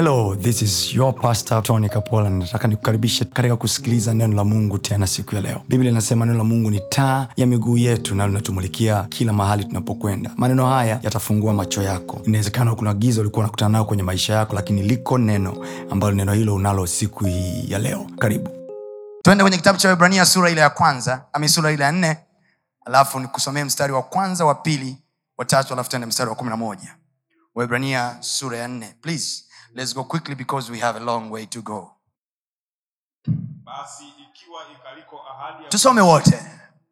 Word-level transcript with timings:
hello 0.00 0.34
this 0.34 0.62
is 0.62 0.94
your 0.94 1.12
pastor 1.14 1.62
tony 1.62 1.88
kapola. 1.88 2.30
Nataka 2.30 2.68
nikukaribishe 2.68 3.24
katika 3.24 3.56
kusikiliza 3.56 4.14
neno 4.14 4.36
la 4.36 4.44
mungu 4.44 4.78
tena 4.78 5.06
siku 5.06 5.34
ya 5.34 5.40
leo. 5.40 5.62
Biblia 5.68 5.90
inasema 5.90 6.26
neno 6.26 6.38
la 6.38 6.44
mungu 6.44 6.70
ni 6.70 6.80
taa 6.88 7.28
ya 7.36 7.46
miguu 7.46 7.78
yetu 7.78 8.14
na 8.14 8.26
linatumulikia 8.26 9.02
kila 9.08 9.32
mahali 9.32 9.64
tunapokwenda. 9.64 10.30
Maneno 10.36 10.66
haya 10.66 11.00
yatafungua 11.02 11.54
macho 11.54 11.82
yako. 11.82 12.20
Inawezekana 12.24 12.74
kuna 12.74 12.94
giza 12.94 13.20
ulikuwa 13.20 13.44
unakutana 13.44 13.68
nao 13.68 13.84
kwenye 13.84 14.02
maisha 14.02 14.34
yako 14.34 14.54
lakini 14.54 14.82
liko 14.82 15.18
neno 15.18 15.66
ambalo 15.90 16.12
neno 16.14 16.32
hilo 16.32 16.54
unalo 16.54 16.86
siku 16.86 17.24
hii 17.24 17.64
ya 17.68 17.78
leo. 17.78 18.06
Karibu. 18.18 18.50
Tuende 19.22 19.44
kwenye 19.44 19.56
kitabu 19.56 19.78
cha 19.78 19.88
Waebrania 19.88 20.26
sura 20.26 20.50
ile 20.50 20.60
ya 20.60 20.70
kwanza 20.70 21.24
ami 21.32 21.48
sura 21.48 21.72
ile 21.72 21.84
ya 21.84 21.92
nne 21.92 22.16
alafu 22.86 23.20
nikusomee 23.20 23.64
mstari 23.64 23.92
wa 23.92 24.02
kwanza 24.02 24.44
wa 24.44 24.54
pili 24.54 24.96
wa 25.38 25.44
tatu 25.44 25.72
alafu 25.72 25.90
tuende 25.90 26.06
mstari 26.06 26.30
wa 26.30 26.36
kumi 26.36 26.50
na 26.50 26.56
moja. 26.56 26.96
Waebrania 27.54 28.16
sura 28.20 28.58
ya 28.58 28.68
nne 28.68 28.94
please 29.00 29.44
let's 29.74 29.94
go 29.94 30.04
quickly 30.04 30.34
because 30.34 30.70
we 30.70 30.78
have 30.78 30.96
a 30.96 31.00
long 31.04 31.30
way 31.30 31.46
to 31.46 31.62
go. 31.62 31.90
Basi 33.64 34.04
ikiwa 34.08 34.60
ikaliko 34.72 35.20
ahadi 35.28 35.64
ya 35.64 35.70
tusome 35.70 36.00
wote. 36.00 36.38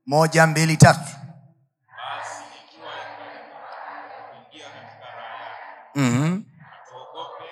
Moja 0.06 0.46
mbili 0.46 0.76
tatu. 0.76 1.00
Basi 1.96 2.42
ikiwa 2.64 2.88
ikaliko 2.92 3.58
kuingia 4.30 4.68
katika 4.70 5.06
raha 5.16 5.44
yake 5.44 5.62
mm-hmm. 5.94 6.44
tuogope 6.88 7.44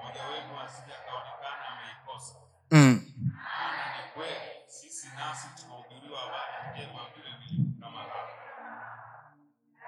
mmoja 0.00 0.22
wenu 0.24 0.60
asije 0.66 0.92
akaonekana 0.94 1.64
ameikosa 1.72 2.34
mm. 2.70 3.00
maana 3.44 3.84
ni 3.96 4.02
kweli 4.14 4.50
sisi 4.66 5.06
nasi 5.16 5.46
tunahubiriwa 5.62 6.18
habari 6.20 6.56
njema 6.72 7.00
vile 7.14 7.30
vile 7.40 7.64
kama 7.80 7.98
hao 7.98 8.28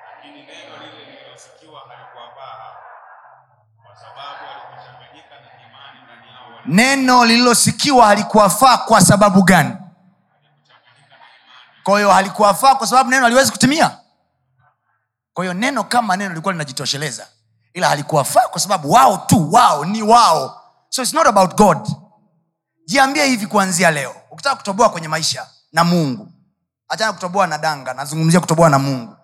lakini 0.07 0.43
neno 0.47 0.73
lile 0.83 1.05
lililosikiwa 1.11 1.81
halikuwafaa 1.89 2.55
hao 2.63 2.77
kwa 3.85 3.97
sababu 3.97 4.41
halikuchanganyika 4.49 5.35
na 5.45 5.51
imani 5.67 5.99
ndani 6.05 6.27
yao 6.35 6.47
walio 6.57 6.60
neno 6.71 7.25
lililosikiwa 7.25 8.07
halikuwafaa 8.07 8.79
kwa 8.79 9.01
sababu 9.01 9.43
gani? 9.43 9.77
Kwa 11.85 11.99
hiyo 11.99 12.11
halikuwafaa 12.11 12.75
kwa 12.75 12.87
sababu 12.87 13.11
neno 13.11 13.23
haliwezi 13.23 13.51
kutimia? 13.53 13.99
Kwa 15.35 15.45
hiyo 15.45 15.55
neno 15.55 15.85
kama 15.85 16.17
neno 16.17 16.29
lilikuwa 16.31 16.53
linajitosheleza 16.53 17.27
ila 17.75 17.89
halikuwafaa 17.89 18.49
kwa 18.49 18.61
sababu 18.61 18.93
wao 18.93 19.17
tu 19.17 19.53
wao 19.53 19.85
ni 19.85 20.03
wao. 20.03 20.63
So 20.89 21.03
it's 21.03 21.15
not 21.15 21.27
about 21.27 21.55
god. 21.57 21.89
Jiambie 22.87 23.25
hivi 23.27 23.47
kuanzia 23.47 23.91
leo. 23.91 24.15
Ukitaka 24.31 24.57
kutoboa 24.57 24.91
kwenye 24.91 25.09
maisha 25.09 25.47
na 25.73 25.85
mungu. 25.85 26.33
Hachana 26.89 27.13
kutoboa 27.13 27.47
na 27.47 27.59
danga 27.59 27.95
nazungumzia 27.95 28.41
kutoboa 28.41 28.69
na 28.71 28.79
mungu. 28.79 29.17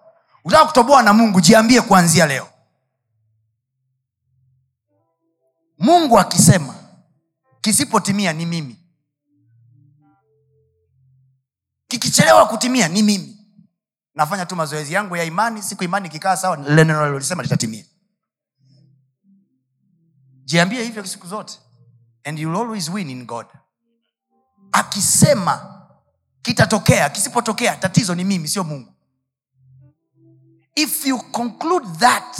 Ukitaka 0.45 0.67
kutoboa 0.67 1.03
na 1.03 1.13
mungu 1.13 1.41
jiambie 1.41 1.81
kuanzia 1.81 2.27
leo. 2.27 2.49
Mungu 5.79 6.19
akisema 6.19 6.76
kisipotimia 7.67 8.33
ni 8.33 8.47
mimi. 8.47 8.77
Kikichelewa 11.89 12.47
kutimia 12.47 12.89
ni 12.89 13.03
mimi. 13.03 13.37
Nafanya 14.15 14.47
tu 14.47 14.57
mazoezi 14.57 14.93
yangu 14.93 15.17
ya 15.17 15.25
imani 15.25 15.63
siku 15.63 15.85
imani 15.85 16.07
ikikaa 16.09 16.37
sawa 16.37 16.57
lile 16.57 16.85
neno 16.85 17.05
lilolisema 17.07 17.43
litatimia. 17.43 17.85
Jiambie 20.45 20.85
hivyo 20.85 21.05
siku 21.07 21.27
zote. 21.27 21.59
And 22.25 22.39
you'll 22.39 22.57
always 22.61 22.89
win 22.89 23.11
in 23.11 23.25
god. 23.27 23.47
Akisema 24.73 25.83
kitatokea 26.43 27.09
kisipotokea 27.11 27.77
tatizo 27.77 28.15
ni 28.15 28.25
mimi 28.25 28.49
sio 28.49 28.65
mungu. 28.65 28.93
If 30.75 31.07
you 31.07 31.19
conclude 31.19 31.89
that 31.99 32.39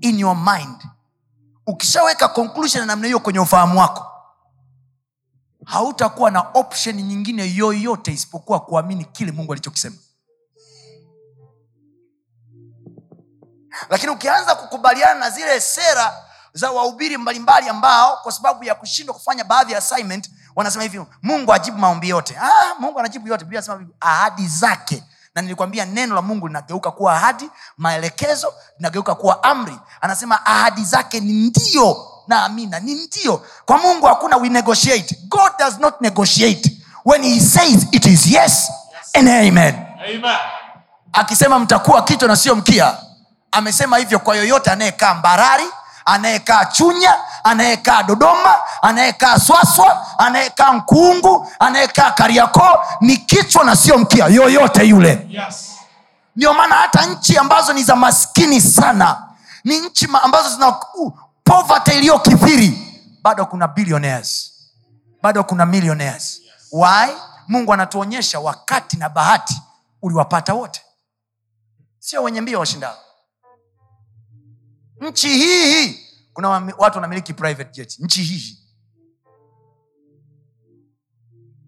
in 0.00 0.18
your 0.18 0.36
mind 0.36 0.76
ukishaweka 1.66 2.28
conclusion 2.28 2.80
ya 2.80 2.86
namna 2.86 3.06
hiyo 3.06 3.20
kwenye 3.20 3.38
ufahamu 3.38 3.78
wako 3.80 4.13
hautakuwa 5.64 6.30
na 6.30 6.40
option 6.40 6.96
nyingine 6.96 7.54
yoyote 7.54 8.12
isipokuwa 8.12 8.60
kuamini 8.60 9.04
kile 9.04 9.32
mungu 9.32 9.52
alichokisema. 9.52 9.96
Lakini 13.90 14.12
ukianza 14.12 14.54
kukubaliana 14.54 15.14
na 15.20 15.30
zile 15.30 15.60
sera 15.60 16.14
za 16.52 16.70
wahubiri 16.70 17.16
mbalimbali 17.18 17.68
ambao 17.68 18.16
kwa 18.16 18.32
sababu 18.32 18.64
ya 18.64 18.74
kushindwa 18.74 19.14
kufanya 19.14 19.44
baadhi 19.44 19.72
ya 19.72 19.78
assignment 19.78 20.30
wanasema 20.56 20.82
hivi 20.82 21.04
mungu 21.22 21.52
ajibu 21.52 21.78
maombi 21.78 22.08
yote. 22.08 22.36
Ah, 22.40 22.74
mungu 22.78 22.98
anajibu 22.98 23.28
yote 23.28 23.44
biblia 23.44 23.58
anasema 23.60 23.86
ahadi 24.00 24.46
zake. 24.48 25.02
Na 25.34 25.42
nilikwambia 25.42 25.84
neno 25.84 26.14
la 26.14 26.22
mungu 26.22 26.46
linageuka 26.46 26.90
kuwa 26.90 27.14
ahadi 27.16 27.50
maelekezo 27.76 28.54
linageuka 28.78 29.14
kuwa 29.14 29.42
amri. 29.42 29.78
Anasema 30.00 30.46
ahadi 30.46 30.84
zake 30.84 31.20
ni 31.20 31.32
ndio 31.32 32.13
na 32.28 32.44
amina 32.44 32.80
ni 32.80 32.94
ndio. 32.94 33.42
Kwa 33.66 33.78
mungu 33.78 34.06
hakuna 34.06 34.36
we 34.36 34.48
negotiate. 34.48 35.18
God 35.28 35.52
does 35.58 35.78
not 35.78 36.00
negotiate. 36.00 36.70
When 37.04 37.22
he 37.22 37.40
says 37.40 37.86
it 37.92 38.06
is 38.06 38.26
yes 38.26 38.70
and 39.14 39.28
amen. 39.28 39.74
Amen. 40.08 40.36
akisema 41.12 41.58
mtakuwa 41.58 42.02
kito 42.02 42.26
na 42.28 42.36
sio 42.36 42.54
mkia 42.54 42.94
amesema 43.52 43.96
hivyo 43.98 44.18
kwa 44.18 44.36
yoyote 44.36 44.70
anayekaa 44.70 45.14
mbarari 45.14 45.64
anayekaa 46.04 46.64
chunya 46.64 47.14
anayekaa 47.44 48.02
dodoma 48.02 48.54
anayekaa 48.82 49.38
swaswa 49.38 50.06
anayekaa 50.18 50.72
mkuungu 50.72 51.52
anayekaa 51.58 52.10
kariakoo 52.10 52.78
ni 53.00 53.16
kichwa 53.16 53.64
na 53.64 53.76
sio 53.76 53.98
mkia 53.98 54.26
yoyote 54.26 54.84
yule. 54.84 55.26
Yes. 55.30 55.70
ndio 56.36 56.54
maana 56.54 56.74
hata 56.74 57.06
nchi 57.06 57.38
ambazo 57.38 57.72
ni 57.72 57.82
za 57.82 57.96
maskini 57.96 58.60
sana 58.60 59.22
ni 59.64 59.80
nchi 59.80 60.08
ambazo 60.22 60.48
zina 60.48 60.74
poverty 61.44 61.90
iliyokithiri 61.98 62.78
bado 63.22 63.46
kuna 63.46 63.68
billionaires. 63.68 64.50
Bado 65.22 65.44
kuna 65.44 65.66
millionaires. 65.66 66.40
Why? 66.72 67.10
Mungu 67.48 67.72
anatuonyesha 67.72 68.40
wakati 68.40 68.96
na 68.96 69.08
bahati 69.08 69.54
uliwapata 70.02 70.54
wote. 70.54 70.82
Sio 71.98 72.22
wenye 72.22 72.40
mbio 72.40 72.58
washindao. 72.60 72.96
Nchi 75.00 75.28
hii 75.28 76.00
kuna 76.32 76.48
watu 76.78 76.96
wanamiliki 76.98 77.34
private 77.34 77.70
jet 77.72 77.98
nchi 77.98 78.22
hii 78.22 78.58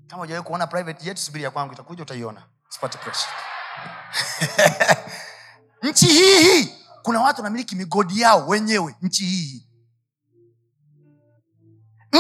kama 0.07 0.23
ujawai 0.23 0.43
kuona 0.45 0.67
private 0.67 1.05
jet 1.05 1.17
subiri 1.19 1.45
ya 1.45 1.51
kwangu 1.51 1.73
itakuja 1.73 2.03
utaiona. 2.03 2.43
Nchi 5.83 6.07
hii 6.07 6.65
kuna 7.03 7.21
watu 7.21 7.41
wanamiliki 7.43 7.77
migodi 7.77 8.21
yao 8.21 8.47
wenyewe. 8.49 8.95
Nchi 9.03 9.25
hii 9.25 9.66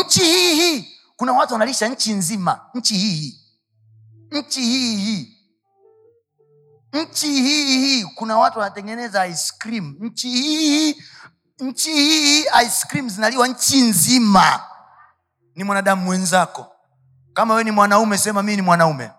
nchi 0.00 0.20
hii 0.20 0.54
hii. 0.54 0.88
Kuna 1.16 1.32
watu 1.32 1.52
wanalisha 1.52 1.88
nchi 1.88 2.12
nzima. 2.12 2.60
Nchi 2.74 2.94
hii 2.96 3.14
hii. 3.16 3.40
Nchi 4.30 4.60
hii 4.60 4.96
hii 4.96 5.36
nchi 6.92 7.26
hii 7.26 7.78
hii 7.78 8.04
kuna 8.04 8.38
watu 8.38 8.58
wanatengeneza 8.58 9.26
ice 9.26 9.52
nchi 10.00 10.30
hii 10.30 11.02
nchi 11.58 11.92
hii 11.92 12.40
ice 12.40 13.08
zinaliwa 13.08 13.48
nchi 13.48 13.80
nzima. 13.80 14.60
Ni 15.54 15.64
mwanadamu 15.64 16.02
mwenzako. 16.04 16.72
Kama 17.32 17.54
we 17.54 17.64
ni 17.64 17.70
mwanaume 17.70 18.18
sema 18.18 18.42
mii 18.42 18.56
ni 18.56 18.62
mwanaume. 18.62 19.10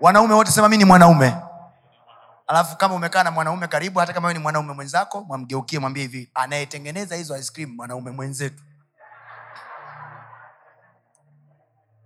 Wanaume 0.00 0.34
wote 0.34 0.50
sema 0.50 0.68
mi 0.68 0.76
ni 0.76 0.84
mwanaume. 0.84 1.36
Alafu 2.46 2.76
kama 2.76 2.94
umekaa 2.94 3.22
na 3.22 3.30
mwanaume 3.30 3.68
karibu 3.68 3.98
hata 4.00 4.12
kama 4.12 4.28
we 4.28 4.34
ni 4.34 4.40
mwanaume 4.40 4.72
mwenzako 4.72 5.20
mwamgeukie 5.24 5.78
mwambie 5.78 6.02
hivi 6.02 6.30
anayetengeneza 6.34 7.16
hizo 7.16 7.36
ice 7.38 7.66
mwanaume 7.66 8.10
mwenzetu 8.10 8.62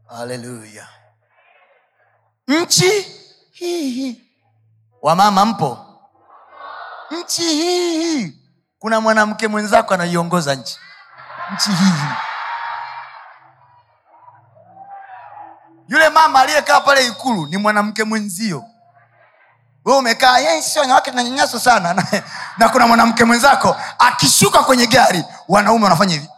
haleluya 0.09 0.87
nchi 2.49 2.91
hii. 3.51 3.91
Hii 3.91 4.23
wamama 5.03 5.45
mpo? 5.47 5.79
Nchi 7.11 7.43
hii. 7.43 8.39
Kuna 8.79 9.01
mwanamke 9.01 9.49
mwenzako 9.49 9.95
anaiongoza 9.95 10.55
nchi. 10.55 10.79
Nchi 11.55 11.71
hii. 11.71 11.93
Yule 15.89 16.09
mama 16.09 16.41
aliyekaa 16.41 16.81
pale 16.81 17.07
ikulu 17.07 17.47
ni 17.47 17.57
mwanamke 17.57 18.05
mwenzio. 18.05 18.65
We 19.85 19.97
umekaa 19.97 20.39
"Yeye 20.39 20.63
wanawake 20.81 21.11
tunanyanyaswa 21.11 21.61
sana. 21.61 21.95
Na, 21.95 22.05
na 22.59 22.69
kuna 22.69 22.87
mwanamke 22.87 23.25
mwenzako 23.25 23.77
akishuka 23.99 24.63
kwenye 24.63 24.87
gari 24.87 25.25
wanaume 25.49 25.85
wanafanya 25.85 26.13
hivi 26.15 26.29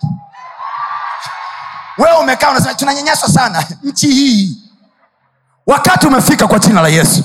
wewe 1.99 2.17
umekaa 2.21 2.51
unasema 2.51 2.75
tunanyanyaswa 2.75 3.29
sana. 3.29 3.65
Nchi 3.83 4.07
hii. 4.07 4.57
Wakati 5.67 6.07
umefika 6.07 6.47
kwa 6.47 6.59
jina 6.59 6.83
la 6.83 6.89
yesu. 6.89 7.25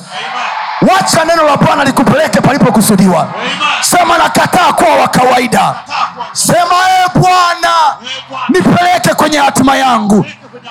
Amen. 0.82 0.94
wacha 0.96 1.26
neno 1.26 1.44
la 1.44 1.58
bwana 1.58 1.84
likupeleke 1.84 2.42
palipokusudiwa. 2.42 3.34
Sema 3.82 4.18
nakataa 4.18 4.74
kuwa 4.74 4.96
wa 4.96 5.08
kawaida. 5.08 5.76
Sema 6.34 6.76
e 6.90 7.20
bwana 7.20 7.98
nipeleke 8.50 9.14
kwenye 9.14 9.38
hatima 9.38 9.78
yangu 9.78 10.26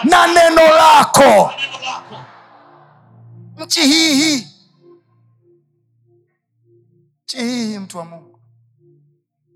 na 0.05 0.27
neno 0.27 0.63
lako. 0.63 1.21
Neno 1.23 1.51
lako. 1.87 2.15
nchi 3.59 3.81
hii 3.83 4.15
hii. 4.15 4.49
Nchi 7.25 7.37
hii 7.39 7.67
hii 7.67 7.79
mtu 7.79 7.99
wa 7.99 8.05
mungu. 8.05 8.39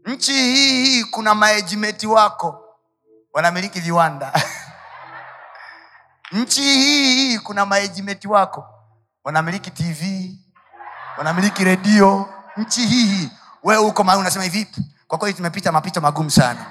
Nchi 0.06 0.32
hii 0.32 0.84
hii 0.84 1.04
kuna 1.04 1.34
maejimeti 1.34 2.06
wako 2.06 2.65
wanamiliki 3.36 3.80
viwanda. 3.80 4.32
Nchi 6.32 6.62
hii 6.62 7.14
hii 7.14 7.38
kuna 7.38 7.66
maejimeti 7.66 8.28
wako. 8.28 8.66
Wanamiliki 9.24 9.70
tv 9.70 10.30
wanamiliki 11.18 11.64
redio. 11.64 12.28
Nchi 12.56 12.86
hii 12.86 13.06
hii 13.06 13.30
wewe 13.62 13.82
huko 13.82 14.04
mahali 14.04 14.20
unasema 14.20 14.44
hivi 14.44 14.66
kwa 15.08 15.18
kweli 15.18 15.34
tumepita 15.34 15.72
mapito 15.72 16.00
magumu 16.00 16.30
sana. 16.30 16.66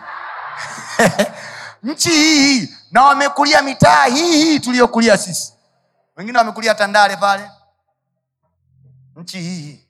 Nchi 1.83 2.09
hii 2.09 2.59
hii 2.59 2.75
na 2.91 3.03
wamekulia 3.03 3.61
mitaa 3.61 4.05
hii 4.05 4.37
hii 4.37 4.59
tuliyokulia 4.59 5.17
sisi. 5.17 5.53
Wengine 6.17 6.37
wamekulia 6.37 6.75
tandale 6.75 7.17
pale. 7.17 7.51
Nchi 9.15 9.39
hii 9.41 9.61
hii. 9.61 9.81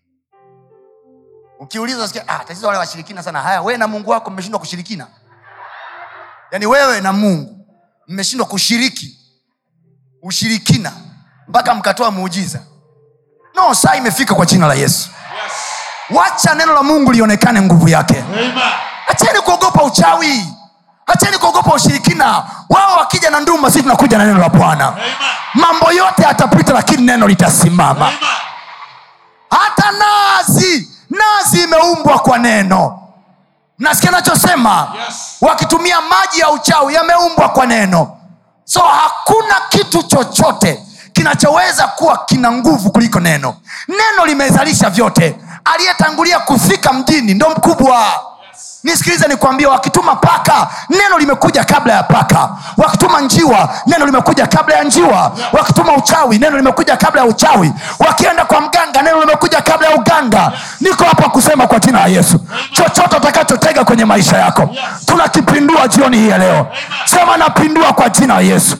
Ah, 2.27 2.39
tatizo 2.39 2.67
wale 2.67 2.79
washirikina 2.79 3.23
sana. 3.23 3.41
Haya 3.41 3.61
wee 3.61 3.77
na 3.77 3.87
mungu 3.87 4.09
wako 4.09 4.29
mmeshindwa 4.29 4.59
kushirikina 4.59 5.07
yaani 6.51 6.65
wewe 6.65 7.01
na 7.01 7.13
mungu 7.13 7.67
mmeshindwa 8.07 8.47
kushiriki 8.47 9.17
ushirikina 10.23 10.91
mpaka 11.47 11.75
mkatoa 11.75 12.11
muujiza. 12.11 12.59
No 13.55 13.75
saa 13.75 13.95
imefika 13.95 14.35
kwa 14.35 14.45
jina 14.45 14.67
la 14.67 14.73
yesu. 14.73 15.09
Yes. 15.43 15.53
wacha 16.17 16.55
neno 16.55 16.73
la 16.73 16.83
mungu 16.83 17.11
lionekane 17.11 17.61
nguvu 17.61 17.89
yake. 17.89 18.23
Hacheni 19.07 19.39
kuogopa 19.41 19.83
uchawi. 19.83 20.45
Hacheni 21.07 21.37
kuogopa 21.37 21.73
ushirikina. 21.73 22.45
Wao 22.69 22.97
wakija 22.97 23.29
na 23.29 23.39
nduma 23.39 23.71
sisi 23.71 23.83
tunakuja 23.83 24.17
na 24.17 24.25
neno 24.25 24.39
la 24.39 24.49
bwana. 24.49 24.93
Mambo 25.53 25.91
yote 25.91 26.21
yatapita 26.23 26.73
lakini 26.73 27.03
neno 27.03 27.27
litasimama. 27.27 28.05
Amen. 28.07 28.17
hata 29.49 29.91
nazi 29.91 30.89
nazi 31.09 31.63
imeumbwa 31.63 32.19
kwa 32.19 32.37
neno 32.37 33.04
nasikia 33.79 34.11
nachosema 34.11 34.87
Yes. 35.05 35.15
wakitumia 35.41 36.01
maji 36.01 36.39
ya 36.39 36.49
uchawi 36.49 36.93
yameumbwa 36.93 37.49
kwa 37.49 37.65
neno. 37.65 38.17
So 38.65 38.79
hakuna 38.79 39.55
kitu 39.69 40.03
chochote 40.03 40.83
kinachoweza 41.13 41.87
kuwa 41.87 42.17
kina 42.25 42.51
nguvu 42.51 42.91
kuliko 42.91 43.19
neno. 43.19 43.55
Neno 43.87 44.25
limezalisha 44.25 44.89
vyote. 44.89 45.35
Aliyetangulia 45.65 46.39
kufika 46.39 46.93
mjini 46.93 47.33
ndo 47.33 47.49
mkubwa. 47.49 48.05
Nisikilize 48.83 49.27
nikwambia 49.27 49.69
wakituma 49.69 50.15
paka 50.15 50.67
neno 50.89 51.17
limekuja 51.17 51.63
kabla 51.63 51.93
ya 51.93 52.03
paka. 52.03 52.49
Wakituma 52.77 53.21
njiwa 53.21 53.69
neno 53.87 54.05
limekuja 54.05 54.47
kabla 54.47 54.75
ya 54.75 54.83
njiwa. 54.83 55.31
Wakituma 55.53 55.93
uchawi 55.95 56.39
neno 56.39 56.57
limekuja 56.57 56.97
kabla 56.97 57.21
ya 57.21 57.27
uchawi. 57.27 57.73
Wakienda 57.99 58.45
kwa 58.45 58.61
mganga 58.61 59.01
neno 59.01 59.19
limekuja 59.19 59.61
kabla 59.61 59.87
ya 59.89 59.95
uganga. 59.95 60.51
Niko 60.81 61.03
hapa 61.03 61.29
kusema 61.29 61.67
kwa 61.67 61.79
jina 61.79 61.99
la 61.99 62.07
yesu. 62.07 62.39
Chochote 62.71 63.15
utakachotega 63.75 63.85
kwenye 63.85 64.05
maisha 64.05 64.37
yako. 64.37 64.69
Tunakipindua 65.05 65.87
jioni 65.87 66.17
hii 66.17 66.29
ya 66.29 66.37
leo. 66.37 66.67
Sema 67.05 67.37
napindua 67.37 67.93
kwa 67.93 68.09
jina 68.09 68.33
la 68.35 68.41
yesu. 68.41 68.77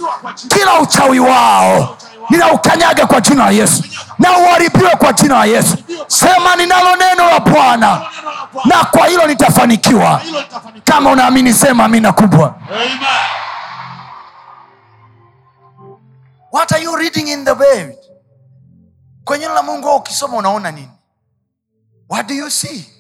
Kila 0.48 0.80
uchawi 0.80 1.20
wao 1.20 1.98
ninaukanyaga 2.30 3.06
kwa 3.08 3.22
jina 3.22 3.46
la 3.46 3.52
yesu. 3.52 3.84
Na 4.20 4.38
uharibiwe 4.38 4.90
kwa 4.96 5.14
jina 5.14 5.36
la 5.36 5.46
yesu. 5.46 5.78
Sema 6.08 6.56
ninalo 6.56 6.96
neno 6.96 7.26
la 7.32 7.40
bwana. 7.40 8.02
Na 8.66 8.84
kwa 8.86 9.08
hilo 9.08 9.28
nitafanikiwa. 9.28 10.22
Kama 10.84 11.10
unaamini 11.12 11.54
sema 11.54 11.86
amina 11.86 12.12
kubwa. 12.14 12.56
What 16.52 16.72
are 16.72 16.84
you 16.84 16.96
reading 16.96 17.28
in 17.28 17.46
the 17.46 17.54
kwenye 19.24 19.44
neno 19.44 19.54
la 19.54 19.64
mungu 19.64 19.96
ukisoma 19.96 20.38
unaona 20.38 20.72
nini? 20.72 20.90
What 22.10 22.28
do 22.28 22.34
you 22.34 22.50
see 22.50 22.95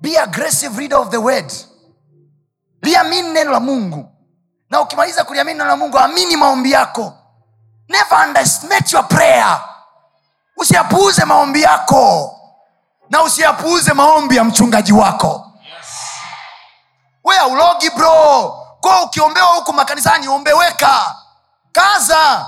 be 0.00 0.16
aggressive 0.16 0.76
reader 0.78 0.96
of 0.98 1.10
the 1.10 1.20
word. 1.20 1.52
Liamini 2.82 3.28
neno 3.28 3.50
la 3.52 3.60
mungu. 3.60 4.08
Na 4.70 4.80
ukimaliza 4.80 5.24
kuliamini 5.24 5.58
neno 5.58 5.70
la 5.70 5.76
mungu 5.76 5.98
amini 5.98 6.36
maombi 6.36 6.72
yako. 6.72 7.12
Never 7.88 8.18
underestimate 8.26 8.96
your 8.96 9.08
prayer. 9.08 9.60
Usiyapuuze 10.56 11.24
maombi 11.24 11.62
yako. 11.62 12.36
Na 13.10 13.22
usiyapuuze 13.22 13.92
maombi 13.92 14.36
ya 14.36 14.44
mchungaji 14.44 14.92
wako. 14.92 15.46
We 17.24 17.36
aulogi 17.36 17.90
bro. 17.90 18.56
Ko 18.80 19.02
ukiombewa 19.04 19.46
huku 19.46 19.72
makanisani 19.72 20.28
ombeweka 20.28 21.16
kaza. 21.72 22.46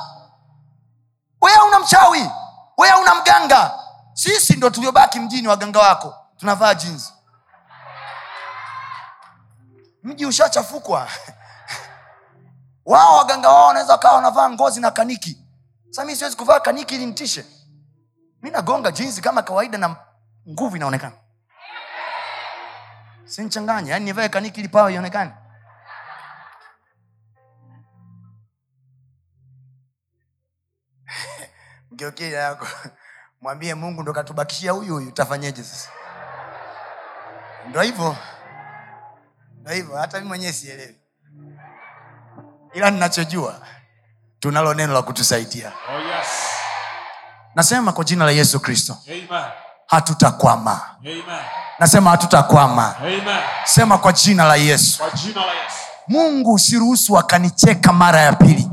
We 1.42 1.50
hauna 1.52 1.78
mchawi. 1.78 2.30
We 2.78 2.88
hauna 2.88 3.14
mganga. 3.14 3.78
Sisi 4.14 4.52
ndo 4.56 4.70
tuliobaki 4.70 5.20
mjini 5.20 5.48
waganga 5.48 5.78
wako. 5.80 6.14
Tunavaa 6.36 6.74
jinsi 6.74 7.11
mji 10.02 10.26
ushachafukwa. 10.26 11.08
Wao 12.84 13.16
waganga 13.18 13.48
wao 13.48 13.66
wanaweza 13.66 13.92
wakawa 13.92 14.14
wanavaa 14.14 14.50
ngozi 14.50 14.80
na 14.80 14.90
kaniki. 14.90 15.38
Sa 15.90 16.04
mi 16.04 16.16
siwezi 16.16 16.36
kuvaa 16.36 16.60
kaniki 16.60 16.94
ili 16.94 17.06
nitishe. 17.06 17.44
Mi 18.42 18.50
nagonga 18.50 18.90
jinsi 18.90 19.22
kama 19.22 19.42
kawaida 19.42 19.78
na 19.78 19.96
nguvu 20.48 20.76
inaonekana. 20.76 21.12
Sinchanganye 23.24 23.90
yani 23.90 24.04
nivae 24.04 24.28
kaniki 24.28 24.60
ili 24.60 24.68
pawa 24.68 24.92
ionekane. 24.92 25.32
Mgeukie 31.90 32.30
yako. 32.32 32.66
Mwambie 33.40 33.74
mungu 33.74 34.02
ndo 34.02 34.12
katubakishia 34.12 34.72
huyu 34.72 34.94
huyu. 34.94 35.08
Utafanyeje 35.08 35.62
sasa? 35.64 35.90
Ndo 37.68 37.80
hivyo 37.82 38.16
ndo 39.62 39.72
hivyo 39.72 39.96
hata 39.96 40.20
mi 40.20 40.26
mwenyewe 40.28 40.52
sielewi. 40.52 40.96
Ila 42.74 42.90
ninachojua 42.90 43.54
tunalo 44.40 44.74
neno 44.74 44.92
la 44.92 45.02
kutusaidia. 45.02 45.68
Oh, 45.88 45.98
yes. 46.00 46.26
nasema 47.54 47.92
kwa 47.92 48.04
jina 48.04 48.24
la 48.24 48.30
yesu 48.30 48.60
kristo. 48.60 48.96
Hatutakwama. 49.86 50.80
Nasema 51.78 52.10
hatutakwama. 52.10 52.94
Sema 53.64 53.98
kwa 53.98 54.12
jina 54.12 54.44
la 54.44 54.56
yesu. 54.56 54.98
Kwa 54.98 55.10
jina 55.10 55.40
la 55.40 55.52
Yesu. 55.52 55.76
mungu 56.08 56.52
usiruhusu 56.52 57.18
akanicheka 57.18 57.92
mara 57.92 58.20
ya 58.20 58.32
pili. 58.32 58.70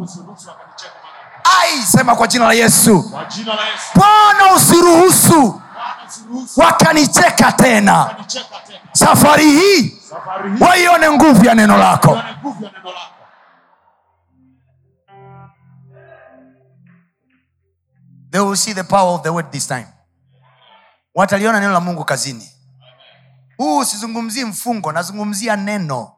Ai 1.61 1.81
sema 1.81 2.15
kwa 2.15 2.27
jina 2.27 2.45
la 2.47 2.53
yesu. 2.53 3.03
Kwa 3.09 3.25
jina 3.25 3.55
la 3.55 3.61
Yesu. 3.65 3.85
Bwana 3.95 4.53
usiruhusu 4.55 5.61
wakanicheka 6.57 7.51
tena. 7.51 8.15
Safari 8.91 9.51
hii 9.51 9.99
waione 10.61 11.11
nguvu 11.11 11.45
ya 11.45 11.55
neno 11.55 11.77
lako. 11.77 12.17
They 18.31 18.39
will 18.39 18.55
see 18.55 18.73
the 18.73 18.83
power 18.83 19.15
of 19.15 19.23
the 19.23 19.31
word 19.33 19.51
this 19.51 19.67
time. 19.67 19.87
Wataliona 21.15 21.59
neno 21.59 21.73
la 21.73 21.79
mungu 21.79 22.05
kazini. 22.05 22.49
Huu 23.57 23.83
sizungumzii 23.85 24.45
mfungo 24.45 24.91
nazungumzia 24.91 25.55
neno. 25.55 26.11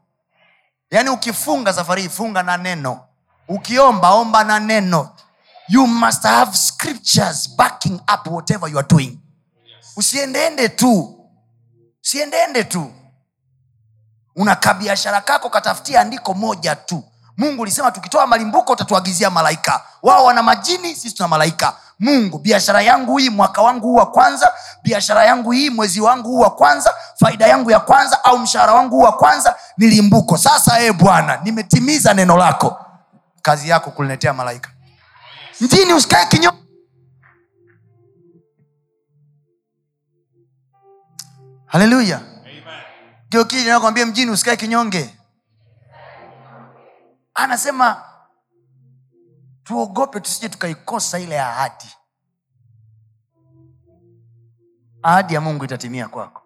Yaani 0.92 1.10
ukifunga 1.10 1.74
safari 1.74 2.02
hii 2.02 2.10
funga 2.10 2.44
na 2.44 2.58
neno. 2.58 3.00
Ukiomba 3.48 4.10
omba 4.12 4.44
na 4.44 4.60
neno. 4.60 5.10
You 5.70 5.88
must 5.88 6.24
have 6.24 6.58
scriptures 6.58 7.56
backing 7.58 7.94
up 8.14 8.28
whatever 8.28 8.70
you 8.72 8.80
are 8.80 8.88
doing 8.88 9.20
usiendeende 9.98 10.70
tu. 10.70 11.18
Usiendende 12.04 12.64
tu. 12.64 12.92
Una 14.36 14.56
kabiashara 14.56 15.22
kako 15.22 15.50
katafutia 15.50 16.02
andiko 16.02 16.34
moja 16.34 16.76
tu. 16.76 17.04
Mungu 17.38 17.62
ulisema 17.62 17.92
tukitoa 17.92 18.28
malimbuko 18.28 18.74
utatuagizia 18.74 19.30
malaika. 19.30 19.84
Wao 20.04 20.26
wana 20.26 20.44
majini 20.44 20.96
sisi 20.96 21.16
tuna 21.16 21.28
malaika. 21.28 21.74
Mungu 22.00 22.40
biashara 22.40 22.82
yangu 22.82 23.18
hii 23.18 23.30
mwaka 23.30 23.62
wangu 23.62 23.88
huu 23.88 23.96
wa 23.96 24.06
kwanza 24.12 24.54
biashara 24.84 25.26
yangu 25.26 25.52
hii 25.52 25.70
mwezi 25.70 26.02
wangu 26.02 26.30
huu 26.30 26.40
wa 26.40 26.50
kwanza 26.50 26.94
faida 27.20 27.48
yangu 27.48 27.72
ya 27.72 27.80
kwanza 27.80 28.24
au 28.24 28.38
mshahara 28.40 28.74
wangu 28.74 28.96
huu 28.96 29.02
wa 29.02 29.12
kwanza 29.12 29.56
ni 29.78 29.88
limbuko. 29.88 30.38
Sasa 30.38 30.76
ee 30.80 30.92
bwana 30.92 31.40
nimetimiza 31.44 32.14
neno 32.14 32.38
lako. 32.38 32.86
Kazi 33.42 33.70
yako 33.70 33.92
kuliletea 33.92 34.34
malaika. 34.34 34.70
Mjini 35.62 35.94
usikae 35.94 36.26
kinyo 36.26 36.54
haleluya 41.72 42.22
ndio 43.28 43.44
geokili 43.44 43.70
nakwambia 43.70 44.06
mjini 44.06 44.32
usikae 44.32 44.56
kinyonge. 44.58 45.18
Anasema 47.34 48.04
tuogope 49.64 50.20
tusije 50.20 50.50
tukaikosa 50.50 51.20
ile 51.20 51.42
ahadi. 51.42 51.86
Ahadi 55.04 55.34
ya 55.34 55.42
mungu 55.42 55.66
itatimia 55.66 56.08
kwako. 56.08 56.42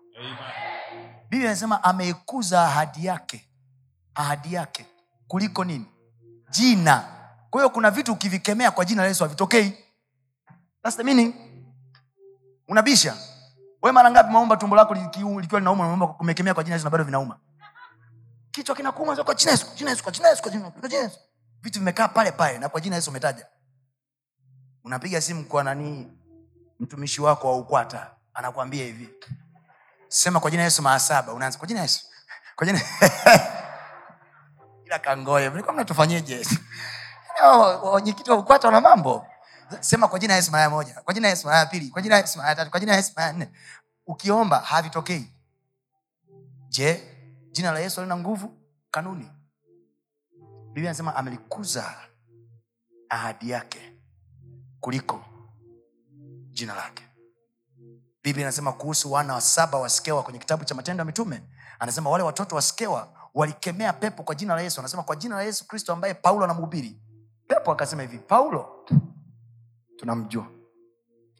Biblia 1.29 1.49
anasema 1.49 1.83
ameikuza 1.83 2.63
ahadi 2.63 3.05
yake. 3.05 3.49
Ahadi 4.15 4.53
yake. 4.53 4.85
Kuliko 5.27 5.63
nini? 5.63 5.85
Jina. 6.49 7.07
Kwa 7.49 7.61
hiyo 7.61 7.69
kuna 7.69 7.91
vitu 7.91 8.13
ukivikemea 8.13 8.71
kwa 8.71 8.85
jina 8.85 9.01
la 9.01 9.07
yesu 9.07 9.23
havitokei. 9.23 9.73
That's 10.83 10.97
the 10.97 11.03
meaning. 11.03 11.33
Unabisha 12.67 13.17
we 13.85 13.91
mara 13.91 14.11
ngapi 14.11 14.31
maomba 14.31 14.57
tumbo 14.57 14.75
lako 14.75 14.93
likiwa 14.93 15.59
linauma 15.59 15.83
unaomba 15.83 16.07
kumekemea 16.07 16.53
kwa 16.53 16.63
jina 16.63 16.75
Yesu 16.75 16.85
na 16.85 16.89
bado 16.89 17.03
vinauma 17.03 17.39
kichwa 18.51 18.75
kinakuuma 18.75 19.23
kwa 19.23 19.35
jina 19.35 19.51
Yesu, 19.51 19.67
jina 19.75 19.89
Yesu, 19.89 20.03
kwa 20.03 20.11
jina 20.11 20.29
Yesu, 20.29 20.41
kwa 20.41 20.51
jina 20.51 20.71
Yesu. 21.01 21.19
vitu 21.61 21.79
vimekaa 21.79 22.07
pale 22.07 22.31
pale 22.31 22.57
na 22.57 22.69
kwa 22.69 22.81
jina 22.81 22.95
Yesu 22.95 23.09
umetaja 23.09 23.47
unapiga 24.83 25.21
simu 25.21 25.45
kwa 25.45 25.63
nani 25.63 26.11
mtumishi 26.79 27.21
wako 27.21 27.47
wa 27.47 27.57
ukwata 27.57 28.11
anakuambia 28.33 28.85
hivi 28.85 29.09
sema 30.07 30.39
kwa 30.39 30.51
jina 30.51 30.63
Yesu 30.63 30.81
mara 30.81 30.99
saba 30.99 31.33
unaanza 31.33 31.57
kwa 31.59 31.67
jina 31.67 31.81
Yesu 31.81 32.05
kwa 32.55 32.67
jina 32.67 32.81
ila 34.85 34.99
kangoye 34.99 35.49
mlikuwa 35.49 35.73
mnatufanyeje 35.73 36.47
wenyekiti 37.93 38.31
wa 38.31 38.37
ukwata 38.37 38.67
wana 38.67 38.81
mambo 38.81 39.27
sema 39.79 40.07
kwa 40.07 40.19
jina 40.19 40.35
Yesu 40.35 40.51
mara 40.51 40.69
moja 40.69 40.93
kwa 40.93 41.13
jina 41.13 41.27
Yesu 41.27 41.47
mara 41.47 41.59
ya 41.59 41.65
pili 41.65 41.89
kwa 41.89 42.01
jina 42.01 42.17
Yesu 42.17 42.37
mara 42.37 42.49
ya 42.49 42.55
tatu 42.55 42.71
kwa 42.71 42.79
jina 42.79 42.95
Yesu 42.95 43.11
mara 43.15 43.27
ya 43.27 43.33
nne. 43.33 43.49
Ukiomba 44.07 44.59
havitokei. 44.59 45.27
Je 46.69 47.03
jina 47.51 47.71
la 47.71 47.79
Yesu 47.79 48.01
alina 48.01 48.17
nguvu? 48.17 48.53
Kanuni. 48.91 49.31
Biblia 50.67 50.89
anasema 50.89 51.15
amelikuza 51.15 51.95
ahadi 53.09 53.49
yake 53.49 53.93
kuliko 54.79 55.25
jina 56.49 56.75
lake. 56.75 57.03
Biblia 58.23 58.43
inasema 58.45 58.73
kuhusu 58.73 59.11
wana 59.11 59.33
wa 59.33 59.41
saba 59.41 59.77
wa 59.77 59.89
skewa 59.89 60.23
kwenye 60.23 60.39
kitabu 60.39 60.65
cha 60.65 60.75
matendo 60.75 61.01
ya 61.01 61.05
mitume. 61.05 61.41
Anasema 61.79 62.09
wale 62.09 62.23
watoto 62.23 62.55
wa 62.55 62.61
skewa 62.61 63.13
walikemea 63.33 63.93
pepo 63.93 64.23
kwa 64.23 64.35
jina 64.35 64.55
la 64.55 64.61
yesu. 64.61 64.79
Anasema 64.79 65.03
kwa 65.03 65.15
jina 65.15 65.35
la 65.35 65.43
yesu 65.43 65.67
kristo 65.67 65.93
ambaye 65.93 66.13
paulo 66.13 66.43
anamhubiri. 66.45 66.99
Pepo 67.47 67.71
akasema 67.71 68.01
hivi 68.01 68.17
paulo 68.19 68.85
tunamjua. 69.97 70.47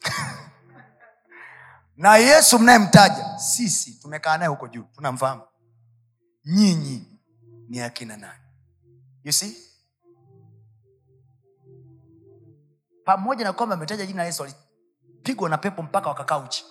Na 1.98 2.18
yesu 2.18 2.60
mnayemtaja 2.60 3.38
sisi 3.40 3.94
tumekaa 4.02 4.38
naye 4.38 4.50
huko 4.50 4.68
juu 4.68 4.84
tunamfahamu. 4.84 5.42
Nyinyi 6.46 7.20
ni 7.70 7.82
akina 7.82 8.18
nani? 8.18 8.40
You 9.24 9.32
see? 9.34 9.58
Pamoja 13.06 13.44
na 13.46 13.54
kwamba 13.54 13.76
ametaja 13.76 14.06
jina 14.06 14.18
la 14.22 14.26
yesu 14.26 14.42
walipigwa 14.44 15.50
na 15.50 15.58
pepo 15.58 15.82
mpaka 15.82 16.10
wakakaa 16.10 16.38
uchi. 16.38 16.66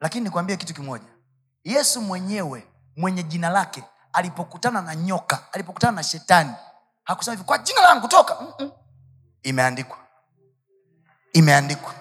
Lakini 0.00 0.24
nikwambie 0.24 0.56
kitu 0.56 0.74
kimoja. 0.74 1.08
Yesu 1.64 2.00
mwenyewe 2.02 2.66
mwenye 2.96 3.22
jina 3.22 3.48
lake 3.50 3.84
alipokutana 4.12 4.82
na 4.82 4.94
nyoka 4.96 5.52
alipokutana 5.52 5.92
na 5.92 6.02
shetani 6.02 6.52
hakusema 7.04 7.34
hivi 7.36 7.44
kwa 7.46 7.58
jina 7.58 7.80
langu 7.80 8.08
toka. 8.08 8.40
Mm-mm. 8.40 8.70
Imeandikwa. 9.42 9.98
Imeandikwa. 11.32 11.94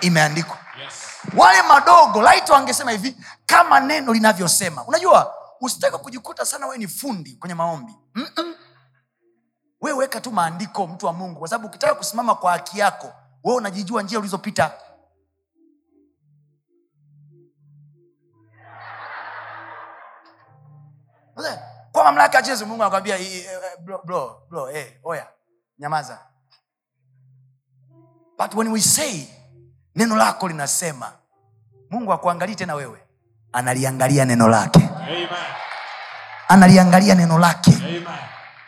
Imeandikwa. 0.00 0.58
Yes. 0.84 0.94
wale 1.36 1.62
madogo 1.62 2.22
laiti 2.22 2.52
wangesema 2.52 2.90
hivi 2.90 3.16
kama 3.46 3.80
neno 3.80 4.12
linavyosema. 4.12 4.84
Unajua 4.84 5.34
usitake 5.60 5.98
kujikuta 5.98 6.44
sana 6.44 6.66
wewe 6.66 6.78
ni 6.78 6.88
fundi 6.88 7.32
kwenye 7.36 7.54
maombi. 7.54 7.92
Mm-mm. 8.14 8.54
we 9.80 9.92
weka 9.92 10.20
tu 10.20 10.32
maandiko 10.32 10.86
mtu 10.86 11.06
wa 11.06 11.12
mungu 11.12 11.38
kwa 11.38 11.48
sababu 11.48 11.68
ukitaka 11.68 11.94
kusimama 11.94 12.34
kwa 12.34 12.52
haki 12.52 12.78
yako 12.78 13.12
wewe 13.44 13.56
unajijua 13.58 14.02
njia 14.02 14.18
ulizopita. 14.18 14.72
Kwa 21.92 22.04
mamlaka 22.04 22.36
ya 22.38 22.42
jesu 22.42 22.66
mungu 22.66 22.82
anakwambia 22.82 23.18
"Eh, 23.18 23.32
eh, 23.36 23.44
eh, 23.46 23.78
bro, 23.84 24.02
bro, 24.04 24.42
bro, 24.50 24.66
hey, 24.66 24.84
oya 25.04 25.28
nyamaza 25.78 26.18
but 28.38 28.54
when 28.54 28.72
we 28.72 28.80
say 28.80 29.26
neno 29.94 30.16
lako 30.16 30.48
linasema 30.48 31.12
mungu 31.90 32.12
akuangalii 32.12 32.54
tena 32.54 32.74
wewe 32.74 33.02
analiangalia 33.52 34.24
neno 34.24 34.48
lake. 34.48 34.78
Amen. 34.78 35.28
analiangalia 36.48 37.14
neno 37.14 37.38
lake. 37.38 37.70
Amen. 37.74 38.06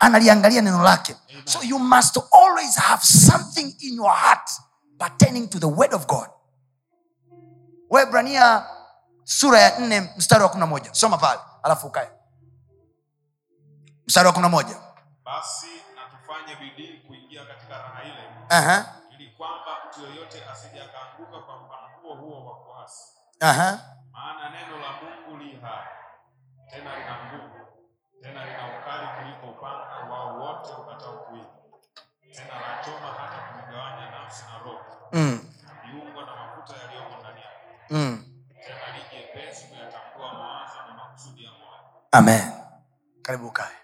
analiangalia 0.00 0.62
neno 0.62 0.82
lake. 0.82 1.16
So 1.44 1.62
you 1.62 1.78
must 1.78 2.18
always 2.32 2.76
have 2.76 3.02
something 3.04 3.75
in 3.80 3.94
your 3.94 4.10
heart 4.14 4.50
pertaining 4.98 5.48
to 5.48 5.58
the 5.58 5.66
word 5.68 5.94
of 5.94 6.06
god. 6.06 6.28
Webrania 7.90 8.64
sura 9.25 9.60
ya 9.60 9.78
nne 9.78 10.00
mstari 10.16 10.42
wa 10.42 10.48
kumi 10.48 10.60
na 10.60 10.66
moja. 10.66 10.94
Soma 10.94 11.18
pale 11.18 11.40
alafu 11.62 11.87
ukae. 11.87 12.08
Mstari 14.06 14.26
wa 14.26 14.32
kumi 14.32 14.42
na 14.42 14.48
moja. 14.48 14.76
Basi 15.25 15.66
na 15.96 16.02
tufanye 16.18 16.56
bidii 16.56 16.98
kuingia 17.06 17.44
katika 17.44 17.78
raha 17.78 18.02
ile, 18.04 18.22
kwamba 18.48 18.94
mtu 19.99 20.07
yoyote 20.11 20.45
asije 20.52 20.83
akaanguka 20.83 21.38
kwa 21.47 21.57
mfano 21.59 21.88
huo 22.02 22.14
huo 22.14 22.47
wa 22.47 22.57
kuasi. 22.64 23.05
aha. 23.40 23.78
Maana 24.12 24.50
neno 24.50 24.76
la 24.78 24.93
Mungu 25.02 25.37
li 25.37 25.61
hai, 25.61 25.87
tena 26.71 26.97
lina 26.99 27.17
nguvu, 27.25 27.67
tena 28.23 28.45
lina 28.47 28.78
ukali 28.78 29.07
kuliko 29.19 29.50
upanga 29.59 30.12
wao 30.14 30.38
wote 30.40 30.73
ukatao 30.83 31.19
kuwili, 31.19 31.47
tena 32.35 32.55
lachoma 32.61 33.09
hata 33.09 33.38
kuzigawanya 33.43 34.11
nafsi 34.11 34.43
na 34.52 34.59
roho, 34.59 34.85
Mm, 35.12 35.40
viungo 35.87 36.21
na 36.23 36.37
mafuta 36.37 36.76
yaliyomo 36.81 37.17
ndani 37.21 37.40
yake, 37.40 37.67
mm. 37.90 38.25
tena 38.67 38.97
li 38.97 39.02
jepesi 39.12 39.67
kuyatambua 39.67 40.33
mawazo 40.35 40.75
na 40.88 40.95
makusudi 40.95 41.45
ya 41.45 41.50
moyo. 41.50 41.81
amen 42.12 42.52
karibu 43.23 43.50
kae. 43.52 43.76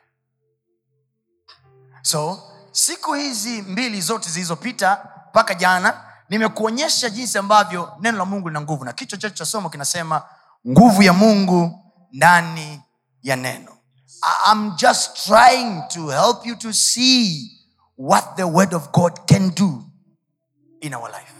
so 2.02 2.42
siku 2.72 3.14
hizi 3.14 3.62
mbili 3.62 4.00
zote 4.00 4.30
zilizopita 4.30 5.10
mpaka 5.34 5.54
jana 5.54 6.04
nimekuonyesha 6.28 7.10
jinsi 7.10 7.38
ambavyo 7.38 7.96
neno 8.00 8.18
la 8.18 8.24
mungu 8.24 8.48
lina 8.48 8.60
nguvu. 8.60 8.84
Na 8.84 8.92
kichwa 8.92 9.18
chetu 9.18 9.34
cha 9.36 9.46
somo 9.46 9.70
kinasema 9.70 10.22
nguvu 10.68 11.02
ya 11.02 11.12
mungu 11.12 11.92
ndani 12.12 12.82
ya 13.22 13.36
neno. 13.36 13.70
I'm 14.50 14.76
just 14.76 15.26
trying 15.26 15.82
to 15.88 16.08
help 16.08 16.46
you 16.46 16.56
to 16.56 16.72
see 16.72 17.50
what 17.98 18.36
the 18.36 18.42
word 18.44 18.74
of 18.74 18.90
god 18.92 19.12
can 19.28 19.50
do 19.54 19.84
in 20.80 20.94
our 20.94 21.10
life. 21.10 21.34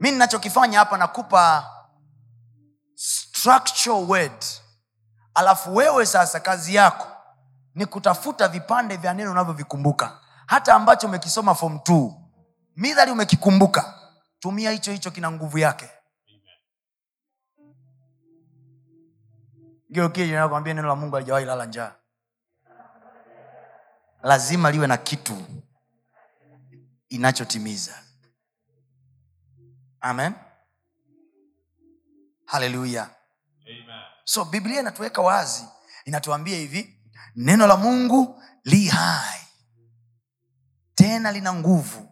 Mi 0.00 0.10
ninachokifanya 0.10 0.78
hapa 0.78 0.96
nakupa 0.98 1.70
structure 2.94 3.96
word. 3.96 4.44
Alafu 5.34 5.74
wewe 5.76 6.06
sasa 6.06 6.40
kazi 6.40 6.74
yako 6.74 7.06
ni 7.74 7.86
kutafuta 7.86 8.48
vipande 8.48 8.96
vya 8.96 9.14
neno 9.14 9.30
unavyovikumbuka 9.30 10.20
hata 10.46 10.74
ambacho 10.74 11.06
umekisoma 11.06 11.54
form 11.54 11.78
t 11.78 12.12
midhali 12.76 13.10
umekikumbuka 13.10 14.10
tumia 14.38 14.70
hicho 14.70 14.92
hicho 14.92 15.10
kina 15.10 15.30
nguvu 15.30 15.58
yake. 15.58 15.90
Geukinakwambia 19.90 20.74
neno 20.74 20.88
la 20.88 20.96
mungu 20.96 21.16
alijawahi 21.16 21.46
lala 21.46 21.66
njaa. 21.66 21.94
Lazima 24.22 24.70
liwe 24.70 24.86
na 24.86 24.96
kitu 24.96 25.44
inachotimiza. 27.08 28.02
Amen. 30.00 30.32
Haleluya 32.46 33.10
so 34.24 34.44
biblia 34.44 34.80
inatuweka 34.80 35.22
wazi 35.22 35.66
inatuambia 36.04 36.56
hivi 36.58 37.00
neno 37.36 37.66
la 37.66 37.76
mungu 37.76 38.42
li 38.64 38.86
hai 38.88 39.43
tena 40.94 41.32
lina 41.32 41.54
nguvu. 41.54 42.08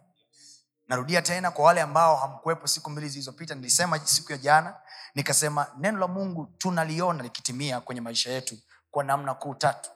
Narudia 0.87 1.21
tena 1.21 1.51
kwa 1.51 1.65
wale 1.65 1.81
ambao 1.81 2.15
hamkuwepo 2.15 2.67
siku 2.67 2.89
mbili 2.89 3.09
zilizopita 3.09 3.55
nilisema 3.55 3.99
siku 3.99 4.31
ya 4.31 4.37
jana 4.37 4.75
nikasema 5.15 5.67
neno 5.77 5.99
la 5.99 6.07
mungu 6.07 6.45
tunaliona 6.57 7.23
likitimia 7.23 7.81
kwenye 7.81 8.01
maisha 8.01 8.31
yetu 8.31 8.57
kwa 8.91 9.03
namna 9.03 9.33
kuu 9.33 9.53
tatu. 9.53 9.89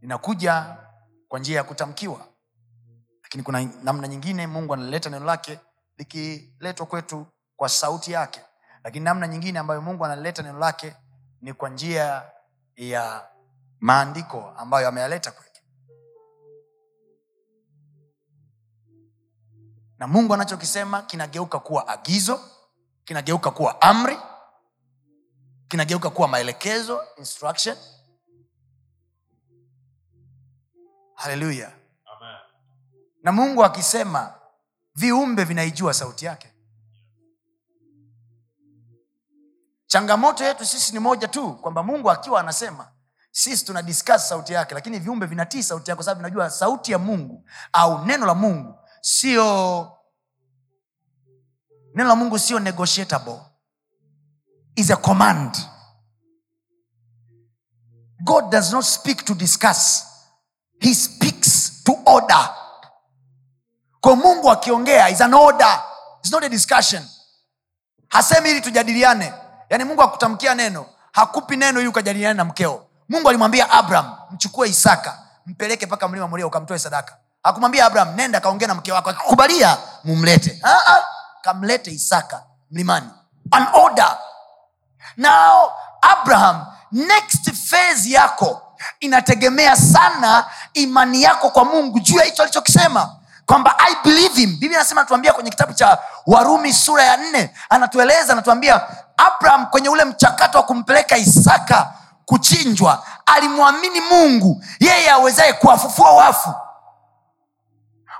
Linakuja 0.00 0.76
kwa 1.28 1.38
njia 1.38 1.56
ya 1.56 1.64
kutamkiwa 1.64 2.26
lakini 3.26 3.42
kuna 3.42 3.68
namna 3.82 4.08
nyingine 4.08 4.46
mungu 4.46 4.74
analileta 4.74 5.10
neno 5.10 5.24
lake 5.24 5.60
likiletwa 5.98 6.86
kwetu 6.86 7.26
kwa 7.56 7.68
sauti 7.68 8.12
yake. 8.12 8.40
Lakini 8.84 9.04
namna 9.04 9.26
nyingine 9.28 9.58
ambayo 9.58 9.80
mungu 9.82 10.04
analileta 10.04 10.42
neno 10.42 10.58
lake 10.58 10.96
ni 11.40 11.52
kwa 11.52 11.68
njia 11.68 12.22
ya 12.76 13.28
maandiko 13.80 14.54
ambayo 14.56 14.88
ameyaleta 14.88 15.30
kwetu 15.30 15.45
na 19.98 20.06
mungu 20.06 20.34
anachokisema 20.34 21.02
kinageuka 21.02 21.58
kuwa 21.58 21.88
agizo 21.88 22.40
kinageuka 23.04 23.50
kuwa 23.50 23.80
amri 23.82 24.18
kinageuka 25.68 26.10
kuwa 26.10 26.28
maelekezo 26.28 27.00
instruction. 27.18 27.76
Haleluya 31.14 31.72
na 33.22 33.32
mungu 33.32 33.64
akisema 33.64 34.34
viumbe 34.94 35.44
vinaijua 35.44 35.94
sauti 35.94 36.24
yake. 36.24 36.52
Changamoto 39.86 40.44
yetu 40.44 40.66
sisi 40.66 40.92
ni 40.92 40.98
moja 40.98 41.28
tu 41.28 41.54
kwamba 41.54 41.82
mungu 41.82 42.10
akiwa 42.10 42.40
anasema 42.40 42.88
sisi 43.30 43.64
tuna 43.64 43.82
discuss 43.82 44.28
sauti 44.28 44.52
yake 44.52 44.74
lakini 44.74 44.98
viumbe 44.98 45.26
vinatii 45.26 45.62
sauti 45.62 45.90
yake 45.90 45.96
kwa 45.96 46.04
sababu 46.04 46.18
vinajua 46.18 46.50
sauti 46.50 46.92
ya 46.92 46.98
mungu 46.98 47.48
au 47.72 48.04
neno 48.04 48.26
la 48.26 48.34
mungu 48.34 48.78
sio 49.06 49.92
neno 51.94 52.08
la 52.08 52.14
mungu 52.14 52.38
sio 52.38 52.58
negotiable. 52.58 53.40
Is 54.76 54.90
a 54.90 54.96
command. 54.96 55.54
God 58.24 58.50
does 58.50 58.72
not 58.72 58.84
speak 58.84 59.24
to 59.24 59.34
discuss. 59.34 60.04
He 60.80 60.92
speaks 60.94 61.82
to 61.84 61.92
order. 62.04 62.50
Kwa 64.00 64.16
mungu 64.16 64.50
akiongea 64.50 65.08
is 65.10 65.20
an 65.20 65.34
order. 65.34 65.82
Is 66.24 66.30
not 66.32 66.44
a 66.44 66.48
discussion. 66.48 67.02
Hasemi 68.08 68.50
ili 68.50 68.60
tujadiliane. 68.60 69.32
Yaani 69.70 69.84
mungu 69.84 70.02
akutamkia 70.02 70.54
neno. 70.54 70.86
Hakupi 71.12 71.56
neno 71.56 71.80
ili 71.80 71.88
ukajadiliane 71.88 72.36
na 72.36 72.44
mkeo. 72.44 72.86
Mungu 73.08 73.28
alimwambia 73.28 73.70
abraham 73.70 74.16
mchukue 74.30 74.68
isaka 74.68 75.18
mpeleke 75.46 75.86
mpaka 75.86 76.08
mlima 76.08 76.28
moria 76.28 76.46
ukamtoe 76.46 76.78
sadaka 76.78 77.18
hakumwambia 77.46 77.86
abraham 77.86 78.14
nenda 78.16 78.40
kaongea 78.40 78.68
na 78.68 78.74
mke 78.74 78.92
wako 78.92 79.10
akikubalia 79.10 79.76
mumlete. 80.04 80.58
Ha-ha. 80.62 81.04
kamlete 81.42 81.90
isaka 81.90 82.42
mlimani. 82.70 83.10
An 83.50 83.66
order. 83.72 84.18
Now 85.16 85.70
abraham 86.02 86.66
next 86.92 87.50
phase 87.52 88.10
yako 88.10 88.62
inategemea 89.00 89.76
sana 89.76 90.44
imani 90.74 91.22
yako 91.22 91.50
kwa 91.50 91.64
mungu 91.64 92.00
juu 92.00 92.18
ya 92.18 92.24
hicho 92.24 92.42
alichokisema. 92.42 93.16
Kwamba 93.46 93.74
i 93.78 93.94
believe 94.04 94.34
him. 94.40 94.50
Biblia 94.58 94.78
anasema 94.80 95.00
anatuambia 95.00 95.32
kwenye 95.32 95.50
kitabu 95.50 95.72
cha 95.72 95.98
warumi 96.26 96.72
sura 96.72 97.04
ya 97.04 97.16
nne 97.16 97.54
anatueleza 97.70 98.32
anatuambia 98.32 98.80
abraham 99.16 99.66
kwenye 99.66 99.88
ule 99.88 100.04
mchakato 100.04 100.58
wa 100.58 100.64
kumpeleka 100.64 101.16
isaka 101.16 101.92
kuchinjwa 102.24 103.06
alimwamini 103.26 104.00
mungu 104.00 104.64
yeye 104.80 105.10
awezaye 105.10 105.52
kuwafufua 105.52 106.10
wafu 106.12 106.54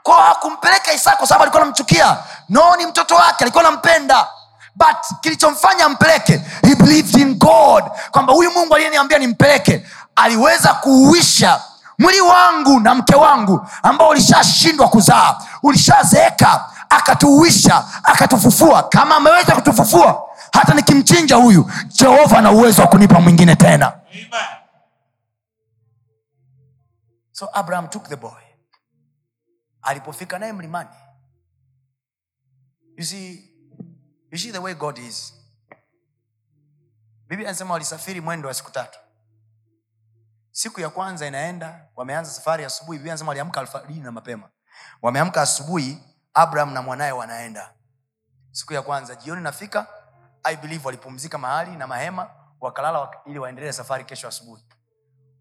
kwao 0.07 0.23
hakumpeleka 0.23 0.93
isaka 0.93 1.17
kwa 1.17 1.27
sababu 1.27 1.43
alikuwa 1.43 1.63
anamchukia. 1.63 2.17
No 2.49 2.77
ni 2.77 2.87
mtoto 2.87 3.15
wake 3.15 3.45
alikuwa 3.45 3.65
anampenda. 3.65 4.27
But 4.75 4.97
kilichomfanya 5.21 5.85
ampeleke 5.85 6.41
he 6.63 6.75
believed 6.75 7.17
in 7.21 7.35
god 7.35 7.85
kwamba 8.11 8.33
huyu 8.33 8.51
mungu 8.51 8.75
aliyeniambia 8.75 9.19
nimpeleke 9.19 9.87
aliweza 10.17 10.75
kuuisha 10.75 11.61
mwili 11.99 12.21
wangu 12.21 12.81
na 12.81 12.95
mke 12.95 13.15
wangu 13.17 13.67
ambao 13.83 14.09
ulishashindwa 14.09 14.89
kuzaa. 14.89 15.39
Ulishazeeka 15.63 16.65
akatuuisha 16.91 17.85
akatufufua 18.05 18.83
kama 18.83 19.17
ameweza 19.17 19.55
kutufufua 19.55 20.23
hata 20.53 20.75
nikimchinja 20.75 21.37
huyu 21.37 21.71
jehova 21.87 22.39
ana 22.39 22.51
uwezo 22.51 22.83
wa 22.83 22.89
kunipa 22.89 23.21
mwingine 23.21 23.57
tena. 23.57 23.87
Amen. 24.13 24.47
so 27.33 27.49
abraham 27.53 27.89
took 27.89 28.09
the 28.09 28.17
boy 28.17 28.46
alipofika 29.87 30.39
naye 30.39 30.53
mlimani. 30.53 30.91
You 32.97 33.05
see, 33.05 33.55
you 34.31 34.39
see 34.39 34.53
the 34.53 34.59
way 34.59 34.75
god 34.75 34.99
is. 34.99 35.35
Biblia 37.29 37.49
anasema 37.49 37.73
walisafiri 37.73 38.21
mwendo 38.21 38.49
wa 38.49 38.55
siku 38.55 38.71
tatu. 38.71 38.99
Siku 40.51 40.81
ya 40.81 40.91
kwanza 40.91 41.27
inaenda 41.27 41.89
wameanza 41.97 42.31
safari 42.31 42.65
asubuhi. 42.65 42.99
Biblia 42.99 43.13
anasema 43.13 43.29
waliamka 43.29 43.61
alfajiri 43.61 44.01
na 44.01 44.13
mapema. 44.13 44.49
Wameamka 45.03 45.43
asubuhi 45.43 45.99
abraham 46.35 46.73
na 46.73 46.83
mwanaye 46.83 47.13
wanaenda. 47.13 47.75
Siku 48.51 48.73
ya 48.73 48.83
kwanza 48.83 49.15
jioni 49.15 49.43
nafika 49.43 49.87
i 50.43 50.57
believe 50.57 50.85
walipumzika 50.87 51.39
mahali 51.39 51.77
na 51.77 51.87
mahema 51.87 52.31
wakalala 52.61 52.99
wak- 53.01 53.21
ili 53.27 53.39
waendelee 53.39 53.73
safari 53.73 54.05
kesho 54.05 54.29
asubuhi. 54.29 54.65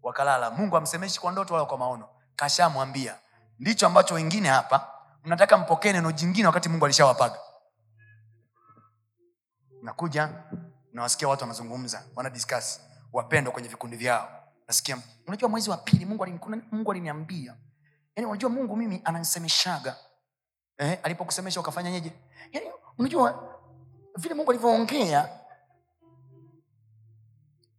Wakalala. 0.02 0.50
Mungu 0.50 0.76
amsemeshi 0.76 1.20
kwa 1.20 1.32
ndoto 1.32 1.54
wala 1.54 1.66
kwa 1.66 1.78
maono. 1.78 2.08
Kashamwambia 2.36 3.18
ndicho 3.58 3.86
ambacho 3.86 4.14
wengine 4.14 4.48
hapa 4.48 4.90
mnataka 5.24 5.58
mpokee 5.58 5.92
neno 5.92 6.12
jingine 6.12 6.46
wakati 6.46 6.68
mungu 6.68 6.84
alishawapaga. 6.84 7.38
Nakuja 9.82 10.44
nawasikia 10.92 11.28
watu 11.28 11.42
wanazungumza 11.42 12.04
wanadiskas 12.16 12.80
wapendwa 13.12 13.52
kwenye 13.52 13.68
vikundi 13.68 13.96
vyao. 13.96 14.42
Nasikia 14.68 14.98
unajua 15.26 15.48
mwezi 15.48 15.70
wa 15.70 15.76
pili 15.76 16.04
mungu 16.06 16.24
alini- 16.24 16.62
mungu 16.70 16.90
aliniambia. 16.92 17.56
Yani 18.16 18.26
unajua 18.26 18.50
mungu 18.50 18.76
mimi 18.76 19.00
ananisemeshaga 19.04 19.96
eh, 20.78 20.98
alipokusemesha 21.02 21.60
ukafanya 21.60 21.90
nyeje 21.90 22.12
yani, 22.52 22.66
unajua 22.98 23.58
vile 24.16 24.34
mungu 24.34 24.50
alivyoongea. 24.50 25.28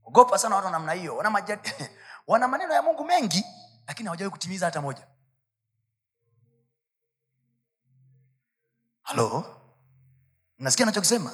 Ogopa 0.06 0.38
sana 0.38 0.56
watu 0.56 0.88
wa 0.88 0.94
hiyo. 0.94 1.16
Wana, 1.18 1.44
wana 2.28 2.48
maneno 2.48 2.74
ya 2.74 2.82
mungu 2.82 3.06
mengi 3.06 3.46
lakini 3.88 4.08
hawajawahi 4.08 4.32
kutimiza 4.32 4.66
hata 4.66 4.82
moja 4.82 5.08
halo 9.08 9.46
nasikia 10.60 10.84
anachokisema? 10.86 11.32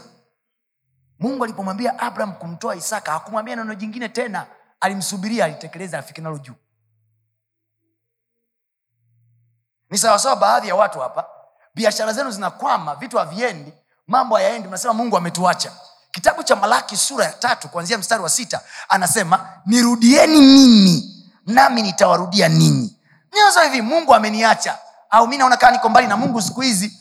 Mungu 1.19 1.43
alipomwambia 1.43 1.99
abraham 1.99 2.35
kumtoa 2.35 2.75
isaka 2.75 3.11
hakumwambia 3.11 3.55
neno 3.55 3.75
jingine 3.75 4.09
tena. 4.09 4.45
Alimsubiria 4.81 5.45
alitekeleza 5.45 5.99
afike 5.99 6.21
nalo 6.21 6.37
juu. 6.37 6.53
Ni 9.89 9.97
sawasawa 9.97 10.35
baadhi 10.35 10.67
ya 10.67 10.75
watu 10.75 10.99
hapa. 10.99 11.25
Biashara 11.75 12.13
zenu 12.13 12.31
zinakwama 12.31 12.95
vitu 12.95 13.17
haviendi 13.17 13.73
mambo 14.07 14.35
hayaendi. 14.35 14.67
Mnasema 14.67 14.93
mungu 14.93 15.17
ametuacha. 15.17 15.71
Kitabu 16.11 16.43
cha 16.43 16.55
malaki 16.55 16.97
sura 16.97 17.25
ya 17.25 17.31
tatu 17.33 17.69
kuanzia 17.69 17.97
mstari 17.97 18.23
wa 18.23 18.29
sita 18.29 18.61
anasema 18.89 19.49
nirudieni 19.65 20.41
mimi 20.41 21.25
nami 21.45 21.81
nitawarudia 21.81 22.49
ninyi. 22.49 22.99
Nioza 23.33 23.63
hivi 23.63 23.81
mungu 23.81 24.15
ameniacha. 24.15 24.79
Au 25.09 25.27
mi 25.27 25.37
naona 25.37 25.57
kaa 25.57 25.71
niko 25.71 25.89
mbali 25.89 26.07
na 26.07 26.17
mungu 26.17 26.41
siku 26.41 26.61
hizi 26.61 26.99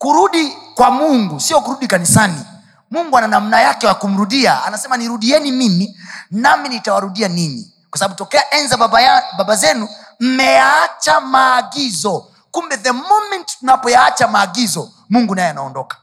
kurudi 0.00 0.56
kwa 0.74 0.90
mungu 0.90 1.40
sio 1.40 1.60
kurudi 1.60 1.86
kanisani. 1.86 2.44
Mungu 2.90 3.18
ana 3.18 3.26
namna 3.28 3.60
yake 3.60 3.86
wa 3.86 3.94
kumrudia. 3.94 4.64
Anasema 4.64 4.96
nirudieni 4.96 5.52
mimi 5.52 5.98
nami 6.30 6.68
nitawarudia 6.68 7.28
ninyi. 7.28 7.74
Kwa 7.90 7.98
sababu 7.98 8.14
tokea 8.14 8.50
enza 8.54 8.76
baba, 8.76 9.00
ya, 9.02 9.24
baba 9.38 9.56
zenu 9.56 9.88
mmeyaacha 10.20 11.20
maagizo. 11.20 12.26
Kumbe 12.50 12.76
the 12.76 12.92
moment 12.92 13.58
tunapoyaacha 13.58 14.28
maagizo 14.28 14.90
mungu 15.10 15.34
naye 15.34 15.48
anaondoka. 15.50 15.96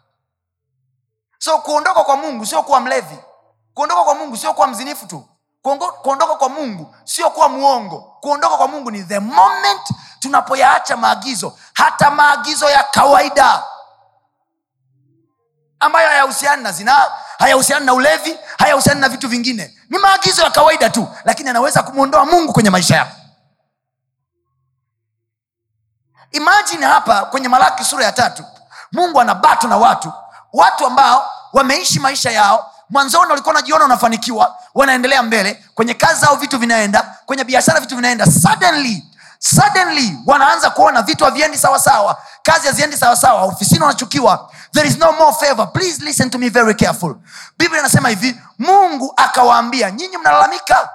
So 1.40 1.58
kuondoka 1.58 2.04
kwa 2.04 2.18
mungu 2.18 2.46
sio 2.46 2.64
kuwa 2.64 2.80
mlevi. 2.80 3.18
Kuondoka 3.74 4.04
kwa 4.04 4.16
mungu 4.16 4.38
sio 4.38 4.54
kuwa 4.54 4.68
mzinifu 4.68 5.06
tu. 5.08 5.26
Kuondoka 6.02 6.36
kwa 6.36 6.50
mungu 6.50 6.96
sio 7.04 7.30
kuwa 7.30 7.50
muongo. 7.50 8.00
Kuondoka 8.22 8.58
kwa 8.58 8.68
mungu 8.68 8.92
ni 8.92 9.04
the 9.04 9.20
moment 9.20 9.82
tunapoyaacha 10.20 10.98
maagizo. 10.98 11.58
Hata 11.74 12.12
maagizo 12.12 12.70
ya 12.70 12.84
kawaida 12.84 13.64
ambayo 15.80 16.08
hayahusiani 16.10 16.64
na 16.64 16.72
zinaa 16.72 17.06
hayahusiani 17.40 17.86
na 17.86 17.94
ulevi 17.94 18.38
hayahusiani 18.58 19.02
na 19.02 19.10
vitu 19.10 19.28
vingine. 19.28 19.78
Ni 19.90 19.98
maagizo 19.98 20.42
ya 20.44 20.50
kawaida 20.50 20.90
tu 20.90 21.08
lakini 21.26 21.50
anaweza 21.50 21.84
kumwondoa 21.84 22.26
mungu 22.26 22.54
kwenye 22.54 22.70
maisha 22.70 22.96
yako. 22.96 23.12
Imajini 26.32 26.84
hapa 26.86 27.26
kwenye 27.26 27.48
malaki 27.50 27.84
sura 27.84 28.06
ya 28.06 28.12
tatu 28.12 28.44
mungu 28.92 29.22
anabato 29.22 29.68
na 29.68 29.78
watu 29.78 30.14
watu 30.54 30.86
ambao 30.86 31.32
wameishi 31.54 32.00
maisha 32.00 32.32
yao 32.32 32.74
mwanzoni 32.90 33.30
walikuwa 33.30 33.56
wanajiona 33.56 33.84
wanafanikiwa 33.84 34.58
wanaendelea 34.74 35.24
mbele 35.24 35.64
kwenye 35.76 35.94
kazi 35.94 36.22
zao 36.22 36.36
vitu 36.36 36.58
vinaenda 36.60 37.16
kwenye 37.26 37.44
biashara 37.44 37.80
vitu 37.80 37.96
vinaenda 37.96 38.26
suddenly 38.26 39.04
suddenly 39.40 40.18
wanaanza 40.26 40.70
kuona 40.70 41.02
vitu 41.02 41.26
haviendi 41.26 41.58
sawasawa 41.58 42.18
kazi 42.44 42.68
haziendi 42.68 42.98
sawasawa 42.98 43.42
ofisini 43.42 43.82
wanachukiwa. 43.82 44.52
There 44.74 44.88
is 44.90 44.98
no 44.98 45.12
more 45.12 45.36
favor. 45.48 45.72
Please 45.74 46.04
listen 46.06 46.30
to 46.30 46.38
me 46.38 46.50
very 46.50 46.74
careful. 46.76 47.16
Biblia 47.58 47.80
inasema 47.80 48.10
hivi 48.10 48.42
mungu 48.60 49.14
akawaambia 49.18 49.92
nyinyi 49.92 50.18
mnalalamika. 50.18 50.90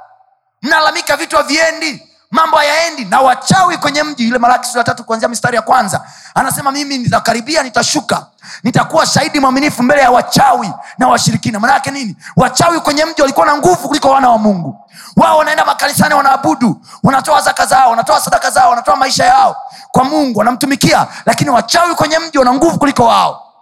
Mnalalamika 0.62 1.16
vitu 1.16 1.37
haviendi 1.37 2.09
mambo 2.33 2.57
hayaendi. 2.57 3.05
Na 3.05 3.21
wachawi 3.21 3.77
kwenye 3.79 4.03
mji 4.03 4.29
ile 4.29 4.38
malaki 4.38 4.66
sura 4.68 4.79
ya 4.81 4.85
tatu 4.85 5.05
kuanzia 5.05 5.29
mistari 5.29 5.57
ya 5.57 5.62
kwanza 5.62 6.05
anasema 6.35 6.73
mimi 6.73 6.99
nitakaribia 6.99 7.62
nitashuka. 7.62 8.27
Nitakuwa 8.62 9.07
shahidi 9.07 9.40
mwaminifu 9.40 9.83
mbele 9.83 10.03
ya 10.03 10.11
wachawi 10.11 10.73
na 10.99 11.09
washirikina. 11.09 11.61
Manaake 11.61 11.90
nini? 11.90 12.16
Wachawi 12.37 12.81
kwenye 12.81 13.05
mji 13.05 13.21
walikuwa 13.23 13.47
na 13.47 13.57
nguvu 13.57 13.88
kuliko 13.88 14.11
wana 14.11 14.31
wa 14.31 14.38
mungu. 14.38 14.79
Wao 15.16 15.38
wanaenda 15.38 15.64
makanisani 15.64 16.14
wanaabudu 16.14 16.81
wanatoa 17.03 17.40
zaka 17.40 17.66
zao 17.66 17.90
wanatoa 17.90 18.21
sadaka 18.21 18.51
zao 18.51 18.71
wanatoa 18.71 18.97
maisha 18.97 19.25
yao 19.25 19.57
kwa 19.90 20.05
mungu 20.05 20.38
wanamtumikia 20.38 21.07
lakini 21.27 21.51
wachawi 21.51 21.95
kwenye 21.95 22.18
mji 22.18 22.38
wana 22.38 22.55
nguvu 22.55 22.79
kuliko 22.79 23.05
wao. 23.05 23.53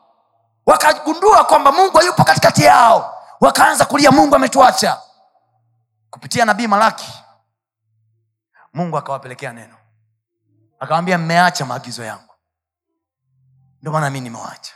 Wakagundua 0.66 1.44
kwamba 1.44 1.72
mungu 1.72 1.98
hayupo 1.98 2.24
katikati 2.24 2.62
yao 2.62 3.14
wakaanza 3.40 3.84
kulia 3.84 4.10
mungu 4.10 4.36
ametuacha. 4.36 4.96
Kupitia 6.10 6.44
nabii 6.44 6.66
malaki 6.66 7.08
mungu 8.72 8.98
akawapelekea 8.98 9.52
neno. 9.52 9.76
Akawambia 10.80 11.18
mmeacha 11.18 11.64
maagizo 11.66 12.04
yangu. 12.04 12.34
Ndio 13.80 13.92
maana 13.92 14.10
mi 14.10 14.20
nimewacha. 14.20 14.72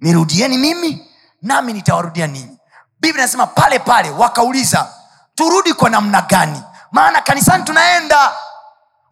Nirudieni 0.00 0.58
mimi 0.58 1.08
nami 1.42 1.72
nitawarudia 1.72 2.26
ninyi. 2.26 2.58
Biblia 3.00 3.24
inasema 3.24 3.46
pale 3.46 3.78
pale 3.78 4.10
wakauliza 4.10 4.94
turudi 5.34 5.74
kwa 5.74 5.90
namna 5.90 6.22
gani? 6.22 6.62
Maana 6.92 7.20
kanisani 7.22 7.64
tunaenda. 7.64 8.32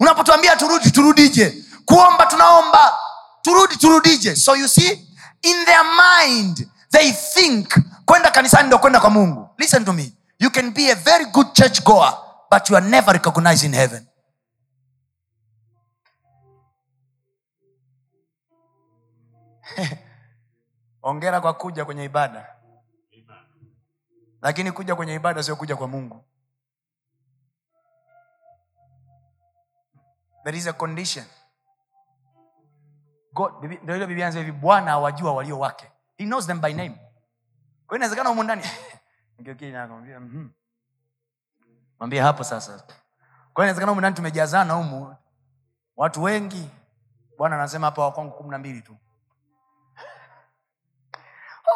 Unapotuambia 0.01 0.57
turudi 0.57 0.91
turudije? 0.91 1.65
Kuomba 1.85 2.27
tunaomba. 2.27 2.95
Turudi 3.43 3.77
turudije? 3.77 4.37
So 4.37 4.57
you 4.57 4.69
see 4.69 4.91
in 5.43 5.65
their 5.65 5.85
mind 5.85 6.69
they 6.91 7.13
think 7.13 7.79
kwenda 8.05 8.31
kanisani 8.31 8.67
ndo 8.67 8.79
kwenda 8.79 9.01
kwa 9.01 9.11
mungu. 9.11 9.49
Listen 9.59 9.85
to 9.85 9.93
me. 9.93 10.13
You 10.39 10.51
can 10.51 10.71
be 10.71 10.91
a 10.93 10.95
very 10.95 11.25
good 11.25 11.53
church 11.53 11.83
goer 11.83 12.19
but 12.51 12.71
you 12.71 12.77
are 12.77 12.87
never 12.89 13.13
recognized 13.13 13.65
in 13.65 13.73
heaven. 13.75 14.07
Ongera 21.03 21.41
kwa 21.41 21.55
kuja 21.55 21.85
kwenye 21.85 22.05
ibada. 22.05 22.57
Lakini 24.43 24.73
kuja 24.73 24.97
kwenye 24.97 25.15
ibada 25.15 25.43
sio 25.43 25.57
kuja 25.57 25.77
kwa 25.77 25.89
mungu. 25.89 26.25
There 30.45 30.59
is 30.59 30.67
a 30.67 30.73
condition. 30.73 31.25
Bibi- 33.61 34.07
biblia 34.07 34.31
hivi 34.31 34.53
bwana 34.53 34.91
awajua 34.93 35.33
walio 35.35 35.59
wake. 35.59 35.93
He 36.17 36.25
knows 36.25 36.47
them 36.47 36.61
by 36.61 36.73
name. 36.73 36.99
Kwa 37.87 37.97
inawezekana 37.97 38.29
humu 38.29 38.43
ndani 38.43 38.63
mwambie 41.99 42.21
hapo 42.21 42.45
sasa. 42.45 42.83
Inawezekana 43.59 43.93
humu 43.93 44.01
tumejazana 44.13 44.75
humu. 44.75 45.17
Watu 45.97 46.23
wengi. 46.23 46.71
Bwana 47.39 47.57
anasema 47.57 47.87
hapa 47.87 48.03
wakwangu 48.03 48.33
kumi 48.37 48.51
na 48.51 48.59
mbili 48.59 48.83
tu. 48.83 48.97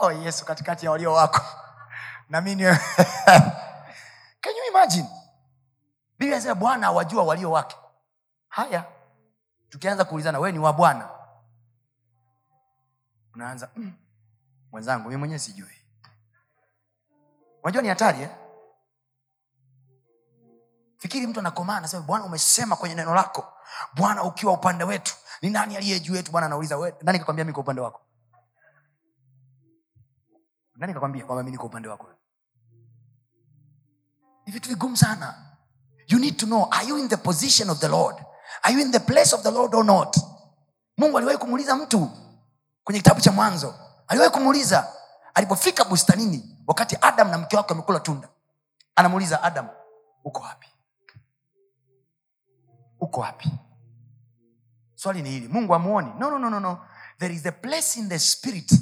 Oh 0.01 0.13
yesu 0.13 0.45
katikati 0.45 0.87
ya 0.87 0.93
walio 0.93 1.13
wako. 1.13 1.41
Namini 2.29 2.63
mi 2.65 2.71
can 4.41 4.55
bwana 6.55 6.87
awajua 6.87 7.23
walio 7.23 7.51
wake. 7.51 7.77
Haya. 8.49 8.85
Tukianza 9.69 10.05
kuulizana 10.05 10.39
wewe 10.39 10.53
ni 10.53 10.59
wa 10.59 10.73
bwana? 10.73 11.09
Unaanza 13.35 13.69
mm, 13.77 13.93
mwenzangu 14.73 15.09
mi 15.09 15.17
mwenyewe 15.17 15.39
sijui. 15.39 15.77
Unajua 17.63 17.83
ni 17.83 17.89
hatari 17.89 18.23
eh? 18.23 18.31
Fikiri 21.01 21.27
mtu 21.27 21.41
anakomaa 21.41 21.77
anasema 21.77 22.03
bwana 22.03 22.25
umesema 22.25 22.77
kwenye 22.77 22.95
neno 22.95 23.15
lako. 23.15 23.53
Bwana 23.95 24.23
ukiwa 24.25 24.53
upande 24.53 24.85
wetu 24.85 25.15
ni 25.43 25.51
nani 25.51 25.77
aliye 25.77 26.01
juu 26.01 26.15
yetu? 26.15 26.33
Bwana 26.33 26.47
anauliza 26.47 26.93
nani 27.03 27.19
kakwambia 27.19 27.45
mi 27.45 27.53
kwa 27.53 27.63
upande 27.63 27.81
wako? 27.81 28.01
Nani 30.77 30.93
kakwambia 30.95 31.25
kwamba 31.25 31.43
mi 31.43 31.51
niko 31.51 31.67
upande 31.67 31.89
wako 31.89 32.07
ni 34.47 34.53
vitu 34.53 34.69
vigumu 34.69 34.97
sana. 34.97 35.35
You 36.09 36.19
need 36.19 36.37
to 36.37 36.47
know 36.47 36.69
are 36.71 36.87
you 36.87 36.99
in 36.99 37.09
the 37.09 37.17
position 37.17 37.71
of 37.71 37.79
the 37.79 37.89
lord? 37.89 38.17
Are 38.63 38.75
you 38.75 38.81
in 38.81 38.91
the 38.93 39.01
place 39.01 39.33
of 39.35 39.43
the 39.43 39.51
lord 39.51 39.75
or 39.75 39.85
not? 39.85 40.17
Mungu 40.99 41.19
aliwahi 41.19 41.39
kumuuliza 41.39 41.77
mtu 41.77 42.11
kwenye 42.85 43.01
kitabu 43.01 43.21
cha 43.21 43.33
mwanzo. 43.33 43.75
Aliwahi 44.09 44.33
kumuuliza 44.33 44.93
alipofika 45.35 45.85
bustanini 45.85 46.57
wakati 46.67 46.97
adam 47.01 47.31
na 47.31 47.39
mke 47.39 47.57
wake 47.57 47.73
wamekula 47.73 48.01
tunda 48.01 48.29
anamuuliza 48.97 49.43
adam 49.43 49.69
uko 50.25 50.41
wapi 50.43 50.70
uko 53.01 53.21
wapi? 53.21 53.51
Swali 54.95 55.23
ni 55.23 55.31
hili. 55.31 55.49
Mungu 55.49 55.75
amuoni 55.75 56.13
no, 56.19 56.31
no, 56.39 56.51
no, 56.51 56.61
no, 56.61 56.79
there 57.19 57.35
is 57.35 57.47
a 57.47 57.53
place 57.53 58.01
in 58.01 58.09
the 58.09 58.19
spirit 58.19 58.73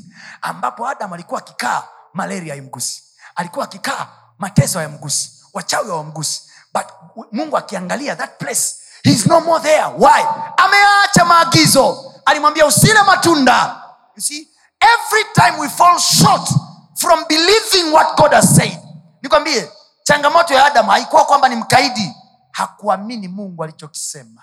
ambapo 0.42 0.88
adam 0.88 1.12
alikuwa 1.12 1.40
akikaa 1.40 1.82
malaria 2.14 2.52
haimgusi. 2.54 3.02
Alikuwa 3.34 3.64
akikaa 3.64 4.06
mateso 4.38 4.78
hayamgusi. 4.78 5.30
Wachawi 5.52 5.88
hawamgusi. 5.88 6.42
But 6.74 6.84
mungu 7.32 7.56
akiangalia 7.56 8.16
that 8.16 8.38
place 8.38 8.74
he 9.04 9.10
is 9.10 9.26
no 9.26 9.40
more 9.40 9.62
there. 9.62 9.84
Why? 9.98 10.24
Ameacha 10.56 11.24
maagizo. 11.24 12.12
Alimwambia 12.26 12.66
usile 12.66 13.02
matunda. 13.02 13.82
You 14.16 14.22
see 14.22 14.48
every 14.80 15.24
time 15.34 15.58
we 15.60 15.68
fall 15.68 15.98
short 15.98 16.48
from 16.94 17.24
believing 17.28 17.92
what 17.92 18.16
god 18.16 18.32
has 18.32 18.56
said 18.56 18.78
nikwambie 19.22 19.70
changamoto 20.02 20.54
ya 20.54 20.64
adam 20.66 20.86
haikuwa 20.86 21.24
kwamba 21.24 21.48
ni 21.48 21.56
mkaidi 21.56 22.12
hakuamini 22.58 23.28
mungu 23.28 23.64
alichokisema. 23.64 24.42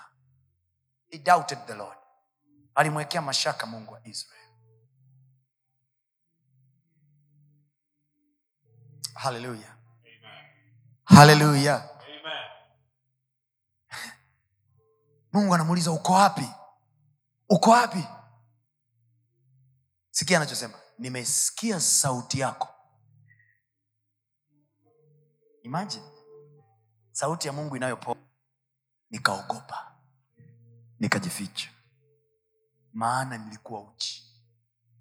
He 1.10 1.18
doubted 1.18 1.58
the 1.66 1.74
lord. 1.74 1.98
Alimwekea 2.74 3.22
mashaka 3.22 3.66
mungu 3.66 3.92
wa 3.92 4.06
israel 4.06 4.42
haleluya 9.14 9.76
haleluya 11.04 11.88
mungu 15.32 15.54
anamuuliza 15.54 15.90
uko 15.90 16.12
wapi? 16.12 16.48
Uko 17.48 17.70
wapi? 17.70 18.04
Sikia 20.10 20.36
anachosema. 20.36 20.78
Nimesikia 20.98 21.80
sauti 21.80 22.40
yako. 22.40 22.68
Imagine 25.62 26.15
sauti 27.16 27.46
ya 27.46 27.52
mungu 27.52 27.76
inayopoa 27.76 28.16
nikaogopa 29.10 29.92
nikajificha. 31.00 31.68
Maana 32.92 33.38
nilikuwa 33.38 33.80
uchi. 33.80 34.22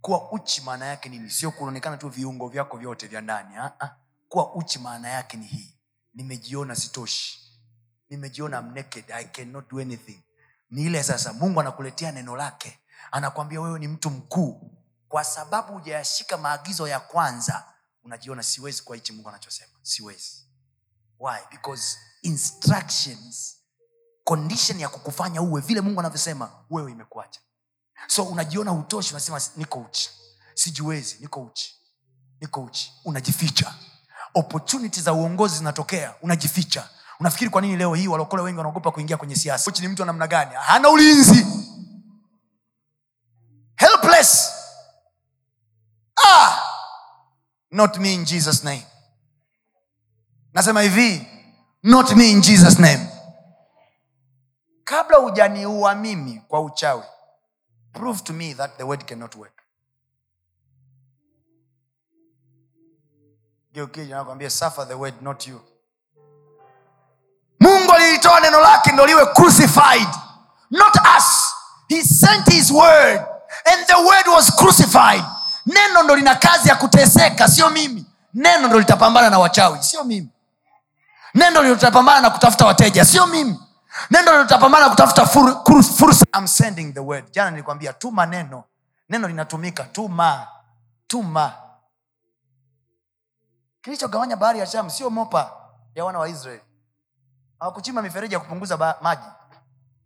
Kuwa 0.01 0.31
uchi 0.31 0.61
maana 0.61 0.85
yake 0.85 1.09
nini? 1.09 1.29
Sio 1.29 1.51
kuonekana 1.51 1.97
tu 1.97 2.09
viungo 2.09 2.47
vyako 2.49 2.77
vyote 2.77 3.07
vya 3.07 3.21
ndani 3.21 3.55
ah, 3.55 3.71
ah. 3.79 3.95
kuwa 4.29 4.53
uchi 4.55 4.79
maana 4.79 5.09
yake 5.09 5.37
ni 5.37 5.45
hii. 5.45 5.73
Nimejiona 6.13 6.75
sitoshi. 6.75 7.39
Nimejiona 8.09 8.59
I'm 8.59 8.73
naked. 8.73 9.11
I 9.11 9.23
cannot 9.25 9.69
do 9.71 9.79
anything. 9.79 10.23
Ni 10.69 10.83
ile 10.83 11.03
sasa 11.03 11.33
mungu 11.33 11.59
anakuletea 11.59 12.11
neno 12.11 12.35
lake. 12.35 12.79
Anakwambia 13.11 13.61
wewe 13.61 13.79
ni 13.79 13.87
mtu 13.87 14.09
mkuu. 14.09 14.71
Kwa 15.07 15.23
sababu 15.23 15.73
hujayashika 15.73 16.37
maagizo 16.37 16.87
ya 16.87 16.99
kwanza 16.99 17.73
unajiona 18.03 18.43
siwezi 18.43 18.83
kwa 18.83 18.95
hichi 18.95 19.13
mungu 19.13 19.29
anachosema. 19.29 19.73
Siwezi 19.81 20.44
why? 21.19 21.37
Because 21.51 21.97
instructions 22.23 23.57
condition 24.23 24.79
ya 24.79 24.89
kukufanya 24.89 25.41
uwe 25.41 25.61
vile 25.61 25.81
mungu 25.81 25.99
anavyosema 25.99 26.51
wewe 26.69 26.91
imekuacha. 26.91 27.39
So 28.07 28.23
unajiona 28.23 28.73
utoshi 28.73 29.11
unasema 29.13 29.41
niko 29.55 29.79
uchi. 29.79 30.09
Sijiwezi 30.53 31.17
niko 31.19 31.41
uchi. 31.41 31.75
Niko 32.41 32.61
uchi. 32.63 32.93
Unajificha. 33.05 33.73
Opportunity 34.33 35.01
za 35.01 35.13
uongozi 35.13 35.57
zinatokea 35.57 36.15
unajificha. 36.21 36.89
Unafikiri 37.19 37.49
kwa 37.49 37.61
nini 37.61 37.77
leo 37.77 37.93
hii 37.93 38.07
walokole 38.07 38.43
wengi 38.43 38.57
wanaogopa 38.57 38.91
kuingia 38.91 39.17
kwenye 39.17 39.35
siasa? 39.35 39.71
Ni 39.81 39.87
mtu 39.87 40.01
wa 40.01 40.05
namna 40.05 40.27
gani? 40.27 40.51
Hana 40.55 40.89
ulinzi. 40.89 41.45
Helpless. 43.75 44.51
Ah! 46.27 46.61
not 47.71 47.97
me 47.97 48.13
in 48.13 48.25
jesus 48.25 48.63
name 48.63 48.85
nasema 50.55 50.81
hivi 50.81 51.27
not 51.83 52.11
me 52.15 52.29
in 52.31 52.41
jesus 52.41 52.79
name. 52.79 53.09
Kabla 54.83 55.17
hujaniua 55.17 55.95
mimi 55.95 56.41
kwa 56.47 56.61
uchawi 56.61 57.03
prove 57.93 58.19
to 58.23 58.33
me 58.33 58.53
that 58.53 58.77
the 58.77 58.83
word 58.83 59.05
cannot 59.05 59.35
work. 59.35 59.61
Geukijanakwambia 63.73 64.49
suffer 64.49 64.87
the 64.87 64.93
word 64.93 65.21
not 65.21 65.47
you. 65.47 65.61
Mungu 67.59 67.91
alilitoa 67.93 68.39
neno 68.39 68.59
lake 68.59 68.91
ndo 68.91 69.05
liwe 69.05 69.25
crucified 69.25 70.07
not 70.71 70.95
us. 71.17 71.53
He 71.89 72.03
sent 72.03 72.47
his 72.49 72.71
word 72.71 73.21
and 73.65 73.87
the 73.87 73.95
word 73.95 74.27
was 74.27 74.55
crucified. 74.55 75.23
Neno 75.65 76.03
ndo 76.03 76.15
lina 76.15 76.35
kazi 76.35 76.69
ya 76.69 76.75
kuteseka 76.75 77.47
sio 77.47 77.69
mimi. 77.69 78.05
Neno 78.33 78.67
ndo 78.67 78.79
litapambana 78.79 79.29
na 79.29 79.39
wachawi 79.39 79.83
sio 79.83 80.03
mimi 80.03 80.29
neno 81.35 81.49
ndo 81.61 81.73
litapambana 81.73 82.21
na 82.21 82.29
kutafuta 82.29 82.65
wateja 82.65 83.05
sio 83.05 83.27
mimi. 83.27 83.59
Neno 84.09 84.31
ndo 84.31 84.41
litapambana 84.43 84.83
na 84.85 84.89
kutafuta 84.89 85.23
fur- 85.25 85.83
fursa. 85.83 86.25
I'm 86.37 86.47
sending 86.47 86.93
the 86.93 86.99
word. 86.99 87.31
Jana 87.31 87.51
nilikwambia 87.51 87.93
tuma 87.93 88.25
neno. 88.25 88.63
Neno 89.09 89.27
linatumika 89.27 89.83
tuma 89.83 90.47
tuma. 91.07 91.53
Kilichogawanya 93.81 94.35
bahari 94.35 94.59
ya 94.59 94.65
sham 94.65 94.89
sio 94.89 95.09
mopa 95.09 95.51
ya 95.95 96.05
wana 96.05 96.19
wa 96.19 96.29
israeli. 96.29 96.61
Hawakuchimba 97.59 98.01
mifereji 98.01 98.33
ya 98.33 98.39
kupunguza 98.39 98.77
ba- 98.77 98.97
maji. 99.01 99.21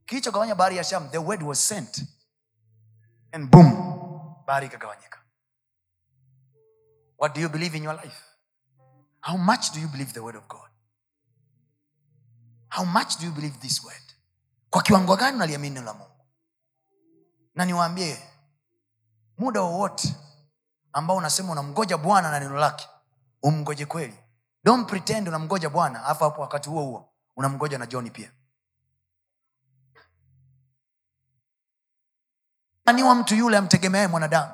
Kilichogawanya 0.05 0.55
bahari 0.55 0.77
ya 0.77 0.83
sham 0.83 1.09
the 1.09 1.17
word 1.17 1.43
was 1.43 1.67
sent. 1.67 2.03
And 3.31 3.49
boom 3.51 3.73
bahari 4.47 4.65
ikagawanyika. 4.67 5.19
What 7.17 7.35
do 7.35 7.41
you 7.41 7.49
believe 7.49 7.77
in 7.77 7.83
your 7.83 7.95
life? 7.95 8.17
How 9.21 9.37
much 9.37 9.71
do 9.73 9.79
you 9.79 9.87
believe 9.87 10.13
the 10.13 10.19
word 10.21 10.35
of 10.35 10.47
god 10.47 10.68
how 12.69 12.85
much 12.85 13.17
do 13.19 13.25
you 13.25 13.31
believe 13.31 13.57
this 13.59 13.83
word? 13.83 14.01
Kwa 14.69 14.81
kiwango 14.83 15.15
gani 15.15 15.35
unaliamini 15.35 15.75
neno 15.75 15.85
la 15.85 15.93
mungu? 15.93 16.25
Na 17.55 17.65
niwaambie 17.65 18.23
muda 19.37 19.61
wowote 19.61 20.15
ambao 20.93 21.17
unasema 21.17 21.51
unamgoja 21.51 21.97
bwana 21.97 22.31
na 22.31 22.39
neno 22.39 22.55
lake 22.59 22.87
umgoje 23.43 23.85
kweli. 23.85 24.19
Don't 24.63 24.89
pretend 24.89 25.27
unamgoja 25.27 25.69
bwana 25.69 26.05
alafu 26.05 26.23
hapo 26.23 26.41
wakati 26.41 26.69
huo 26.69 26.83
huo 26.83 27.09
unamgoja 27.35 27.77
na 27.77 27.85
johni 27.85 28.11
pia. 28.11 28.31
Aniwa 32.85 33.15
mtu 33.15 33.35
yule 33.35 33.57
amtegemeaye 33.57 34.07
mwanadamu 34.07 34.51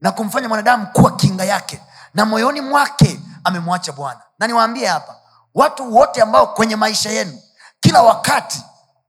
na 0.00 0.12
kumfanya 0.12 0.48
mwanadamu 0.48 0.86
kuwa 0.86 1.16
kinga 1.16 1.44
yake 1.44 1.82
na 2.14 2.24
moyoni 2.24 2.60
mwake 2.60 3.20
amemwacha 3.44 3.92
bwana. 3.92 4.20
Na 4.38 4.46
niwaambie 4.46 4.86
hapa 4.86 5.20
watu 5.56 5.94
wote 5.94 6.22
ambao 6.22 6.46
kwenye 6.46 6.76
maisha 6.76 7.10
yenu 7.10 7.42
kila 7.80 8.02
wakati 8.02 8.62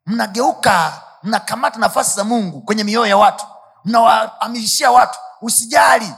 mnageuka 0.06 1.04
mnakamata 1.24 1.80
nafasi 1.80 2.16
za 2.16 2.24
mungu 2.24 2.62
kwenye 2.62 2.84
mioyo 2.84 3.08
ya 3.08 3.18
watu 3.18 3.46
mnawaamilishia 3.86 4.92
watu 4.92 5.20
usijali 5.42 6.14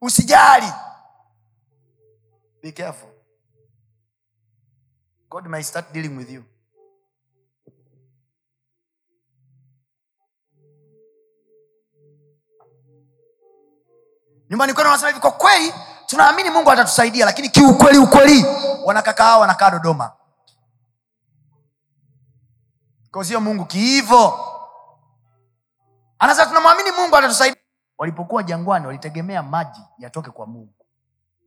usijali. 0.00 0.72
Be 2.62 2.72
careful. 2.72 3.08
God 5.30 5.46
may 5.46 5.62
start 5.62 5.92
dealing 5.92 6.16
with 6.18 6.30
you. 6.30 6.44
Nyumbani 14.50 14.74
kwenu 14.74 14.88
wanasema 14.88 15.08
hivi 15.08 15.20
kwa 15.20 15.30
kweli 15.32 15.74
tunaamini 16.12 16.50
mungu 16.50 16.70
atatusaidia 16.70 17.24
lakini 17.26 17.48
kiukweli 17.48 17.98
ukweli 17.98 18.44
wanakaka 18.84 19.24
hao 19.24 19.40
wanakaa 19.40 19.70
dodoma. 19.70 20.12
Sio 23.22 23.40
mungu 23.40 23.64
kiivo. 23.64 24.40
Anasema 26.18 26.46
tunamwamini 26.46 26.90
mungu 26.90 27.16
atatusaidia. 27.16 27.62
Walipokuwa 27.98 28.42
jangwani 28.42 28.86
walitegemea 28.86 29.42
maji 29.42 29.80
yatoke 29.98 30.30
kwa 30.30 30.46
mungu. 30.46 30.74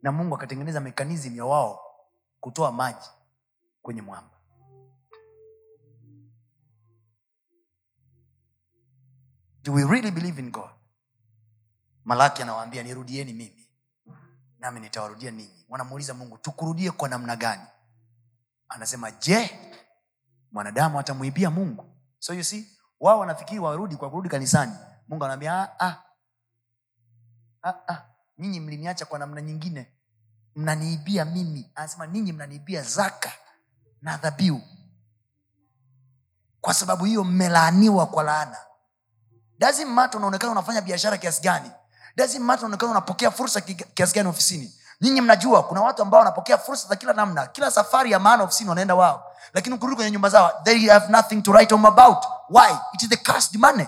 Na 0.02 0.12
mungu 0.12 0.36
akatengeneza 0.36 0.80
mekanizmu 0.80 1.36
ya 1.38 1.46
wao 1.46 1.80
kutoa 2.40 2.72
maji 2.72 3.10
kwenye 3.82 4.02
mwamba. 4.02 4.30
Do 9.64 9.74
we 9.74 9.84
really 9.84 10.12
believe 10.12 10.42
in 10.42 10.52
god? 10.52 10.70
Malaki 12.06 12.42
anawaambia 12.42 12.84
nirudieni 12.84 13.34
mimi 13.34 13.65
nami 14.66 14.80
nitawarudia 14.80 15.32
ninyi. 15.32 15.66
Wanamuuliza 15.70 16.14
mungu 16.14 16.38
tukurudie 16.38 16.92
kwa 16.92 17.10
namna 17.10 17.36
gani? 17.36 17.62
Anasema 18.70 19.12
je 19.12 19.60
mwanadamu 20.52 21.00
atamwibia 21.00 21.50
mungu? 21.50 21.86
So 22.20 22.34
you 22.34 22.44
see 22.44 22.68
wao 23.00 23.20
wanafikiri 23.20 23.60
warudi 23.60 23.96
kwa 23.96 24.10
kurudi 24.10 24.30
kanisani. 24.30 24.74
Mungu 25.08 25.26
anaambia 25.26 25.80
"Ah, 25.80 25.86
ah. 25.88 25.96
Ah, 27.64 27.74
ah. 27.88 28.06
mliniacha 28.60 29.06
kwa 29.06 29.20
namna 29.20 29.42
nyingine. 29.42 29.92
Mnaniibia 30.56 31.26
mimi. 31.26 31.72
Anasema 31.76 32.08
ninyi 32.08 32.34
mnaniibia 32.34 32.82
zaka 32.82 33.32
na 34.02 34.18
dhabiu 34.18 34.62
kwa 36.62 36.74
sababu 36.74 37.06
hiyo 37.06 37.24
mmelaaniwa 37.24 38.06
kwa 38.08 38.24
laana. 38.24 38.58
Doesn't 39.60 40.16
unaonekana 40.16 40.52
unafanya 40.52 40.82
biashara 40.82 41.18
kiasi 41.18 41.42
gani 41.42 41.72
doesn't 42.18 42.40
matter 42.42 42.66
unapokea 42.90 43.32
fursa 43.32 43.62
kiasi 43.62 44.14
gani 44.16 44.30
ofisini. 44.30 44.74
Nyinyi 45.02 45.22
mnajua 45.22 45.64
kuna 45.64 45.82
watu 45.82 46.02
ambao 46.02 46.20
wanapokea 46.20 46.58
fursa 46.58 46.88
za 46.88 46.96
kila 46.96 47.14
namna. 47.14 47.48
Kila 47.48 47.72
safari 47.72 48.12
ya 48.12 48.20
maana 48.20 48.44
ofisini 48.44 48.70
wanaenda 48.70 48.96
wao. 48.96 49.32
Lakini 49.54 49.76
ukirudi 49.76 49.96
kwenye 49.96 50.12
nyumba 50.12 50.30
zao 50.30 50.62
they 50.64 50.90
have 50.90 51.12
nothing 51.12 51.42
to 51.42 51.52
write 51.52 51.74
home 51.76 51.88
about. 51.88 52.26
Why? 52.50 52.72
It 52.94 53.02
is 53.04 53.10
the 53.10 53.18
cursed 53.18 53.56
money 53.60 53.88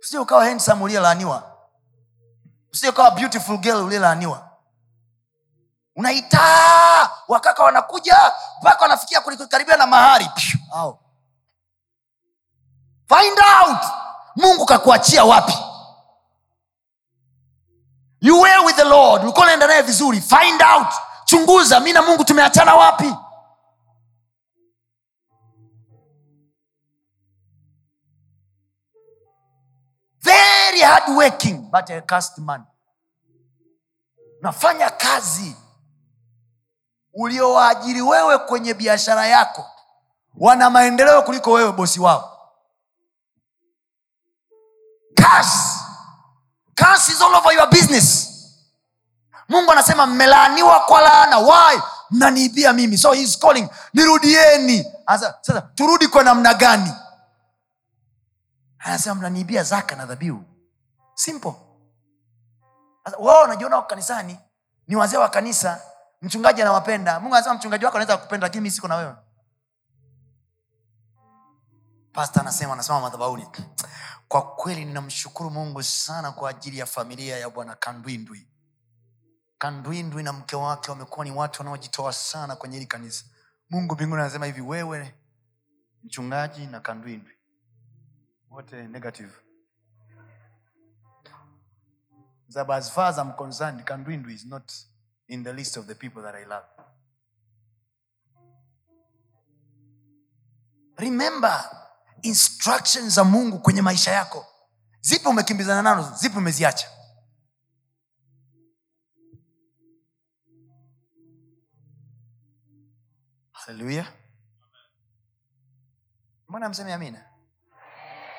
usije 0.00 0.18
ukawa 0.18 0.44
handsome 0.44 0.82
uliyelaaniwa 0.84 1.42
usije 2.72 2.88
ukawa 2.90 3.10
beautiful 3.10 3.58
girl 3.58 3.76
uliyelaaniwa 3.84 4.48
unaitaa. 5.96 7.10
Wakaka 7.28 7.62
wanakuja 7.62 8.16
mpaka 8.60 8.82
wanafikia 8.82 9.20
kulikaribia 9.20 9.76
na 9.76 9.86
mahari. 9.86 10.24
Phew, 10.34 10.60
au. 10.72 10.98
Find 13.08 13.38
out! 13.38 13.82
Mungu 14.36 14.66
kakuachia 14.66 15.24
wapi? 15.24 15.54
You 18.20 18.40
were 18.40 18.64
with 18.66 18.76
the 18.76 18.84
lord. 18.84 19.22
Ulikuwa 19.22 19.44
unaenda 19.44 19.66
naye 19.66 19.82
vizuri. 19.82 20.20
Find 20.20 20.62
out! 20.62 20.92
Chunguza 21.24 21.80
mi 21.80 21.92
na 21.92 22.02
mungu 22.02 22.24
tumeachana 22.24 22.74
wapi? 22.74 23.14
Very 30.22 30.80
hard 30.80 31.14
working 31.16 31.68
but 31.70 31.90
a 31.90 32.00
cast 32.02 32.38
man. 32.38 32.64
Nafanya 34.42 34.90
kazi. 34.98 35.56
Uliowaajiri 37.18 38.02
wewe 38.02 38.38
kwenye 38.38 38.74
biashara 38.74 39.26
yako 39.26 39.64
wana 40.38 40.70
maendeleo 40.70 41.22
kuliko 41.22 41.52
wewe 41.52 41.72
bosi 41.72 42.00
wao 42.00 42.35
Mungu 49.48 49.72
anasema 49.72 50.06
mmelaaniwa 50.06 50.80
kwa 50.80 51.00
laana. 51.00 51.38
Why? 51.38 51.80
Mnaniibia 52.10 52.72
mimi. 52.72 52.98
So 52.98 53.12
he's 53.12 53.38
calling. 53.38 53.68
Nirudieni. 53.94 54.84
Sasa, 55.08 55.60
turudi 55.74 56.08
kwa 56.08 56.24
namna 56.24 56.54
gani? 56.54 56.92
Anasema 58.78 59.14
mnaniibia 59.14 59.62
zaka 59.62 59.96
na 59.96 60.06
dhabihu. 60.06 60.44
Simple. 61.14 61.54
Wao 63.18 63.40
wanajiona 63.40 63.82
kanisani. 63.82 64.38
Ni 64.88 64.96
wazee 64.96 65.16
wa 65.16 65.28
kanisa. 65.28 65.80
Mchungaji 66.22 66.62
anawapenda. 66.62 67.20
Mungu 67.20 67.34
anasema 67.34 67.54
mchungaji 67.54 67.84
wako 67.84 67.96
anaweza 67.96 68.16
kupenda 68.16 68.44
lakini 68.46 68.62
mi 68.62 68.70
siko 68.70 68.88
na 68.88 68.96
wewe. 68.96 69.14
Pasta 72.12 72.40
anasema 72.40 72.72
anasema 72.72 73.00
madhabauni 73.00 73.48
kwa 74.28 74.54
kweli 74.54 74.84
ninamshukuru 74.84 75.50
mungu 75.50 75.82
sana 75.82 76.32
kwa 76.32 76.50
ajili 76.50 76.78
ya 76.78 76.86
familia 76.86 77.38
ya 77.38 77.50
bwana 77.50 77.74
kandwindwi. 77.74 78.48
Kandwindwi 79.58 80.22
na 80.22 80.32
mke 80.32 80.56
wake 80.56 80.90
wamekuwa 80.90 81.24
ni 81.24 81.30
watu 81.30 81.60
wanaojitoa 81.62 82.12
sana 82.12 82.56
kwenye 82.56 82.74
hili 82.76 82.86
kanisa. 82.86 83.24
Mungu 83.70 83.94
mbinguni 83.94 84.22
anasema 84.22 84.46
hivi 84.46 84.60
wewe 84.60 85.14
mchungaji 86.04 86.66
na 86.66 86.80
kandwindwi. 86.80 87.32
Wote 88.50 88.88
negative. 88.88 89.32
As 92.68 92.90
far 92.92 93.06
as 93.08 93.18
I'm 93.18 93.32
concerned 93.32 93.84
kandwindwi 93.84 94.34
is 94.34 94.46
not 94.46 94.72
in 95.28 95.44
the 95.44 95.52
list 95.52 95.76
of 95.76 95.86
the 95.86 95.94
people 95.94 96.22
that 96.22 96.34
i 96.34 96.44
love. 96.44 96.66
Remember 100.98 101.85
instructions 102.22 103.14
za 103.14 103.24
mungu 103.24 103.58
kwenye 103.58 103.82
maisha 103.82 104.10
yako. 104.12 104.46
Zipi 105.00 105.28
umekimbizana 105.28 105.82
nazo 105.82 106.16
zipi 106.16 106.38
umeziacha? 106.38 106.86
Haleluya. 113.52 114.06
Mbona 116.48 116.68
mseme 116.68 116.94
amina? 116.94 117.24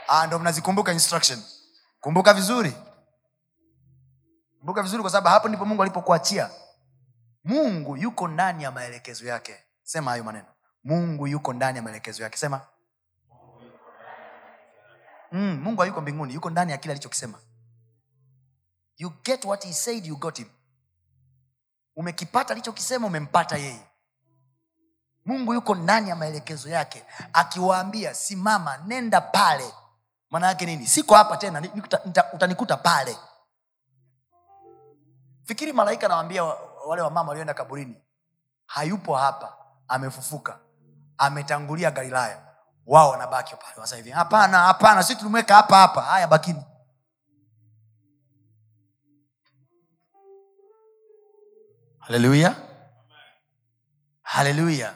Ah, 0.08 0.28
ndo 0.28 0.40
mnazikumbuka 0.40 0.94
instruction. 0.94 1.44
Kumbuka 2.02 2.34
vizuri. 2.34 2.74
Kumbuka 4.60 4.84
vizuri 4.84 5.02
kwa 5.02 5.12
sababu 5.12 5.28
hapo 5.28 5.48
ndipo 5.48 5.66
mungu 5.66 5.82
alipokuachia. 5.84 6.50
Mungu 7.44 7.98
yuko 7.98 8.28
ndani 8.28 8.63
ya 8.63 8.72
maelekezo 8.72 9.28
yake. 9.28 9.63
Sema 9.84 10.12
hayo 10.12 10.24
maneno. 10.24 10.46
Mungu 10.84 11.28
yuko 11.28 11.54
ndani 11.54 11.78
ya 11.78 11.84
maelekezo 11.84 12.24
yake. 12.24 12.38
Sema 12.38 12.62
mm, 15.32 15.60
mungu 15.63 15.82
hayuko 15.82 16.02
mbinguni 16.02 16.34
yuko 16.34 16.50
ndani 16.50 16.72
ya 16.72 16.78
kile 16.78 16.92
alichokisema. 16.92 17.40
You 18.98 19.13
get 19.24 19.46
what 19.46 19.66
he 19.66 19.74
said 19.74 20.06
you 20.06 20.18
got 20.18 20.38
him. 20.38 20.48
Umekipata 21.96 22.54
alichokisema 22.54 23.08
umempata 23.08 23.58
yeye. 23.58 23.88
Mungu 25.26 25.54
yuko 25.54 25.76
ndani 25.76 26.10
ya 26.10 26.16
maelekezo 26.16 26.70
yake 26.70 27.06
akiwaambia 27.34 28.13
simama 28.13 28.78
nenda 28.78 29.22
pale. 29.22 29.74
Maana 30.30 30.48
yake 30.48 30.66
nini? 30.66 30.88
Siko 30.88 31.16
hapa 31.16 31.38
tena 31.38 31.62
utanikuta 32.34 32.78
pale. 32.78 33.18
Fikiri 35.44 35.74
malaika 35.74 36.06
anawambia 36.06 36.44
wa- 36.44 36.60
wale 36.88 37.02
wamama 37.02 37.30
walioenda 37.30 37.54
kaburini 37.54 38.02
hayupo 38.66 39.16
hapa 39.16 39.58
amefufuka 39.88 40.60
ametangulia 41.18 41.92
galilaya 41.92 42.47
wao 42.88 43.10
wanabaki 43.10 43.56
pale 43.56 43.73
wanasema 43.76 43.97
hivi 43.97 44.10
hapana 44.12 44.58
hapana 44.60 45.04
si 45.04 45.15
tulimweka 45.15 45.56
hapa 45.56 45.78
hapa. 45.78 46.02
Haya 46.02 46.28
bakini. 46.28 46.63
Haleluya. 52.00 52.56
Haleluya. 54.21 54.93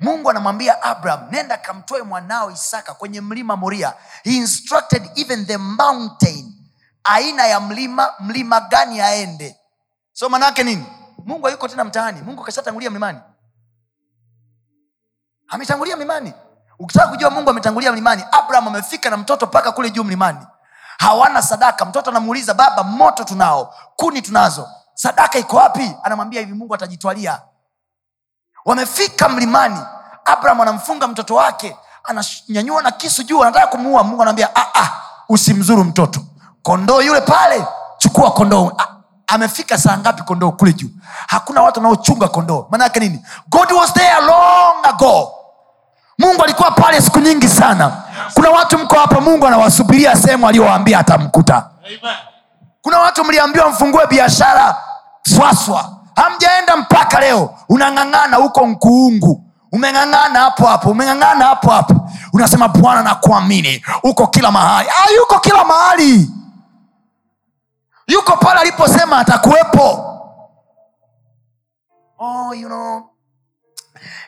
Mungu 0.00 0.30
anamwambia 0.30 0.82
abraham 0.82 1.30
nenda 1.30 1.56
kamtoe 1.56 2.02
mwanao 2.02 2.50
isaka 2.50 2.94
kwenye 2.94 3.20
mlima 3.20 3.56
moria. 3.56 3.94
He 4.24 4.36
instructed 4.36 5.10
even 5.16 5.46
the 5.46 5.56
mountain 5.56 6.52
aina 7.04 7.46
ya 7.46 7.60
mlima 7.60 8.14
mlima 8.20 8.60
gani 8.60 9.00
aende. 9.00 9.56
So 10.12 10.28
manaake 10.28 10.62
nini? 10.64 10.86
Mungu 11.24 11.46
hayuko 11.46 11.68
tena 11.68 11.84
mtaani 11.84 12.22
mungu 12.22 12.42
kashatangulia 12.44 12.90
mlimani. 12.90 13.20
Ametangulia 15.48 15.96
mlimani 15.96 16.32
ukitaka 16.80 17.08
kujua 17.08 17.30
mungu 17.30 17.50
ametangulia 17.50 17.92
mlimani 17.92 18.24
abraham 18.32 18.68
amefika 18.68 19.10
na 19.10 19.16
mtoto 19.16 19.46
mpaka 19.46 19.72
kule 19.72 19.90
juu 19.90 20.04
mlimani. 20.04 20.38
Hawana 20.98 21.42
sadaka. 21.42 21.84
Mtoto 21.84 22.10
anamuuliza 22.10 22.54
baba 22.54 22.82
moto 22.82 23.24
tunao 23.24 23.74
kuni 23.96 24.22
tunazo. 24.22 24.68
Sadaka 24.94 25.38
iko 25.38 25.56
wapi? 25.56 25.96
Anamwambia 26.02 26.40
hivi 26.40 26.52
mungu 26.54 26.74
atajitwalia. 26.74 27.40
Wamefika 28.64 29.28
mlimani 29.28 29.78
abraham 30.24 30.60
anamfunga 30.60 31.08
mtoto 31.08 31.34
wake 31.34 31.76
ananyanyua 32.04 32.82
na 32.82 32.90
kisu 32.90 33.22
juu 33.22 33.42
anataka 33.42 33.66
kumuua. 33.66 34.02
Mungu 34.04 34.22
anamwambia 34.22 34.56
"Ah, 34.56 34.80
ah, 34.82 34.90
usimzuru 35.28 35.84
mtoto. 35.84 36.20
Kondoo 36.62 37.02
yule 37.02 37.20
pale 37.20 37.66
chukua 37.98 38.30
kondoo. 38.30 38.72
Ah, 38.78 38.86
amefika 39.26 39.78
saa 39.78 39.98
ngapi 39.98 40.22
kondoo 40.22 40.52
kule 40.52 40.72
juu? 40.72 40.88
Hakuna 41.26 41.62
watu 41.62 41.80
wanaochunga 41.80 42.28
kondoo. 42.28 42.66
Maanaake 42.70 43.00
nini? 43.00 43.24
God 43.48 43.72
was 43.72 43.92
there 43.94 44.20
long 44.26 44.74
ago 44.86 45.34
mungu 46.20 46.42
alikuwa 46.44 46.70
pale 46.70 47.00
siku 47.00 47.18
nyingi 47.20 47.48
sana. 47.48 47.92
Kuna 48.34 48.50
watu 48.50 48.78
mko 48.78 48.94
hapa 48.96 49.20
mungu 49.20 49.46
anawasubiria 49.46 50.16
sehemu 50.16 50.48
aliyowaambia 50.48 50.98
atamkuta. 50.98 51.70
Kuna 52.82 52.98
watu 52.98 53.24
mliambiwa 53.24 53.68
mfungue 53.68 54.06
biashara 54.06 54.76
swaswa. 55.36 55.96
Hamjaenda 56.16 56.76
mpaka 56.76 57.20
leo 57.20 57.54
unang'ang'ana 57.68 58.36
huko 58.36 58.66
mkuungu 58.66 59.44
umeng'ang'ana 59.72 60.40
hapo 60.40 60.66
hapo 60.66 60.90
umeng'ang'ana 60.90 61.44
hapo 61.44 61.70
hapo. 61.70 62.10
Unasema 62.32 62.68
bwana 62.68 63.02
nakuamini. 63.02 63.84
Uko 64.02 64.26
kila 64.26 64.50
mahali. 64.50 64.88
Ah, 64.88 65.12
yuko 65.16 65.38
kila 65.38 65.64
mahali. 65.64 66.30
Yuko 68.06 68.36
pale 68.36 68.60
aliposema 68.60 69.18
atakuwepo. 69.18 70.06
Oh, 72.18 72.54
you 72.54 72.68
know, 72.68 73.09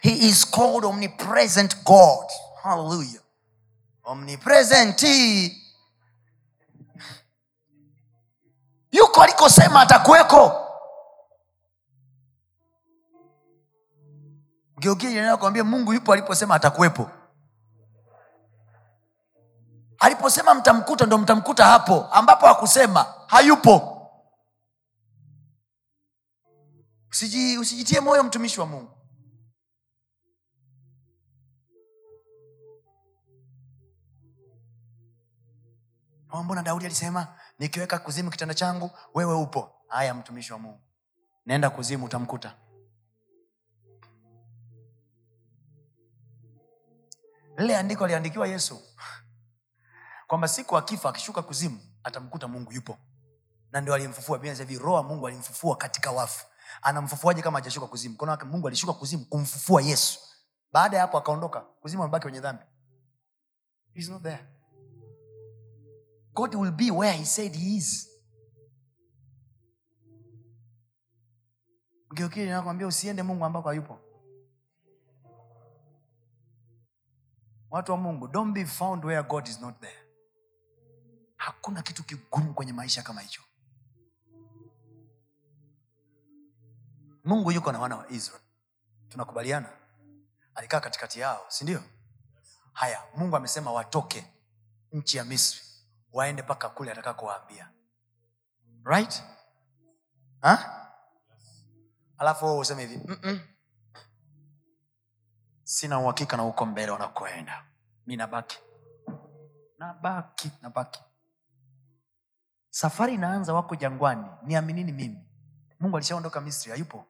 he 0.03 0.29
is 0.29 0.45
called 0.45 0.85
omnipresent 0.85 1.85
god. 1.85 2.27
Hallelujah. 2.63 3.21
Omnipresent 4.05 5.03
yuko 8.93 9.23
alikosema 9.23 9.81
atakuweko. 9.81 10.59
Geukiakwambia 14.79 15.65
mungu 15.65 15.93
yupo 15.93 16.13
aliposema 16.13 16.55
atakuwepo. 16.55 17.11
Aliposema 19.99 20.55
mtamkuta 20.55 21.07
ndo 21.07 21.19
mtamkuta 21.19 21.65
hapo 21.67 22.05
ambapo 22.13 22.47
hakusema 22.47 23.07
hayupo. 23.27 23.89
Usiji, 27.11 27.59
usijitie 27.59 28.01
moyo 28.01 28.25
mtumishi 28.25 28.61
wa 28.61 28.67
mungu 28.67 29.02
Oh, 36.33 36.43
mbona 36.43 36.63
daudi 36.63 36.87
alisema 36.87 37.27
nikiweka 37.59 37.99
kuzimu 37.99 38.31
kitanda 38.31 38.55
changu 38.55 38.91
wewe 39.15 39.35
upo? 39.35 39.75
Haya 39.89 40.15
mtumishi 40.15 40.53
wa 40.53 40.59
mungu. 40.59 40.81
Naenda 41.47 41.71
kuzimu 41.71 42.05
utamkuta. 42.05 42.55
Lile 47.57 47.77
andiko 47.77 48.05
aliandikiwa 48.05 48.49
yesu 48.49 48.81
kwamba 50.27 50.49
siku 50.49 50.77
akifa 50.77 51.09
akishuka 51.09 51.43
kuzimu 51.43 51.81
atamkuta 52.05 52.49
mungu 52.49 52.73
yupo. 52.73 52.99
Na 53.73 53.81
ndio 53.81 53.95
alimfufua 53.95 54.39
hivi 54.45 54.79
roho 54.79 54.93
wa 54.95 55.03
mungu 55.03 55.27
alimfufua 55.27 55.77
katika 55.77 56.11
wafu. 56.11 56.47
Anamfufuaje 56.83 57.43
kama 57.43 57.59
ajashuka 57.59 57.87
kuzimu? 57.87 58.17
Wake 58.19 58.45
mungu 58.45 58.67
alishuka 58.67 58.93
kuzimu 58.93 59.25
kumfufua 59.25 59.83
yesu. 59.83 60.19
Baada 60.73 60.97
ya 60.97 61.03
hapo 61.03 61.19
akaondoka 61.19 61.61
kuzimu 61.61 62.03
amebaki 62.03 62.27
wenye 62.27 62.41
dhambi. 62.41 62.65
He's 63.95 64.09
not 64.09 64.23
there 64.23 64.62
god 66.35 66.55
will 66.55 66.73
be 66.73 66.91
where 66.91 67.13
he 67.19 67.25
said 67.25 67.55
he 67.57 67.77
is. 67.77 68.09
Mgeukili 72.11 72.51
nakwambia 72.51 72.87
usiende 72.87 73.23
mungu 73.23 73.45
ambako 73.45 73.69
hayupo. 73.69 73.99
Watu 77.71 77.93
wa 77.93 77.99
mungu 77.99 78.29
don't 78.29 78.55
be 78.55 78.67
found 78.67 79.05
where 79.05 79.23
god 79.23 79.49
is 79.49 79.61
not 79.61 79.81
there. 79.81 79.99
Hakuna 81.37 81.83
kitu 81.83 82.05
kigumu 82.05 82.55
kwenye 82.55 82.73
maisha 82.73 83.03
kama 83.03 83.21
hicho. 83.21 83.43
Mungu 87.25 87.53
yuko 87.53 87.73
na 87.73 87.79
wana 87.79 87.97
wa 87.97 88.11
israel. 88.11 88.43
Tunakubaliana? 89.09 89.69
Alikaa 90.55 90.81
katikati 90.81 91.21
yao 91.21 91.45
si 91.49 91.65
ndio? 91.65 91.83
Haya 92.73 93.03
mungu 93.17 93.37
amesema 93.37 93.73
watoke 93.73 94.33
nchi 94.93 95.17
ya 95.17 95.25
misri 95.25 95.61
waende 96.13 96.43
mpaka 96.43 96.69
kule 96.69 96.93
atakakowaambia. 96.93 97.71
Right? 98.85 99.23
Ha? 100.41 100.79
alafu 102.19 102.45
wewe 102.45 102.59
useme 102.59 102.87
hivi 102.87 103.05
"Mm-mm. 103.09 103.41
sina 105.65 106.01
uhakika 106.01 106.37
na 106.37 106.43
huko 106.43 106.67
mbele 106.67 106.93
wanakoenda. 106.93 107.65
Mi 108.07 108.17
nabaki. 108.17 108.59
Nabaki 109.79 110.51
nabaki. 110.63 111.03
Safari 112.71 113.15
inaanza 113.15 113.55
wako 113.55 113.77
jangwani. 113.77 114.27
Niaminini 114.43 114.93
mimi. 114.93 115.29
Mungu 115.81 115.97
alishaondoka 115.97 116.41
misri 116.41 116.71
hayupo. 116.71 117.07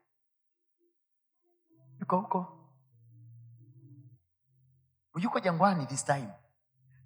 Yuko 2.00 2.16
huko. 2.20 2.58
Yuko 5.16 5.40
jangwani 5.40 5.86
this 5.86 6.04
time. 6.04 6.28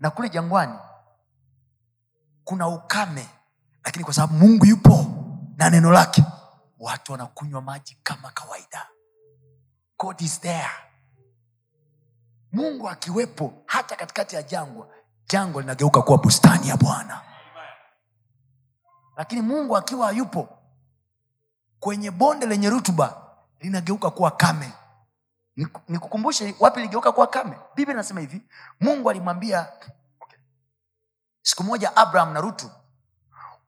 Na 0.01 0.11
kule 0.11 0.29
jangwani 0.29 0.79
kuna 2.47 2.69
ukame 2.69 3.29
lakini 3.85 4.05
kwa 4.05 4.15
sababu 4.15 4.35
mungu 4.35 4.67
yupo 4.67 5.07
na 5.57 5.71
neno 5.71 5.93
lake 5.93 6.25
watu 6.79 7.13
wanakunywa 7.13 7.63
maji 7.63 7.99
kama 8.03 8.31
kawaida. 8.31 8.89
God 9.99 10.21
is 10.21 10.41
there. 10.41 10.71
Mungu 12.53 12.89
akiwepo 12.89 13.53
hata 13.67 13.97
katikati 13.97 14.37
ya 14.37 14.43
jangwa 14.43 14.89
jangwa 15.29 15.63
linageuka 15.63 16.03
kuwa 16.03 16.19
bustani 16.19 16.69
ya 16.69 16.77
bwana. 16.77 17.21
Lakini 19.17 19.43
mungu 19.43 19.77
akiwa 19.77 20.07
hayupo 20.07 20.49
kwenye 21.81 22.11
bonde 22.11 22.47
lenye 22.47 22.71
rutuba 22.71 23.23
linageuka 23.61 24.11
kuwa 24.11 24.31
kame. 24.31 24.73
Nikukumbushe 25.89 26.55
wapi 26.61 26.81
ligeuka 26.81 27.13
kuwa 27.13 27.27
kame? 27.27 27.57
Biblia 27.75 27.95
inasema 27.95 28.21
hivi 28.21 28.43
mungu 28.81 29.11
alimwambia. 29.11 29.69
Siku 31.47 31.65
moja 31.65 31.97
abraham 31.97 32.33
na 32.33 32.41
rutu 32.41 32.71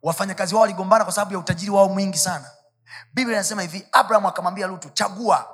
wafanyakazi 0.02 0.54
wao 0.54 0.60
waligombana 0.62 1.04
kwa 1.04 1.12
sababu 1.12 1.32
ya 1.32 1.38
utajiri 1.38 1.70
wao 1.70 1.88
mwingi 1.88 2.18
sana. 2.18 2.50
Biblia 3.14 3.36
inasema 3.36 3.62
hivi 3.62 3.86
abraham 3.92 4.26
akamwambia 4.26 4.66
lutu 4.66 4.88
chagua 4.90 5.46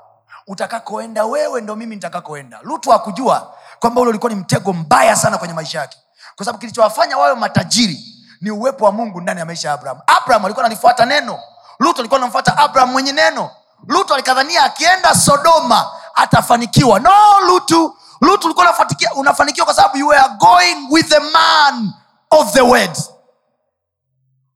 utakakoenda 0.46 1.24
wewe 1.24 1.60
ndo 1.60 1.76
mimi 1.76 1.94
nitakakoenda. 1.94 2.60
Lutu 2.62 2.90
hakujua 2.90 3.54
kwamba 3.78 4.00
ule 4.00 4.08
ulikuwa 4.10 4.30
ni 4.32 4.36
mtego 4.40 4.72
mbaya 4.72 5.16
sana 5.16 5.38
kwenye 5.38 5.54
maisha 5.54 5.80
yake. 5.80 5.98
Kwa 6.36 6.44
sababu 6.46 6.58
kilichowafanya 6.60 7.18
wawe 7.18 7.34
matajiri 7.34 8.00
ni 8.40 8.50
uwepo 8.50 8.84
wa 8.84 8.92
mungu 8.92 9.20
ndani 9.20 9.40
ya 9.40 9.46
maisha 9.46 9.68
ya 9.68 9.74
abraham. 9.74 10.00
Abraham 10.06 10.44
alikuwa 10.44 10.66
analifuata 10.66 11.06
neno. 11.06 11.38
Lutu 11.78 11.98
alikuwa 12.00 12.18
anamfuata 12.20 12.56
abraham 12.56 12.90
mwenye 12.92 13.12
neno. 13.12 13.50
Lutu 13.88 14.14
alikadhania 14.14 14.62
akienda 14.64 15.14
sodoma 15.14 15.90
atafanikiwa. 16.14 17.00
No 17.00 17.40
lutu 17.46 17.96
lutu 18.20 18.46
ulikuwa 18.46 18.74
unafanikiwa 19.16 19.64
kwa 19.64 19.74
sababu 19.74 19.96
you 19.96 20.08
were 20.08 20.24
going 20.38 20.86
with 20.90 21.08
the 21.08 21.20
man 21.20 21.92
of 22.30 22.52
the 22.52 22.60
word 22.62 22.98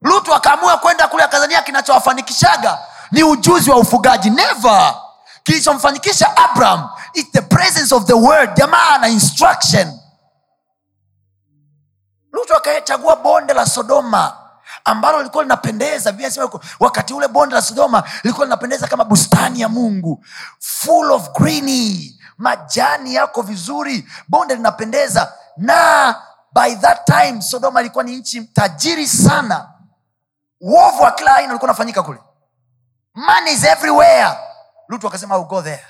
lutu 0.02 0.34
akaamua 0.34 0.76
kwenda 0.76 1.08
kule 1.08 1.24
akazania 1.24 1.62
kinachowafanikishaga 1.62 2.78
ni 3.10 3.22
ujuzi 3.22 3.70
wa 3.70 3.76
ufugaji. 3.76 4.30
Never! 4.30 4.94
Kilichomfanikisha 5.42 6.36
abraham 6.36 6.88
is 7.14 7.30
the 7.32 7.40
presence 7.40 7.94
of 7.94 8.04
the 8.04 8.12
word. 8.12 8.54
Jamaa 8.56 8.98
na 8.98 9.08
instruction. 9.08 9.98
Lutu 12.32 12.56
akachagua 12.56 13.16
bonde 13.16 13.54
la 13.54 13.66
sodoma 13.66 14.36
ambalo 14.84 15.18
lilikuwa 15.18 15.42
linapendeza. 15.42 16.14
Wakati 16.80 17.14
ule 17.14 17.28
bonde 17.28 17.54
la 17.54 17.62
sodoma 17.62 18.02
lilikuwa 18.22 18.46
linapendeza 18.46 18.86
kama 18.86 19.04
bustani 19.04 19.60
ya 19.60 19.68
mungu. 19.68 20.24
Full 20.58 21.12
of 21.12 21.30
greeny 21.32 22.14
majani 22.38 23.14
yako 23.14 23.42
vizuri 23.42 24.08
bonde 24.28 24.54
linapendeza. 24.54 25.32
Na 25.56 26.22
by 26.52 26.74
that 26.76 27.04
time 27.06 27.42
sodoma 27.42 27.80
ilikuwa 27.80 28.04
ni 28.04 28.16
nchi 28.16 28.44
tajiri 28.44 29.06
sana. 29.08 29.72
Uovu 30.60 31.02
wa 31.02 31.10
kila 31.12 31.34
aina 31.36 31.48
ulikuwa 31.50 31.66
unafanyika 31.70 32.02
kule. 32.02 32.20
Money 33.14 33.52
is 33.52 33.64
everywhere. 33.64 34.38
Lutu 34.88 35.08
akasema 35.08 35.38
go 35.40 35.62
there. 35.62 35.84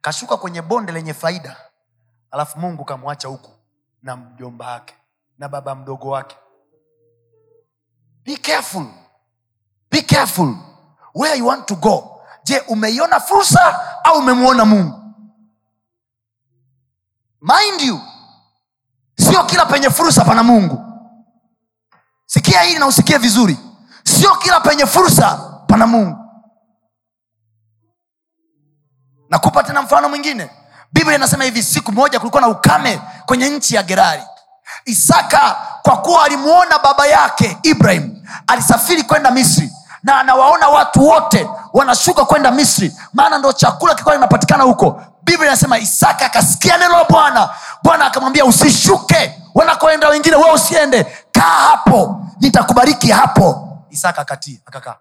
Kashuka 0.00 0.36
kwenye 0.36 0.62
bonde 0.62 0.92
lenye 0.92 1.14
faida 1.14 1.56
alafu 2.30 2.58
mungu 2.58 2.84
kamwacha 2.84 3.28
huku 3.28 3.50
na 4.02 4.16
mjomba 4.16 4.66
wake 4.66 4.94
na 5.38 5.48
baba 5.48 5.74
mdogo 5.74 6.08
wake. 6.10 6.36
Be 8.24 8.36
careful. 8.36 8.86
Be 9.90 10.02
careful. 10.02 10.56
Where 11.14 11.38
you 11.38 11.46
want 11.46 11.66
to 11.66 11.76
go. 11.76 12.20
Je 12.44 12.60
umeiona 12.60 13.20
fursa 13.20 13.80
au 14.04 14.18
umemwona 14.18 14.64
mungu 14.64 15.05
mind 17.40 17.80
you 17.80 18.00
sio 19.18 19.44
kila 19.44 19.66
penye 19.66 19.90
fursa 19.90 20.24
pana 20.24 20.42
mungu. 20.42 20.82
Sikia 22.26 22.60
hili 22.62 22.78
na 22.78 22.86
usikie 22.86 23.18
vizuri. 23.18 23.58
Sio 24.04 24.34
kila 24.36 24.60
penye 24.60 24.86
fursa 24.86 25.36
pana 25.68 25.86
mungu. 25.86 26.18
Nakupa 29.30 29.62
tena 29.62 29.82
mfano 29.82 30.08
mwingine. 30.08 30.50
Biblia 30.92 31.16
inasema 31.16 31.44
hivi 31.44 31.62
siku 31.62 31.92
moja 31.92 32.18
kulikuwa 32.18 32.40
na 32.42 32.48
ukame 32.48 33.00
kwenye 33.26 33.48
nchi 33.48 33.74
ya 33.74 33.82
gerari. 33.82 34.22
Isaka 34.84 35.56
kwa 35.82 35.96
kuwa 35.96 36.24
alimwona 36.24 36.78
baba 36.78 37.06
yake 37.06 37.58
ibrahim 37.62 38.22
alisafiri 38.46 39.02
kwenda 39.02 39.30
misri 39.30 39.70
na 40.06 40.20
anawaona 40.20 40.68
watu 40.68 41.06
wote 41.06 41.48
wanashuka 41.72 42.24
kwenda 42.24 42.50
misri. 42.50 42.96
Maana 43.12 43.38
ndo 43.38 43.52
chakula 43.52 43.92
kilikuwa 43.94 44.14
kinapatikana 44.14 44.64
huko. 44.64 45.02
Biblia 45.22 45.46
inasema 45.48 45.78
isaka 45.78 46.26
akasikia 46.26 46.78
neno 46.78 46.92
la 46.92 47.04
bwana. 47.04 47.50
Bwana 47.82 48.04
akamwambia 48.06 48.44
usishuke. 48.44 49.42
Wanakoenda 49.54 50.08
wengine 50.08 50.36
we 50.36 50.52
usiende. 50.52 51.04
Kaa 51.32 51.40
hapo. 51.68 52.26
Nitakubariki 52.40 53.10
hapo. 53.10 53.78
Isaka 53.90 54.20
akatii 54.22 54.60
akakaa. 54.66 54.96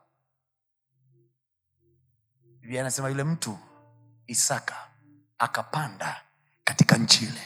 Biblia 2.61 2.81
inasema 2.81 3.09
yule 3.09 3.23
mtu 3.23 3.57
isaka 4.27 4.75
akapanda 5.39 6.15
katika 6.63 6.97
nchi 6.97 7.25
ile. 7.25 7.41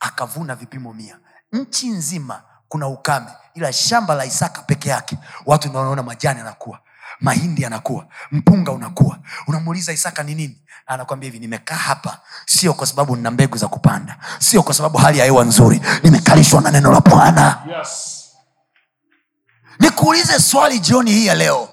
Akavuna 0.00 0.54
vipimo 0.54 0.92
mia. 0.94 1.18
Nchi 1.52 1.88
nzima 1.88 2.42
kuna 2.68 2.88
ukame 2.88 3.30
ila 3.54 3.72
shamba 3.72 4.14
la 4.14 4.24
isaka 4.24 4.62
peke 4.62 4.88
yake 4.88 5.18
watu 5.46 5.68
ndio 5.68 5.80
wanaona 5.80 6.02
majani 6.02 6.38
yanakuwa 6.38 6.80
mahindi 7.20 7.62
yanakuwa 7.62 8.06
mpunga 8.30 8.72
unakuwa. 8.72 9.18
Unamuuliza 9.46 9.92
isaka 9.92 10.22
ni 10.22 10.34
nini? 10.34 10.62
Anakwambia 10.86 11.26
hivi 11.26 11.38
nimekaa 11.38 11.74
hapa 11.76 12.20
sio 12.46 12.74
kwa 12.74 12.86
sababu 12.86 13.16
nina 13.16 13.30
mbegu 13.30 13.56
za 13.56 13.68
kupanda 13.68 14.16
sio 14.38 14.62
kwa 14.62 14.74
sababu 14.74 14.98
hali 14.98 15.18
ya 15.18 15.24
hewa 15.24 15.44
nzuri 15.44 15.80
nimekalishwa 16.02 16.60
na 16.60 16.70
neno 16.70 16.92
la 16.92 17.00
bwana. 17.00 17.62
Yes. 17.78 18.14
nikuulize 19.80 20.38
swali 20.40 20.78
jioni 20.80 21.10
hii 21.10 21.26
ya 21.26 21.34
leo. 21.34 21.68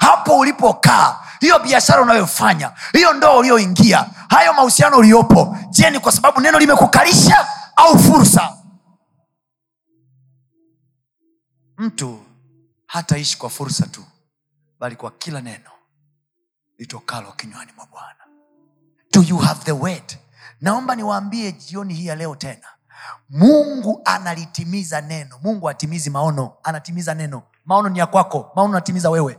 Hapo 0.00 0.38
ulipokaa 0.38 1.16
hiyo 1.40 1.58
biashara 1.58 2.02
unayofanya 2.02 2.72
hiyo 2.92 3.12
ndoa 3.12 3.36
ulioingia 3.36 4.06
hayo 4.28 4.52
mahusiano 4.52 4.96
uliyopo 4.96 5.56
je 5.70 5.90
ni 5.90 6.00
kwa 6.00 6.12
sababu 6.12 6.40
neno 6.40 6.58
limekukalisha 6.58 7.46
au 7.76 7.98
fursa? 7.98 8.52
Mtu 11.78 12.20
hataishi 12.86 13.38
kwa 13.38 13.50
fursa 13.50 13.86
tu 13.86 14.04
bali 14.80 14.96
kwa 14.96 15.10
kila 15.10 15.40
neno 15.40 15.70
litokalo 16.78 17.32
kinywani 17.32 17.72
mwa 17.76 17.86
bwana. 17.86 18.24
Do 19.12 19.22
you 19.22 19.38
have 19.38 19.64
the 19.64 19.72
word? 19.72 20.18
Naomba 20.60 20.94
niwaambie 20.96 21.52
jioni 21.52 21.94
hii 21.94 22.06
ya 22.06 22.14
leo 22.14 22.36
tena. 22.36 22.66
Mungu 23.28 24.00
analitimiza 24.04 25.00
neno. 25.00 25.38
Mungu 25.42 25.68
atimizi 25.68 26.10
maono. 26.10 26.52
Anatimiza 26.62 27.14
neno. 27.14 27.42
Maono 27.64 27.88
ni 27.88 27.98
ya 27.98 28.06
kwako. 28.06 28.52
Maono 28.56 28.72
anatimiza 28.72 29.10
wewe. 29.10 29.38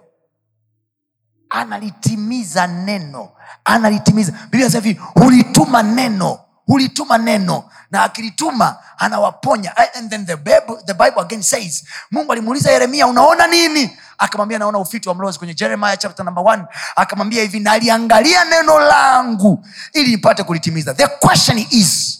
Analitimiza 1.49 2.67
neno. 2.67 3.29
Analitimiza. 3.65 4.31
Biblia 4.31 4.69
hivi 4.69 4.93
hulituma 4.93 5.83
neno 5.83 6.39
hulituma 6.69 7.17
neno 7.17 7.69
na 7.91 8.03
akilituma 8.03 8.77
anawaponya. 8.97 9.73
And 9.95 10.09
then 10.09 10.25
the 10.25 10.37
bible, 10.37 10.77
the 10.85 10.93
bible 10.93 11.21
again 11.21 11.41
says 11.43 11.83
mungu 12.11 12.31
alimuuliza 12.31 12.71
yeremia 12.71 13.07
unaona 13.07 13.47
nini? 13.47 13.97
Akamwambia 14.17 14.59
naona 14.59 14.77
ufiti 14.79 15.09
wa 15.09 15.15
mlozi. 15.15 15.37
Kwenye 15.39 15.53
jeremiah 15.53 15.97
chapter 15.97 16.25
number 16.25 16.43
one 16.47 16.63
akamwambia 16.95 17.41
hivi 17.41 17.59
naliangalia 17.59 18.45
neno 18.45 18.79
langu 18.79 19.65
ili 19.93 20.11
nipate 20.11 20.43
kulitimiza. 20.43 20.93
The 20.93 21.07
question 21.07 21.57
is 21.69 22.19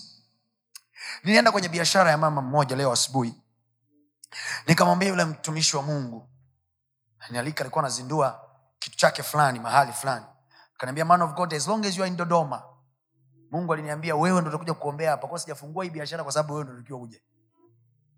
nilienda 1.23 1.51
kwenye 1.51 1.69
biashara 1.69 2.11
ya 2.11 2.17
mama 2.17 2.41
mmoja 2.41 2.75
leo 2.75 2.91
asubuhi. 2.91 3.33
Nikamwambia 4.67 5.09
yule 5.09 5.25
mtumishi 5.25 5.77
wa 5.77 5.83
mungu 5.83 6.29
nialika 7.29 7.61
alikuwa 7.61 7.83
anazindua 7.83 8.39
kitu 8.79 8.97
chake 8.97 9.23
fulani 9.23 9.59
mahali 9.59 9.93
fulani. 9.93 10.25
Kaniambia 10.77 11.05
man 11.05 11.21
of 11.21 11.33
god 11.33 11.53
as 11.53 11.67
long 11.67 11.85
as 11.85 11.97
you 11.97 12.03
are 12.03 12.11
in 12.11 12.17
dodoma 12.17 12.63
mungu 13.51 13.73
aliniambia 13.73 14.15
wewe 14.15 14.41
ndo 14.41 14.49
utakuja 14.49 14.73
kuombea 14.73 15.11
hapa. 15.11 15.27
Kwa 15.27 15.39
sijafungua 15.39 15.83
hii 15.83 15.89
biashara 15.89 16.23
kwa 16.23 16.31
sababu 16.31 16.53
wewe 16.53 16.65
ndo 16.65 16.73
utakiwa 16.73 16.99
uje 16.99 17.21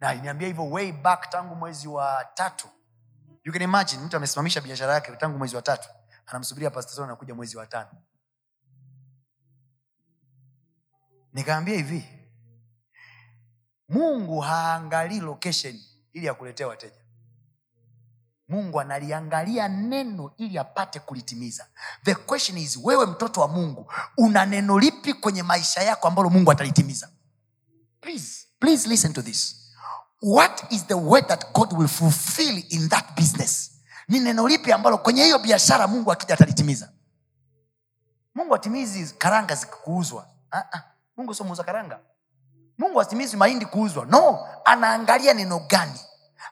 na 0.01 0.07
aliniambia 0.09 0.47
hivyo 0.47 0.69
way 0.69 0.91
back 0.91 1.29
tangu 1.29 1.55
mwezi 1.55 1.87
wa 1.87 2.25
tatu. 2.33 2.67
You 3.43 3.53
can 3.53 3.61
imagine 3.61 4.03
mtu 4.03 4.17
amesimamisha 4.17 4.61
biashara 4.61 4.93
yake 4.93 5.15
tangu 5.15 5.37
mwezi 5.37 5.55
wa 5.55 5.61
tatu. 5.61 5.89
Anamsubiria 6.25 6.71
pastor 6.71 7.03
anakuja 7.03 7.35
mwezi 7.35 7.57
wa 7.57 7.67
tano. 7.67 7.89
Nikaambia 11.33 11.75
hivi 11.75 12.09
mungu 13.89 14.39
haangalii 14.39 15.19
location 15.19 15.79
ili 16.13 16.29
akuletea 16.29 16.67
wateja 16.67 17.00
mungu 18.51 18.79
analiangalia 18.81 19.67
neno 19.67 20.31
ili 20.37 20.57
apate 20.57 20.99
kulitimiza. 20.99 21.65
The 22.03 22.15
question 22.15 22.57
is 22.57 22.79
wewe 22.83 23.05
mtoto 23.05 23.41
wa 23.41 23.47
mungu 23.47 23.91
una 24.17 24.45
neno 24.45 24.79
lipi 24.79 25.13
kwenye 25.13 25.43
maisha 25.43 25.81
yako 25.81 26.07
ambalo 26.07 26.29
mungu 26.29 26.51
atalitimiza? 26.51 27.09
Please 28.01 28.47
please 28.59 28.89
listen 28.89 29.13
to 29.13 29.21
this. 29.21 29.55
What 30.21 30.63
is 30.71 30.85
the 30.87 30.93
word 30.93 31.27
that 31.27 31.53
god 31.53 31.73
will 31.73 31.87
fulfill 31.87 32.63
in 32.69 32.89
that 32.89 33.05
business? 33.15 33.71
Ni 34.07 34.19
neno 34.19 34.47
lipi 34.47 34.71
ambalo 34.71 34.97
kwenye 34.97 35.23
hiyo 35.23 35.39
biashara 35.39 35.87
mungu 35.87 36.11
akija 36.11 36.33
atalitimiza? 36.33 36.89
Mungu 38.35 38.55
atimizi 38.55 39.15
karanga 39.17 39.55
zikikuuzwa. 39.55 40.27
Uh-uh. 40.53 40.79
mungu 41.17 41.33
sio 41.35 41.45
muuza 41.45 41.63
karanga. 41.63 41.99
Mungu 42.77 43.01
atimizi 43.01 43.37
mahindi 43.37 43.65
kuuzwa. 43.65 44.05
No 44.05 44.47
anaangalia 44.65 45.33
neno 45.33 45.59
gani? 45.59 45.99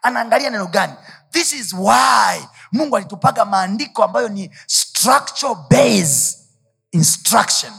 Anaangalia 0.02 0.50
neno 0.50 0.68
gani 0.68 0.94
this 1.32 1.54
is 1.54 1.74
why 1.74 2.48
mungu 2.72 2.98
alitupaga 2.98 3.46
maandiko 3.46 4.04
ambayo 4.04 4.30
ni 4.30 4.52
structure 4.68 5.56
based 5.70 6.38
instruction. 6.92 7.74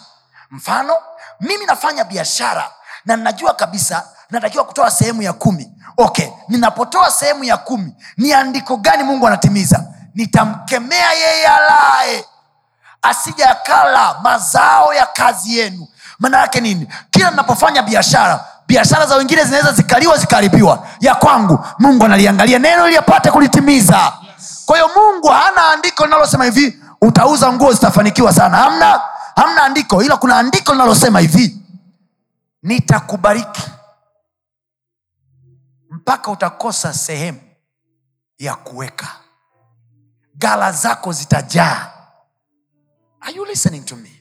Mfano 0.51 0.97
mimi 1.41 1.67
nafanya 1.67 2.05
biashara 2.05 2.71
na 3.05 3.17
ninajua 3.17 3.55
kabisa 3.55 4.09
natakiwa 4.31 4.65
kutoa 4.65 4.91
sehemu 4.91 5.23
ya 5.23 5.33
kumi. 5.33 5.73
Okay 5.97 6.29
ninapotoa 6.49 7.11
sehemu 7.11 7.45
ya 7.45 7.57
kumi 7.57 7.95
ni 8.17 8.33
andiko 8.33 8.77
gani 8.77 9.03
mungu 9.03 9.27
anatimiza? 9.27 9.85
Nitamkemea 10.15 11.13
yeye 11.13 11.47
alaye. 11.47 12.25
Asija 13.03 13.51
akala 13.51 14.21
mazao 14.23 14.95
ya 14.95 15.07
kazi 15.07 15.59
yenu. 15.59 15.89
Maana 16.19 16.39
yake 16.39 16.61
nini? 16.61 16.89
Kila 17.11 17.31
ninapofanya 17.31 17.83
biashara 17.83 18.45
biashara 18.71 19.07
za 19.07 19.17
wengine 19.17 19.45
zinaweza 19.45 19.73
zikaliwa 19.73 20.19
zikaharibiwa. 20.19 20.87
Ya 21.01 21.15
kwangu 21.15 21.65
mungu 21.79 22.05
analiangalia 22.05 22.59
neno 22.59 22.89
ili 22.89 22.97
apate 22.97 23.31
kulitimiza. 23.31 24.13
Kwa 24.67 24.77
hiyo 24.77 24.91
mungu 24.97 25.29
hana 25.29 25.69
andiko 25.73 26.05
linalosema 26.05 26.45
hivi 26.45 26.83
utauza 27.03 27.53
nguo 27.53 27.73
zitafanikiwa 27.73 28.33
sana. 28.33 28.57
Hamna 28.57 29.01
hamna 29.37 29.63
andiko 29.63 30.03
ila 30.03 30.17
kuna 30.17 30.37
andiko 30.37 30.73
linalosema 30.73 31.21
hivi 31.21 31.57
nitakubariki 32.63 33.63
mpaka 35.91 36.31
utakosa 36.31 36.93
sehemu 36.95 37.41
ya 38.39 38.55
kuweka. 38.55 39.09
Gala 40.35 40.73
zako 40.73 41.13
zitajaa. 41.13 41.87
Are 43.21 43.33
you 43.37 43.45
listening 43.45 43.85
to 43.85 43.97
me 43.97 44.20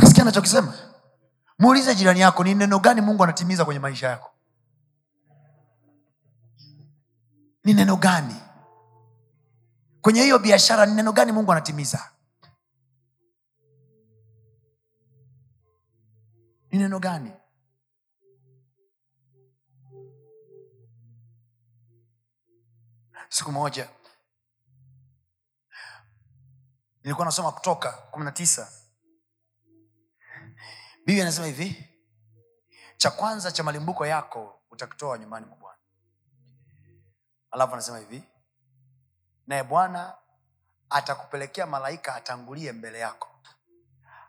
nasikia 0.00 0.24
nachokisema 0.24 0.74
muulize 1.58 1.94
jirani 1.94 2.20
yako 2.20 2.44
ni 2.44 2.54
neno 2.54 2.78
gani 2.78 3.00
mungu 3.00 3.24
anatimiza 3.24 3.64
kwenye 3.64 3.80
maisha 3.80 4.08
yako? 4.08 4.30
Ni 7.64 7.74
neno 7.74 7.96
gani? 7.96 8.36
Kwenye 10.02 10.22
hiyo 10.22 10.38
biashara 10.38 10.86
ni 10.86 10.94
neno 10.94 11.12
gani 11.12 11.32
mungu 11.32 11.52
anatimiza? 11.52 12.10
Ni 16.70 16.78
neno 16.78 16.98
gani? 16.98 17.32
Siku 23.28 23.52
moja 23.52 23.88
nilikuwa 27.04 27.24
nasoma 27.24 27.52
kutoka 27.52 27.92
kumi 27.92 28.24
na 28.24 28.32
tisa 28.32 28.72
biblia 31.10 31.24
anasema 31.24 31.46
hivi 31.46 31.88
cha 32.96 33.10
kwanza 33.10 33.52
cha 33.52 33.62
malimbuko 33.62 34.06
yako 34.06 34.60
utakitoa 34.70 35.18
nyumbani 35.18 35.46
mwa 35.46 35.56
bwana. 35.56 35.78
Alafu 37.50 37.72
anasema 37.72 37.98
hivi 37.98 38.22
naye 39.46 39.62
bwana 39.64 40.14
atakupelekea 40.90 41.66
malaika 41.66 42.14
atangulie 42.14 42.72
mbele 42.72 42.98
yako 42.98 43.28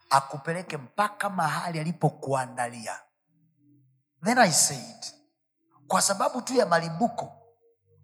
akupeleke 0.09 0.77
mpaka 0.77 1.29
mahali 1.29 1.79
alipokuandalia. 1.79 2.99
Then 4.23 4.37
i 4.37 4.51
said 4.51 5.05
kwa 5.87 6.01
sababu 6.01 6.41
tu 6.41 6.53
ya 6.53 6.65
malimbuko 6.65 7.31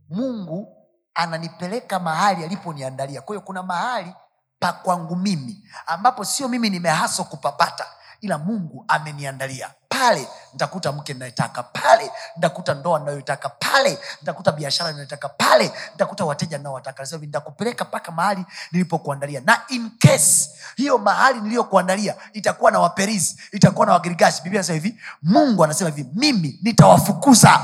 mungu 0.10 0.88
ananipeleka 1.14 2.00
mahali 2.00 2.44
aliponiandalia. 2.44 3.22
Kwa 3.22 3.36
hiyo 3.36 3.42
kuna 3.46 3.64
mahali 3.64 4.14
pa 4.60 4.74
kwangu 4.74 5.16
mimi 5.16 5.70
ambapo 5.86 6.26
sio 6.26 6.48
mimi 6.48 6.70
nimehaso 6.70 7.24
kupapata 7.24 7.97
ila 8.22 8.38
mungu 8.38 8.86
ameniandalia. 8.88 9.72
Pale 9.90 10.28
nitakuta 10.54 10.92
mke 10.92 11.14
ninayetaka 11.14 11.64
pale 11.64 12.12
nitakuta 12.36 12.74
ndoa 12.74 13.00
ninayoitaka 13.00 13.50
pale 13.50 14.00
nitakuta 14.22 14.52
biashara 14.52 14.90
ninayotaka 14.92 15.30
pale 15.30 15.72
nitakuta 15.92 16.26
wateja 16.26 16.58
ninaowataka. 16.58 17.04
Ntakupeleka 17.22 17.86
mpaka 17.86 18.12
mahali 18.12 18.46
nilipokuandalia 18.72 19.42
na 19.42 19.62
in 19.68 19.92
case 20.00 20.50
hiyo 20.76 20.98
mahali 20.98 21.42
niliyokuandalia 21.42 22.16
itakuwa 22.34 22.72
na 22.72 22.80
waperisi 22.80 23.38
itakuwa 23.52 23.86
na 23.86 23.94
wagirigasi 23.94 24.42
biblia 24.44 24.60
anasema 24.60 24.80
hivi 24.80 25.00
mungu 25.22 25.64
anasema 25.64 25.90
hivi 25.90 26.10
mimi 26.14 26.60
nitawafukuza. 26.62 27.60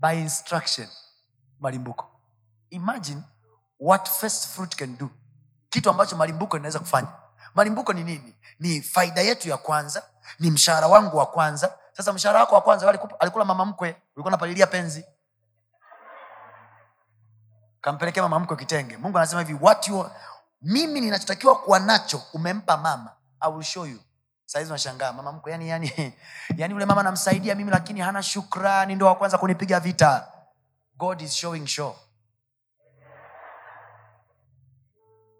By 0.00 0.20
instruction 0.20 0.88
malimbuko. 1.60 2.06
Imagine 2.70 3.22
what 3.80 4.08
first 4.08 4.46
fruit 4.48 4.76
can 4.76 4.96
do. 4.98 5.10
Kitu 5.70 5.90
ambacho 5.90 6.16
malimbuko 6.16 6.56
inaweza 6.56 6.78
kufanya 6.78 7.08
malimbuko 7.58 7.92
ni 7.92 8.04
nini? 8.04 8.34
Ni 8.60 8.82
faida 8.82 9.20
yetu 9.20 9.48
ya 9.48 9.56
kwanza 9.56 10.02
ni 10.38 10.50
mshahara 10.50 10.86
wangu 10.86 11.16
wa 11.16 11.26
kwanza. 11.26 11.78
Sasa 11.92 12.12
mshahara 12.12 12.40
wako 12.40 12.54
wa 12.54 12.60
kwanza 12.60 12.86
alikupa- 12.90 13.16
alikula 13.20 13.44
mama 13.44 13.64
mkwe 13.64 14.02
ulikuwa 14.16 14.30
napalilia 14.30 14.66
penzi. 14.66 15.04
Kampelekea 17.80 18.22
mama 18.22 18.38
mkwe 18.38 18.56
kitenge. 18.56 18.96
Mungu 18.96 19.18
anasema 19.18 19.42
hivi 19.42 19.58
what 19.64 19.88
you, 19.88 20.10
mimi 20.62 21.00
ninachotakiwa 21.00 21.56
kuwa 21.58 21.78
nacho 21.80 22.22
umempa 22.32 22.76
mama. 22.76 23.12
I 23.40 23.50
will 23.52 23.62
show 23.64 23.86
you. 23.86 24.00
Sahizi 24.46 24.70
unashangaa 24.70 25.12
mama 25.12 25.32
mkwe 25.32 25.52
yani, 25.52 25.68
yani, 25.68 26.14
yani 26.58 26.74
ule 26.74 26.84
mama 26.84 27.02
namsaidia 27.02 27.54
mimi 27.54 27.70
lakini 27.70 28.00
hana 28.00 28.22
shukrani 28.22 28.94
ndo 28.94 29.06
wa 29.06 29.14
kwanza 29.14 29.38
kunipiga 29.38 29.80
vita. 29.80 30.28
God 30.96 31.20
is 31.20 31.32
showing 31.32 31.66
show. 31.66 31.96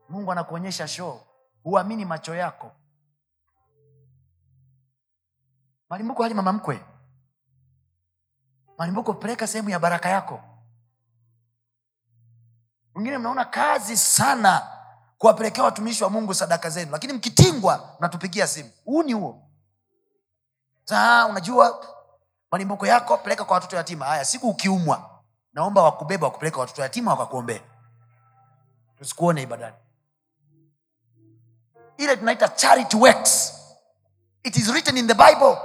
Mungu 0.09 0.33
anakuonyesha 0.33 0.89
show 0.89 1.28
huamini 1.69 2.05
macho 2.05 2.35
yako. 2.35 2.73
Malimbuko 5.89 6.23
hali 6.23 6.35
mama 6.35 6.53
mkwe 6.53 6.85
malimbuko 8.79 9.14
peleka 9.14 9.47
sehemu 9.47 9.71
ya 9.71 9.79
baraka 9.79 10.09
yako. 10.09 10.41
Wengine 12.95 13.19
mnaona 13.19 13.45
kazi 13.45 13.97
sana 13.97 14.69
kuwapelekea 15.19 15.64
watumishi 15.64 16.05
wa 16.05 16.11
mungu 16.11 16.35
sadaka 16.35 16.71
zenu 16.71 16.93
lakini 16.93 17.12
mkitingwa 17.12 17.97
mnatupigia 17.99 18.47
simu. 18.47 18.71
Huu 18.85 19.03
ni 19.03 19.12
huo. 19.12 19.43
Saa 20.85 21.27
unajua 21.27 21.87
malimbuko 22.51 22.87
yako 22.87 23.19
peleka 23.19 23.45
kwa 23.45 23.55
watoto 23.55 23.77
yatima. 23.77 24.07
Haya 24.07 24.25
siku 24.25 24.49
ukiumwa 24.49 25.23
naomba 25.53 25.83
wakubeba 25.83 26.27
wakupeleka 26.27 26.61
watoto 26.61 26.83
yatima 26.83 27.11
wakakuombea. 27.11 27.61
Tusikuone 28.99 29.43
ibadani 29.43 29.77
ile 31.99 32.17
tunaita 32.17 32.49
charity 32.49 32.97
works. 32.97 33.53
It 34.43 34.57
is 34.57 34.69
written 34.73 34.97
in 34.97 35.07
the 35.07 35.15
bible. 35.15 35.57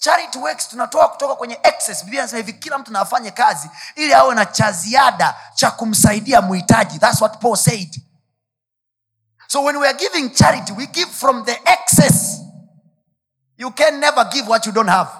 Charity 0.00 0.38
works 0.38 0.68
tunatoa 0.68 1.08
kutoka 1.08 1.34
kwenye 1.34 1.58
excess 1.62 2.04
biblia 2.04 2.22
anasema 2.22 2.38
hivi 2.46 2.52
kila 2.52 2.78
mtu 2.78 2.92
naafanye 2.92 3.30
kazi 3.30 3.70
ili 3.94 4.14
awe 4.14 4.34
na 4.34 4.46
cha 4.46 4.72
ziada 4.72 5.36
cha 5.54 5.70
kumsaidia 5.70 6.42
muhitaji. 6.42 6.98
Thats 6.98 7.20
what 7.20 7.38
paul 7.40 7.56
said. 7.56 8.00
So 9.48 9.62
when 9.64 9.76
we 9.76 9.88
are 9.88 9.98
giving 9.98 10.30
charity 10.30 10.72
we 10.72 10.86
give 10.86 11.10
from 11.10 11.44
the 11.44 11.60
excess. 11.66 12.38
You 13.56 13.70
can 13.70 14.00
never 14.00 14.24
give 14.24 14.48
what 14.48 14.66
you 14.66 14.72
don't 14.72 14.90
have. 14.90 15.10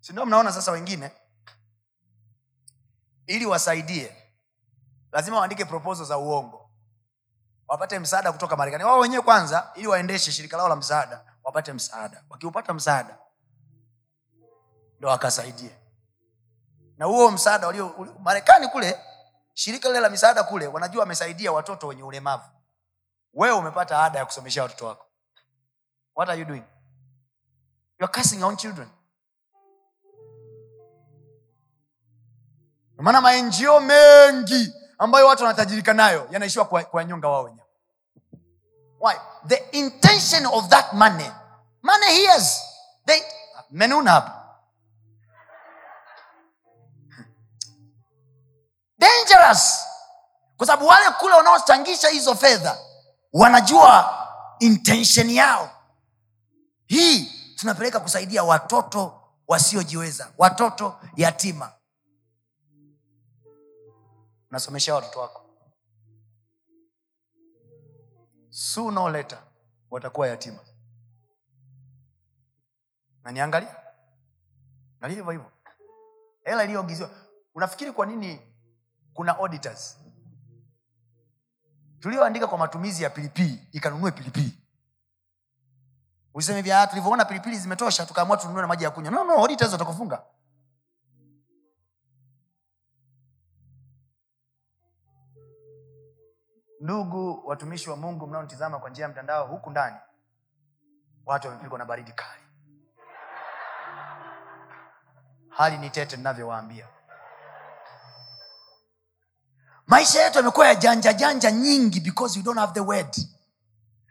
Sindio 0.00 0.26
mnaona 0.26 0.52
sasa 0.52 0.72
wengine? 0.72 1.10
Ili 3.26 3.46
wasaidie 3.46 4.16
lazima 5.12 5.38
waandike 5.38 5.64
proposal 5.64 6.06
za 6.06 6.18
uongo. 6.18 6.70
Wapate 7.68 7.98
msaada 7.98 8.32
kutoka 8.32 8.56
marekani. 8.56 8.84
Wao 8.84 8.98
wenyewe 8.98 9.22
kwanza 9.22 9.70
ili 9.74 9.86
waendeshe 9.86 10.32
shirika 10.32 10.56
lao 10.56 10.68
la 10.68 10.76
msaada 10.76 11.24
wapate 11.44 11.72
msaada. 11.72 12.24
Wakiupata 12.30 12.74
msaada 12.74 13.18
ndo 14.98 15.08
wakasaidie. 15.08 15.70
Na 16.96 17.06
huo 17.06 17.30
msaada 17.30 17.66
walio 17.66 18.16
marekani 18.18 18.68
kule 18.68 19.00
shirika 19.54 19.88
lile 19.88 20.00
la 20.00 20.10
misaada 20.10 20.42
kule 20.42 20.66
wanajua 20.66 21.00
wamesaidia 21.00 21.52
watoto 21.52 21.86
wenye 21.86 22.02
ulemavu. 22.02 22.44
Wewe 23.34 23.56
umepata 23.58 24.02
ada 24.04 24.18
ya 24.18 24.24
kusomeshea 24.26 24.62
watoto 24.62 24.86
wako. 24.86 25.06
What 26.16 26.28
are 26.30 26.38
you 26.40 26.44
doing? 26.46 26.62
You 27.98 28.06
are 28.06 28.12
cursing 28.12 28.40
your 28.40 28.56
children. 28.56 28.88
Maana 32.96 33.20
maenjio 33.20 33.80
mengi 33.80 34.72
ambayo 35.00 35.26
watu 35.26 35.42
wanatajirika 35.42 35.92
nayo 35.94 36.28
yanaishiwa 36.30 36.64
kuwanyonga 36.64 37.28
wao 37.28 37.44
wenyewe. 37.44 37.66
Why? 39.00 39.14
the 39.46 39.56
intention 39.72 40.46
of 40.46 40.68
that 40.68 40.92
money. 40.92 41.30
Money 41.82 42.06
hears. 42.06 42.60
They 43.06 43.22
menuna 43.70 44.10
hapa 44.10 44.46
dangerous. 48.98 49.86
Kwa 50.56 50.66
sababu 50.66 50.86
wale 50.86 51.10
kule 51.10 51.34
wanaochangisha 51.34 52.08
hizo 52.08 52.34
fedha 52.34 52.78
wanajua 53.32 54.16
intention 54.58 55.30
yao. 55.30 55.70
Hii 56.86 57.24
tunapeleka 57.56 58.00
kusaidia 58.00 58.44
watoto 58.44 59.20
wasiojiweza 59.48 60.28
watoto 60.38 60.96
yatima 61.16 61.72
unasomesha 64.50 64.94
watoto 64.94 65.20
wako. 65.20 65.46
Sooner 68.50 69.02
or 69.02 69.12
later 69.12 69.42
watakuwa 69.90 70.28
yatima. 70.28 70.58
Na 73.22 73.32
niangalia 73.32 73.76
nalia 75.00 75.16
hivyo 75.16 75.32
hivyo. 75.32 75.52
Hela 76.44 76.64
iliyoingiziwa 76.64 77.10
unafikiri 77.54 77.92
kwa 77.92 78.06
nini 78.06 78.40
kuna 79.14 79.36
auditors? 79.38 79.98
Tulioandika 82.00 82.46
kwa 82.46 82.58
matumizi 82.58 83.02
ya 83.02 83.10
pilipili 83.10 83.68
ikanunue 83.72 84.10
pilipili. 84.10 84.56
Useme 86.34 86.62
vya 86.62 86.86
tulivyoona 86.86 87.24
pilipili 87.24 87.58
zimetosha 87.58 88.06
tukaamua 88.06 88.36
tununue 88.36 88.60
na 88.62 88.68
maji 88.68 88.84
ya 88.84 88.90
kunywa. 88.90 89.10
No, 89.10 89.24
no, 89.24 89.32
auditors 89.32 89.72
watakufunga 89.72 90.24
ndugu 96.80 97.42
watumishi 97.48 97.90
wa 97.90 97.96
mungu 97.96 98.26
mnaontizama 98.26 98.78
kwa 98.78 98.90
njia 98.90 99.02
ya 99.02 99.08
mtandao 99.08 99.46
huku 99.46 99.70
ndani 99.70 99.96
watu 101.26 101.48
wamepigwa 101.48 101.78
na 101.78 101.84
baridi 101.84 102.12
kali. 102.12 102.40
Hali 105.48 105.78
ni 105.78 105.90
tete 105.90 106.16
ninavyowaambia. 106.16 106.86
Maisha 109.86 110.22
yetu 110.22 110.38
yamekuwa 110.38 110.66
ya 110.66 110.74
janja 110.74 111.12
janja 111.12 111.50
nyingi 111.50 112.00
because 112.00 112.38
we 112.38 112.42
don't 112.44 112.58
have 112.58 112.72
the 112.72 112.80
word. 112.80 113.16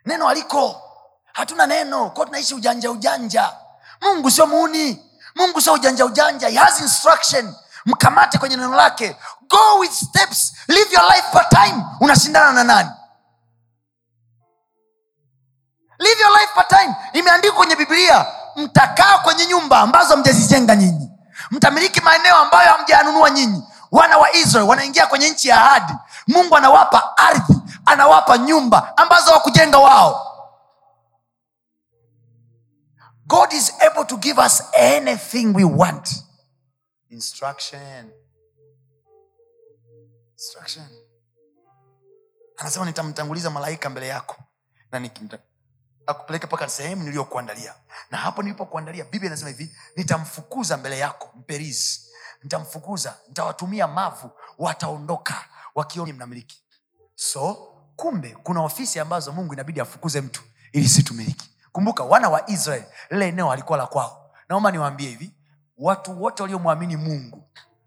Neno 0.06 0.30
aliko 0.30 0.82
hatuna 1.34 1.68
neno. 1.68 2.10
Kwa 2.10 2.26
tunaishi 2.26 2.56
ujanja 2.56 2.92
ujanja. 2.92 3.54
Mungu 4.02 4.32
sio 4.32 4.48
muuni. 4.48 5.12
Mungu 5.36 5.62
sio 5.62 5.74
ujanja 5.74 6.06
ujanja. 6.06 6.48
He 6.50 6.58
has 6.58 6.82
instruction 6.82 7.56
mkamate 7.86 8.38
kwenye 8.38 8.56
neno 8.56 8.76
lake. 8.76 9.16
Go 9.50 9.80
with 9.80 9.92
steps. 9.92 10.54
Live 10.68 10.94
your 10.94 11.04
life 11.16 11.28
part 11.32 11.50
time. 11.50 11.84
Unashindana 12.00 12.52
na 12.52 12.64
nani? 12.64 12.90
Live 16.00 16.20
your 16.22 16.32
life 16.32 16.54
part 16.56 16.70
time. 16.70 16.96
Imeandikwa 17.14 17.58
kwenye 17.58 17.76
biblia 17.76 18.26
mtakaa 18.56 19.18
kwenye 19.18 19.46
nyumba 19.46 19.80
ambazo 19.80 20.18
mjazijenga 20.18 20.76
nyinyi. 20.76 21.10
Mtamiliki 21.52 22.02
maeneo 22.02 22.36
ambayo 22.36 22.72
hamjayanunua 22.72 23.30
nyinyi. 23.30 23.64
Wana 23.92 24.18
wa 24.18 24.32
israel 24.36 24.68
wanaingia 24.68 25.08
kwenye 25.08 25.30
nchi 25.30 25.48
ya 25.48 25.64
ahadi. 25.66 25.94
Mungu 26.28 26.58
anawapa 26.58 27.18
ardhi 27.18 27.56
anawapa 27.86 28.38
nyumba 28.38 28.98
ambazo 28.98 29.32
wakujenga 29.32 29.78
wao. 29.78 30.26
God 33.26 33.54
is 33.54 33.74
able 33.92 34.06
to 34.06 34.18
give 34.18 34.42
us 34.42 34.64
anything 34.74 35.46
we 35.56 35.64
want 35.64 36.10
instruction. 37.10 38.12
Instruction. 40.34 40.88
Anasema 42.58 42.86
nitamtanguliza 42.86 43.50
malaika 43.50 43.90
mbele 43.90 44.08
yako 44.08 44.36
na 44.92 45.00
nikimta- 45.00 45.40
akupeleke 46.06 46.48
mpaka 46.48 46.70
sehemu 46.70 47.04
niliyokuandalia. 47.04 47.76
Na 48.12 48.18
hapo 48.18 48.44
nilipokuandalia 48.44 49.04
biblia 49.04 49.28
inasema 49.28 49.50
hivi 49.50 49.76
nitamfukuza 49.96 50.78
mbele 50.78 50.98
yako 51.00 51.30
mperizi 51.36 52.02
nitamfukuza 52.44 53.18
nitawatumia 53.28 53.88
mavu 53.88 54.32
wataondoka 54.58 55.46
wakioni 55.76 56.14
mnamiliki. 56.14 56.64
So 57.16 57.54
kumbe 57.96 58.38
kuna 58.44 58.62
ofisi 58.64 59.00
ambazo 59.00 59.32
mungu 59.32 59.54
inabidi 59.54 59.80
afukuze 59.80 60.22
mtu 60.22 60.44
ili 60.72 60.90
situmiliki 60.90 61.50
kumbuka 61.72 62.04
wana 62.04 62.30
wa 62.30 62.50
israel 62.50 62.84
lile 63.10 63.28
eneo 63.28 63.52
alikuwa 63.52 63.78
la 63.78 63.88
kwao. 63.88 64.32
Naomba 64.50 64.72
niwaambie 64.72 65.10
hivi 65.10 65.32
watu 65.80 66.24
wote 66.24 66.44
waliomwamini 66.44 66.96
mungu 66.98 67.44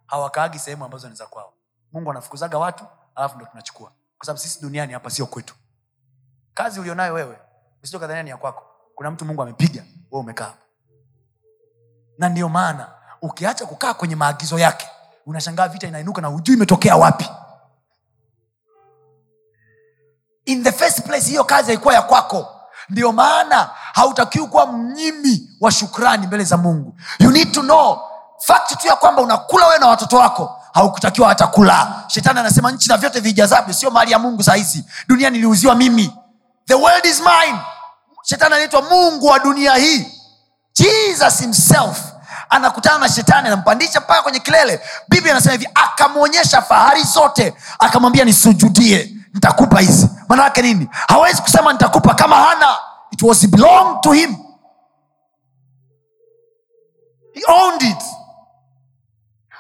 hawakaagi 0.07 0.59
sehemu 0.59 0.85
ambazo 0.85 1.09
ni 1.09 1.15
za 1.15 1.27
kwao. 1.27 1.53
Mungu 1.93 2.11
anafukuzaga 2.11 2.59
watu 2.59 2.85
alafu 3.15 3.37
ndo 3.37 3.47
tunachukua. 3.47 3.93
Kwa 4.19 4.27
sababu 4.27 4.39
sisi 4.41 4.61
duniani 4.63 4.93
hapa 4.93 5.11
sio 5.11 5.27
kwetu. 5.27 5.55
Kazi 6.55 6.81
ulionayo 6.81 7.15
wewe 7.15 7.39
usijokadhania 7.83 8.23
ni 8.23 8.31
ya 8.31 8.37
kwako. 8.37 8.65
Kuna 8.95 9.11
mtu 9.11 9.25
mungu 9.25 9.43
amepiga 9.43 9.85
we 10.11 10.21
umekaa 10.21 10.55
na 12.19 12.29
ndio 12.29 12.49
maana 12.49 12.89
ukiacha 13.23 13.67
kukaa 13.67 13.95
kwenye 13.95 14.17
maagizo 14.17 14.59
yake 14.59 14.89
unashangaa 15.27 15.69
vita 15.69 15.87
inainuka 15.89 16.23
na 16.23 16.29
hujui 16.29 16.57
imetokea 16.57 16.97
wapi. 16.97 17.31
In 20.45 20.65
the 20.65 20.73
first 20.73 21.03
place 21.07 21.27
hiyo 21.29 21.45
kazi 21.45 21.67
haikuwa 21.69 21.95
ya 21.95 22.03
kwako. 22.03 22.61
Ndio 22.89 23.13
maana 23.13 23.71
hautakiwi 23.93 24.47
kuwa 24.47 24.67
mnyimi 24.73 25.51
wa 25.63 25.71
shukrani 25.73 26.27
mbele 26.27 26.45
za 26.45 26.57
mungu. 26.57 26.95
You 27.19 27.31
need 27.31 27.53
to 27.53 27.61
know 27.63 27.99
fakti 28.47 28.77
tu 28.77 28.87
ya 28.87 28.97
kwamba 28.97 29.23
unakula 29.23 29.67
wewe 29.67 29.79
na 29.79 29.87
watoto 29.87 30.17
wako 30.17 30.57
haukutakiwa 30.73 31.29
hata 31.29 31.47
kula. 31.47 32.05
Shetani 32.07 32.39
anasema 32.41 32.73
nchi 32.73 32.89
na 32.89 32.97
vyote 32.97 33.21
vijazavyo 33.21 33.75
sio 33.75 33.91
mali 33.91 34.13
ya 34.13 34.19
mungu 34.19 34.43
sahizi 34.43 34.85
dunia 35.09 35.31
niliuziwa 35.31 35.75
mimi. 35.75 36.15
The 36.67 36.75
world 36.75 37.05
is 37.07 37.21
mine. 37.21 37.59
Shetani 38.23 38.55
anaitwa 38.55 38.83
mungu 38.83 39.27
wa 39.27 39.39
dunia 39.39 39.75
hii. 39.75 40.07
Jesus 40.75 41.39
himself 41.41 41.99
anakutana 42.51 42.99
na 42.99 43.09
shetani 43.09 43.47
anampandisha 43.47 44.01
mpaka 44.01 44.23
kwenye 44.23 44.41
kilele. 44.41 44.81
Biblia 45.09 45.33
anasema 45.33 45.53
hivi 45.53 45.69
akamwonyesha 45.75 46.63
fahari 46.63 47.03
zote 47.03 47.55
akamwambia 47.79 48.25
nisujudie 48.25 49.13
nitakupa 49.35 49.81
hizi. 49.81 50.09
Maana 50.29 50.43
yake 50.45 50.63
nini? 50.63 50.89
Hawezi 51.09 51.43
kusema 51.43 51.73
nitakupa. 51.73 52.15
Kama 52.15 52.37
hana 52.37 52.69
it 53.11 53.23
was 53.23 53.47
belong 53.47 54.01
to 54.01 54.13
him 54.13 54.37
he 57.35 57.43
owned 57.49 57.83
it. 57.83 58.03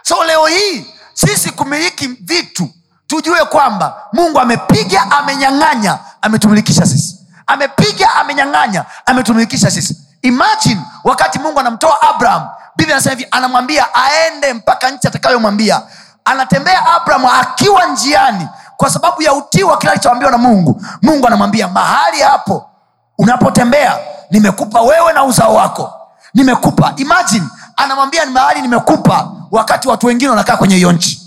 So 0.02 0.24
leo 0.24 0.46
hii 0.46 0.86
sisi 1.14 1.50
kumiliki 1.50 2.06
vitu 2.08 2.68
tujue 3.06 3.44
kwamba 3.44 4.02
mungu 4.12 4.40
amepiga 4.40 5.02
amenyang'anya 5.10 5.98
ametumilikisha 6.22 6.86
sisi. 6.86 7.18
Amepiga 7.46 8.14
amenyang'anya 8.14 8.84
ametumilikisha 9.06 9.70
sisi. 9.70 9.96
Imagine 10.22 10.80
wakati 11.04 11.38
mungu 11.38 11.60
anamtoa 11.60 12.02
abraham 12.02 12.48
biblia 12.76 12.96
anasema 12.96 13.14
hivi 13.16 13.28
anamwambia 13.30 13.94
aende 13.94 14.52
mpaka 14.54 14.90
nchi 14.90 15.06
atakayomwambia. 15.06 15.82
Anatembea 16.24 16.86
abraham 16.94 17.26
akiwa 17.26 17.86
njiani 17.86 18.48
kwa 18.76 18.90
sababu 18.90 19.22
ya 19.22 19.32
utii 19.32 19.62
wa 19.62 19.78
kile 19.78 19.92
alichoambiwa 19.92 20.30
na 20.30 20.38
mungu. 20.38 20.82
Mungu 21.02 21.26
anamwambia 21.26 21.68
mahali 21.68 22.20
hapo 22.20 22.70
unapotembea 23.18 23.98
nimekupa 24.30 24.80
wewe 24.80 25.12
na 25.12 25.24
uzao 25.24 25.54
wako. 25.54 25.92
Nimekupa. 26.34 26.92
Imagine 26.96 27.46
anamwambia 27.76 28.24
ni 28.24 28.30
mahali 28.32 28.62
nimekupa. 28.62 29.46
Wakati 29.50 29.88
watu 29.88 30.06
wengine 30.06 30.30
wanakaa 30.30 30.56
kwenye 30.56 30.74
hiyo 30.76 30.92
nchi. 30.92 31.22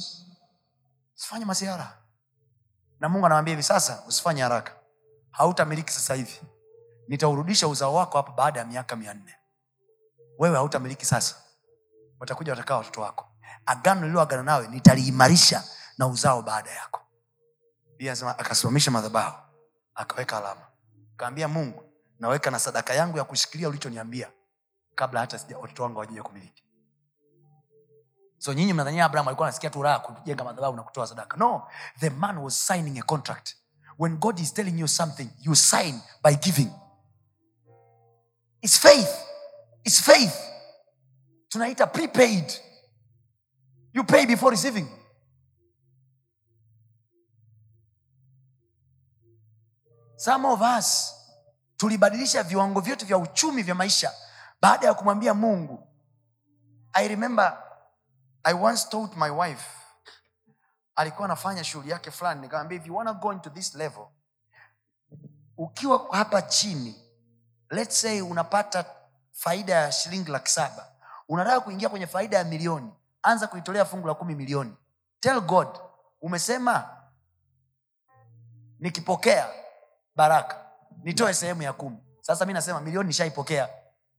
Usifanye 1.18 1.46
masiara 1.46 1.98
na 3.00 3.10
mungu 3.10 3.26
anamwambia 3.26 3.52
hivi 3.52 3.64
sasa 3.64 4.04
usifanye 4.08 4.42
haraka. 4.42 4.72
Hautamiliki 5.32 5.94
sasa 5.94 6.14
hivi. 6.14 6.42
Nitaurudisha 7.08 7.68
uzao 7.68 7.94
wako 7.94 8.18
hapa 8.18 8.32
baada 8.32 8.60
ya 8.60 8.66
miaka 8.66 8.96
mia 8.96 9.14
nne. 9.14 9.36
Wewe 10.40 10.56
hautamiliki 10.56 11.06
sasa. 11.06 11.36
Watakuja 12.20 12.52
watakaa 12.52 12.78
watoto 12.78 13.02
wako. 13.02 13.28
Agano 13.66 14.02
lililoagana 14.02 14.44
nawe 14.44 14.68
nitaliimarisha 14.68 15.64
na 15.98 16.08
uzao 16.08 16.42
baada 16.42 16.72
yako. 16.72 17.02
Biblia 17.92 18.38
akasimamisha 18.38 18.92
madhabahu 18.92 19.36
akaweka 19.96 20.38
alama. 20.38 20.62
Kaambia 21.18 21.48
mungu 21.48 21.84
naweka 22.20 22.52
na 22.52 22.60
sadaka 22.60 22.94
yangu 22.94 23.18
ya 23.18 23.24
kushikilia 23.24 23.70
ulichoniambia 23.70 24.32
kabla 24.96 25.20
hata 25.20 25.58
watoto 25.62 25.84
wangu 25.84 25.96
hawajaja 25.96 26.24
kumiliki. 26.24 26.64
So 28.38 28.54
nyinyi 28.54 28.74
mnadhania 28.74 29.06
abraham 29.06 29.28
alikuwa 29.28 29.48
anasikia 29.48 29.70
tu 29.70 29.84
raha 29.84 30.00
kujenga 30.00 30.44
madhabahu 30.44 30.76
na 30.76 30.84
kutoa 30.84 31.08
sadaka. 31.08 31.38
No 31.38 31.68
the 32.00 32.10
man 32.10 32.38
was 32.38 32.68
signing 32.68 33.00
a 33.00 33.04
contract. 33.04 33.56
When 34.00 34.18
god 34.18 34.40
is 34.40 34.54
telling 34.54 34.80
you 34.80 34.88
something 34.88 35.30
you 35.42 35.56
sign 35.56 36.02
by 36.24 36.36
giving. 36.36 36.72
Its 38.62 38.78
faith. 38.80 39.10
Its 39.84 40.02
faith. 40.02 40.36
Tunaita 41.50 41.88
prepaid. 41.88 42.54
You 43.94 44.04
pay 44.04 44.26
before 44.26 44.52
receiving. 44.52 44.88
Some 50.18 50.46
of 50.46 50.62
us 50.62 51.14
tulibadilisha 51.78 52.44
viwango 52.44 52.82
vyote 52.82 53.06
vya 53.06 53.18
uchumi 53.18 53.64
vya 53.64 53.76
maisha 53.76 54.12
baada 54.66 54.88
ya 54.88 54.94
kumwambia 54.94 55.34
mungu 55.34 55.88
i 56.94 57.08
remember 57.08 57.64
i 58.44 58.54
once 58.54 58.90
told 58.90 59.18
my 59.18 59.30
wife 59.30 59.70
alikuwa 60.96 61.26
anafanya 61.26 61.64
shughuli 61.64 61.90
yake 61.90 62.12
fulani 62.12 62.42
nikamwambia 62.42 62.78
if 62.78 62.88
you 62.88 62.96
wanna 62.96 63.14
go 63.14 63.34
into 63.34 63.50
this 63.50 63.76
level 63.76 64.08
ukiwa 65.58 66.08
hapa 66.12 66.42
chini 66.42 66.96
let's 67.70 68.02
say 68.02 68.22
unapata 68.22 68.86
faida 69.32 69.74
ya 69.74 69.92
shilingi 69.92 70.32
laki 70.32 70.52
saba 70.52 70.92
unataka 71.30 71.60
kuingia 71.60 71.90
kwenye 71.90 72.08
faida 72.08 72.38
ya 72.38 72.44
milioni 72.44 72.94
anza 73.24 73.48
kuitolea 73.48 73.86
fungu 73.86 74.08
la 74.08 74.14
kumi 74.14 74.36
milioni. 74.36 74.74
Tell 75.20 75.42
god 75.42 75.68
umesema 76.22 76.90
nikipokea 78.80 79.50
baraka 80.16 80.66
nitoe 81.04 81.34
sehemu 81.34 81.62
ya 81.62 81.74
kumi. 81.74 81.98
Sasa 82.22 82.46
mi 82.46 82.54
nasema 82.54 82.82
milioni 82.82 83.08
nishaipokea 83.08 83.70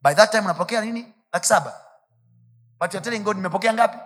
by 0.06 0.14
that 0.14 0.30
time 0.30 0.44
unapokea 0.44 0.80
nini? 0.80 1.14
Laki 1.32 1.46
saba. 1.46 1.74
But 2.80 2.94
you're 2.94 3.02
telling 3.04 3.24
god 3.24 3.36
nimepokea 3.36 3.72
ngapi? 3.74 3.98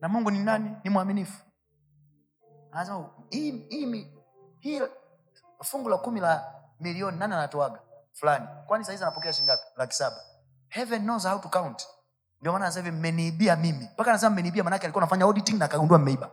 Na 0.00 0.08
mungu 0.08 0.30
ni 0.30 0.38
nani? 0.38 0.76
Ni 0.84 0.90
mwaminifu. 0.90 1.42
Fungu 5.62 5.88
la 5.88 5.98
kumi 5.98 6.20
la 6.20 6.44
milioni 6.80 7.18
nani 7.18 7.34
anatoaga 7.34 7.78
fulani. 8.12 8.46
Kwani 8.66 8.84
sahizi 8.84 9.04
anapokea 9.04 9.32
shingapi 9.32 9.62
laki 9.76 9.94
saba. 9.94 10.16
Heaven 10.68 11.02
knows 11.02 11.26
how 11.26 11.38
to 11.38 11.48
count. 11.48 11.88
Ndio 12.40 12.52
maana 12.52 12.64
anasema 12.64 12.90
mmeniibia 12.92 13.56
mimi. 13.56 13.88
Mpaka 13.94 14.10
anasema 14.10 14.30
mmeniibia 14.30 14.64
manake 14.64 14.86
alikuwa 14.86 15.02
anafanya 15.02 15.24
auditing 15.24 15.58
na 15.58 15.64
akagundua 15.64 15.98
mmeiba. 15.98 16.30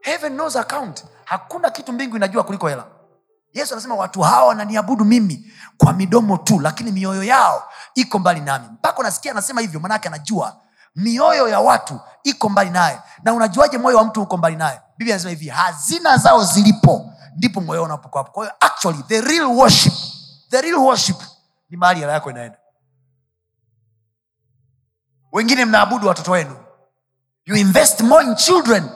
Heaven 0.00 0.32
knows 0.32 0.56
account. 0.56 1.04
Hakuna 1.24 1.70
kitu 1.70 1.92
mbingu 1.92 2.16
inajua 2.16 2.44
kuliko 2.44 2.68
hela 2.68 2.97
yesu 3.58 3.74
anasema 3.74 3.94
watu 3.94 4.20
hawa 4.22 4.46
wananiabudu 4.48 5.04
mimi 5.04 5.52
kwa 5.76 5.92
midomo 5.92 6.36
tu 6.36 6.60
lakini 6.60 6.92
mioyo 6.92 7.22
yao 7.22 7.70
iko 7.94 8.18
mbali 8.18 8.40
nami. 8.40 8.68
Mpaka 8.72 8.98
unasikia 8.98 9.32
anasema 9.32 9.60
hivyo 9.60 9.80
manake 9.80 10.08
anajua 10.08 10.60
mioyo 10.96 11.48
ya 11.48 11.60
watu 11.60 12.00
iko 12.22 12.48
mbali 12.48 12.70
naye. 12.70 13.00
Na 13.22 13.32
unajuaje 13.34 13.78
moyo 13.78 13.96
wa 13.96 14.04
mtu 14.04 14.22
uko 14.22 14.36
mbali 14.36 14.56
naye? 14.56 14.80
Biblia 14.98 15.14
anasema 15.14 15.30
hivi 15.30 15.48
hazina 15.48 16.16
zao 16.16 16.44
zilipo 16.44 17.12
ndipo 17.36 17.60
moyo 17.60 17.82
unapokuwa 17.84 18.22
hapo. 18.24 18.46
Actually 18.60 19.02
the 19.02 19.20
real 19.20 19.46
worship 19.46 19.92
the 20.50 20.60
real 20.60 20.76
worship 20.78 21.16
ni 21.70 21.76
mahali 21.76 22.00
hela 22.00 22.12
yako 22.12 22.30
inaenda. 22.30 22.58
Wengine 25.32 25.64
mnaabudu 25.64 26.08
watoto 26.08 26.30
wenu. 26.32 26.56
You 27.46 27.56
invest 27.56 28.00
more 28.00 28.24
in 28.26 28.34
children 28.36 28.90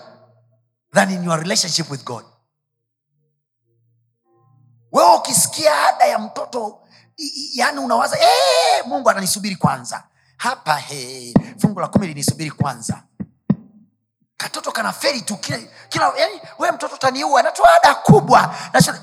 than 0.94 1.10
in 1.10 1.24
your 1.24 1.38
relationship 1.40 1.90
with 1.90 2.04
god 2.04 2.24
wewe 4.92 5.14
ukisikia 5.14 5.88
ada 5.88 6.04
ya 6.04 6.18
mtoto 6.18 6.78
i- 7.16 7.26
i- 7.26 7.58
yani 7.58 7.78
unawaza 7.78 8.16
ee, 8.20 8.82
mungu 8.86 9.10
ananisubiri 9.10 9.56
kwanza. 9.56 10.02
Hapa 10.36 10.76
hey, 10.76 11.34
fungu 11.60 11.80
la 11.80 11.88
kumi 11.88 12.06
linisubiri 12.06 12.50
kwanza. 12.50 13.02
Katoto 14.36 14.72
kana 14.72 14.92
feri 14.92 15.20
tu 15.22 15.36
kila, 15.36 15.58
kila 15.88 16.12
yani, 16.18 16.40
we 16.58 16.70
mtoto 16.72 16.96
taniua 16.96 17.40
anatoa 17.40 17.68
ada 17.82 17.94
kubwa. 17.94 18.54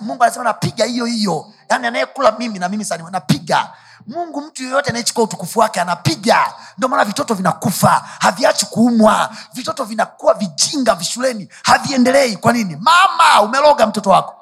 Mungu 0.02 0.24
anasema 0.24 0.44
napiga 0.46 0.86
hiyo 0.86 1.06
hiyo. 1.06 1.54
Yani 1.70 1.88
anayekula 1.88 2.32
mimi 2.32 2.60
na 2.60 2.70
mimi 2.70 2.86
sani 2.86 3.04
napiga. 3.12 3.74
Mungu 4.08 4.42
mtu 4.42 4.64
yeyote 4.64 4.90
anayechukua 4.90 5.24
utukufu 5.24 5.60
wake 5.60 5.82
anapiga. 5.82 6.54
Ndio 6.78 6.90
maana 6.90 7.06
vitoto 7.06 7.34
vinakufa 7.34 7.90
haviachi 8.20 8.66
kuumwa. 8.66 9.30
Vitoto 9.54 9.84
vinakuwa 9.84 10.34
vijinga 10.34 10.96
vishuleni 10.96 11.50
haviendelei. 11.64 12.36
Kwa 12.38 12.54
nini? 12.54 12.76
Mama 12.76 13.42
umeloga 13.42 13.88
mtoto 13.88 14.10
wako 14.10 14.39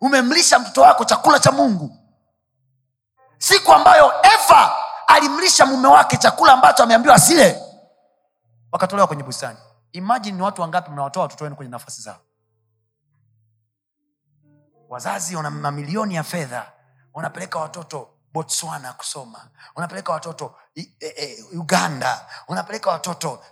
umemlisha 0.00 0.58
mtoto 0.58 0.80
wako 0.82 1.04
chakula 1.04 1.38
cha 1.38 1.52
mungu. 1.52 1.96
Siku 3.38 3.72
ambayo 3.72 4.12
eva 4.34 4.72
alimlisha 5.06 5.66
mume 5.66 5.88
wake 5.88 6.16
chakula 6.16 6.52
ambacho 6.52 6.82
ameambiwa 6.82 7.14
asile 7.14 7.62
wakatolewa 8.72 9.06
kwenye 9.08 9.22
bustani. 9.22 9.58
Imajini 9.92 10.36
ni 10.36 10.42
watu 10.42 10.62
wangapi 10.62 10.90
mnawatoa 10.90 11.22
watoto 11.22 11.44
wenu 11.44 11.56
kwenye 11.56 11.70
nafasi 11.70 12.02
zao? 12.02 12.18
Wazazi 14.88 15.36
wana 15.36 15.50
mamilioni 15.50 16.14
ya 16.14 16.24
fedha 16.24 16.72
wanapeleka 17.14 17.58
watoto 17.58 18.08
botswana 18.32 18.92
kusoma 18.92 19.48
wanapeleka 19.74 20.12
watoto 20.12 20.54
e, 20.76 20.88
e, 21.00 21.44
uganda 21.52 22.26
wanapeleka 22.48 22.90
watoto 22.90 23.44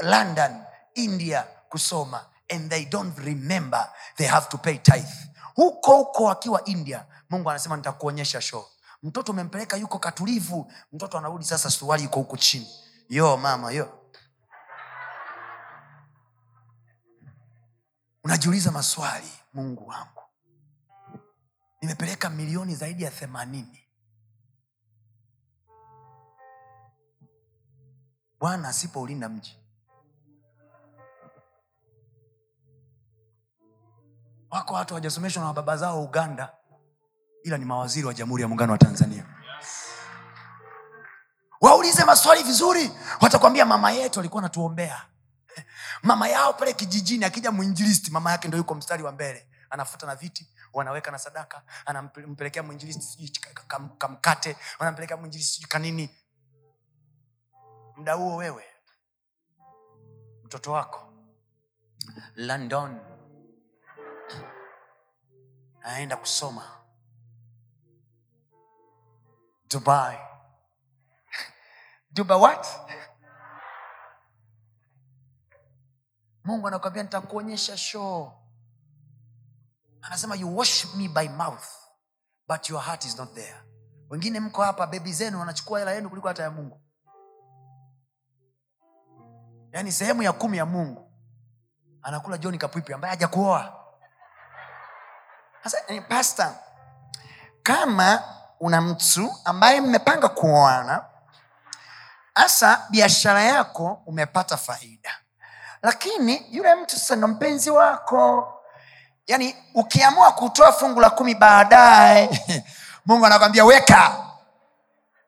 london 0.00 0.62
india 0.94 1.42
kusoma 1.68 2.24
and 2.48 2.70
they 2.70 2.84
don't 2.84 3.18
remember 3.18 3.92
they 4.16 4.26
have 4.26 4.48
to 4.48 4.58
pay 4.58 4.78
tithe 4.78 5.28
huko 5.56 5.96
huko 5.96 6.30
akiwa 6.30 6.64
india 6.64 7.06
mungu 7.30 7.50
anasema 7.50 7.76
nitakuonyesha 7.76 8.40
show. 8.40 8.66
Mtoto 9.02 9.32
umempeleka 9.32 9.76
yuko 9.76 9.98
katulivu. 9.98 10.72
Mtoto 10.92 11.18
anarudi 11.18 11.44
sasa 11.44 11.70
suruali 11.70 12.02
yuko 12.02 12.16
huku 12.18 12.36
chini. 12.36 12.68
Yo 13.08 13.36
mama 13.36 13.70
yo. 13.72 14.02
Unajiuliza 18.24 18.70
maswali 18.72 19.32
mungu 19.54 19.86
wangu. 19.88 20.22
Nimepeleka 21.82 22.30
milioni 22.30 22.74
zaidi 22.74 23.02
ya 23.02 23.10
themanini. 23.10 23.82
Bwana 28.40 28.68
asipoulinda 28.68 29.28
mji 29.28 29.58
wako 34.50 34.74
watu 34.74 34.94
hawajasomeshwa 34.94 35.44
na 35.44 35.52
baba 35.52 35.76
zao 35.76 36.02
uganda 36.04 36.52
ila 37.44 37.58
ni 37.58 37.64
mawaziri 37.64 38.06
wa 38.06 38.14
jamhuri 38.14 38.42
ya 38.42 38.48
muungano 38.48 38.72
wa 38.72 38.78
tanzania. 38.78 39.26
Waulize 41.60 42.04
maswali 42.04 42.42
vizuri 42.42 42.90
watakwambia 43.20 43.66
mama 43.66 43.90
yetu 43.90 44.20
alikuwa 44.20 44.42
anatuombea. 44.42 45.06
Mama 46.02 46.28
yao 46.28 46.52
pale 46.52 46.72
kijijini 46.72 47.24
akija 47.24 47.52
mwinjilisti 47.52 48.10
mama 48.10 48.30
yake 48.30 48.48
ndo 48.48 48.58
yuko 48.58 48.74
mstari 48.74 49.02
wa 49.02 49.12
mbele. 49.12 49.48
Anafuta 49.70 50.06
na 50.06 50.14
viti 50.16 50.48
wanaweka 50.72 51.10
na 51.10 51.18
sadaka 51.18 51.62
anampelekea 51.86 52.62
mwinjilisti 52.62 53.02
sijui 53.04 53.28
ka- 53.28 53.62
ka- 53.66 53.88
kamkate 53.98 54.56
wanampelekea 54.78 55.16
mwinjilisti 55.16 55.52
sijui 55.54 55.68
kanini 55.68 56.10
mda 57.96 58.12
huo 58.14 58.36
wewe 58.36 58.64
mtoto 60.44 60.72
wako 60.72 61.12
london 62.34 63.00
anaenda 65.86 66.16
kusoma. 66.16 66.62
Dubai. 69.70 70.18
Dubai 72.14 72.38
what? 72.40 72.66
Mungu 76.44 76.68
anakwambia 76.68 77.02
nitakuonyesha 77.02 77.76
shoo 77.76 78.32
anasema 80.02 80.34
you 80.34 80.56
worship 80.56 80.94
me 80.94 81.08
by 81.08 81.28
mouth 81.28 81.64
but 82.48 82.68
your 82.70 82.80
heart 82.82 83.04
is 83.04 83.18
not 83.18 83.34
there. 83.34 83.56
Wengine 84.10 84.40
mko 84.40 84.62
hapa 84.62 84.86
bebi 84.86 85.12
zenu 85.12 85.40
wanachukua 85.40 85.78
hela 85.78 85.92
yenu 85.92 86.08
kuliko 86.08 86.28
hata 86.28 86.42
ya 86.42 86.50
mungu. 86.50 86.80
Yaani 89.72 89.92
sehemu 89.92 90.22
ya 90.22 90.32
kumi 90.32 90.56
ya 90.56 90.66
mungu. 90.66 91.12
Anakula 92.02 92.38
john 92.38 92.58
kapwipi 92.58 92.92
ambaye 92.92 93.10
haja 93.14 93.28
kuoa 93.28 93.75
sasa 95.68 96.00
pastor, 96.08 96.52
kama 97.62 98.22
una 98.60 98.80
mtu 98.80 99.34
ambaye 99.44 99.80
mmepanga 99.80 100.28
kuoana 100.28 101.04
hasa 102.34 102.86
biashara 102.90 103.42
yako 103.42 104.02
umepata 104.06 104.56
faida. 104.56 105.10
Lakini 105.82 106.46
yule 106.50 106.74
mtu 106.74 106.96
sasa 106.98 107.16
ndo 107.16 107.28
mpenzi 107.28 107.70
wako. 107.70 108.52
Yaani 109.26 109.56
ukiamua 109.74 110.32
kutoa 110.32 110.72
fungu 110.72 111.00
la 111.00 111.10
kumi 111.10 111.34
baadaye 111.34 112.42
mungu 113.06 113.26
anakwambia 113.26 113.64
weka. 113.64 114.10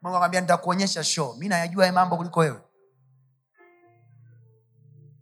Mungu 0.02 0.16
anakwambia 0.16 0.40
nitakuonyesha 0.40 1.04
show. 1.04 1.34
Mi 1.34 1.48
nayajua 1.48 1.86
ya 1.86 1.92
mambo 1.92 2.16
kuliko 2.16 2.40
wewe. 2.40 2.60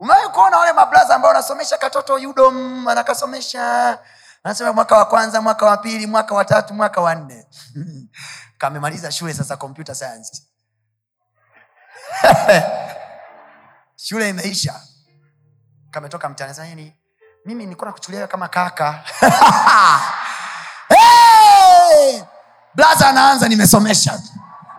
Umewai 0.00 0.28
kuona 0.28 0.58
wale 0.58 0.72
mablaza 0.72 1.14
ambao 1.14 1.28
wanasomesha 1.28 1.78
katoto 1.78 2.18
yudom 2.18 2.88
anakasomesha 2.88 3.98
anasema 4.44 4.72
mwaka 4.72 4.96
wa 4.96 5.04
kwanza 5.04 5.40
mwaka 5.42 5.66
wa 5.66 5.76
pili 5.76 6.06
mwaka 6.06 6.34
wa 6.34 6.44
tatu 6.44 6.74
mwaka 6.74 7.00
wa 7.00 7.14
nne. 7.14 7.46
Kamemaliza 8.58 9.12
shule 9.12 9.34
sasa 9.34 9.56
computer 9.56 9.94
science. 9.94 10.42
Shule 13.96 14.28
imeisha. 14.28 14.80
Kametoka 15.90 16.28
mtani 16.28 16.54
sema 16.54 16.66
nini 16.66 16.96
mimi 17.46 17.64
nilikuwa 17.64 17.86
nakuchukulia 17.86 18.26
kama 18.26 18.48
kaka. 18.48 19.04
Blaza 22.74 23.08
anaanza 23.08 23.48
nimesomesha. 23.48 24.20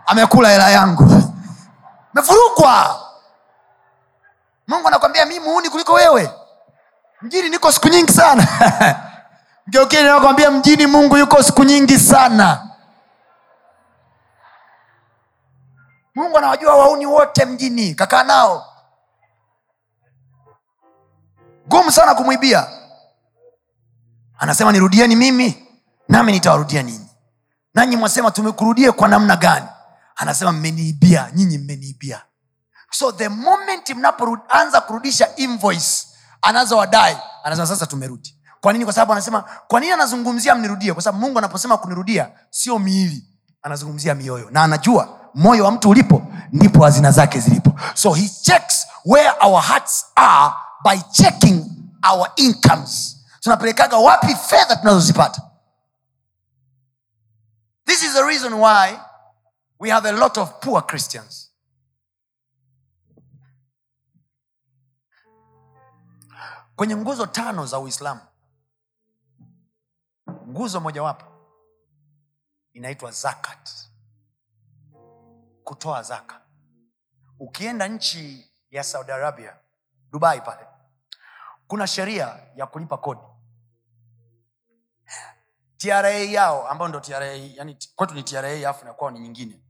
Amekula 0.06 0.50
hela 0.50 0.70
yangu. 0.70 1.34
Mevurugwa 2.14 3.04
mungu 4.68 4.88
anakwambia 4.88 5.26
mi 5.26 5.40
muuni 5.40 5.70
kuliko 5.70 5.94
wewe. 5.94 6.32
Mjini 7.22 7.50
niko 7.50 7.72
siku 7.72 7.88
nyingi 7.88 8.14
sana 8.14 8.48
mgeukili 9.68 10.04
nakwambia 10.04 10.52
mjini 10.52 10.88
mungu 10.88 11.18
yuko 11.18 11.44
siku 11.44 11.64
nyingi 11.64 12.00
sana. 12.00 12.64
Mungu 16.16 16.38
anawajua 16.38 16.76
wauni 16.76 17.06
wote 17.06 17.46
mjini 17.46 17.96
kakaa 17.96 18.24
nao. 18.24 18.74
Gumu 21.68 21.92
sana 21.92 22.16
kumwibia. 22.16 22.68
Anasema 24.38 24.72
nirudieni 24.72 25.16
mimi 25.16 25.68
nami 26.10 26.32
nitawarudia 26.32 26.84
ninyi. 26.84 27.08
Nanyi 27.74 27.98
mwasema 27.98 28.32
tumekurudie 28.32 28.92
kwa 28.92 29.08
namna 29.08 29.36
gani? 29.36 29.66
Anasema 30.16 30.52
mmeniibia 30.52 31.32
nyinyi 31.34 31.58
mmeniibia. 31.58 32.22
So 32.92 33.12
the 33.12 33.30
moment 33.30 33.90
mnapoanza 33.90 34.82
kurudisha 34.82 35.36
invoice 35.36 36.08
anazowadai 36.42 37.18
anasema 37.44 37.68
sasa 37.68 37.86
tumerudi 37.86 38.37
kwa 38.68 38.74
nini? 38.74 38.86
Kwa 38.86 38.94
sababu 38.94 39.12
anasema 39.12 39.42
kwa 39.42 39.80
nini 39.80 39.92
anazungumzia 39.92 40.56
mnirudie 40.56 40.94
kwa 40.94 41.04
sababu 41.04 41.26
mungu 41.26 41.38
anaposema 41.38 41.78
kunirudia 41.78 42.32
sio 42.50 42.80
miili 42.80 43.24
anazungumzia 43.62 44.16
mioyo. 44.16 44.50
Na 44.50 44.64
anajua 44.64 45.20
moyo 45.34 45.66
wa 45.66 45.72
mtu 45.72 45.90
ulipo 45.90 46.22
ndipo 46.52 46.84
hazina 46.84 47.12
zake 47.12 47.40
zilipo. 47.40 47.74
So 47.94 48.14
he 48.14 48.30
checks 48.30 48.88
where 49.06 49.32
our 49.42 49.62
hearts 49.64 50.06
are 50.16 50.56
by 50.84 50.98
checking 51.12 51.66
our 52.12 52.32
incomes. 52.36 53.18
Tunapelekaga 53.40 53.98
wapi 53.98 54.36
fedha 54.36 54.76
tunazozipata? 54.76 55.42
This 57.86 58.04
is 58.04 58.14
the 58.14 58.24
reason 58.24 58.54
why 58.54 59.00
we 59.80 59.90
have 59.90 60.10
a 60.10 60.12
lot 60.12 60.42
of 60.42 60.50
poor 60.60 60.82
christians. 60.88 61.52
Kwenye 66.76 66.96
nguzo 66.96 67.26
tano 67.26 67.66
za 67.66 67.80
uislamu 67.80 68.22
nguzo 70.58 70.80
mojawapo 70.80 71.26
inaitwa 72.74 73.12
zakat. 73.12 73.70
Kutoa 75.64 76.04
zaka. 76.04 76.42
Ukienda 77.40 77.88
nchi 77.88 78.52
ya 78.70 78.84
saudi 78.84 79.12
arabia 79.12 79.58
dubai 80.12 80.42
pale 80.42 80.68
kuna 81.68 81.88
sheria 81.88 82.40
ya 82.56 82.68
kulipa 82.68 82.98
kodi. 82.98 83.22
Tra 85.78 86.10
yao 86.10 86.68
ambayo 86.68 86.90
ndo 86.90 87.00
tra 87.00 87.26
yani 87.28 87.78
kwetu 87.96 88.14
ni 88.14 88.24
tra 88.24 88.40
alafu 88.40 88.86
na 88.86 88.94
kwao 88.94 89.12
ni 89.12 89.20
nyingine. 89.20 89.62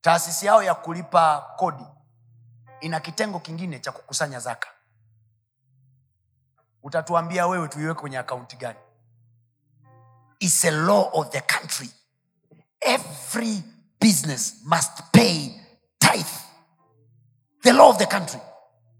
Taasisi 0.00 0.46
yao 0.46 0.62
ya 0.62 0.74
kulipa 0.74 1.54
kodi 1.56 1.84
ina 2.80 3.00
kitengo 3.00 3.40
kingine 3.40 3.80
cha 3.80 3.92
kukusanya 3.92 4.40
zaka. 4.40 4.68
Utatuambia 6.82 7.46
wewe 7.46 7.68
tuiweke 7.68 8.00
kwenye 8.00 8.18
akaunti 8.18 8.56
gani 8.56 8.78
It's 10.40 10.64
a 10.64 10.70
law 10.70 11.10
of 11.14 11.30
the 11.32 11.40
country. 11.40 11.88
Every 12.80 13.62
business 14.00 14.60
must 14.64 15.12
pay 15.12 15.54
tithe. 16.00 16.24
The 17.62 17.72
law 17.72 17.90
of 17.90 17.98
the 17.98 18.06
country 18.06 18.40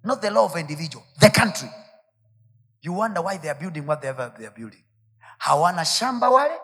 not 0.04 0.22
the 0.22 0.30
law 0.30 0.44
of 0.46 0.56
individual 0.56 1.04
the 1.20 1.30
country. 1.30 1.68
You 2.80 2.92
wonder 2.92 3.20
why 3.22 3.36
they 3.36 3.48
are 3.48 3.54
building 3.54 3.86
whatever 3.86 4.32
they 4.38 4.46
are, 4.46 4.50
building. 4.52 4.82
Hawana 5.38 5.84
shamba 5.84 6.30
wale 6.30 6.54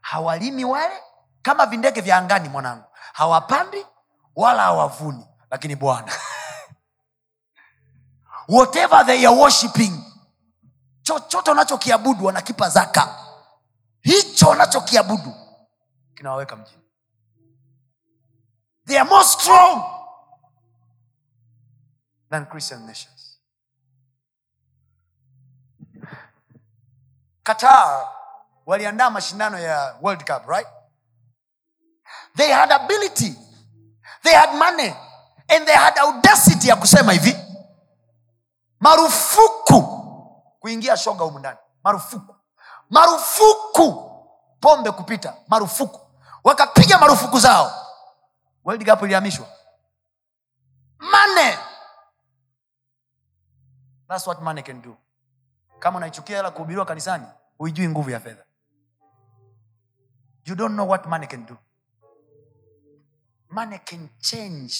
hawalimi 0.00 0.64
wale 0.64 0.94
kama 1.42 1.66
vindege 1.66 2.00
vya 2.00 2.16
angani 2.16 2.48
mwanangu. 2.48 2.84
Hawapandi 3.12 3.86
wala 4.36 4.62
hawavuni 4.62 5.26
lakini 5.50 5.76
bwana. 5.76 6.12
Whatever 8.48 9.06
they 9.06 9.26
are 9.26 9.36
worshiping 9.36 10.04
chochote 11.02 11.50
unachokiabudu 11.50 12.24
wanakipa 12.24 12.68
zaka 12.68 13.16
hicho 14.02 14.48
wanachokiabudu 14.48 15.34
kinawaweka 16.14 16.56
mjini. 16.56 16.82
They 18.86 18.98
are 18.98 19.08
more 19.10 19.24
strong 19.24 19.82
than 22.30 22.46
christian 22.46 22.86
nations. 22.86 23.40
Qatar 27.42 28.08
waliandaa 28.66 29.10
mashindano 29.10 29.58
ya 29.58 29.96
world 30.02 30.24
cup 30.24 30.46
right? 30.48 30.66
They 32.36 32.52
had 32.52 32.72
ability 32.74 33.36
they 34.22 34.32
had 34.34 34.52
money 34.58 34.92
and 35.48 35.66
they 35.66 35.74
had 35.74 35.98
audacity 35.98 36.68
ya 36.68 36.76
kusema 36.76 37.12
hivi. 37.12 37.36
Marufuku 38.80 39.82
kuingia 40.60 40.96
shoga 40.96 41.24
humu 41.24 41.38
ndani. 41.38 41.58
Marufuku. 41.84 42.36
Marufuku 42.90 43.59
pombe 44.60 44.90
kupita 44.90 45.36
marufuku. 45.48 46.00
Wakapiga 46.44 46.98
marufuku 46.98 47.38
zao. 47.38 47.72
World 48.64 48.84
cup 48.90 49.02
ilihamishwa. 49.02 49.46
Mane. 50.98 51.58
Thats 54.08 54.26
what 54.26 54.40
money 54.42 54.62
can 54.62 54.82
do. 54.82 54.96
Kama 55.78 55.96
unaichukia 55.96 56.36
hela 56.36 56.50
kuhubiriwa 56.50 56.86
kanisani 56.86 57.26
huijui 57.58 57.88
nguvu 57.88 58.10
ya 58.10 58.20
fedha. 58.20 58.44
You 60.44 60.54
don't 60.54 60.74
know 60.74 60.88
what 60.88 61.06
money 61.06 61.26
can 61.26 61.46
do. 61.46 61.56
Money 63.50 63.78
can 63.78 64.08
change 64.20 64.74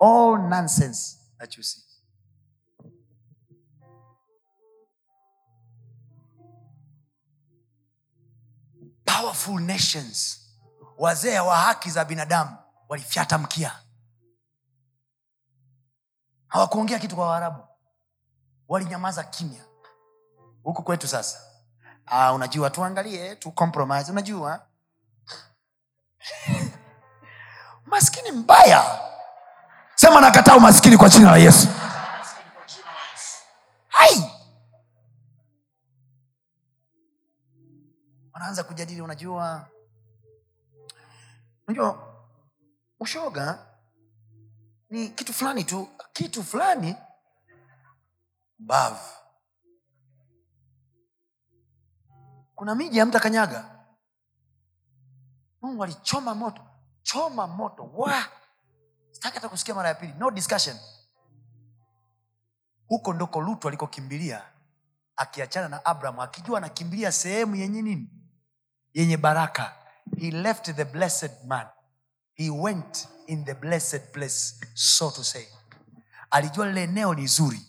all 0.00 0.38
nonsense 0.38 1.18
that 1.38 1.56
you 1.56 1.62
see 1.62 1.82
powerful 9.18 9.60
nations. 9.60 10.40
Wazee 10.98 11.38
wa 11.40 11.56
haki 11.56 11.90
za 11.90 12.04
binadamu 12.04 12.56
walifyata 12.88 13.38
mkia. 13.38 13.72
Hawakuongea 16.48 16.98
kitu 16.98 17.16
kwa 17.16 17.26
waarabu. 17.28 17.64
Walinyamaza 18.68 19.24
kimya. 19.24 19.64
Huku 20.62 20.82
kwetu 20.82 21.08
sasa. 21.08 21.38
Aa, 22.06 22.32
unajua 22.32 22.70
tuangalie 22.70 23.36
tu 23.36 23.52
compromise. 23.52 24.12
Unajua? 24.12 24.66
Maskini 27.86 28.32
mbaya. 28.32 29.00
Sema 29.94 30.20
nakataa 30.20 30.56
umaskini 30.56 30.96
kwa 30.96 31.08
jina 31.08 31.30
la 31.30 31.36
yesu 31.36 31.68
wanaanza 38.44 38.64
kujadili 38.64 39.00
unajua. 39.00 39.68
Unajua 41.66 42.14
ushoga 43.00 43.66
ni 44.90 45.08
kitu 45.08 45.32
fulani 45.32 45.64
tu 45.64 45.88
kitu 46.12 46.44
fulani 46.44 46.96
bavu 48.58 49.08
kuna 52.54 52.74
miji 52.74 52.98
ya 52.98 53.06
mtakanyaga 53.06 53.84
mungu 55.62 55.84
alichoma 55.84 56.34
moto 56.34 56.62
choma 57.02 57.46
moto. 57.46 57.90
Wa 57.94 58.24
sitaki 59.10 59.34
hata 59.34 59.48
kusikia 59.48 59.74
mara 59.74 59.88
ya 59.88 59.94
pili. 59.94 60.12
No 60.18 60.30
discussion. 60.30 60.76
Huko 62.88 63.12
ndoko 63.12 63.40
lutu 63.40 63.68
alikokimbilia 63.68 64.42
akiachana 65.16 65.68
na 65.68 65.84
abraham 65.84 66.20
akijua 66.20 66.58
anakimbilia 66.58 67.12
sehemu 67.12 67.56
yenye 67.56 67.82
nini 67.82 68.23
yenye 68.94 69.16
baraka. 69.16 69.72
He 70.18 70.30
left 70.30 70.72
the 70.76 70.84
blessed 70.84 71.30
man. 71.46 71.66
He 72.34 72.50
went 72.50 73.08
in 73.26 73.44
the 73.44 73.54
blessed 73.54 74.12
place 74.12 74.54
so 74.74 75.10
to 75.10 75.24
say. 75.24 75.46
Alijua 76.30 76.66
lile 76.66 76.82
eneo 76.82 77.14
ni 77.14 77.26
zuri. 77.26 77.60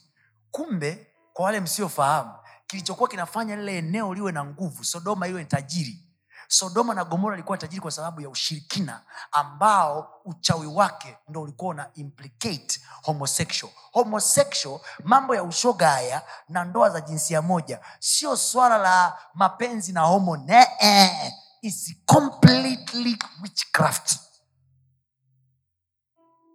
Kumbe 0.52 1.08
kwa 1.34 1.46
wale 1.46 1.60
msiofahamu 1.60 2.34
kilichokuwa 2.68 3.10
kinafanya 3.10 3.56
lile 3.56 3.78
eneo 3.78 4.14
liwe 4.14 4.32
na 4.32 4.46
nguvu 4.46 4.84
sodoma 4.84 5.28
iwe 5.28 5.46
tajiri 5.46 6.05
sodoma 6.48 6.93
na 6.93 7.04
gomora 7.06 7.34
alikuwa 7.34 7.58
tajiri 7.58 7.82
kwa 7.82 7.91
sababu 7.91 8.22
ya 8.22 8.30
ushirikina 8.30 9.02
ambao 9.32 10.22
uchawi 10.26 10.68
wake 10.68 11.18
ndo 11.28 11.41
ulikuwa 11.41 11.72
una 11.72 11.89
implicate 11.93 12.82
homosexual. 13.04 13.74
Homosexual 13.91 14.80
mambo 15.04 15.36
ya 15.36 15.43
ushoga 15.43 15.89
haya 15.89 16.22
na 16.50 16.66
ndoa 16.66 16.89
za 16.89 17.02
jinsia 17.02 17.41
moja 17.41 17.80
sio 18.00 18.38
swala 18.38 18.78
la 18.78 19.20
mapenzi 19.34 19.93
na 19.93 20.02
homo 20.02 20.38
nee 20.38 21.32
is 21.62 21.96
completely 22.06 23.18
witchcraft. 23.41 24.20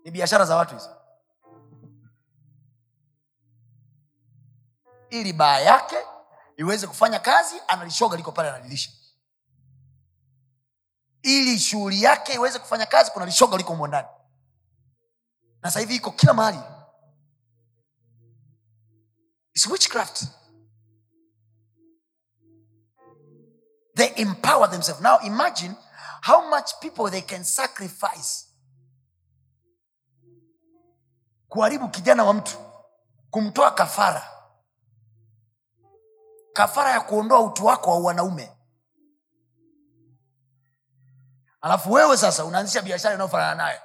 Ni 0.05 0.11
biashara 0.11 0.45
za 0.45 0.57
watu 0.57 0.75
hizo. 0.75 0.91
Ili 5.11 5.33
baa 5.33 5.59
yake 5.59 5.97
iweze 6.57 6.87
kufanya 6.87 7.19
kazi 7.19 7.57
analishoga 7.69 8.17
liko 8.17 8.33
pale 8.33 8.49
analilisha 8.49 8.91
ili 11.23 11.59
shughuli 11.59 12.03
yake 12.03 12.35
iweze 12.35 12.59
kufanya 12.59 12.87
kazi 12.87 13.11
kuna 13.11 13.27
lishoga 13.27 13.57
liko 13.57 13.71
humo 13.73 13.87
ndani. 13.87 14.09
Na 15.63 15.71
sasa 15.71 15.81
hivi 15.81 15.95
iko 15.97 16.11
kila 16.11 16.35
mahali. 16.35 16.59
It's 19.55 19.67
witchcraft. 19.67 20.25
They 23.95 24.13
empower 24.17 24.71
themselves. 24.71 25.03
Now 25.03 25.19
imagine 25.23 25.75
how 26.23 26.49
much 26.49 26.71
people 26.81 27.11
they 27.11 27.21
can 27.23 27.45
sacrifice 27.45 28.47
kuharibu 31.49 31.89
kijana 31.89 32.25
wa 32.25 32.35
mtu 32.35 32.59
kumtoa 33.31 33.71
kafara. 33.71 34.31
Kafara 36.53 36.91
ya 36.91 37.01
kuondoa 37.01 37.41
utu 37.41 37.67
wako 37.67 37.91
wa 37.91 37.99
wanaume 37.99 38.53
alafu 41.61 41.93
wewe 41.93 42.17
sasa 42.17 42.45
unaanzisha 42.45 42.83
biashara 42.83 43.15
inayofanana 43.15 43.55
naye. 43.55 43.81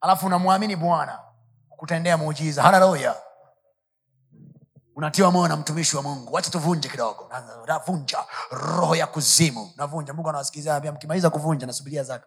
Alafu 0.00 0.26
unamwamini 0.26 0.76
bwana 0.76 1.18
kutendea 1.68 2.16
muujiza. 2.16 2.62
Haleluya 2.62 3.16
unatiwa 4.96 5.30
moyo 5.30 5.48
na 5.48 5.56
mtumishi 5.56 5.96
wa 5.96 6.02
mungu. 6.02 6.32
Wacha 6.32 6.50
tuvunje 6.50 6.88
kidogo. 6.88 7.30
Navunja 7.66 8.24
roho 8.50 8.96
ya 8.96 9.06
kuzimu. 9.06 9.72
Navunja 9.76 10.12
mungu 10.14 10.28
anawasikiliza 10.28 10.80
mkimaliza 10.92 11.30
kuvunja 11.30 11.66
nasubiria 11.66 12.02
zaka. 12.02 12.26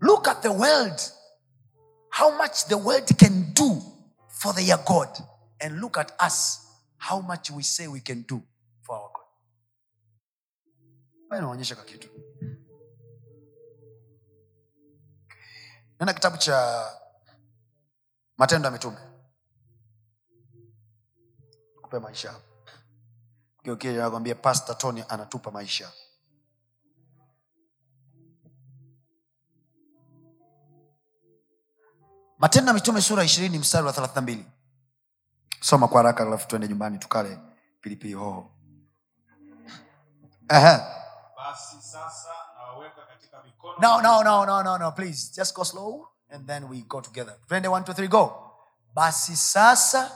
Look 0.00 0.28
at 0.28 0.42
the 0.42 0.48
world. 0.48 1.00
How 2.10 2.30
much 2.30 2.66
the 2.66 2.74
world 2.74 3.16
can 3.16 3.54
do 3.54 3.82
for 4.28 4.54
their 4.54 4.78
god. 4.84 5.08
And 5.60 5.80
look 5.80 5.96
at 5.98 6.12
us. 6.26 6.58
How 6.98 7.20
much 7.20 7.50
we 7.50 7.62
say 7.62 7.86
we 7.86 8.00
can 8.00 8.24
do 8.28 8.42
Ngoja 11.32 11.40
niwaonyeshe 11.42 11.74
ka 11.74 11.84
kitu. 11.84 12.08
Nena 16.00 16.12
kitabu 16.12 16.36
cha 16.36 16.56
matendo 18.36 18.66
ya 18.66 18.72
mitume. 18.72 18.96
Kupe 21.82 21.98
maisha 21.98 22.34
kiokiakwambia 23.62 24.34
pasta 24.34 24.74
tony 24.74 25.04
anatupa 25.08 25.50
maisha. 25.50 25.92
Matendo 32.38 32.68
ya 32.68 32.74
mitume 32.74 33.00
sura 33.02 33.24
ishirini 33.24 33.58
mstari 33.58 33.86
wa 33.86 33.92
thelathina 33.92 34.20
mbili. 34.20 34.46
Soma 35.60 35.88
kwa 35.88 35.96
haraka 36.02 36.22
alafu 36.22 36.48
tuende 36.48 36.68
nyumbani 36.68 36.98
tukale 36.98 37.38
pilipili 37.80 38.14
hoho. 38.14 38.50
Ehe. 40.48 41.01
No 43.80 44.00
no 44.00 44.22
no 44.22 44.44
no 44.44 44.62
no 44.62 44.76
no 44.78 44.92
please 44.92 45.32
just 45.36 45.54
go 45.54 45.64
slow 45.64 46.08
and 46.30 46.46
then 46.46 46.68
we 46.68 46.82
go 46.88 47.00
together. 47.00 47.34
Twende 47.48 47.68
one 47.68 47.84
two 47.84 47.92
three 47.94 48.08
go. 48.08 48.32
Basi 48.94 49.36
sasa 49.36 50.10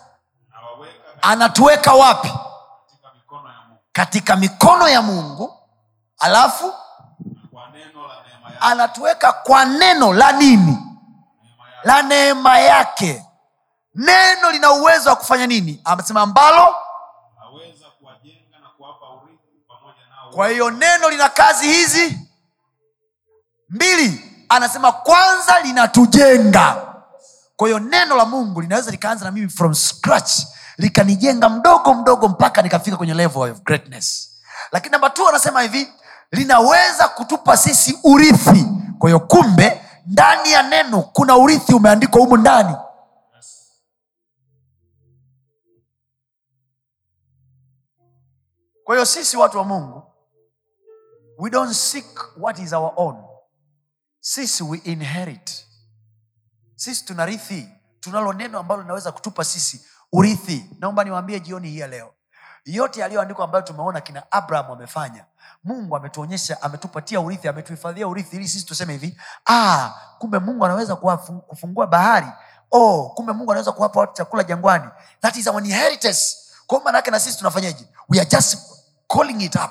anatuweka 1.23 1.93
wapi? 1.93 2.29
katika 2.29 3.17
mikono 3.17 3.49
ya 3.49 3.63
mungu. 3.63 3.83
Katika 3.93 4.37
mikono 4.37 4.89
ya 4.89 5.03
mungu 5.03 5.53
alafu 6.19 6.73
anatuweka 8.61 9.33
kwa 9.33 9.65
neno 9.65 10.13
la 10.13 10.33
nini? 10.33 10.79
La 11.85 12.03
neema 12.03 12.59
yake. 12.59 13.23
Neno 13.95 14.51
lina 14.51 14.73
uwezo 14.73 15.11
wa 15.11 15.17
kufanya 15.17 15.47
nini? 15.47 15.81
Amesema 15.85 16.21
ambalo 16.23 16.75
aweza 17.43 17.87
kuwajenga 17.99 18.59
na 18.63 18.69
kuwapa 18.77 19.11
urithi 19.11 19.65
pamoja 19.69 20.07
nao 20.11 20.26
kwa 20.37 20.49
hiyo 20.49 20.71
neno 20.71 21.11
lina 21.11 21.29
kazi 21.29 21.67
hizi 21.67 22.19
mbili. 23.69 24.33
Anasema 24.49 24.93
kwanza 24.93 25.61
linatujenga. 25.61 26.95
Kwa 27.57 27.69
hiyo 27.69 27.79
neno 27.81 28.17
la 28.17 28.25
mungu 28.25 28.61
linaweza 28.61 28.91
likaanza 28.91 29.25
na 29.25 29.31
mimi 29.31 29.49
from 29.49 29.75
scratch 29.75 30.33
likanijenga 30.79 31.49
mdogo 31.49 31.95
mdogo 31.95 32.29
mpaka 32.29 32.63
nikafika 32.63 32.97
kwenye 32.97 33.15
level 33.15 33.43
of 33.51 33.61
greatness. 33.63 34.39
Lakini 34.73 34.93
namba 34.93 35.11
t 35.11 35.23
anasema 35.29 35.63
hivi 35.63 35.89
linaweza 36.33 37.09
kutupa 37.09 37.57
sisi 37.57 37.99
urithi. 38.05 38.67
Kwa 38.99 39.09
hiyo 39.11 39.21
kumbe 39.21 39.83
ndani 40.07 40.53
ya 40.53 40.63
neno 40.63 41.03
kuna 41.03 41.37
urithi 41.37 41.75
umeandikwa 41.75 42.21
humu 42.21 42.37
ndani. 42.37 42.77
Kwa 48.85 48.95
hiyo 48.95 49.05
sisi 49.07 49.37
watu 49.37 49.59
wa 49.59 49.65
mungu 49.65 50.16
we 51.39 51.51
don't 51.51 51.73
seek 51.75 52.05
what 52.37 52.59
is 52.59 52.73
our 52.73 52.93
own. 52.97 53.17
Sisi 54.21 54.63
we 54.63 54.81
inherit. 54.85 55.65
Sisi 56.77 57.05
tunarithi. 57.05 57.69
Tunalo 58.01 58.33
neno 58.33 58.59
ambalo 58.59 58.83
linaweza 58.83 59.13
kutupa 59.13 59.45
sisi 59.45 59.87
urithi. 60.13 60.71
Naomba 60.79 61.05
niwaambie 61.05 61.41
jioni 61.41 61.69
hii 61.69 61.79
ya 61.79 61.87
leo. 61.87 62.13
Yote 62.65 63.01
yaliyoandikwa 63.01 63.45
ambayo 63.45 63.65
tumeona 63.65 64.01
kina 64.01 64.33
abraham 64.33 64.71
amefanya 64.71 65.25
mungu 65.65 65.97
ametuonyesha 65.97 66.63
ametupatia 66.63 67.21
urithi 67.21 67.49
ametuhifadhia 67.49 68.09
urithi 68.09 68.37
ili 68.37 68.49
sisi 68.49 68.67
tuseme 68.67 68.93
hivi 68.93 69.21
ah, 69.51 69.91
kumbe 70.19 70.39
mungu 70.39 70.65
anaweza 70.65 70.97
kufungua 70.97 71.87
bahari. 71.87 72.27
Oh, 72.71 73.13
kumbe 73.17 73.33
mungu 73.33 73.51
anaweza 73.53 73.73
kuwapa 73.73 74.01
watu 74.01 74.13
chakula 74.15 74.45
jangwani. 74.45 74.89
That 75.21 75.37
is 75.37 75.47
our 75.47 75.65
inheritance. 75.65 76.37
Kwa 76.67 76.93
na 77.11 77.21
sisi 77.21 77.39
tunafanyaje? 77.39 77.87
We 78.09 78.21
are 78.21 78.31
just 78.31 78.59
calling 79.09 79.45
it 79.45 79.55
up. 79.55 79.71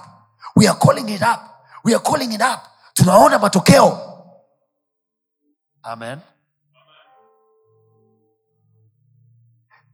We 0.55 0.67
are 0.67 0.79
calling 0.79 1.09
it 1.15 1.21
up 1.21 1.54
we 1.85 1.93
are 1.93 1.99
calling 2.03 2.33
it 2.33 2.41
up. 2.41 2.61
Tunaona 2.93 3.39
matokeo. 3.39 4.01
Amen. 5.83 6.19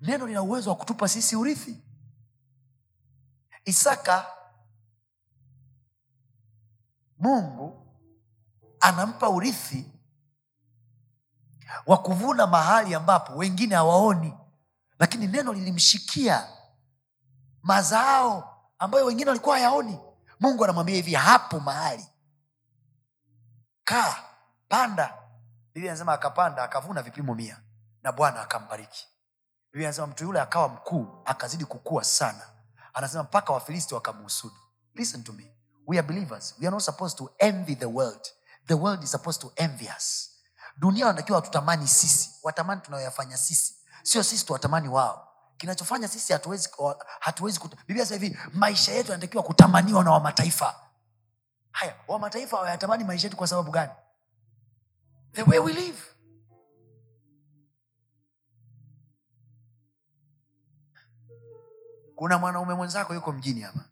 Neno 0.02 0.28
lina 0.28 0.42
uwezo 0.42 0.70
wa 0.70 0.76
kutupa 0.76 1.08
sisi 1.08 1.36
urithi. 1.36 1.78
Isaka 3.66 4.26
mungu 7.20 7.88
anampa 8.80 9.30
urithi 9.30 9.92
wa 11.86 11.98
kuvuna 11.98 12.48
mahali 12.48 12.96
ambapo 12.96 13.34
wengine 13.36 13.76
hawaoni. 13.76 14.34
Lakini 15.00 15.28
neno 15.28 15.54
lilimshikia 15.54 16.48
mazao 17.64 18.58
ambayo 18.80 19.06
wengine 19.06 19.30
walikuwa 19.30 19.56
hayaoni 19.56 20.00
mungu 20.42 20.64
anamwambia 20.64 20.96
hivi 20.96 21.14
hapo 21.14 21.60
mahali. 21.60 22.06
Kaa 23.84 24.16
panda. 24.70 25.14
Biblia 25.74 25.92
anasema 25.92 26.14
akapanda 26.14 26.64
akavuna 26.64 27.02
vipimo 27.02 27.36
mia 27.36 27.60
na 28.04 28.12
bwana 28.12 28.42
akambariki. 28.42 29.08
Biblia 29.72 29.88
anasema 29.90 30.08
mtu 30.08 30.24
yule 30.24 30.42
akawa 30.42 30.68
mkuu 30.70 31.22
akazidi 31.26 31.66
kukua 31.66 32.04
sana. 32.04 32.50
Anasema 32.94 33.24
mpaka 33.24 33.54
wafilisti 33.54 33.94
wakamuhusudu. 33.94 34.56
Listen 34.96 35.24
to 35.24 35.34
me. 35.34 35.56
We 35.88 35.98
are 36.00 36.08
believers. 36.08 36.56
We 36.60 36.68
are 36.68 36.72
not 36.76 36.84
supposed 36.84 37.18
to 37.18 37.32
envy 37.38 37.76
the 37.76 37.86
world. 37.86 38.28
The 38.68 38.74
world 38.74 39.04
is 39.04 39.12
supposed 39.12 39.42
to 39.42 39.52
envy 39.56 39.90
us. 39.98 40.32
Dunia 40.78 41.06
wanatakiwa 41.08 41.36
watutamani 41.36 41.88
sisi. 41.88 42.30
Watamani 42.44 42.82
tunayoyafanya 42.82 43.38
sisi. 43.38 43.76
Sio 44.04 44.24
sisi 44.24 44.46
tuwatamani 44.46 44.90
wao 44.90 45.31
kinachofanya 45.62 46.08
sisi 46.08 46.34
hatuwezi 46.34 46.70
hatuwezi 47.20 47.60
kuta... 47.60 47.78
biblia 47.88 48.06
sasa 48.06 48.20
hivi 48.22 48.38
maisha 48.54 48.92
yetu 48.92 49.12
yanatakiwa 49.12 49.44
kutamaniwa 49.44 50.04
na 50.04 50.12
wamataifa. 50.12 50.76
Haya 51.72 51.96
wamataifa 52.08 52.58
hawayatamani 52.58 53.04
maisha 53.04 53.28
yetu 53.28 53.38
kwa 53.38 53.48
sababu 53.48 53.72
gani? 53.72 53.92
The 55.32 55.44
way 55.44 55.60
we 55.60 55.74
live. 55.74 56.02
Kuna 62.16 62.38
mwanaume 62.38 62.74
mwenzako 62.74 63.14
yuko 63.14 63.32
mjini 63.32 63.62
hapa 63.62 63.86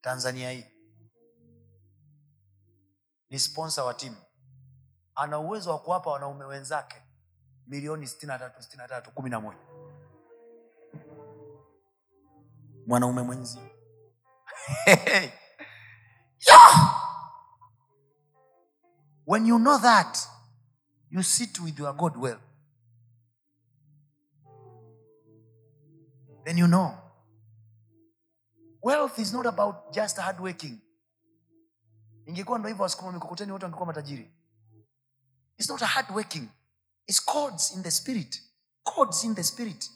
tanzania 0.00 0.50
hii. 0.50 0.66
Ni 3.30 3.38
sponsor 3.38 3.84
wa 3.84 3.94
timu. 3.94 4.16
Ana 5.14 5.38
uwezo 5.38 5.70
wa 5.70 5.78
kuwapa 5.78 6.10
wanaume 6.10 6.44
wenzake 6.44 7.02
milioni 7.66 8.06
sitini 8.06 8.38
tatu 8.38 8.62
sitini 8.62 8.88
tatu 8.88 9.10
kumi 9.10 9.30
na 9.30 9.40
moja 9.40 9.67
mwanaume 12.88 13.22
mwenzi 13.22 13.58
yeah! 16.46 16.94
when 19.26 19.46
you 19.46 19.58
know 19.58 19.78
that 19.78 20.18
you 21.10 21.22
sit 21.22 21.60
with 21.60 21.78
your 21.78 21.94
god 21.96 22.16
well. 22.16 22.38
Then 26.44 26.58
you 26.58 26.66
know. 26.66 26.94
Wealth 28.82 29.18
is 29.18 29.32
not 29.32 29.46
about 29.46 29.92
just 29.94 30.16
hard 30.18 30.40
working. 30.40 30.80
Ingekuwa 32.26 32.58
ndo 32.58 32.68
hivyo 32.68 32.82
wasukuma 32.82 33.12
mikokoteni 33.12 33.52
wote 33.52 33.64
wangekuwa 33.64 33.86
matajiri. 33.86 34.30
It's 35.58 35.70
not 35.70 35.82
a 35.82 35.86
hard 35.86 36.10
working. 36.10 36.48
It's 37.06 37.24
codes 37.24 37.70
in 37.70 37.82
the 37.82 37.90
spirit. 37.90 38.42
Codes 38.84 39.24
in 39.24 39.34
the 39.34 39.44
spirit 39.44 39.90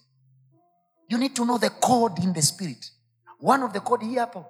you 1.12 1.18
need 1.18 1.34
to 1.36 1.44
know 1.44 1.58
the 1.58 1.68
code 1.70 2.18
in 2.24 2.32
the 2.32 2.40
spirit. 2.40 2.90
One 3.38 3.62
of 3.62 3.72
the 3.72 3.80
code 3.80 4.04
hii 4.04 4.16
hapo. 4.16 4.44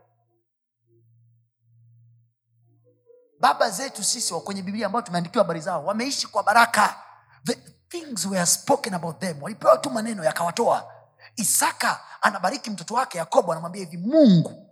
Baba 3.41 3.71
zetu 3.71 4.05
sisi 4.05 4.35
kwenye 4.35 4.63
biblia 4.63 4.87
ambao 4.87 5.03
tumeandikiwa 5.03 5.45
habari 5.45 5.61
zao 5.61 5.85
wameishi 5.85 6.27
kwa 6.27 6.43
baraka. 6.43 6.97
The 7.45 7.55
things 7.89 8.27
were 8.27 8.47
spoken 8.47 8.95
about 8.95 9.19
them. 9.21 9.43
Walipewa 9.43 9.77
tu 9.79 9.91
maneno 9.91 10.25
yakawatoa. 10.25 10.93
Isaka 11.37 12.01
anabariki 12.21 12.71
mtoto 12.71 12.95
wake 12.95 13.19
yakobo 13.19 13.53
anamwambia 13.53 13.81
hivi 13.85 13.97
mungu 13.97 14.69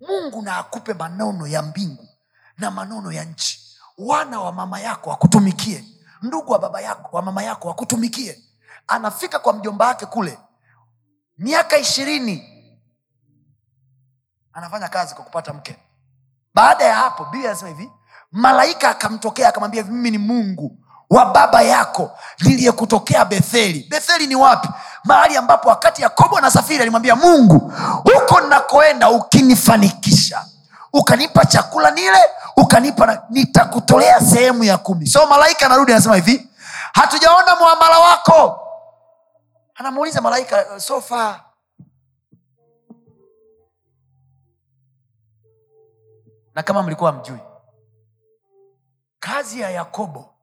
mungu 0.00 0.42
na 0.42 0.56
akupe 0.56 0.94
manono 0.94 1.46
ya 1.46 1.62
mbingu 1.62 2.08
na 2.58 2.70
manono 2.70 3.12
ya 3.12 3.24
nchi. 3.24 3.60
Wana 3.98 4.40
wa 4.40 4.52
mama 4.52 4.80
yako 4.80 5.10
wakutumikie. 5.10 5.84
Ndugu 6.22 6.52
wa 6.52 6.58
baba 6.58 6.80
yako 6.80 7.16
wa 7.16 7.22
mama 7.22 7.42
yako 7.42 7.68
wakutumikie. 7.68 8.42
Anafika 8.86 9.38
kwa 9.38 9.52
mjomba 9.52 9.86
wake 9.86 10.06
kule 10.06 10.38
miaka 11.40 11.78
ishirini. 11.78 12.44
Anafanya 14.52 14.88
kazi 14.88 15.14
kwa 15.14 15.24
kupata 15.24 15.52
mke. 15.52 15.76
Baada 16.54 16.84
ya 16.84 16.94
hapo 16.94 17.24
biblia 17.24 17.50
anasema 17.50 17.68
hivi 17.70 17.90
malaika 18.32 18.88
akamtokea 18.90 19.48
akamwambia 19.48 19.82
mimi 19.82 20.10
ni 20.10 20.18
mungu 20.18 20.76
wa 21.10 21.24
baba 21.26 21.62
yako 21.62 22.18
niliyekutokea 22.40 23.24
betheli. 23.24 23.86
Betheli 23.90 24.26
ni 24.26 24.34
wapi? 24.36 24.68
Mahali 25.04 25.36
ambapo 25.36 25.68
wakati 25.68 26.02
yakobo 26.02 26.38
anasafiri 26.38 26.80
alimwambia 26.82 27.16
mungu 27.16 27.72
huko 28.04 28.40
nakoenda 28.40 29.10
ukinifanikisha 29.10 30.44
ukanipa 30.92 31.44
chakula 31.44 31.90
nile 31.90 32.18
ukanipa 32.56 33.22
nitakutolea 33.30 34.20
sehemu 34.20 34.64
ya 34.64 34.78
kumi. 34.78 35.06
So 35.06 35.26
malaika 35.26 35.66
anarudi 35.66 35.92
anasema 35.92 36.14
hivi 36.16 36.48
hatujaona 36.92 37.56
mwamala 37.56 37.98
wako 37.98 38.60
anamuuliza 39.80 40.20
malaika 40.20 40.80
so 40.80 41.00
far? 41.00 41.44
Na 46.54 46.62
kama 46.62 46.82
mlikuwa 46.82 47.12
mjui 47.12 47.38
kazi 49.20 49.60
ya 49.60 49.70
yakobo 49.70 50.34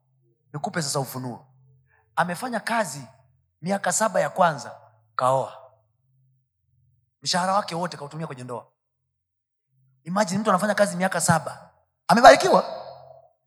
nikupe 0.54 0.82
sasa 0.82 1.00
ufunuo. 1.00 1.46
Amefanya 2.16 2.60
kazi 2.60 3.08
miaka 3.62 3.92
saba 3.92 4.20
ya 4.20 4.30
kwanza 4.30 4.76
kaoa. 5.16 5.58
Mshahara 7.22 7.54
wake 7.54 7.76
wote 7.76 7.98
kautumia 7.98 8.28
kwenye 8.28 8.44
ndoa. 8.44 8.68
Imajini 10.04 10.40
mtu 10.42 10.50
anafanya 10.50 10.76
kazi 10.76 10.96
miaka 10.98 11.22
saba. 11.22 11.70
Amebarikiwa. 12.08 12.64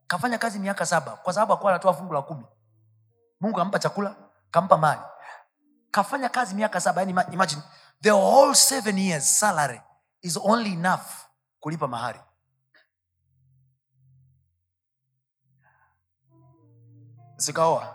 Kafanya 0.06 0.38
kazi 0.38 0.58
miaka 0.58 0.86
saba 0.86 1.16
kwa 1.16 1.32
sababu 1.32 1.52
akuwa 1.52 1.72
anatoa 1.72 1.94
fungu 1.94 2.12
la 2.14 2.22
kumi. 2.22 2.46
Mungu 3.40 3.56
kampa 3.56 3.78
chakula 3.78 4.14
kampa 4.50 4.76
mali 4.78 5.00
kafanya 5.90 6.28
kazi 6.28 6.54
miaka 6.54 6.80
saba 6.80 7.00
yani 7.00 7.14
imagine 7.32 7.62
the 8.02 8.10
whole 8.10 8.54
seven 8.54 8.98
years 8.98 9.38
salary 9.40 9.80
is 10.22 10.36
only 10.36 10.72
enough 10.72 11.06
kulipa 11.60 11.88
mahari. 11.88 12.20
Sikaoa 17.36 17.94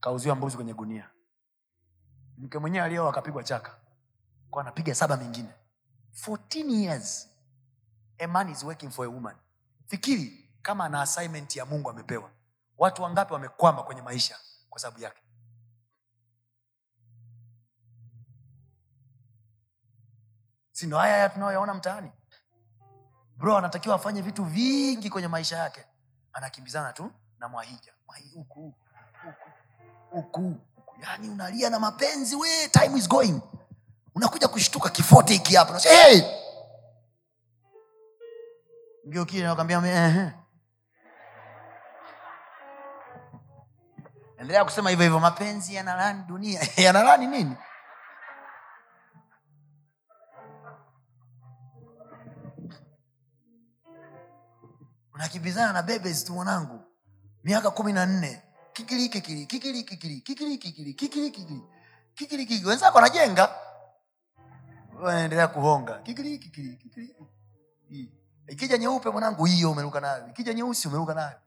kauziwa 0.00 0.34
mbuzi 0.36 0.56
kwenye 0.56 0.74
gunia. 0.74 1.10
Mke 2.38 2.58
mwenyewe 2.58 2.84
aliyeoa 2.84 3.10
akapigwa 3.10 3.44
chaka. 3.44 3.74
Kwa 4.50 4.62
anapiga 4.62 4.94
saba 4.94 5.16
mingine. 5.16 5.48
14 6.26 6.70
years 6.70 7.28
a 8.18 8.26
man 8.26 8.48
is 8.50 8.62
working 8.64 8.90
for 8.90 9.06
a 9.06 9.08
woman. 9.08 9.36
Fikiri 9.86 10.50
kama 10.62 10.84
ana 10.84 11.00
assignment 11.02 11.56
ya 11.56 11.66
mungu 11.66 11.90
amepewa. 11.90 12.30
Watu 12.78 13.02
wangapi 13.02 13.32
wamekwama 13.32 13.82
kwenye 13.82 14.02
maisha 14.02 14.36
kwa 14.70 14.80
sababu 14.80 15.02
yake 15.02 15.22
sindo 20.76 20.98
haya 20.98 21.12
haya 21.14 21.28
tunayoyaona 21.28 21.74
mtaani? 21.74 22.10
Bro 23.36 23.56
anatakiwa 23.58 23.94
afanye 23.94 24.22
vitu 24.22 24.44
vingi 24.44 25.10
kwenye 25.10 25.28
maisha 25.28 25.56
yake. 25.56 25.84
Anakimbizana 26.32 26.92
tu 26.92 27.10
na 27.38 27.48
mwahija. 27.48 27.92
Huku 28.34 28.74
huku 30.10 30.54
yaani 31.02 31.28
unalia 31.28 31.70
na 31.70 31.80
mapenzi 31.80 32.36
we 32.36 32.68
time 32.68 32.98
is 32.98 33.08
going. 33.08 33.40
Unakuja 34.14 34.48
kushtuka 34.48 34.88
kifote 34.90 35.32
hiki 35.32 35.56
hapa. 35.56 35.78
Hey! 35.78 36.22
ngeukie 39.08 39.42
nakwambia 39.42 40.06
ehe. 40.06 40.32
Endelea 44.38 44.64
kusema 44.64 44.90
hivyo 44.90 45.04
hivyo 45.04 45.20
mapenzi 45.20 45.74
yanalani 45.74 46.22
dunia. 46.28 46.60
Yanalani 46.76 47.26
nini 47.26 47.56
unakimbizana 55.16 55.72
na 55.72 55.82
bebes 55.82 56.24
tu 56.24 56.32
mwanangu. 56.32 56.84
Miaka 57.44 57.70
kumi 57.70 57.92
na 57.92 58.06
nne. 58.06 58.42
Kikirikikiri 62.14 62.66
wenzako 62.66 62.98
wanajenga. 62.98 63.54
Wanaendelea 65.00 65.48
kuhonga. 65.48 66.00
Ikija 68.48 68.78
nyeupe 68.78 69.10
mwanangu 69.10 69.44
hiyo 69.44 69.70
umeruka 69.70 70.00
nayo. 70.00 70.28
Ikija 70.28 70.54
nyeusi 70.54 70.88
umeruka 70.88 71.14
nayo. 71.14 71.38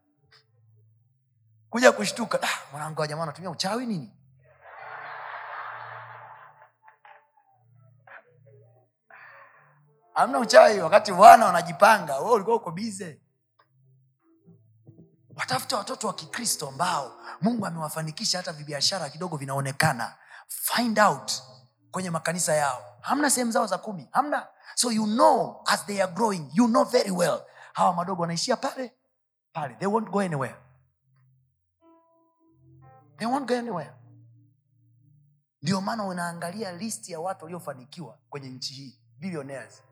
Kuja 1.69 1.91
kushtuka. 1.91 2.39
Ah, 2.43 2.71
mwanangu 2.71 3.01
wa 3.01 3.07
jamaa 3.07 3.33
uchawi 3.51 3.85
nini? 3.85 4.11
Amna 10.15 10.39
uchawi 10.39 10.79
wakati 10.79 11.11
wana 11.11 11.45
wanajipanga. 11.45 12.21
Ulikuwa 12.21 12.55
uko 12.55 12.71
bize 12.71 13.21
watafute 15.39 15.75
watoto 15.75 16.07
wa 16.07 16.13
kikristo 16.13 16.67
ambao 16.67 17.11
mungu 17.41 17.65
amewafanikisha 17.65 18.37
hata 18.37 18.53
vibiashara 18.53 19.09
kidogo 19.09 19.37
vinaonekana. 19.37 20.15
Find 20.47 20.99
out 20.99 21.31
kwenye 21.91 22.09
makanisa 22.09 22.53
yao. 22.53 22.83
Hamna 23.01 23.29
sehemu 23.29 23.51
zao 23.51 23.67
za 23.67 23.77
kumi. 23.77 24.07
Hamna. 24.11 24.47
So 24.75 24.91
you 24.91 25.05
know 25.05 25.63
as 25.65 25.85
they 25.85 26.03
are 26.03 26.11
growing 26.11 26.49
you 26.53 26.67
know 26.67 26.83
very 26.85 27.11
well. 27.11 27.41
Hawa 27.73 27.93
madogo 27.93 28.21
wanaishia 28.21 28.57
pale 28.57 28.93
pale. 29.53 29.75
They 29.75 29.87
won't 29.87 30.09
go 30.09 30.19
anywhere. 30.21 30.55
They 33.17 33.27
won't 33.27 33.47
go 33.47 33.55
anywhere. 33.55 33.91
Ndio 35.61 35.81
maana 35.81 36.03
unaangalia 36.03 36.71
listi 36.71 37.11
ya 37.11 37.19
watu 37.19 37.45
waliofanikiwa 37.45 38.17
kwenye 38.29 38.49
nchi 38.49 38.73
hii 38.73 38.99
billionaires. 39.17 39.83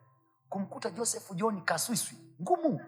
Kumkuta 0.50 0.90
joseph 0.90 1.32
john 1.36 1.62
kaswiswi 1.66 2.18
ngumu 2.42 2.80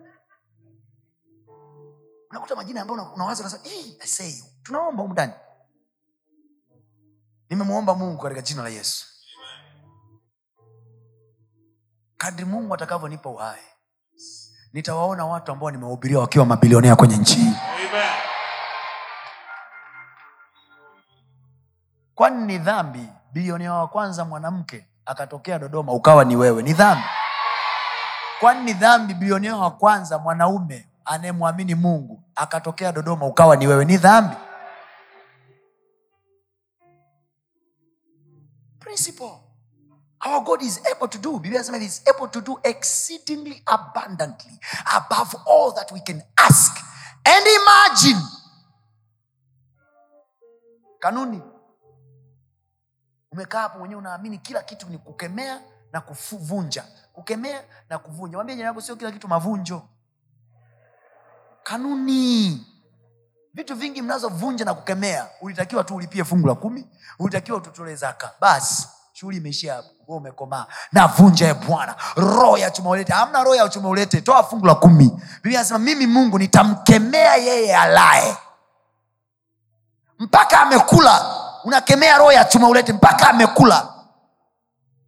unakuta 2.30 2.56
majina 2.56 2.82
ambayo 2.82 3.12
unawaza 3.14 3.42
unasema, 3.44 3.64
"Ih, 3.76 4.44
tunaomba 4.64 5.02
humu 5.02 5.14
ndani. 5.14 5.34
Nimemwomba 7.50 7.96
mungu 7.96 8.22
katika 8.24 8.42
jina 8.42 8.64
la 8.64 8.70
yesu. 8.70 9.06
Kadri 12.18 12.46
mungu 12.46 12.74
atakavyonipa 12.74 13.30
uhai 13.30 13.62
nitawaona 14.74 15.26
watu 15.26 15.52
ambao 15.52 15.72
nimewahubiria 15.72 16.20
wakiwa 16.20 16.46
mabilionea 16.46 16.96
kwenye 16.96 17.18
nchi 17.18 17.36
hii. 17.36 17.54
Kwani 22.16 22.46
ni 22.46 22.58
dhambi? 22.58 23.10
Bilionea 23.34 23.74
wa 23.74 23.88
kwanza 23.88 24.26
mwanamke 24.26 24.88
akatokea 25.06 25.60
dodoma 25.60 25.92
ukawa 25.94 26.26
ni 26.26 26.36
wewe. 26.36 26.64
Ni 26.64 26.74
dhambi. 26.74 27.04
Kwani 28.40 28.62
ni 28.64 28.74
dhambi? 28.74 29.14
Bilionea 29.14 29.56
wa 29.56 29.72
kwanza 29.72 30.18
mwanaume 30.20 30.89
anayemwamini 31.06 31.76
mungu 31.76 32.24
akatokea 32.36 32.92
dodoma 32.92 33.26
ukawa 33.26 33.56
ni 33.56 33.68
wewe. 33.68 33.86
Ni 33.86 33.98
dhambi. 33.98 34.36
Principle. 38.80 39.40
Our 40.26 40.44
god 40.44 40.62
is 40.62 40.82
able 40.86 41.08
to 41.08 41.18
do 41.18 41.40
biblia 41.40 41.60
nasema 41.60 41.78
is 41.78 42.02
able 42.08 42.28
to 42.28 42.42
do 42.42 42.60
exceedingly 42.64 43.64
abundantly 43.66 44.60
above 44.96 45.34
all 45.48 45.74
that 45.74 45.92
we 45.92 46.00
can 46.02 46.22
ask 46.36 46.78
and 47.26 47.48
imagine. 47.48 48.22
Kanuni. 51.00 51.42
Umekaa 53.32 53.60
hapo 53.62 53.80
mwenyewe 53.80 54.00
unaamini 54.00 54.38
kila 54.38 54.64
kitu 54.64 54.90
ni 54.90 54.98
kukemea 54.98 55.62
na 55.92 56.02
kuvunja. 56.02 56.86
Kukemea 57.14 57.64
na 57.90 58.00
kuvunja. 58.00 58.38
Mwambie 58.38 58.56
jirani 58.56 58.82
sio 58.82 58.96
kila 58.96 59.12
kitu 59.12 59.28
mavunjo 59.28 59.82
kanuni. 61.70 62.66
Vitu 63.54 63.76
vingi 63.76 64.02
mnazovunja 64.02 64.66
na 64.66 64.74
kukemea 64.74 65.28
ulitakiwa 65.42 65.84
tu 65.84 65.96
ulipie 65.96 66.24
fungu 66.24 66.48
la 66.48 66.56
kumi 66.56 66.88
ulitakiwa 67.20 67.58
ututolee 67.58 67.96
zaka. 67.96 68.32
Basi 68.42 68.88
shughuli 69.14 69.38
imeishia 69.38 69.74
hapo. 69.74 69.88
Wewe 70.08 70.20
umekomaa. 70.20 70.66
Navunja 70.92 71.48
e 71.50 71.54
bwana. 71.54 71.96
Roho 72.16 72.58
ya 72.58 72.72
chuma 72.72 72.90
ulete. 72.90 73.14
Hamna 73.14 73.44
roho 73.44 73.56
ya 73.56 73.70
chuma 73.70 73.90
ulete. 73.90 74.22
Toa 74.22 74.44
fungu 74.44 74.66
la 74.66 74.76
kumi. 74.76 75.12
Biblia 75.36 75.60
anasema 75.60 75.80
mimi 75.80 76.08
mungu 76.08 76.40
nitamkemea 76.40 77.36
yeye 77.36 77.76
alaye. 77.78 78.38
Mpaka 80.20 80.60
amekula. 80.62 81.36
Unakemea 81.64 82.18
roho 82.18 82.32
ya 82.32 82.46
chuma 82.46 82.68
ulete 82.70 82.94
mpaka 82.94 83.30
amekula. 83.30 83.94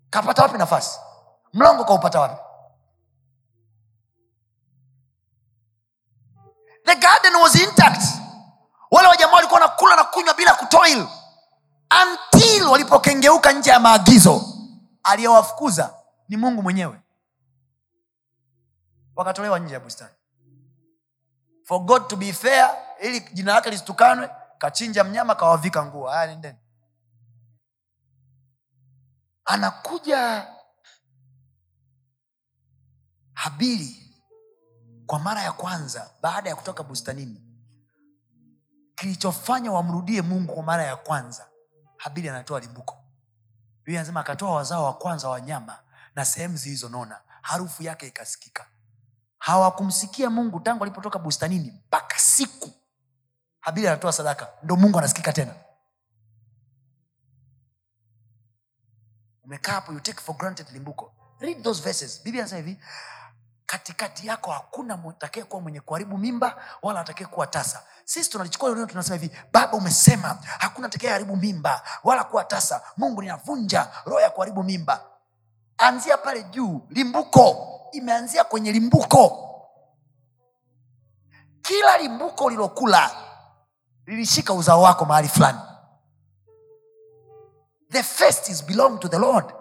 Kapata 0.10 0.42
wapi 0.44 0.58
nafasi? 0.58 1.00
Mlongo 1.54 1.84
kaupata 1.86 2.20
wapi 2.20 2.42
the 6.86 6.96
garden 6.96 7.36
was 7.42 7.56
intact. 7.56 8.04
Wale 8.92 9.08
wajamaa 9.08 9.34
walikuwa 9.36 9.60
nakula 9.60 9.96
na 9.96 10.04
kunywa 10.04 10.34
bila 10.34 10.54
kutoil. 10.56 11.08
Until 12.04 12.64
walipokengeuka 12.64 13.52
nje 13.52 13.70
ya 13.70 13.80
maagizo. 13.80 14.44
Aliyewafukuza 15.04 15.94
ni 16.30 16.38
mungu 16.38 16.62
mwenyewe. 16.64 17.02
Wakatolewa 19.16 19.60
nje 19.60 19.74
ya 19.74 19.80
bustani. 19.80 20.16
For 21.64 21.80
god 21.80 22.08
to 22.08 22.16
be 22.16 22.34
fair 22.34 22.78
ili 23.02 23.20
jina 23.20 23.54
lake 23.54 23.70
lisitukanwe 23.70 24.30
kachinja 24.58 25.04
mnyama 25.04 25.36
kawavika 25.36 25.86
nguo. 25.86 26.10
Haya 26.10 26.28
nendeni. 26.28 26.58
Anakuja 29.46 30.48
habili 33.34 34.01
kwa 35.12 35.20
mara 35.20 35.42
ya 35.42 35.52
kwanza 35.52 36.10
baada 36.22 36.50
ya 36.50 36.56
kutoka 36.56 36.84
bustanini 36.84 37.42
kilichofanya 38.96 39.72
wamrudie 39.72 40.22
mungu 40.22 40.54
kwa 40.54 40.64
mara 40.64 40.84
ya 40.84 40.96
kwanza 40.96 41.48
habili 41.98 42.30
anatoa 42.30 42.60
limbuko. 42.60 42.98
Anasema 43.88 44.20
akatoa 44.20 44.56
wazao 44.56 44.84
wa 44.84 44.94
kwanza 44.94 45.30
wa 45.30 45.42
nyama 45.42 45.80
na 46.16 46.26
sehemu 46.26 46.58
zilizonona 46.58 47.22
harufu 47.42 47.84
yake 47.84 48.08
ikasikika. 48.08 48.66
Hawakumsikia 49.38 50.30
mungu 50.30 50.60
tangu 50.60 50.84
alipotoka 50.84 51.20
bustanini 51.20 51.72
mpaka 51.72 52.18
siku 52.20 52.70
habili 53.60 53.88
anatoa 53.88 54.14
sadaka 54.14 54.50
ndo 54.64 54.76
mungu 54.76 54.98
anasikika 54.98 55.34
tena. 55.34 55.54
Umekaa 59.44 59.72
hapo 59.74 59.94
you 59.94 60.00
take 60.00 60.22
for 60.22 60.38
granted 60.38 60.68
limbuko. 60.74 61.14
Read 61.40 61.64
those 61.64 61.84
verses. 61.84 62.24
Biblia 62.24 62.44
anasema 62.44 62.62
hivi 62.68 62.80
katikati 63.72 64.28
yako 64.28 64.52
hakuna 64.52 65.00
atakaye 65.10 65.44
kuwa 65.46 65.62
mwenye 65.62 65.80
kuharibu 65.80 66.18
mimba 66.18 66.64
wala 66.82 67.00
atakaye 67.00 67.26
kuwa 67.26 67.48
tasa. 67.48 67.84
Sisi 68.06 68.30
tunalichukua 68.30 68.70
hilo 68.70 68.86
tunasema 68.86 69.16
hivi 69.18 69.36
baba 69.54 69.74
umesema 69.78 70.28
hakuna 70.60 70.88
atakaye 70.88 71.14
haribu 71.14 71.36
mimba 71.38 71.84
wala 72.04 72.24
kuwa 72.24 72.44
tasa. 72.44 72.82
Mungu 72.98 73.22
ninavunja 73.22 73.92
roho 74.06 74.20
ya 74.20 74.30
kuharibu 74.30 74.64
mimba. 74.64 75.06
Anzia 75.78 76.18
pale 76.18 76.44
juu 76.44 76.82
limbuko. 76.90 77.68
Imeanzia 77.92 78.44
kwenye 78.44 78.72
limbuko. 78.72 79.48
Kila 81.62 81.98
limbuko 81.98 82.46
ulilokula 82.46 83.12
lilishika 84.06 84.54
uzao 84.54 84.82
wako 84.82 85.06
mahali 85.06 85.28
fulani. 85.28 85.60
The 87.90 88.04
first 88.04 88.50
is 88.50 88.66
belong 88.66 89.00
to 89.00 89.08
the 89.08 89.18
lord. 89.20 89.54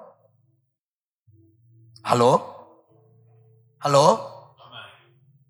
Halo 2.03 2.60
halo? 3.81 4.31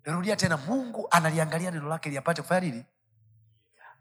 Narudia 0.05 0.35
tena 0.35 0.57
mungu 0.57 1.07
analiangalia 1.11 1.71
neno 1.71 1.89
lake 1.89 2.09
liapate 2.09 2.41
kufanya 2.41 2.61
nini? 2.61 2.85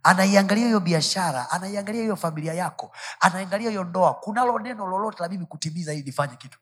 Anaiangalia 0.03 0.67
hiyo 0.67 0.81
biashara 0.81 1.51
anaiangalia 1.51 2.03
hiyo 2.03 2.17
familia 2.17 2.55
yako 2.55 2.93
anaangalia 3.21 3.71
hiyo 3.71 3.85
ndoa. 3.85 4.15
Kunalo 4.15 4.59
neno 4.59 4.87
lolote 4.87 5.23
la 5.23 5.29
mimi 5.29 5.47
kutimiza 5.47 5.93
ili 5.93 6.03
nifanye 6.03 6.37
kitu? 6.37 6.59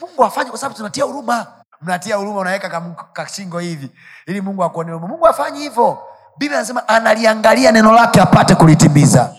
Mungu 0.00 0.24
afanye 0.24 0.50
kwa 0.50 0.58
sababu 0.58 0.76
tunatia 0.76 1.04
huruma. 1.04 1.46
Mnatia 1.80 2.16
huruma 2.16 2.40
unaweka 2.40 2.80
kashingo 3.12 3.58
hivi 3.58 3.90
ili 4.26 4.40
mungu 4.40 4.64
akuone 4.64 4.92
huruma. 4.92 5.08
Mungu 5.08 5.26
afanye 5.26 5.60
hivyo. 5.60 5.98
Biblia 6.38 6.58
anasema 6.58 6.88
analiangalia 6.88 7.72
neno 7.72 7.92
lake 7.92 8.20
apate 8.20 8.54
kulitimiza 8.54 9.34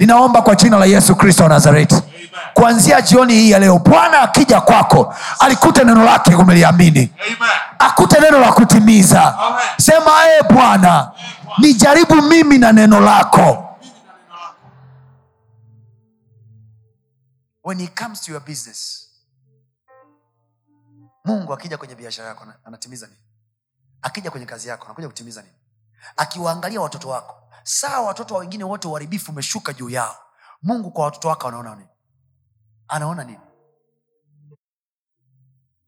ninaomba 0.00 0.42
kwa 0.42 0.54
jina 0.54 0.78
la 0.78 0.86
yesu 0.86 1.16
kristo 1.16 1.42
wa 1.42 1.48
nazareti. 1.48 2.02
Kuanzia 2.54 3.00
jioni 3.02 3.34
hii 3.34 3.50
ya 3.50 3.58
leo 3.58 3.78
bwana 3.78 4.20
akija 4.20 4.60
kwako 4.60 5.14
alikute 5.38 5.84
neno 5.84 6.04
lake 6.04 6.34
umeliamini. 6.34 7.12
Akute 7.78 8.20
neno 8.20 8.38
la 8.40 8.52
kutimiza. 8.52 9.38
Amen. 9.38 9.60
sema 9.78 10.10
ee 10.26 10.42
bwana 10.42 11.10
nijaribu 11.58 12.22
mimi 12.22 12.58
na 12.58 12.72
neno 12.72 13.00
lako. 13.00 13.66
When 17.64 17.78
he 17.78 17.86
comes 17.88 18.20
to 18.20 18.32
your 18.32 18.40
business 18.44 19.06
mungu 21.24 21.52
akija 21.52 21.78
kwenye 21.78 21.94
biashara 21.94 22.28
yako 22.28 22.42
ana- 22.44 22.56
anatimiza 22.64 23.06
nini? 23.06 23.18
Akija 24.02 24.30
kwenye 24.30 24.46
kazi 24.46 24.68
yako 24.68 24.84
anakuja 24.84 25.08
kutimiza 25.08 25.42
nini? 25.42 25.54
Akiwaangalia 26.16 26.80
watoto 26.80 27.08
wako 27.08 27.34
saa 27.62 28.00
watoto 28.00 28.34
wa 28.34 28.40
wengine 28.40 28.64
wote 28.64 28.88
uharibifu 28.88 29.32
umeshuka 29.32 29.72
juu 29.72 29.90
yao. 29.90 30.16
Mungu 30.62 30.90
kwa 30.90 31.04
watoto 31.04 31.28
wake 31.28 31.46
anaona 31.48 31.74
nini? 31.74 31.88
Anaona 32.88 33.24
nini? 33.24 33.40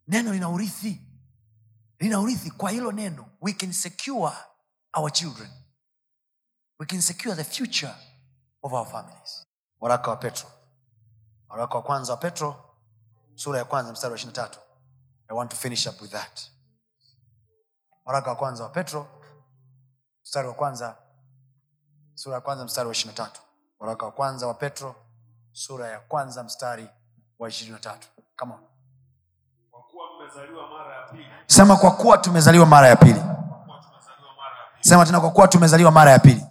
Neno 0.07 0.33
lina 0.33 0.49
urithi. 0.49 1.01
Lina 1.99 2.19
urithi. 2.19 2.51
Kwa 2.51 2.71
hilo 2.71 2.91
neno 2.91 3.29
we 3.41 3.53
can 3.53 3.73
secure 3.73 4.31
our 4.93 5.11
children. 5.11 5.49
We 6.79 6.85
can 6.85 7.01
secure 7.01 7.35
the 7.35 7.43
future 7.43 7.95
of 8.63 8.73
our 8.73 8.85
families. 8.87 9.45
Waraka 9.81 10.09
wa 10.11 10.17
petro. 10.17 10.49
Waraka 11.49 11.75
wa 11.75 11.81
kwanza 11.83 12.11
wa 12.13 12.17
petro 12.17 12.75
sura 13.35 13.59
ya 13.59 13.65
kwanza 13.65 13.91
mstari 13.91 14.11
wa 14.11 14.17
ishiri 14.17 14.33
tatu. 14.33 14.59
I 15.29 15.33
want 15.35 15.51
to 15.51 15.57
finish 15.57 15.87
up 15.87 16.01
with 16.01 16.11
that. 16.11 16.41
Waraka 18.05 18.29
wa 18.29 18.35
kwanza 18.35 18.63
wa 18.63 18.69
petro 18.69 19.07
mstari 20.23 20.47
wa 20.47 20.53
kwanza 20.53 20.97
sura 22.15 22.35
ya 22.35 22.41
kwanza 22.41 22.65
mstari 22.65 22.87
wa 22.87 22.91
ishiri 22.91 23.13
tatu. 23.13 23.41
Waraka 23.79 24.05
wa 24.05 24.11
kwanza 24.11 24.47
wa 24.47 24.53
petro 24.53 24.95
sura 25.51 25.87
ya 25.87 25.99
kwanza 25.99 26.43
mstari 26.43 26.89
wa 27.39 27.49
ishirini 27.49 27.73
na 27.73 27.79
tatu. 27.79 28.07
Sema 31.47 31.77
kwa 31.77 31.91
kuwa 31.91 32.17
tumezaliwa 32.17 32.65
mara 32.65 32.87
ya 32.87 32.95
pili. 32.95 33.21
Sema 34.79 35.05
tena 35.05 35.19
kwa 35.21 35.31
kuwa 35.31 35.47
tumezaliwa 35.47 35.91
mara 35.91 36.11
ya 36.11 36.19
pili. 36.19 36.45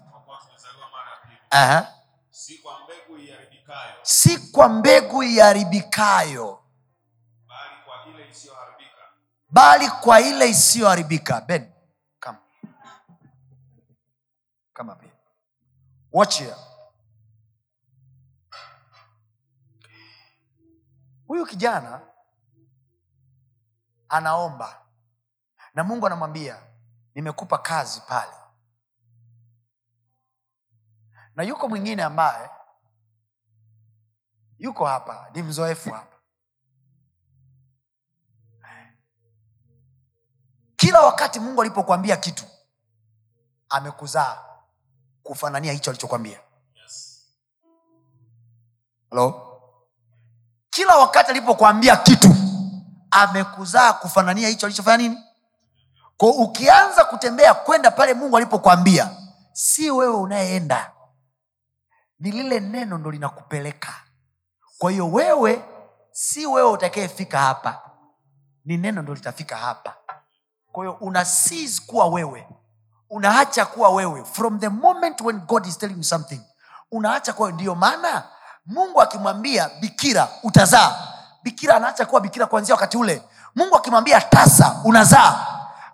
Aha. 1.51 1.87
si 2.31 2.59
kwa 2.59 2.79
mbegu 2.85 3.19
iharibikayo. 3.19 3.95
Si 4.03 4.39
kwa 4.53 4.69
mbegu 4.69 5.23
iharibikayo. 5.23 6.59
Bali 9.51 9.91
kwa 9.91 10.21
ile 10.21 10.49
isiyoharibika. 10.49 11.41
Ben 11.41 11.73
kama 12.21 12.39
kama. 14.73 14.97
Watch 16.13 16.39
here. 16.39 16.57
Huyu 21.27 21.47
kijana 21.47 22.01
anaomba 24.09 24.87
na 25.75 25.85
mungu 25.85 26.07
anamwambia 26.07 26.63
nimekupa 27.15 27.59
kazi 27.59 28.01
pale. 28.01 28.33
Na 31.35 31.43
yuko 31.43 31.69
mwingine 31.69 32.03
ambaye 32.03 32.51
yuko 34.59 34.87
hapa 34.87 35.31
ni 35.35 35.43
mzoefu 35.43 35.91
hapa. 35.91 36.17
Kila 40.77 41.01
wakati 41.01 41.41
mungu 41.41 41.61
alipokuambia 41.63 42.17
kitu 42.17 42.45
amekuzaa 43.69 44.52
kufanania 45.33 45.73
hicho 45.73 45.91
alichokwambia. 45.91 46.41
Yes. 46.83 47.23
Hello? 49.11 49.49
kila 50.71 50.97
wakati 50.97 51.31
alipokuambia 51.31 51.97
kitu 51.97 52.29
amekuzaa 53.11 53.93
kufanania 53.93 54.49
hicho 54.49 54.67
alichofanya 54.67 54.97
nini? 54.97 55.19
Ko 56.17 56.31
ukianza 56.31 57.05
kutembea 57.05 57.55
kwenda 57.55 57.91
pale 57.91 58.15
mungu 58.15 58.37
alipokwambia 58.37 59.11
si 59.53 59.91
wewe 59.91 60.15
unayeenda. 60.15 60.93
Ni 62.19 62.31
lile 62.31 62.61
neno 62.61 62.99
ndo 62.99 63.11
linakupeleka. 63.11 63.95
Kwa 64.79 64.91
hiyo 64.91 65.11
wewe 65.11 65.65
si 66.11 66.47
wewe 66.47 66.71
utakayefika 66.71 67.39
hapa. 67.39 67.91
Ni 68.65 68.77
neno 68.77 69.03
ndo 69.03 69.15
litafika 69.15 69.57
hapa. 69.57 69.97
Kwa 70.73 70.85
hiyo 70.85 70.97
una 71.01 71.27
kuwa 71.87 72.07
wewe 72.07 72.49
unaacha 73.13 73.65
kuwa 73.67 73.91
wewe. 73.91 74.25
From 74.33 74.59
the 74.61 74.69
moment 74.69 75.21
when 75.21 75.41
god 75.41 75.67
is 75.67 75.79
telling 75.79 75.97
you 75.97 76.05
something 76.05 76.41
unaacha 76.93 77.33
kuwa 77.33 77.53
ndiyo 77.53 77.75
maana 77.75 78.23
mungu 78.67 79.03
akimwambia 79.03 79.71
bikira 79.81 80.29
utazaa. 80.43 80.97
Bikira 81.43 81.77
anaacha 81.77 82.07
kuwa 82.07 82.21
bikira 82.21 82.47
kuanzia 82.47 82.75
wakati 82.75 82.97
ule. 82.97 83.23
Mungu 83.57 83.77
akimwambia 83.77 84.21
tasa 84.21 84.77
unazaa. 84.85 85.47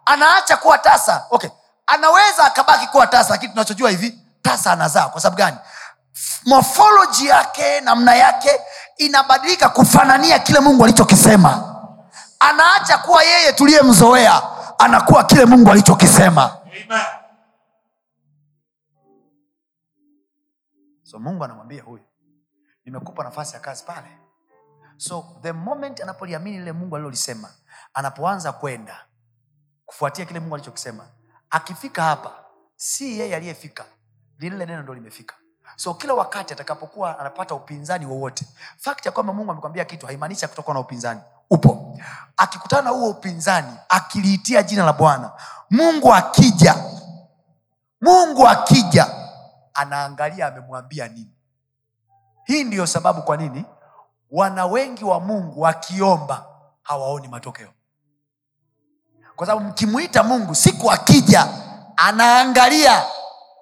Anaacha 0.04 0.56
kuwa 0.56 0.78
tasa. 0.78 1.24
Okay. 1.30 1.50
Anaweza 1.86 2.44
akabaki 2.44 2.86
kuwa 2.86 3.06
tasa 3.06 3.30
lakini 3.30 3.52
tunachojua 3.52 3.90
hivi 3.90 4.18
tasa 4.42 4.72
anazaa. 4.72 5.08
Kwa 5.08 5.20
sababu 5.20 5.36
gani? 5.36 5.56
Mofoloji 6.46 7.26
yake 7.26 7.80
namna 7.80 8.14
yake 8.14 8.60
inabadilika 8.96 9.68
kufanania 9.68 10.38
kile 10.38 10.60
mungu 10.60 10.84
alichokisema. 10.84 11.74
Anaacha 12.40 12.98
kuwa 12.98 13.22
yeye 13.22 13.52
tuliyemzoea 13.52 14.42
anakuwa 14.78 15.24
kile 15.24 15.44
mungu 15.44 15.70
alichokisema. 15.70 16.58
So 21.02 21.18
mungu 21.18 21.44
anamwambia 21.44 21.82
huyu 21.82 22.04
nimekupa 22.84 23.24
nafasi 23.24 23.54
ya 23.54 23.60
kazi 23.60 23.84
pale. 23.84 24.18
So 24.96 25.36
the 25.42 25.52
moment 25.52 26.00
anapoliamini 26.00 26.58
lile 26.58 26.72
mungu 26.72 26.96
alilolisema 26.96 27.50
anapoanza 27.94 28.52
kwenda 28.52 29.06
kufuatia 29.86 30.24
kile 30.24 30.40
mungu 30.40 30.54
alichokisema 30.54 31.08
akifika 31.50 32.02
hapa 32.02 32.44
si 32.76 33.18
yeye 33.18 33.36
aliyefika 33.36 33.84
lile 34.38 34.66
neno 34.66 34.82
ndo 34.82 34.94
limefika. 34.94 35.34
So 35.76 35.94
kila 35.94 36.14
wakati 36.14 36.52
atakapokuwa 36.52 37.18
anapata 37.18 37.54
upinzani 37.54 38.06
wowote 38.06 38.46
fakti 38.76 39.08
ya 39.08 39.12
kwamba 39.12 39.32
mungu 39.32 39.50
amekwambia 39.50 39.84
kitu 39.84 40.06
haimaanishi 40.06 40.46
kutokuwa 40.46 40.74
na 40.74 40.80
upinzani 40.80 41.20
upo. 41.50 41.98
Akikutana 42.36 42.82
na 42.82 42.90
huo 42.90 43.10
upinzani 43.10 43.72
akiliitia 43.88 44.62
jina 44.62 44.84
la 44.84 44.92
bwana 44.92 45.32
mungu 45.70 46.14
akija 46.14 46.74
mungu 48.00 48.48
akija 48.48 49.06
anaangalia 49.74 50.46
amemwambia 50.46 51.08
nini. 51.08 51.34
Hii 52.44 52.64
ndiyo 52.64 52.86
sababu 52.86 53.22
kwa 53.22 53.36
nini 53.36 53.64
wana 54.30 54.66
wengi 54.66 55.04
wa 55.04 55.20
mungu 55.20 55.60
wakiomba 55.60 56.44
hawaoni 56.82 57.28
matokeo. 57.28 57.68
Kwa 59.36 59.46
sababu 59.46 59.64
mkimwita 59.68 60.22
mungu 60.22 60.54
siku 60.54 60.90
akija 60.92 61.46
anaangalia 61.96 63.04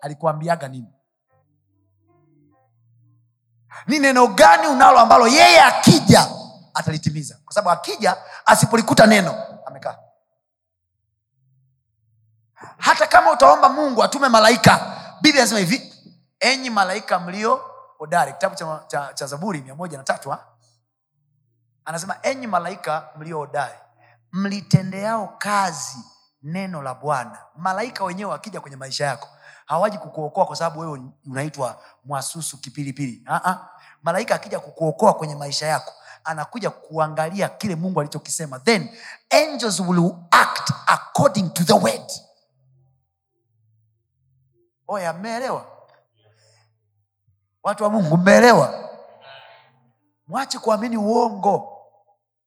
alikuambiaga 0.02 0.68
nini? 0.68 0.92
Ni 3.86 3.98
neno 3.98 4.26
gani 4.26 4.66
unalo 4.66 4.98
ambalo 4.98 5.28
yeye 5.28 5.60
akija 5.60 6.28
atalitimiza. 6.76 7.38
Kwa 7.44 7.54
sababu 7.54 7.70
akija 7.80 8.16
asipolikuta 8.46 9.06
neno 9.06 9.44
amekaa. 9.66 9.98
Hata 12.78 13.06
kama 13.06 13.30
utaomba 13.32 13.68
mungu 13.68 14.02
atume 14.04 14.28
malaika 14.28 14.96
biblia 15.20 15.42
anasema 15.42 15.60
hivi 15.60 15.92
enyi 16.40 16.70
malaika 16.70 17.18
mlio 17.18 17.60
hodari. 17.98 18.32
Kitabu 18.32 18.54
cha, 18.56 18.84
cha, 18.86 19.10
cha 19.14 19.26
zaburi 19.26 19.60
mia 19.62 19.74
moja 19.74 19.98
na 19.98 20.04
tatu 20.04 20.34
anasema 21.84 22.16
enyi 22.22 22.46
malaika 22.46 23.08
mlio 23.16 23.38
hodari 23.38 23.78
mlitendeao 24.32 25.28
kazi 25.38 25.98
neno 26.42 26.82
la 26.82 26.94
bwana. 26.94 27.38
Malaika 27.56 28.04
wenyewe 28.04 28.30
wakija 28.30 28.60
kwenye 28.60 28.76
maisha 28.76 29.04
yako 29.06 29.28
hawaji 29.66 29.98
kukuokoa 29.98 30.46
kwa 30.46 30.56
sababu 30.56 30.80
wewe 30.80 31.02
unaitwa 31.26 31.82
mwasusu 32.04 32.58
kipilipili. 32.60 33.24
Malaika 34.02 34.34
akija 34.34 34.60
kukuokoa 34.60 35.14
kwenye 35.14 35.34
maisha 35.34 35.66
yako 35.66 35.92
anakuja 36.26 36.70
kuangalia 36.70 37.48
kile 37.48 37.76
mungu 37.76 38.00
alichokisema. 38.00 38.58
Then 38.60 38.88
angels 39.30 39.80
will 39.80 40.14
act 40.30 40.70
according 40.86 41.50
to 41.50 41.64
the 41.64 41.72
word. 41.72 42.10
Oya 44.88 45.12
mmeelewa? 45.12 45.66
Watu 47.62 47.84
wa 47.84 47.90
mungu 47.90 48.16
mmeelewa? 48.16 48.90
Mwache 50.26 50.58
kuamini 50.58 50.96
uongo 50.96 51.72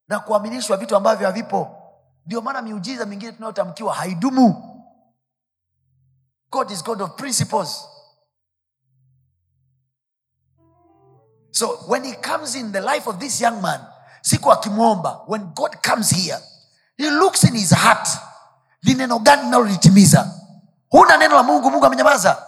na 0.08 0.20
kuaminishwa 0.20 0.76
vitu 0.76 0.96
ambavyo 0.96 1.26
havipo. 1.26 1.76
Ndio 2.26 2.40
maana 2.40 2.62
miujiza 2.62 3.06
mingine 3.06 3.32
tunayotamkiwa 3.32 3.94
haidumu. 3.94 4.66
God 6.50 6.70
is 6.70 6.84
god 6.84 7.02
of 7.02 7.10
principles 7.16 7.88
so 11.50 11.66
when 11.88 12.04
he 12.04 12.12
comes 12.14 12.54
in 12.54 12.72
the 12.72 12.80
life 12.80 13.10
of 13.10 13.18
this 13.18 13.40
young 13.40 13.60
man 13.62 13.80
siku 14.22 14.52
akimwomba 14.52 15.20
when 15.28 15.42
god 15.54 15.76
comes 15.82 16.10
here 16.10 16.38
he 16.96 17.10
looks 17.10 17.44
in 17.44 17.54
his 17.54 17.70
heart 17.74 18.08
ni 18.82 18.94
neno 18.94 19.18
gani 19.18 19.42
linalolitimiza? 19.42 20.34
Huna 20.90 21.16
neno 21.16 21.34
la 21.36 21.42
mungu 21.42 21.70
mungu 21.70 21.86
amenyamaza. 21.86 22.46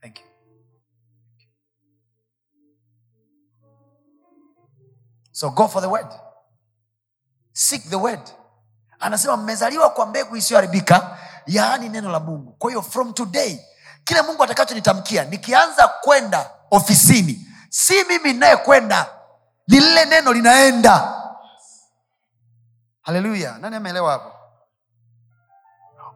Thank 0.00 0.18
you. 0.20 0.24
so 5.32 5.50
go 5.50 5.68
for 5.68 5.80
the 5.80 5.88
word. 5.88 6.06
Seek 7.52 7.82
the 7.90 7.96
word. 7.98 8.20
Anasema 9.00 9.36
mmezaliwa 9.36 9.90
kwa 9.90 10.06
mbegu 10.06 10.36
isiyoharibika 10.36 11.18
yaani 11.46 11.88
neno 11.88 12.10
la 12.10 12.20
mungu. 12.20 12.52
Kwa 12.58 12.70
hiyo 12.70 12.82
from 12.82 13.12
today 13.12 13.60
kile 14.04 14.22
mungu 14.22 14.44
atakachonitamkia 14.44 15.24
nikianza 15.24 15.88
kwenda 15.88 16.50
ofisini 16.70 17.46
si 17.70 18.04
mimi 18.04 18.32
ninayekwenda 18.32 19.06
ni 19.68 19.80
lile 19.80 20.04
neno 20.04 20.32
linaenda. 20.32 21.14
Haleluya. 23.02 23.56
Nani 23.60 23.76
ameelewa 23.76 24.12
hapo? 24.12 24.32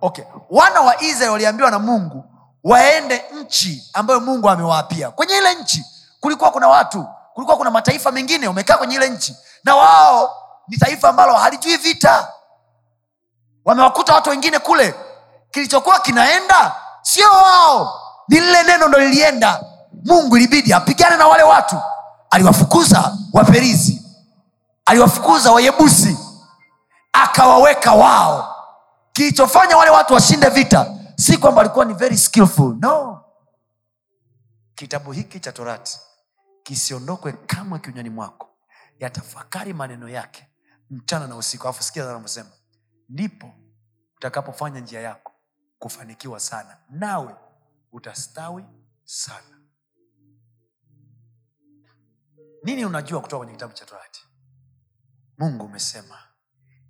Okay. 0.00 0.24
Wana 0.50 0.80
wa 0.80 1.02
israeli 1.02 1.32
waliambiwa 1.32 1.70
na 1.70 1.78
mungu 1.78 2.24
waende 2.64 3.24
nchi 3.32 3.90
ambayo 3.92 4.20
mungu 4.20 4.48
amewaapia 4.50 5.10
kwenye 5.10 5.36
ile 5.36 5.54
nchi 5.54 5.84
kulikuwa 6.20 6.50
kuna 6.50 6.68
watu 6.68 7.08
kulikuwa 7.34 7.56
kuna 7.56 7.70
mataifa 7.70 8.12
mengine 8.12 8.48
wamekaa 8.48 8.76
kwenye 8.76 8.94
ile 8.96 9.08
nchi. 9.08 9.36
Na 9.64 9.76
wao 9.76 10.36
ni 10.68 10.76
taifa 10.76 11.08
ambalo 11.08 11.34
halijui 11.34 11.76
vita. 11.76 12.32
Wamewakuta 13.64 14.14
watu 14.14 14.30
wengine 14.30 14.58
kule. 14.58 14.94
Kilichokuwa 15.50 16.00
kinaenda 16.00 16.76
sio 17.02 17.30
wao. 17.30 18.00
Ni 18.28 18.40
lile 18.40 18.62
neno 18.62 18.88
ndo 18.88 18.98
lilienda 18.98 19.60
mungu 20.04 20.36
ilibidi 20.36 20.72
apigane 20.72 21.16
na 21.16 21.26
wale 21.26 21.42
watu. 21.42 21.76
Aliwafukuza 22.30 23.16
waperizi. 23.32 24.02
Aliwafukuza 24.84 25.52
wayebusi. 25.52 26.18
Akawaweka 27.12 27.92
wao. 27.92 28.54
Kilichofanya 29.12 29.76
wale 29.76 29.90
watu 29.90 30.14
washinde 30.14 30.48
vita 30.48 30.94
si 31.16 31.38
kwamba 31.38 31.58
walikuwa 31.60 31.84
ni 31.84 31.94
very 31.94 32.16
skillful. 32.18 32.76
No. 32.80 33.24
Kitabu 34.74 35.12
hiki 35.12 35.40
cha 35.40 35.52
torati 35.52 36.00
kisiondokwe 36.62 37.32
kama 37.32 37.78
kinywani 37.78 38.10
mwako. 38.10 38.48
Yatafakari 38.98 39.72
maneno 39.72 40.08
yake 40.08 40.48
mchana 40.90 41.26
na 41.26 41.36
usiku. 41.36 41.64
Alafu 41.66 41.82
sikia 41.82 42.04
anavyosema 42.04 42.50
ndipo 43.08 43.50
utakapofanya 44.16 44.80
njia 44.80 45.00
yako 45.00 45.32
kufanikiwa 45.78 46.40
sana. 46.40 46.76
Nawe 46.90 47.34
utastawi 47.92 48.64
sana 49.04 49.53
nini 52.64 52.84
unajua 52.84 53.20
kutoka 53.20 53.38
kwenye 53.38 53.52
kitabu 53.52 53.72
cha 53.74 53.84
torati? 53.86 54.24
Mungu 55.38 55.64
umesema 55.64 56.18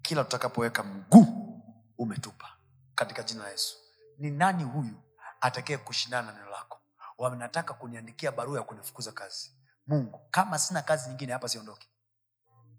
kila 0.03 0.25
tutakapoweka 0.25 0.83
mguu 0.83 1.63
umetupa. 1.99 2.49
Katika 2.95 3.23
jina 3.23 3.43
la 3.43 3.51
yesu. 3.51 3.77
Ni 4.19 4.31
nani 4.31 4.65
huyu 4.65 5.03
atakaye 5.41 5.79
kushindana 5.79 6.33
na 6.33 6.39
neno 6.39 6.51
lako? 6.51 6.81
Wanataka 7.19 7.75
kuniandikia 7.75 8.33
barua 8.33 8.59
ya 8.59 8.65
kunifukuza 8.65 9.13
kazi. 9.13 9.53
Mungu 9.87 10.21
kama 10.31 10.59
sina 10.59 10.83
kazi 10.83 11.09
nyingine 11.09 11.33
hapa 11.33 11.49
siondoki. 11.49 11.89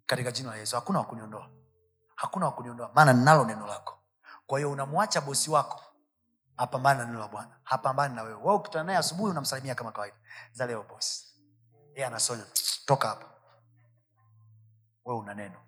Katika 0.06 0.32
jina 0.32 0.50
la 0.50 0.56
yesu. 0.58 0.76
Hakuna 0.76 1.00
wakuniondoa 1.00 1.50
hakuna 2.16 2.46
wakuniondoa 2.46 2.92
maana 2.96 3.14
ninalo 3.14 3.46
neno 3.46 3.68
lako. 3.68 4.00
Kwa 4.48 4.60
hiyo 4.60 4.72
unamwacha 4.72 5.22
bosi 5.22 5.50
wako 5.52 5.84
apambane 6.58 7.00
na 7.00 7.06
neno 7.06 7.20
la 7.20 7.28
bwana. 7.28 7.58
Hapambani 7.64 8.16
na 8.16 8.24
wewe. 8.24 8.36
Wewe 8.36 8.56
ukutana 8.56 8.84
naye 8.84 8.98
asubuhi 8.98 9.32
unamsalimia 9.32 9.76
kama 9.76 9.92
kawaida. 9.92 10.18
Za 10.54 10.66
leo 10.66 10.84
bosi 10.90 11.35
yeye 11.96 12.08
anasonya 12.08 12.46
toka 12.86 13.08
hapa 13.08 13.26
wewe 15.06 15.20
una 15.20 15.34
neno. 15.34 15.62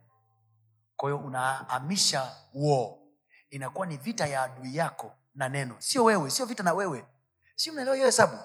Kwa 0.95 1.09
hiyo 1.09 1.23
unahamisha 1.25 2.35
inakuwa 3.49 3.87
ni 3.87 3.97
vita 3.97 4.27
ya 4.27 4.43
adui 4.43 4.75
yako 4.75 5.13
na 5.35 5.49
neno. 5.49 5.75
Sio 5.79 6.03
wewe 6.03 6.29
sio 6.31 6.45
vita 6.45 6.63
na 6.63 6.73
wewe. 6.73 7.05
Sio 7.55 7.73
mnaelewa 7.73 7.95
hiyo 7.95 8.05
hesabu? 8.07 8.37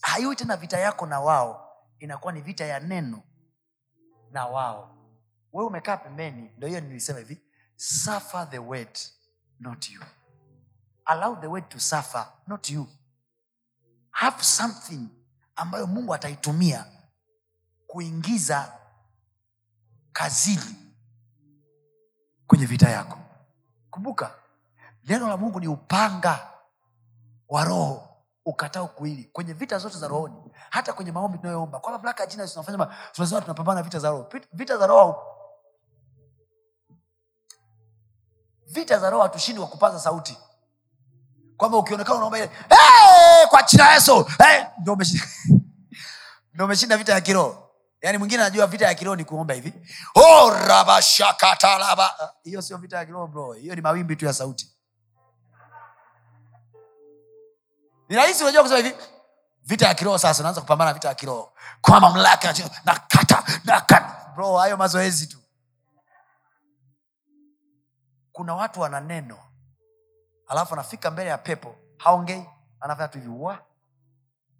Haiwi 0.00 0.36
tena 0.36 0.56
vita 0.56 0.78
yako 0.78 1.06
na 1.06 1.20
wao. 1.20 1.76
Inakuwa 1.98 2.32
ni 2.32 2.40
vita 2.40 2.64
ya 2.64 2.80
neno 2.80 3.22
na 4.30 4.46
wao. 4.46 4.96
Wewe 5.52 5.66
umekaa 5.66 5.96
pembeni 5.96 6.50
ndo 6.56 6.66
hiyo 6.66 6.80
nilisema 6.80 7.18
hivi 7.18 7.42
suffer 7.76 8.50
the 8.50 8.58
word 8.58 8.98
not 9.60 9.90
you. 9.90 10.00
Allow 11.04 11.40
the 11.40 11.46
word 11.46 11.68
to 11.68 11.80
suffer 11.80 12.32
not 12.46 12.70
you. 12.70 12.86
Have 14.10 14.42
something 14.44 15.08
ambayo 15.56 15.86
mungu 15.86 16.14
ataitumia 16.14 16.84
kuingiza 17.86 18.72
kazini 20.12 20.76
kwenye 22.46 22.66
vita 22.66 22.88
yako 22.90 23.18
kumbuka 23.90 24.34
neno 25.08 25.28
la 25.28 25.36
mungu 25.36 25.60
ni 25.60 25.68
upanga 25.68 26.50
wa 27.48 27.64
roho 27.64 28.08
ukatao 28.44 28.88
kuili 28.88 29.24
kwenye 29.24 29.52
vita 29.52 29.78
zote 29.78 29.98
za 29.98 30.08
rohoni 30.08 30.34
hata 30.70 30.92
kwenye 30.92 31.12
maombi 31.12 31.38
tunayoomba 31.38 31.80
kwa 31.80 31.92
mamlaka 31.92 32.22
ya 32.22 32.28
jina 32.30 32.48
tunafanya 32.48 32.94
tunasema 33.12 33.40
tunapambana 33.40 33.82
vita 33.82 33.98
za 33.98 34.10
roho 34.10 34.28
vita 34.52 34.76
za 34.76 34.86
roho 34.86 35.22
vita 38.66 38.98
za 38.98 39.10
roho 39.10 39.22
hatushindi 39.22 39.60
kwa 39.60 39.70
kupaza 39.70 40.00
sauti 40.00 40.38
kwamba 41.56 41.78
ukionekana 41.78 42.16
unaomba 42.16 42.38
ile 42.38 42.46
hey! 42.46 43.46
kwa 43.48 43.62
jina 43.62 43.92
yesu 43.92 44.24
hey! 44.24 44.64
ndio 46.54 46.64
umeshinda 46.64 46.96
vita 46.96 47.12
ya 47.12 47.20
kiroho 47.20 47.65
yaani 48.06 48.18
mwingine 48.18 48.42
anajua 48.42 48.66
vita 48.66 48.86
ya 48.86 48.94
kiroho 48.94 49.16
ni 49.16 49.24
kuomba 49.24 49.54
hivi. 49.54 49.72
Ah, 52.20 52.30
hiyo 52.42 52.62
sio 52.62 52.76
vita 52.76 52.96
ya 52.98 53.04
kiroho 53.06 53.26
bro. 53.26 53.52
Hiyo 53.52 53.74
ni 53.74 53.80
mawimbi 53.80 54.16
tu 54.16 54.24
ya 54.26 54.32
sauti. 54.32 54.76
Ni 58.08 58.16
rahisi 58.16 58.42
unajua 58.42 58.62
kusema 58.62 58.80
hivi. 58.80 58.96
Vita 59.62 59.86
ya 59.88 59.94
kiroho 59.94 60.18
sasa 60.18 60.42
unaanza 60.42 60.60
kupambana 60.60 60.92
vita 60.94 61.08
ya 61.08 61.14
kiroho. 61.14 61.52
Kwa 61.80 62.00
mamlaka 62.00 62.54
nakata 62.84 63.44
nakata 63.64 64.32
bro 64.34 64.56
hayo 64.56 64.76
mazoezi 64.76 65.26
tu. 65.26 65.38
Kuna 68.32 68.54
watu 68.54 68.80
wana 68.80 69.00
neno. 69.00 69.38
Alafu 70.48 70.74
anafika 70.74 71.10
mbele 71.10 71.30
ya 71.30 71.38
pepo. 71.38 71.76
Haongei. 71.98 72.46
Anafanya 72.80 73.08
tu 73.08 73.18
hivi 73.18 73.30
wa 73.30 73.58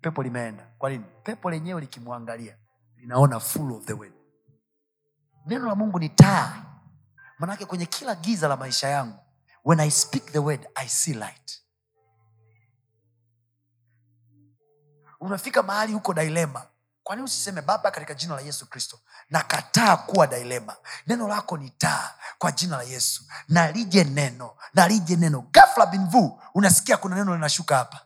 pepo 0.00 0.22
limeenda. 0.22 0.66
Kwa 0.78 0.90
nini? 0.90 1.04
Pepo 1.22 1.50
lenyewe 1.50 1.80
likimwangalia 1.80 2.56
linaona 3.06 3.40
full 3.40 3.72
of 3.72 3.84
the 3.86 3.92
way 3.92 4.10
neno 5.46 5.66
la 5.68 5.74
mungu 5.74 5.98
ni 5.98 6.08
taa. 6.08 6.62
Manake 7.38 7.66
kwenye 7.66 7.86
kila 7.86 8.14
giza 8.14 8.48
la 8.48 8.56
maisha 8.56 8.88
yangu 8.88 9.18
when 9.64 9.80
i 9.80 9.90
speak 9.90 10.24
the 10.32 10.38
word 10.38 10.66
i 10.74 10.88
see 10.88 11.14
light. 11.14 11.62
Unafika 15.20 15.62
mahali 15.62 15.92
huko 15.92 16.14
dilema 16.14 16.66
kwani 17.02 17.22
usiseme 17.22 17.62
baba 17.62 17.90
katika 17.90 18.14
jina 18.14 18.34
la 18.34 18.40
yesu 18.40 18.66
kristo 18.70 18.98
nakataa 19.30 19.96
kuwa 19.96 20.26
dilema 20.26 20.76
neno 21.06 21.28
lako 21.28 21.56
ni 21.56 21.70
taa 21.70 22.14
kwa 22.38 22.52
jina 22.52 22.76
la 22.76 22.82
yesu. 22.82 23.24
Nalije 23.48 24.04
neno 24.04 24.56
nalije 24.74 25.16
neno. 25.16 25.40
Gafla 25.52 25.86
binvu 25.86 26.42
unasikia 26.54 26.96
kuna 26.96 27.16
neno 27.16 27.34
linashuka 27.34 27.76
hapa. 27.76 28.00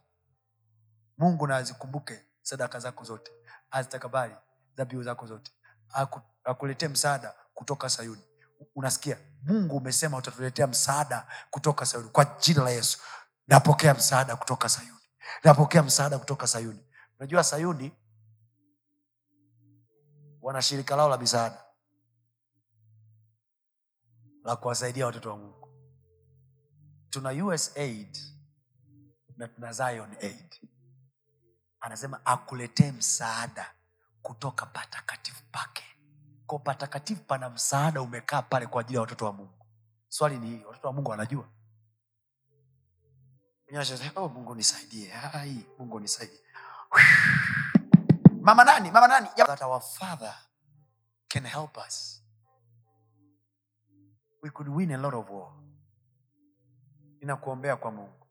Mungu 1.19 1.47
na 1.47 1.57
azikumbuke 1.57 2.25
sadaka 2.43 2.79
zako 2.81 3.05
zote. 3.05 3.33
Azitakabali 3.71 4.35
dhabihu 4.77 5.03
zako 5.03 5.27
zote. 5.27 5.53
Aku- 5.89 6.21
akuletee 6.45 6.89
msaada 6.89 7.35
kutoka 7.55 7.89
sayuni. 7.91 8.23
Unasikia 8.75 9.19
mungu 9.43 9.77
umesema 9.77 10.17
utatuletea 10.17 10.67
msaada 10.67 11.27
kutoka 11.51 11.87
sayuni. 11.87 12.11
Kwa 12.11 12.25
jina 12.25 12.63
la 12.65 12.71
yesu 12.71 12.99
napokea 13.47 13.95
msaada 13.95 14.37
kutoka 14.37 14.69
sayuni. 14.69 15.01
Napokea 15.45 15.83
msaada 15.83 16.19
kutoka 16.19 16.47
sayuni. 16.47 16.87
Unajua 17.19 17.45
sayuni 17.45 17.93
wana 20.43 20.63
shirika 20.63 20.97
lao 20.97 21.09
la 21.09 21.19
misaada 21.19 21.65
la 24.45 24.57
kuwasaidia 24.57 25.07
watoto 25.07 25.31
wa 25.31 25.37
mungu. 25.37 25.69
Tuna 27.11 27.31
usaid 27.47 28.19
na 29.37 29.49
tuna 29.49 29.73
zion 29.73 30.17
aid. 30.21 30.71
Anasema 31.81 32.27
akuletee 32.27 32.93
msaada 32.93 33.75
kutoka 34.23 34.67
patakatifu 34.67 35.43
pake. 35.53 35.85
Ko 36.47 36.59
patakatifu 36.59 37.23
pana 37.25 37.51
msaada 37.51 38.03
umekaa 38.03 38.43
pale 38.43 38.67
kwa 38.67 38.81
ajili 38.81 38.95
ya 38.95 39.01
watoto 39.01 39.25
wa 39.25 39.33
mungu. 39.33 39.67
Swali 40.09 40.39
ni 40.39 40.47
hili 40.47 40.65
watoto 40.65 40.87
wa 40.89 40.93
mungu 40.93 41.11
wanajua? 41.11 41.49
Oh, 44.17 44.29
mungu 44.29 44.55
nisaidie. 44.55 45.09
Hai, 45.09 45.67
mungu 45.79 46.01
nisaidie. 46.01 46.41
Mama 48.43 48.65
nani? 48.65 48.91
Mama 48.91 49.09
nani? 49.09 49.29
That 49.37 49.63
our 49.63 49.81
father 49.81 50.35
can 51.29 51.45
help 51.47 51.77
us. 51.77 52.23
We 54.43 54.51
could 54.51 54.69
win 54.69 54.91
a 54.93 54.97
lot 54.99 55.15
of 55.17 55.31
war. 55.31 55.53
Ninakuombea 57.21 57.77
kwa 57.77 57.91
mungu. 57.91 58.27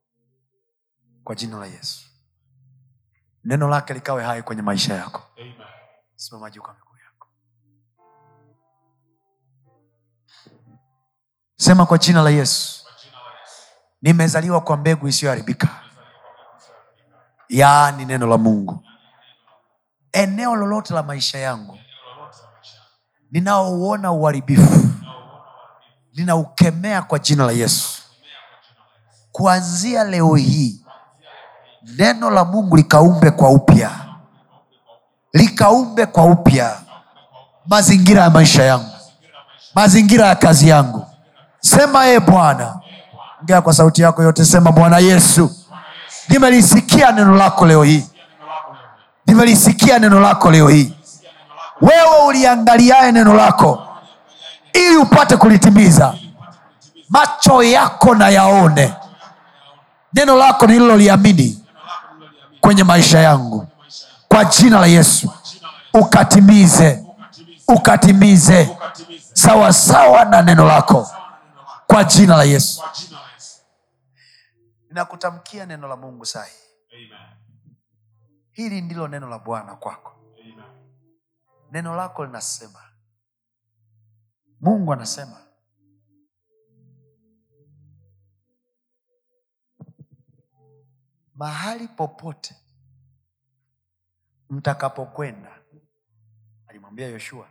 Kwa 1.23 1.35
jina 1.35 1.57
la 1.59 1.65
yesu. 1.65 2.05
Neno 3.43 3.67
lake 3.67 3.93
likawe 3.93 4.23
hai 4.23 4.43
kwenye 4.43 4.61
maisha 4.61 4.93
yako. 4.93 5.21
Amen. 5.37 5.78
Simama 6.19 6.49
juu 6.49 6.61
kwa 6.61 6.73
miguu 6.73 6.97
yako. 7.05 7.27
Sema 11.55 11.85
kwa 11.85 11.97
jina 11.97 12.21
la 12.21 12.29
yesu. 12.29 12.85
Nimezaliwa 14.01 14.61
kwa 14.61 14.77
mbegu 14.77 15.07
isiyoharibika. 15.07 15.67
Yaani 17.49 18.05
neno 18.05 18.27
la 18.27 18.37
mungu. 18.37 18.83
Eneo 20.11 20.55
lolote 20.55 20.93
la 20.93 21.03
maisha 21.03 21.37
yangu. 21.39 21.77
Ninaouona 23.31 24.11
uharibifu. 24.11 24.89
Ninaukemea 26.13 27.01
kwa 27.01 27.19
jina 27.19 27.45
la 27.45 27.51
yesu. 27.51 28.01
Kuanzia 29.31 30.03
leo 30.03 30.35
hii 30.35 30.85
neno 31.97 32.29
la 32.29 32.45
mungu 32.45 32.75
likaumbe 32.77 33.31
kwa 33.31 33.49
upya 33.49 34.08
likaumbe 35.33 36.05
kwa 36.05 36.23
upya. 36.25 36.77
Mazingira 37.65 38.21
ya 38.23 38.29
maisha 38.29 38.63
yangu. 38.63 38.91
Mazingira 39.75 40.27
ya 40.27 40.35
kazi 40.35 40.69
yangu. 40.69 41.05
Sema 41.59 42.07
e 42.07 42.19
bwana. 42.19 42.79
Ongea 43.41 43.61
kwa 43.61 43.73
sauti 43.73 44.01
yako 44.01 44.23
yote 44.23 44.45
sema 44.45 44.71
bwana 44.71 44.97
yesu 44.99 45.55
nimelisikia 46.29 47.11
neno 47.11 47.35
lako 47.35 47.65
leo 47.65 47.83
hii. 47.83 48.05
Nimelisikia 49.27 49.99
neno 49.99 50.19
lako 50.19 50.51
leo 50.51 50.67
hii. 50.67 50.93
Wewe 51.81 52.17
uliangaliaye 52.27 53.11
neno 53.11 53.33
lako 53.33 53.87
ili 54.73 54.97
upate 54.97 55.37
kulitimiza. 55.37 56.13
Macho 57.09 57.63
yako 57.63 58.15
na 58.15 58.29
yaone. 58.29 58.93
Neno 60.13 60.35
lako 60.35 60.67
nililoliamini 60.67 61.63
kwenye 62.61 62.83
maisha 62.83 63.19
yangu 63.19 63.67
kwa 64.31 64.45
jina 64.45 64.79
la 64.79 64.87
yesu. 64.87 65.33
Ukatimize. 65.93 67.05
Ukatimize. 67.67 68.77
Sawasawa 69.33 70.25
na 70.25 70.41
neno 70.41 70.65
lako. 70.65 71.09
Kwa 71.87 72.03
jina 72.03 72.37
la 72.37 72.43
yesu. 72.43 72.83
Ninakutamkia 74.89 75.65
neno 75.65 75.87
la 75.87 75.95
mungu 75.95 76.25
sahi 76.25 76.51
hili 78.59 78.81
ndilo 78.81 79.07
neno 79.07 79.29
la 79.29 79.39
bwana 79.39 79.75
kwako. 79.75 80.15
Neno 81.71 81.95
lako 81.95 82.25
linasema. 82.25 82.79
Mungu 84.61 84.93
anasema. 84.93 85.41
Mahali 91.35 91.87
popote 91.87 92.55
mtakapokwenda. 94.49 95.61
Alimwambia 96.67 97.07
yoshua 97.07 97.49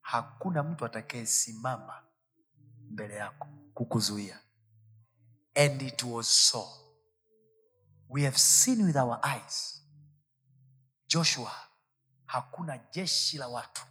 hakuna 0.00 0.62
mtu 0.62 0.84
atakayesimama 0.84 2.02
mbele 2.90 3.14
yako 3.14 3.48
kukuzuia. 3.74 4.40
And 5.54 5.82
it 5.82 6.02
was 6.02 6.48
so. 6.48 6.66
We 8.08 8.24
have 8.24 8.38
seen 8.38 8.82
with 8.82 8.96
our 8.96 9.20
eyes 9.34 9.80
joshua 11.06 11.52
hakuna 12.26 12.78
jeshi 12.78 13.38
la 13.38 13.48
watu 13.48 13.82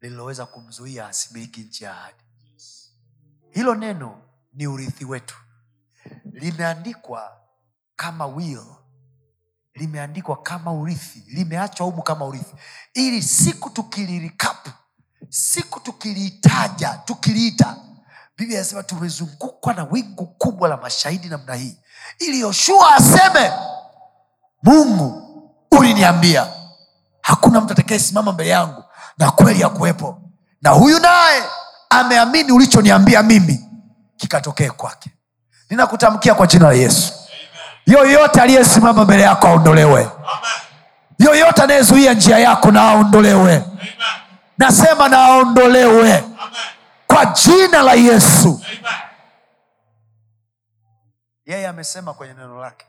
lililoweza 0.00 0.46
kumzuia 0.46 1.06
asimiliki 1.08 1.60
nchi 1.60 1.84
ya 1.84 1.92
ahadi. 1.96 2.24
Hilo 3.50 3.74
neno 3.74 4.22
ni 4.52 4.66
urithi 4.66 5.04
wetu. 5.04 5.36
Limeandikwa 6.32 7.40
kama 7.96 8.26
will 8.26 8.64
limeandikwa 9.74 10.36
kama 10.42 10.72
urithi 10.72 11.22
limeachwa 11.26 11.86
humu 11.86 12.02
kama 12.02 12.24
urithi. 12.24 12.54
Ili 12.94 13.22
siku 13.22 13.70
tukilirikapu 13.70 14.70
siku 15.28 15.80
tukiliitaja 15.80 17.00
tukiliita 17.04 17.76
biblia 18.36 18.58
anasema 18.58 18.82
tumezungukwa 18.82 19.74
na 19.74 19.84
wingu 19.90 20.26
kubwa 20.26 20.68
la 20.68 20.76
mashahidi 20.76 21.28
namna 21.28 21.54
hii. 21.54 21.76
Ili 22.18 22.40
yoshua 22.40 22.94
aseme 22.96 23.52
mungu 24.62 25.22
uliniambia 25.70 26.46
hakuna 27.22 27.60
mtu 27.60 27.72
atakayesimama 27.72 28.32
mbele 28.32 28.50
yangu 28.50 28.84
na 29.18 29.30
kweli 29.30 29.60
ya 29.60 29.68
kuwepo 29.68 30.20
na 30.62 30.70
huyu 30.70 30.98
naye 30.98 31.42
ameamini 31.90 32.52
ulichoniambia 32.52 33.22
mimi 33.22 33.64
kikatokee 34.16 34.70
kwake. 34.70 35.10
Ninakutamkia 35.70 36.34
kwa 36.34 36.46
jina 36.46 36.66
la 36.68 36.72
yesu 36.74 37.12
yoyote 37.86 38.40
aliyesimama 38.40 39.04
mbele 39.04 39.22
yako 39.22 39.46
aondolewe. 39.46 40.08
Yoyote 41.18 41.62
anayezuia 41.62 42.14
njia 42.14 42.38
yako 42.38 42.70
na 42.70 42.82
aondolewe. 42.82 43.64
Nasema 44.58 45.08
na 45.08 45.18
aondolewe. 45.24 46.24
Kwa 47.06 47.26
jina 47.26 47.82
la 47.82 47.92
yesu. 47.92 48.64
Yeye 51.46 51.68
amesema 51.68 52.14
kwenye 52.14 52.34
neno 52.34 52.60
lake. 52.60 52.86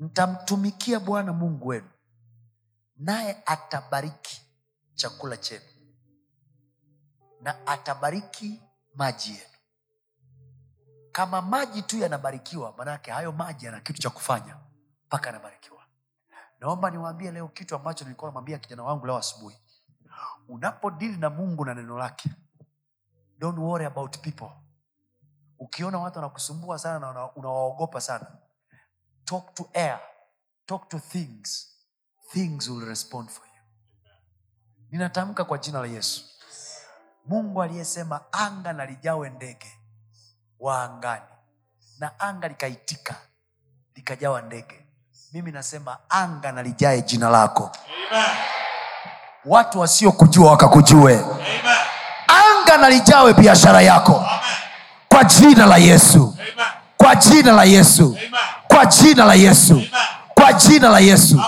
Mtamtumikia 0.00 1.00
bwana 1.00 1.32
mungu 1.32 1.68
wenu 1.68 1.88
naye 2.96 3.42
atabariki 3.46 4.42
chakula 4.94 5.36
chenu 5.36 5.62
na 7.42 7.66
atabariki 7.66 8.60
maji 8.94 9.30
yenu 9.30 9.51
kama 11.12 11.42
maji 11.42 11.82
tu 11.82 11.98
yanabarikiwa 11.98 12.74
manake 12.76 13.10
hayo 13.10 13.32
maji 13.32 13.66
yana 13.66 13.80
kitu 13.80 14.02
cha 14.02 14.10
kufanya 14.10 14.56
mpaka 15.06 15.26
yanabarikiwa. 15.26 15.82
Naomba 16.60 16.90
niwaambie 16.90 17.30
leo 17.30 17.48
kitu 17.48 17.76
ambacho 17.76 18.04
nilikuwa 18.04 18.28
namwambia 18.30 18.58
kijana 18.58 18.82
wangu 18.82 19.06
leo 19.06 19.16
asubuhi. 19.16 19.58
Unapodili 20.48 21.16
na 21.16 21.30
mungu 21.30 21.64
na 21.64 21.74
neno 21.74 21.98
lake 21.98 22.30
don't 23.38 23.58
worry 23.58 23.84
about 23.86 24.18
people. 24.18 24.50
Ukiona 25.58 25.98
watu 25.98 26.18
wanakusumbua 26.18 26.78
sana 26.78 26.98
na 26.98 27.10
una- 27.10 27.32
unawaogopa 27.32 28.00
sana 28.00 28.26
talk 29.24 29.54
to 29.54 29.70
air 29.74 30.00
talk 30.66 30.88
to 30.88 30.98
things. 30.98 31.68
Things 32.32 32.68
will 32.68 32.84
respond 32.88 33.28
for 33.28 33.46
you. 33.46 33.62
Ninatamka 34.90 35.44
kwa 35.44 35.58
jina 35.58 35.80
la 35.80 35.86
yesu. 35.86 36.24
Mungu 37.26 37.62
aliyesema 37.62 38.32
anga 38.32 38.72
na 38.72 38.86
ndege 39.30 39.78
wa 40.62 40.82
angani. 40.84 41.22
Na 41.98 42.10
anga 42.20 42.48
likaitika 42.48 43.14
likajawa 43.96 44.42
ndege. 44.42 44.74
Mimi 45.32 45.52
nasema 45.52 45.96
anga 46.08 46.52
nalijae 46.52 47.02
jina 47.02 47.28
lako. 47.30 47.70
Watu 49.44 49.80
wasiokujua 49.80 50.50
wakakujue. 50.50 51.24
Anga 52.26 52.76
nalijawe 52.76 53.32
biashara 53.34 53.80
yako. 53.82 54.26
Kwa 55.08 55.24
jina 55.24 55.66
la 55.66 55.76
yesu. 55.76 56.36
Kwa 56.96 57.14
jina 57.16 57.52
la 57.52 57.64
yesu. 57.64 58.16
Kwa 58.68 58.86
jina 58.86 59.24
la 59.24 59.34
yesu. 59.34 59.82
Kwa 60.34 60.52
jina 60.52 60.88
la 60.88 60.98
yesu. 60.98 61.40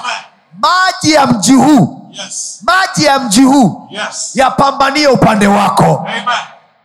Maji 0.59 1.13
ya 1.13 1.27
mji 1.27 1.53
huu. 1.53 2.01
Yes. 2.11 2.61
maji 2.63 3.05
ya 3.05 3.19
mji 3.19 3.43
huu. 3.43 3.89
Yes. 3.91 4.31
yapambanie 4.37 5.09
upande 5.09 5.47
wako. 5.47 6.07
Amen. 6.09 6.25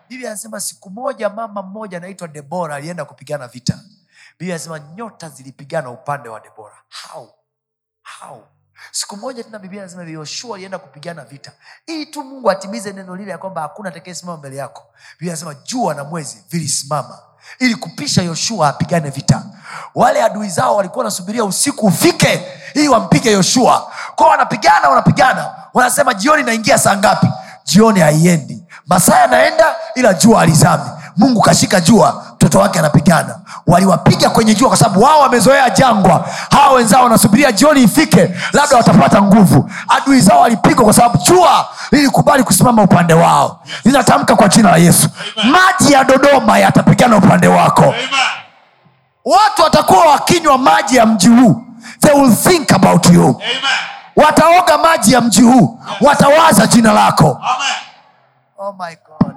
Biblia 0.09 0.29
anasema 0.29 0.59
siku 0.59 0.89
moja 0.89 1.29
mama 1.29 1.61
mmoja 1.61 1.97
anaitwa 1.97 2.27
debora 2.27 2.75
alienda 2.75 3.05
kupigana 3.05 3.47
vita. 3.47 3.79
Biblia 4.39 4.55
anasema 4.55 4.79
nyota 4.79 5.29
zilipigana 5.29 5.89
upande 5.89 6.29
wa 6.29 6.39
debora. 6.39 6.75
How? 7.11 7.29
How? 8.19 8.43
Siku 8.91 9.17
moja 9.17 9.43
tena 9.43 9.59
biblia 9.59 9.81
anasema 9.81 10.03
yoshua 10.03 10.55
alienda 10.55 10.79
kupigana 10.79 11.25
vita. 11.25 11.51
Ili 11.87 12.05
tu 12.05 12.23
mungu 12.23 12.51
atimize 12.51 12.93
neno 12.93 13.15
lile 13.15 13.31
ya 13.31 13.37
kwamba 13.37 13.61
hakuna 13.61 13.89
atakayesimama 13.89 14.37
mbele 14.37 14.55
yako. 14.55 14.83
Biblia 15.13 15.33
anasema 15.33 15.53
jua 15.53 15.93
na 15.93 16.03
mwezi 16.03 16.43
vilisimama 16.49 17.19
ili 17.59 17.75
kupisha 17.75 18.21
yoshua 18.21 18.69
apigane 18.69 19.09
vita. 19.09 19.43
Wale 19.95 20.23
adui 20.23 20.49
zao 20.49 20.75
walikuwa 20.75 20.97
wanasubiria 20.99 21.43
usiku 21.43 21.85
ufike 21.85 22.45
ili 22.73 22.87
wampige 22.89 23.31
yoshua. 23.31 23.91
Kwao 24.15 24.29
wanapigana 24.29 24.89
wanapigana. 24.89 25.55
Wanasema 25.73 26.13
jioni 26.13 26.43
naingia 26.43 26.77
saa 26.77 26.97
ngapi? 26.97 27.27
Jioni 27.63 27.99
haiendi 27.99 28.58
masaa 28.89 29.19
yanaenda 29.19 29.65
ila 29.95 30.13
jua 30.13 30.41
alizami 30.41 30.83
mungu 31.17 31.41
kashika 31.41 31.81
jua 31.81 32.23
mtoto 32.35 32.59
wake 32.59 32.79
anapigana. 32.79 33.35
Waliwapiga 33.67 34.29
kwenye 34.29 34.55
jua 34.55 34.67
kwa 34.69 34.77
sababu 34.77 35.01
wao 35.03 35.19
wamezoea 35.19 35.69
jangwa. 35.69 36.25
Hawa 36.51 36.73
wenzao 36.73 37.03
wanasubiria 37.03 37.51
jioni 37.51 37.83
ifike 37.83 38.35
labda 38.53 38.77
watapata 38.77 39.21
nguvu. 39.21 39.71
Adui 39.87 40.21
zao 40.21 40.39
walipigwa 40.41 40.83
kwa 40.85 40.93
sababu 40.93 41.17
jua 41.17 41.67
lilikubali 41.91 42.43
kusimama 42.43 42.81
upande 42.83 43.13
wao. 43.13 43.59
Linatamka 43.85 44.35
kwa 44.35 44.47
jina 44.47 44.71
la 44.71 44.77
yesu. 44.77 45.09
Maji 45.43 45.93
ya 45.93 46.03
dodoma 46.03 46.59
yatapigana 46.59 47.17
upande 47.17 47.47
wako. 47.47 47.93
Watu 49.25 49.61
watakuwa 49.61 50.05
wakinywa 50.05 50.57
maji 50.57 50.95
ya 50.95 51.05
mji 51.05 51.27
huu. 51.27 51.63
They 52.01 52.13
will 52.21 52.35
think 52.35 52.71
about 52.73 53.05
you. 53.09 53.23
Amen. 53.23 53.59
wataoga 54.15 54.77
maji 54.77 55.13
ya 55.13 55.21
mji 55.21 55.41
huu. 55.41 55.79
Watawaza 56.01 56.67
jina 56.67 56.93
lako. 56.93 57.27
Amen. 57.41 57.75
Oh 58.59 58.73
my 58.73 58.95
God. 59.07 59.35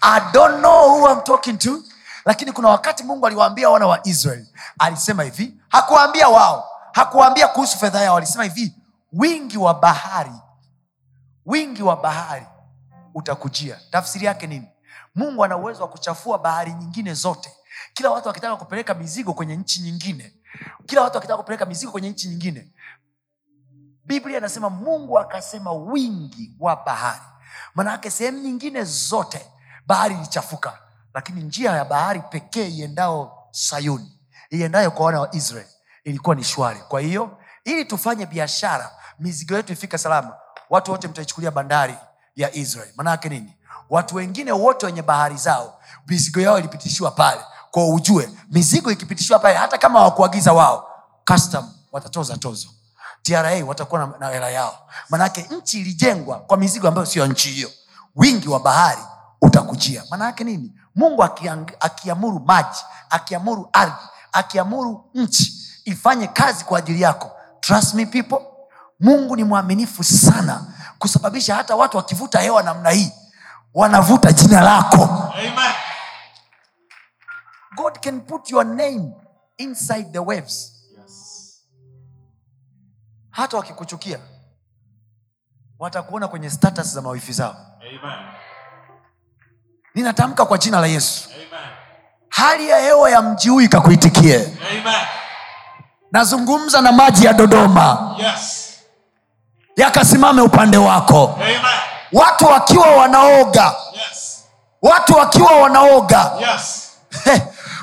I 0.00 0.30
don't 0.32 0.62
know 0.62 0.98
who 1.00 1.06
I'm 1.06 1.22
talking 1.24 1.58
to 1.58 1.82
lakini 2.24 2.52
kuna 2.52 2.68
wakati 2.68 3.04
mungu 3.04 3.26
aliwaambia 3.26 3.70
wana 3.70 3.86
wa 3.86 4.06
israel 4.06 4.46
alisema 4.78 5.22
hivi 5.22 5.54
hakuwaambia 5.68 6.28
wao 6.28 6.68
hakuwaambia 6.92 7.48
kuhusu 7.48 7.78
fedha 7.78 8.00
yao 8.02 8.16
alisema 8.16 8.44
hivi 8.44 8.74
wingi 9.12 9.58
wa 9.58 9.74
bahari 9.74 10.32
wingi 11.46 11.82
wa 11.82 11.96
bahari 11.96 12.46
utakujia. 13.14 13.80
Tafsiri 13.90 14.26
yake 14.26 14.46
nini? 14.46 14.68
Mungu 15.14 15.44
ana 15.44 15.56
uwezo 15.56 15.82
wa 15.82 15.88
kuchafua 15.88 16.38
bahari 16.38 16.72
nyingine 16.72 17.14
zote. 17.14 17.52
Kila 17.94 18.10
watu 18.10 18.28
wakitaka 18.28 18.56
kupeleka 18.56 18.94
mizigo 18.94 19.32
kwenye 19.32 19.56
nchi 19.56 19.80
nyingine 19.82 20.32
kila 20.86 21.02
watu 21.02 21.14
wakitaka 21.16 21.36
kupeleka 21.36 21.66
mizigo 21.66 21.92
kwenye 21.92 22.10
nchi 22.10 22.28
nyingine 22.28 22.68
biblia 24.08 24.38
inasema 24.38 24.70
mungu 24.70 25.18
akasema 25.18 25.72
wingi 25.72 26.52
wa 26.60 26.76
bahari. 26.76 27.20
Manake 27.74 28.10
sehemu 28.10 28.38
nyingine 28.38 28.84
zote 28.84 29.46
bahari 29.86 30.14
ilichafuka. 30.14 30.78
Lakini 31.14 31.42
njia 31.42 31.70
ya 31.70 31.84
bahari 31.84 32.20
pekee 32.30 32.68
iendao 32.68 33.48
sayuni 33.50 34.18
iendayo 34.50 34.90
kwa 34.90 35.06
wana 35.06 35.20
wa 35.20 35.34
israel 35.34 35.66
ilikuwa 36.04 36.36
ni 36.36 36.44
shwari. 36.44 36.80
Kwa 36.88 37.00
hiyo 37.00 37.38
ili 37.64 37.84
tufanye 37.84 38.26
biashara 38.26 38.90
mizigo 39.18 39.54
yetu 39.56 39.72
ifika 39.72 39.98
salama 39.98 40.36
watu 40.70 40.90
wote 40.90 41.08
mtaichukulia 41.08 41.50
bandari 41.50 41.94
ya 42.36 42.54
israel 42.54 42.92
manaake 42.96 43.28
nini? 43.28 43.56
Watu 43.90 44.16
wengine 44.16 44.52
wote 44.52 44.86
wenye 44.86 45.02
bahari 45.02 45.36
zao 45.36 45.80
mizigo 46.06 46.40
yao 46.40 46.58
ilipitishiwa 46.58 47.10
pale. 47.10 47.40
Kwa 47.70 47.88
ujue 47.88 48.30
mizigo 48.50 48.90
ikipitishiwa 48.90 49.38
pale 49.38 49.54
hata 49.54 49.78
kama 49.78 49.98
hawakuagiza 49.98 50.52
wao 50.52 50.88
custom 51.26 51.72
watatoza 51.92 52.36
tozo 52.36 52.68
tra 53.28 53.64
watakuwa 53.66 54.06
na- 54.06 54.18
na 54.18 54.28
hela 54.28 54.50
yao. 54.50 54.78
Manake 55.10 55.46
nchi 55.50 55.80
ilijengwa 55.80 56.38
kwa 56.38 56.56
mizigo 56.56 56.88
ambayo 56.88 57.06
sio 57.06 57.26
nchi 57.26 57.50
hiyo. 57.50 57.70
Wingi 58.16 58.48
wa 58.48 58.60
bahari 58.60 59.02
utakujia. 59.42 60.04
Manaake 60.10 60.44
nini? 60.44 60.72
Mungu 60.94 61.22
akiamuru 61.80 62.40
maji 62.40 62.78
akiamuru 63.10 63.68
ardhi 63.72 63.96
akiamuru 64.32 65.10
nchi 65.14 65.52
ifanye 65.84 66.26
kazi 66.26 66.64
kwa 66.64 66.78
ajili 66.78 67.00
yako. 67.02 67.30
Trust 67.60 67.94
me 67.94 68.06
people 68.06 68.38
mungu 69.00 69.36
ni 69.36 69.44
mwaminifu 69.44 70.04
sana 70.04 70.66
kusababisha 70.98 71.54
hata 71.54 71.76
watu 71.76 71.96
wakivuta 71.96 72.40
hewa 72.40 72.62
namna 72.62 72.90
hii 72.90 73.12
wanavuta 73.74 74.32
jina 74.32 74.60
lako. 74.60 75.04
Amen. 75.34 75.72
god 77.76 77.98
can 78.00 78.20
put 78.20 78.50
your 78.50 78.64
name 78.64 79.12
inside 79.58 80.12
the 80.12 80.18
waves. 80.18 80.72
Hata 83.38 83.56
wakikuchukia 83.56 84.18
watakuona 85.78 86.28
kwenye 86.28 86.50
status 86.50 86.86
za 86.94 87.02
mawifi 87.02 87.32
zao 87.32 87.56
Amen. 87.80 88.18
ninatamka 89.94 90.46
kwa 90.46 90.58
jina 90.58 90.80
la 90.80 90.86
yesu 90.86 91.28
Amen. 91.34 91.48
hali 92.28 92.68
ya 92.68 92.78
hewa 92.78 93.10
ya 93.10 93.22
mji 93.22 93.48
huu 93.48 93.60
ikakuitikie 93.60 94.58
nazungumza 96.12 96.80
na 96.80 96.92
maji 96.92 97.26
ya 97.26 97.32
dodoma 97.32 98.16
Yes. 98.18 98.72
yakasimame 99.76 100.40
upande 100.42 100.76
wako 100.76 101.34
Amen. 101.34 101.60
watu 102.12 102.46
wakiwa 102.46 102.86
wanaoga 102.96 103.74
Yes. 103.92 104.44
watu 104.82 105.12
wakiwa 105.14 105.52
wanaoga 105.60 106.32
Yes. 106.40 106.92
He, 107.24 107.42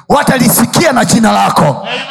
watalisikia 0.09 0.91
na 0.91 1.05
jina 1.05 1.31
lako 1.31 1.63
Amen. 1.65 2.01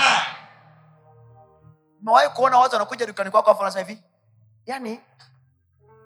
Mewahi 2.04 2.28
kuona 2.28 2.58
watu 2.58 2.74
wanakuja 2.74 3.06
dukani 3.06 3.30
kwako 3.30 3.50
afu 3.50 3.60
wanasema 3.60 3.86
hivi? 3.88 4.02
Yani 4.66 5.00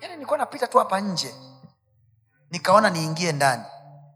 yani 0.01 0.15
nilikuwa 0.15 0.39
napita 0.39 0.67
tu 0.67 0.79
hapa 0.79 1.01
nje. 1.01 1.35
Nikaona 2.51 2.91
niingie 2.91 3.33
ndani. 3.33 3.63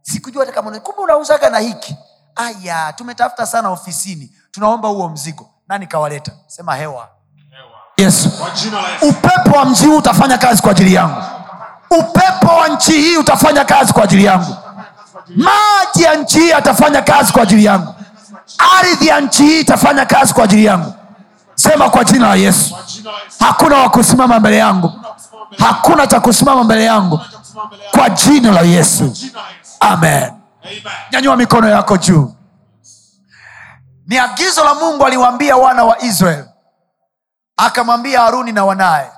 Sikujua 0.03 0.43
hata 0.47 0.53
kama 0.63 0.81
kumbe 0.81 1.03
unauzaga 1.03 1.51
na 1.51 1.59
hiki. 1.59 1.97
Aya 2.37 2.93
tumetafuta 2.93 3.47
sana 3.47 3.71
ofisini. 3.71 4.33
Tunaomba 4.51 4.89
huo 4.89 5.09
mzigo. 5.09 5.51
Nani 5.69 5.87
kawaleta? 5.87 6.33
Sema 6.47 6.77
hewa. 6.77 7.09
Hewa. 7.51 7.71
Yesu. 7.97 8.31
upepo 9.03 9.57
wa 9.59 9.65
mji 9.65 9.87
huu 9.87 9.97
utafanya 9.97 10.39
kazi 10.39 10.63
kwa 10.63 10.71
ajili 10.71 10.95
yangu. 10.95 11.23
Upepo 11.91 12.47
wa 12.57 12.69
nchi 12.69 12.93
hii 12.93 13.17
utafanya 13.17 13.65
kazi 13.65 13.93
kwa 13.93 14.05
ajili 14.05 14.25
yangu. 14.25 14.57
Maji 15.29 16.03
ya 16.03 16.15
nchi 16.15 16.39
hii 16.41 16.53
atafanya 16.53 17.03
kazi 17.03 17.33
kwa 17.33 17.43
ajili 17.43 17.65
yangu. 17.65 17.95
Ardhi 18.79 19.07
ya 19.07 19.21
nchi 19.21 19.43
hii 19.43 19.61
itafanya 19.61 20.07
kazi 20.07 20.35
kwa 20.35 20.45
ajili 20.45 20.65
yangu 20.65 20.95
sema 21.55 21.91
kwa 21.91 22.05
jina 22.05 22.29
la 22.29 22.35
yesu. 22.35 22.77
Hakuna 23.39 23.79
wa 23.79 23.91
kusimama 23.91 24.41
mbele 24.41 24.57
yangu. 24.57 24.93
Hakuna 25.59 26.07
cha 26.07 26.21
kusimama 26.21 26.65
mbele 26.65 26.85
yangu. 26.85 27.21
Kwa 27.91 28.11
jina 28.11 28.51
la 28.53 28.61
yesu. 28.61 29.17
amen. 29.81 30.33
Nyanyua 31.13 31.37
mikono 31.37 31.69
yako 31.69 31.97
juu. 31.97 32.35
Ni 34.07 34.19
agizo 34.19 34.65
la 34.65 34.75
mungu 34.75 35.07
aliwaambia 35.07 35.57
wana 35.57 35.85
wa 35.85 36.03
israel 36.03 36.45
akamwambia 37.57 38.21
haruni 38.21 38.53
na 38.53 38.65
wanaye 38.65 39.11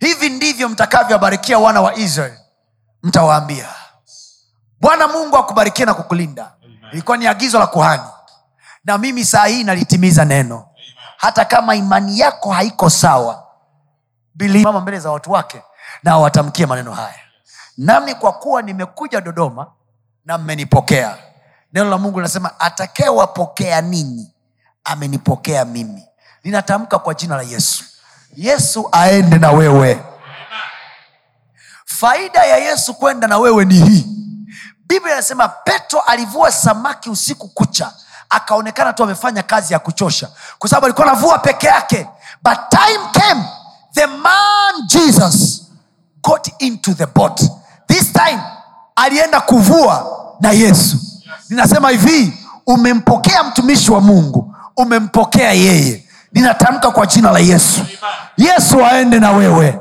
hivi 0.00 0.28
ndivyo 0.28 0.68
mtakavyowabarikia 0.68 1.58
wana 1.58 1.80
wa 1.80 1.94
israel 1.94 2.38
mtawaambia 3.02 3.68
bwana 4.80 5.08
mungu 5.08 5.36
akubarikie 5.36 5.84
na 5.84 5.94
kukulinda. 5.94 6.52
Ilikuwa 6.92 7.16
ni 7.16 7.26
agizo 7.26 7.58
la 7.58 7.66
kuhani. 7.66 8.02
Na 8.84 8.98
mimi 8.98 9.24
saa 9.24 9.44
hii 9.46 9.64
nalitimiza 9.64 10.24
neno 10.24 10.66
hata 11.20 11.44
kama 11.44 11.74
imani 11.74 12.18
yako 12.18 12.52
haiko 12.52 12.90
sawa 12.90 13.46
Believe. 14.34 14.64
mama 14.64 14.80
mbele 14.80 14.98
za 15.00 15.10
watu 15.10 15.32
wake 15.32 15.62
na 16.02 16.18
watamkie 16.18 16.66
maneno 16.66 16.92
haya. 16.92 17.14
Nami 17.76 18.14
kwa 18.14 18.32
kuwa 18.32 18.62
nimekuja 18.62 19.20
dodoma 19.20 19.66
na 20.24 20.38
mmenipokea. 20.38 21.16
Neno 21.72 21.90
la 21.90 21.98
mungu 21.98 22.18
linasema 22.20 22.60
atakewapokea 22.60 23.80
ninyi 23.80 24.34
amenipokea 24.84 25.64
mimi. 25.64 26.04
Linatamka 26.44 26.98
kwa 26.98 27.14
jina 27.14 27.36
la 27.36 27.42
yesu. 27.42 27.84
Yesu 28.36 28.88
aende 28.92 29.38
na 29.38 29.50
wewe. 29.52 30.04
Faida 31.84 32.44
ya 32.44 32.56
yesu 32.56 32.94
kwenda 32.94 33.26
na 33.28 33.38
wewe 33.38 33.64
ni 33.64 33.74
hii. 33.74 34.06
Biblia 34.86 35.12
inasema 35.12 35.48
petro 35.48 36.00
alivua 36.00 36.52
samaki 36.52 37.10
usiku 37.10 37.48
kucha 37.48 37.92
akaonekana 38.30 38.92
tu 38.92 39.02
amefanya 39.04 39.42
kazi 39.42 39.72
ya 39.72 39.78
kuchosha. 39.78 40.28
Kwa 40.58 40.70
sababu 40.70 40.86
alikuwa 40.86 41.06
anavua 41.06 41.38
peke 41.38 41.66
yake. 41.66 42.06
But 42.42 42.58
time 42.70 43.00
came 43.12 43.44
the 43.94 44.06
man 44.06 44.86
jesus 44.86 45.62
got 46.22 46.48
into 46.58 46.94
the 46.94 47.06
boat. 47.06 47.40
This 47.88 48.12
time 48.12 48.40
alienda 48.96 49.40
kuvua 49.40 50.06
na 50.40 50.50
yesu. 50.50 50.96
Ninasema 51.50 51.90
hivi 51.90 52.38
umempokea 52.66 53.42
mtumishi 53.44 53.92
wa 53.92 54.00
mungu 54.00 54.54
umempokea 54.76 55.52
yeye. 55.52 56.06
Ninatamka 56.32 56.90
kwa 56.90 57.06
jina 57.06 57.30
la 57.30 57.38
yesu. 57.38 57.80
Yesu 58.36 58.84
aende 58.86 59.18
na 59.20 59.30
wewe. 59.32 59.78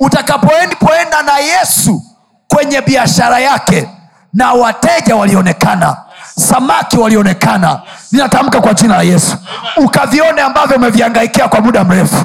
Utakapoendipoenda 0.00 1.22
na 1.22 1.38
yesu 1.38 2.02
kwenye 2.48 2.80
biashara 2.80 3.38
yake 3.40 3.88
na 4.32 4.52
wateja 4.52 5.16
walionekana 5.16 5.96
samaki 6.38 6.98
walionekana. 6.98 7.80
Ninatamka 8.12 8.60
kwa 8.60 8.74
jina 8.74 8.96
la 8.96 9.02
yesu. 9.02 9.36
Ukavione 9.76 10.42
ambavyo 10.42 10.76
umeviangaikia 10.76 11.48
kwa 11.48 11.60
muda 11.60 11.84
mrefu. 11.84 12.24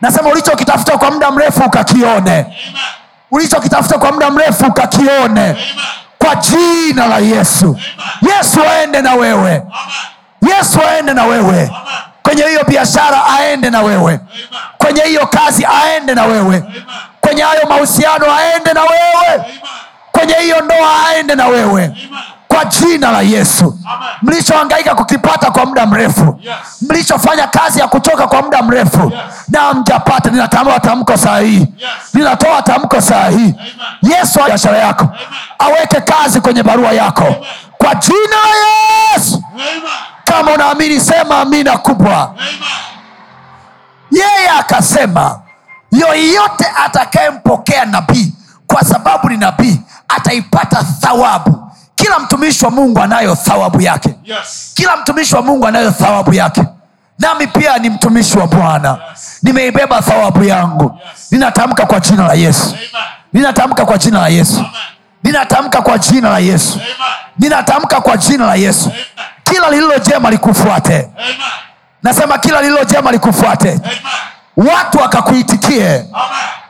Nasema 0.00 0.28
ulichokitafuta 0.30 0.98
kwa 0.98 1.10
muda 1.10 1.30
mrefu 1.30 1.62
ukakione. 1.64 2.46
Ulichokitafuta 3.30 3.98
kwa 3.98 4.12
muda 4.12 4.30
mrefu 4.30 4.66
ukakione. 4.66 5.56
Kwa 6.18 6.34
jina 6.34 7.06
la 7.06 7.18
yesu. 7.18 7.78
Yesu 8.36 8.60
aende 8.70 9.02
na 9.02 9.14
wewe. 9.14 9.62
Yesu 10.56 10.78
aende 10.90 11.14
na 11.14 11.24
wewe. 11.24 11.70
Kwenye 12.22 12.42
hiyo 12.44 12.64
biashara 12.68 13.22
aende 13.38 13.70
na 13.70 13.80
wewe. 13.82 14.20
Kwenye 14.78 15.02
hiyo 15.02 15.26
kazi 15.26 15.66
aende 15.84 16.14
na 16.14 16.24
wewe. 16.24 16.64
Kwenye 17.20 17.42
hayo 17.42 17.66
mahusiano 17.68 18.26
aende 18.34 18.72
na 18.72 18.80
wewe. 18.82 19.44
Kwenye 20.12 20.34
hiyo 20.34 20.60
ndoa 20.60 21.06
aende 21.08 21.34
na 21.34 21.46
wewe 21.46 21.90
kwa 22.54 22.64
jina 22.64 23.12
la 23.12 23.20
yesu. 23.22 23.78
Mlichohangaika 24.22 24.94
kukipata 24.94 25.50
kwa 25.50 25.66
muda 25.66 25.86
mrefu. 25.86 26.40
Mlichofanya 26.88 27.46
kazi 27.46 27.80
ya 27.80 27.88
kuchoka 27.88 28.26
kwa 28.26 28.42
muda 28.42 28.62
mrefu. 28.62 29.12
Na 29.48 29.74
mjapata 29.74 30.30
ninatoa 30.30 30.80
tamko 30.80 31.16
saa 31.16 31.38
hii. 31.38 31.66
Ninatoa 32.14 32.62
tamko 32.62 33.00
saa 33.00 33.28
hii. 33.28 33.54
Yesu 34.02 34.40
biashara 34.46 34.78
yako. 34.78 35.08
Aweke 35.58 36.00
kazi 36.00 36.40
kwenye 36.40 36.62
barua 36.62 36.92
yako. 36.92 37.34
Kwa 37.78 37.94
jina 37.94 38.36
la 38.50 39.12
yesu. 39.14 39.42
Kama 40.24 40.52
unaamini 40.52 41.00
sema 41.00 41.38
amina 41.38 41.78
kubwa. 41.78 42.34
Yeye 44.10 44.48
akasema 44.58 45.40
yoyote 45.92 46.66
atakayempokea 46.84 47.84
nabii 47.84 48.34
kwa 48.66 48.84
sababu 48.84 49.28
ni 49.28 49.36
nabii 49.36 49.80
ataipata 50.08 50.82
thawabu 51.00 51.70
kila 52.00 52.18
mtumishi 52.18 52.64
wa 52.64 52.70
mungu 52.70 53.00
anayo 53.00 53.34
thawabu 53.34 53.80
yake. 53.80 54.14
Yes. 54.24 54.72
kila 54.74 54.96
mtumishi 54.96 55.34
wa 55.36 55.42
mungu 55.42 55.66
anayo 55.66 55.90
thawabu 55.90 56.34
yake. 56.34 56.62
Nami 57.18 57.46
pia 57.46 57.78
ni 57.78 57.90
mtumishi 57.90 58.38
wa 58.38 58.46
bwana. 58.46 58.98
Nimeibeba 59.42 60.02
thawabu 60.02 60.44
yangu. 60.44 60.98
Ninatamka 61.30 61.86
kwa 61.86 62.00
jina 62.00 62.26
la 62.26 62.34
yesu. 62.34 62.76
Ninatamka 63.32 63.84
kwa 63.84 63.98
jina 63.98 64.20
la 64.20 64.28
yesu. 64.28 64.64
Ninatamka 65.24 65.82
kwa 65.82 65.98
jina 65.98 66.30
la 66.30 66.38
yesu. 66.38 66.80
Ninatamka 67.38 68.00
kwa 68.00 68.16
jina 68.16 68.46
la 68.46 68.54
yesu. 68.54 68.92
Kila 69.44 69.70
lililo 69.70 69.98
jema 69.98 70.30
likufuate. 70.30 70.96
Amen. 70.96 71.36
nasema 72.02 72.38
kila 72.38 72.62
lililo 72.62 72.84
jema 72.84 73.12
likufuate. 73.12 73.70
Amen. 73.70 74.70
watu 74.74 74.98
wakakuitikie. 74.98 76.04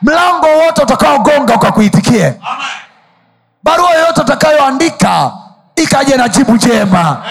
Mlango 0.02 0.46
wote 0.46 0.82
utakaogonga 0.82 1.54
ukakuitikie. 1.54 2.26
Amen. 2.26 2.40
Barua 3.62 3.90
yoyote 3.90 4.20
utakayoandika 4.20 5.32
ikaje 5.76 6.16
na 6.16 6.28
jibu 6.28 6.58
jema. 6.58 7.22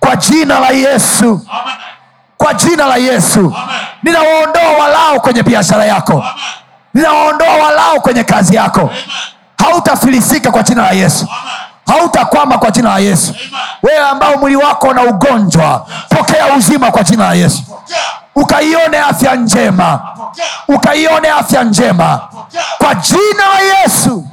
Kwa 0.00 0.16
jina 0.16 0.58
la 0.60 0.68
yesu. 0.68 1.24
Amen. 1.24 1.74
kwa 2.36 2.54
jina 2.54 2.86
la 2.86 2.96
yesu. 2.96 3.54
Ninawaondoa 4.02 4.68
walao 4.80 5.20
kwenye 5.20 5.42
biashara 5.42 5.84
yako. 5.84 6.24
Ninawaondoa 6.94 7.48
walao 7.56 8.00
kwenye 8.00 8.24
kazi 8.24 8.54
yako. 8.56 8.90
Hautafilisika 9.58 10.50
kwa 10.50 10.62
jina 10.62 10.82
la 10.82 10.90
yesu. 10.90 11.28
Hautakwama 11.86 12.58
kwa 12.58 12.70
jina 12.70 12.88
la 12.90 12.98
yesu. 12.98 13.34
Wewe 13.82 13.98
ambao 14.08 14.36
mwili 14.36 14.56
wako 14.56 14.94
na 14.94 15.02
ugonjwa 15.02 15.86
pokea 16.08 16.54
uzima 16.56 16.90
kwa 16.90 17.02
jina 17.02 17.24
la 17.26 17.34
yesu. 17.34 17.62
Pokea. 17.62 17.96
Ukaione 18.34 18.98
afya 18.98 19.34
njema. 19.36 20.00
Ukaione 20.68 21.28
afya 21.30 21.64
njema. 21.64 22.20
Kwa 22.78 22.94
jina 22.94 23.46
la 23.54 23.60
yesu. 23.60 24.28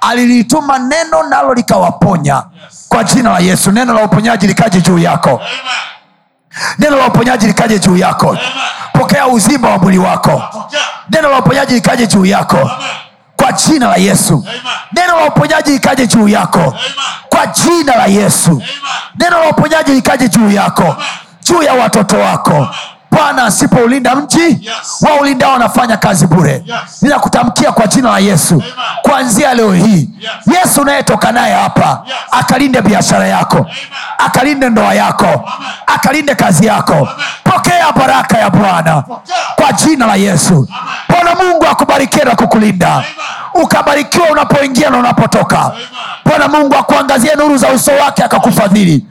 Alilituma 0.00 0.78
neno 0.78 1.22
nalo 1.22 1.54
likawaponya. 1.54 2.42
Kwa 2.88 3.04
jina 3.04 3.30
la 3.32 3.38
yesu. 3.38 3.72
Neno 3.72 3.94
la 3.94 4.02
uponyaji 4.04 4.46
likaje 4.46 4.80
juu 4.80 4.98
yako. 4.98 5.40
Neno 6.78 6.96
la 6.96 7.06
uponyaji 7.06 7.46
likaje 7.46 7.78
juu 7.78 7.96
yako. 7.96 8.38
Pokea 8.92 9.26
uzima 9.26 9.68
wa 9.70 9.78
mwili 9.78 9.98
wako. 9.98 10.42
Neno 11.10 11.28
la 11.30 11.38
uponyaji 11.38 11.74
likaje 11.74 12.06
juu 12.06 12.24
yako. 12.26 12.70
Kwa 13.36 13.52
jina 13.52 13.88
la 13.88 13.96
yesu. 13.96 14.46
Neno 14.92 15.16
la 15.20 15.24
uponyaji 15.26 15.70
likaje 15.72 16.06
juu 16.06 16.28
yako. 16.28 16.74
Kwa 17.28 17.46
jina 17.46 17.96
la 17.96 18.06
yesu. 18.06 18.62
Neno 19.18 19.38
la 19.40 19.48
uponyaji 19.48 19.92
likaje 19.92 20.28
juu 20.28 20.50
yako. 20.50 20.96
Juu 21.44 21.62
ya 21.62 21.74
watoto 21.74 22.18
wako 22.18 22.68
bwana 23.12 23.44
asipoulinda 23.44 24.16
mji 24.16 24.40
Yes. 24.40 25.02
waulindao 25.02 25.52
wanafanya 25.52 25.96
kazi 25.96 26.26
bure. 26.26 26.52
Yes. 26.66 27.02
ninakutamkia 27.02 27.72
kwa 27.72 27.86
jina 27.86 28.10
la 28.10 28.18
yesu. 28.18 28.62
Kuanzia 29.02 29.54
leo 29.54 29.72
hii 29.72 30.08
Yes. 30.20 30.56
yesu 30.58 30.80
unayetoka 30.80 31.32
naye 31.32 31.54
hapa 31.54 32.02
Yes. 32.06 32.16
akalinde 32.30 32.82
biashara 32.82 33.26
yako 33.26 33.66
akalinde 34.18 34.70
ndoa 34.70 34.94
yako 34.94 35.50
akalinde 35.86 36.34
kazi 36.34 36.66
yako. 36.66 37.08
Pokea 37.44 37.92
baraka 37.92 38.38
ya 38.38 38.50
bwana. 38.50 39.02
Kwa 39.56 39.72
jina 39.72 40.06
la 40.06 40.14
yesu. 40.16 40.68
Bwana 41.08 41.34
mungu 41.34 41.66
akubarikie 41.66 42.24
na 42.24 42.34
kukulinda. 42.36 43.02
Ukabarikiwa 43.54 44.26
unapoingia 44.30 44.90
na 44.90 44.98
unapotoka. 44.98 45.72
Bwana 46.24 46.48
mungu 46.48 46.74
akuangazie 46.74 47.34
nuru 47.34 47.56
za 47.56 47.68
uso 47.68 47.90
wake 47.92 48.24
akakufadhili. 48.24 49.06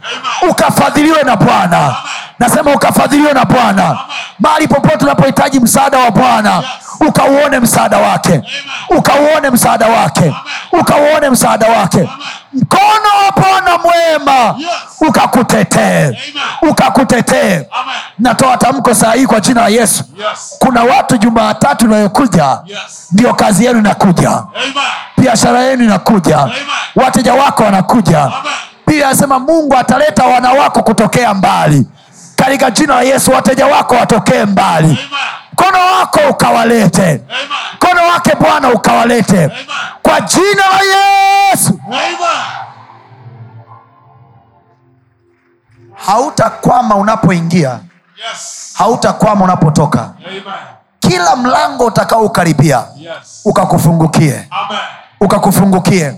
Ukafadhiliwe 0.50 1.24
na 1.24 1.36
bwana 1.36 1.96
nasema 2.42 2.74
ukafadhiliwe 2.76 3.34
na 3.34 3.46
bwana. 3.46 3.98
Mahali 4.40 4.68
popote 4.68 5.06
unapohitaji 5.06 5.60
msaada 5.60 5.98
wa 6.00 6.12
bwana 6.12 6.64
ukauone 7.08 7.60
msaada 7.60 7.98
wake. 7.98 8.42
Ukauone 8.98 9.50
msaada 9.50 9.88
wake. 9.88 10.34
Ukauone 10.72 11.30
msaada 11.30 11.68
wake. 11.68 12.10
Mkono 12.54 13.10
wa 13.26 13.32
bwana 13.42 13.78
mwema. 13.78 14.56
Ukakutetee. 15.08 16.12
Ukakutetee. 16.62 17.66
Natoa 18.20 18.58
tamko 18.58 18.94
saa 18.94 19.14
hii 19.14 19.26
kwa 19.26 19.40
jina 19.40 19.62
la 19.62 19.68
yesu. 19.68 20.04
Yes. 20.18 20.56
kuna 20.60 20.84
watu 20.84 21.18
jumaatatu 21.18 21.86
inayokuja 21.86 22.60
Yes. 22.66 23.08
ndio 23.12 23.34
kazi 23.34 23.66
yenu 23.66 23.80
inakuja. 23.80 24.44
Biashara 25.18 25.60
yenu 25.60 25.84
inakuja. 25.84 26.48
Wateja 26.96 27.34
wako 27.34 27.64
wanakuja. 27.64 28.32
Pia 28.86 29.08
anasema 29.08 29.40
mungu 29.40 29.76
ataleta 29.78 30.26
wana 30.26 30.52
wako 30.52 30.84
kutokea 30.84 31.34
mbali 31.34 31.86
katika 32.44 32.72
jina 32.72 32.96
la 32.96 33.02
yesu 33.02 33.32
wateja 33.32 33.68
wako 33.68 33.96
watokee 33.96 34.46
mbali. 34.46 35.00
Mkono 35.54 35.78
wako 36.00 36.20
ukawalete. 36.30 37.22
Mkono 37.76 38.08
wake 38.08 38.36
bwana 38.36 38.70
ukawalete. 38.70 39.50
Kwa 40.02 40.22
jina 40.22 40.64
la 40.70 40.82
yesu. 40.82 41.80
Hautakwama 46.06 46.96
unapoingia. 46.96 47.80
Yes. 48.30 48.74
hautakwama 48.78 49.44
unapotoka. 49.46 50.10
Kila 51.00 51.36
mlango 51.36 51.86
utakaoukaribia 51.86 52.84
Yes. 52.96 53.42
ukakufungukie. 53.46 54.50
Ukakufungukie. 55.22 56.14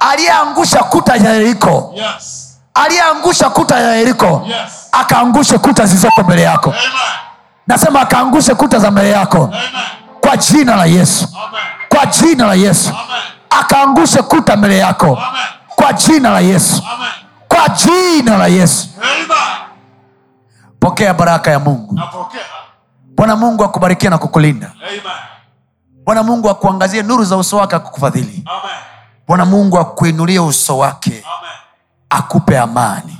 Aliyeangusha 0.00 0.82
kuta 0.82 1.16
ya 1.16 1.32
yeriko. 1.32 1.92
Yes. 1.96 2.56
aliyeangusha 2.74 3.50
kuta 3.50 3.80
ya 3.80 3.94
yeriko. 3.96 4.42
Yes. 4.46 4.79
Akaangushe 4.92 5.58
kuta 5.58 5.86
zilizoko 5.86 6.22
mbele 6.22 6.42
yako. 6.42 6.74
Nasema 7.66 8.00
akaangushe 8.00 8.54
kuta 8.54 8.78
za 8.78 8.90
mbele 8.90 9.10
yako. 9.10 9.54
Kwa 10.20 10.36
jina 10.36 10.76
la 10.76 10.84
yesu. 10.84 11.28
Kwa 11.88 12.06
jina 12.06 12.46
la 12.46 12.54
yesu. 12.54 12.92
Akaangushe 13.50 14.22
kuta 14.22 14.56
mbele 14.56 14.78
yako. 14.78 15.18
Kwa 15.68 15.92
jina 15.92 16.30
la 16.30 16.40
yesu. 16.40 16.82
Kwa 17.48 17.68
jina 17.68 18.36
la 18.38 18.46
yesu. 18.46 18.88
Pokea 20.80 21.14
baraka 21.14 21.50
ya 21.50 21.58
mungu. 21.58 22.00
Bwana 23.16 23.36
mungu 23.36 23.64
akubarikia 23.64 24.10
na 24.10 24.18
kukulinda. 24.18 24.72
Bwana 26.04 26.22
mungu 26.22 26.50
akuangazie 26.50 27.02
nuru 27.02 27.24
za 27.24 27.36
uso 27.36 27.56
wake 27.56 27.76
akukufadhili 27.76 28.44
bwana 29.28 29.44
mungu 29.44 29.78
akuinulie 29.78 30.38
uso 30.40 30.78
wake. 30.78 31.24
Akupe 32.10 32.58
amani. 32.58 33.18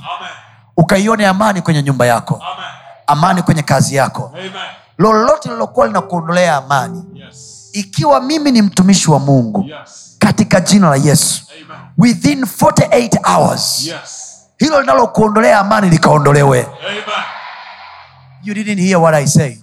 Ukaione 0.77 1.27
amani 1.27 1.61
kwenye 1.61 1.83
nyumba 1.83 2.05
yako 2.05 2.35
Amen. 2.35 2.65
amani 3.07 3.41
kwenye 3.41 3.61
kazi 3.63 3.95
yako 3.95 4.31
Amen. 4.33 4.51
lolote 4.97 5.49
lilokuwa 5.49 5.87
linakuondolea 5.87 6.55
amani 6.55 7.03
Yes. 7.13 7.69
ikiwa 7.73 8.21
mimi 8.21 8.51
ni 8.51 8.61
mtumishi 8.61 9.11
wa 9.11 9.19
mungu 9.19 9.65
Yes. 9.67 10.15
katika 10.19 10.59
jina 10.61 10.89
la 10.89 10.95
yesu 10.95 11.43
Amen. 11.53 11.77
within 11.97 12.45
48 12.45 13.19
hours 13.35 13.85
Yes. 13.87 14.27
hilo 14.57 14.81
linalokuondolea 14.81 15.59
amani 15.59 15.89
likaondolewe 15.89 16.59
Amen. 16.61 17.03
you 18.43 18.53
didn't 18.53 18.79
hear 18.79 18.97
what 18.97 19.15
I 19.15 19.27
said. 19.27 19.61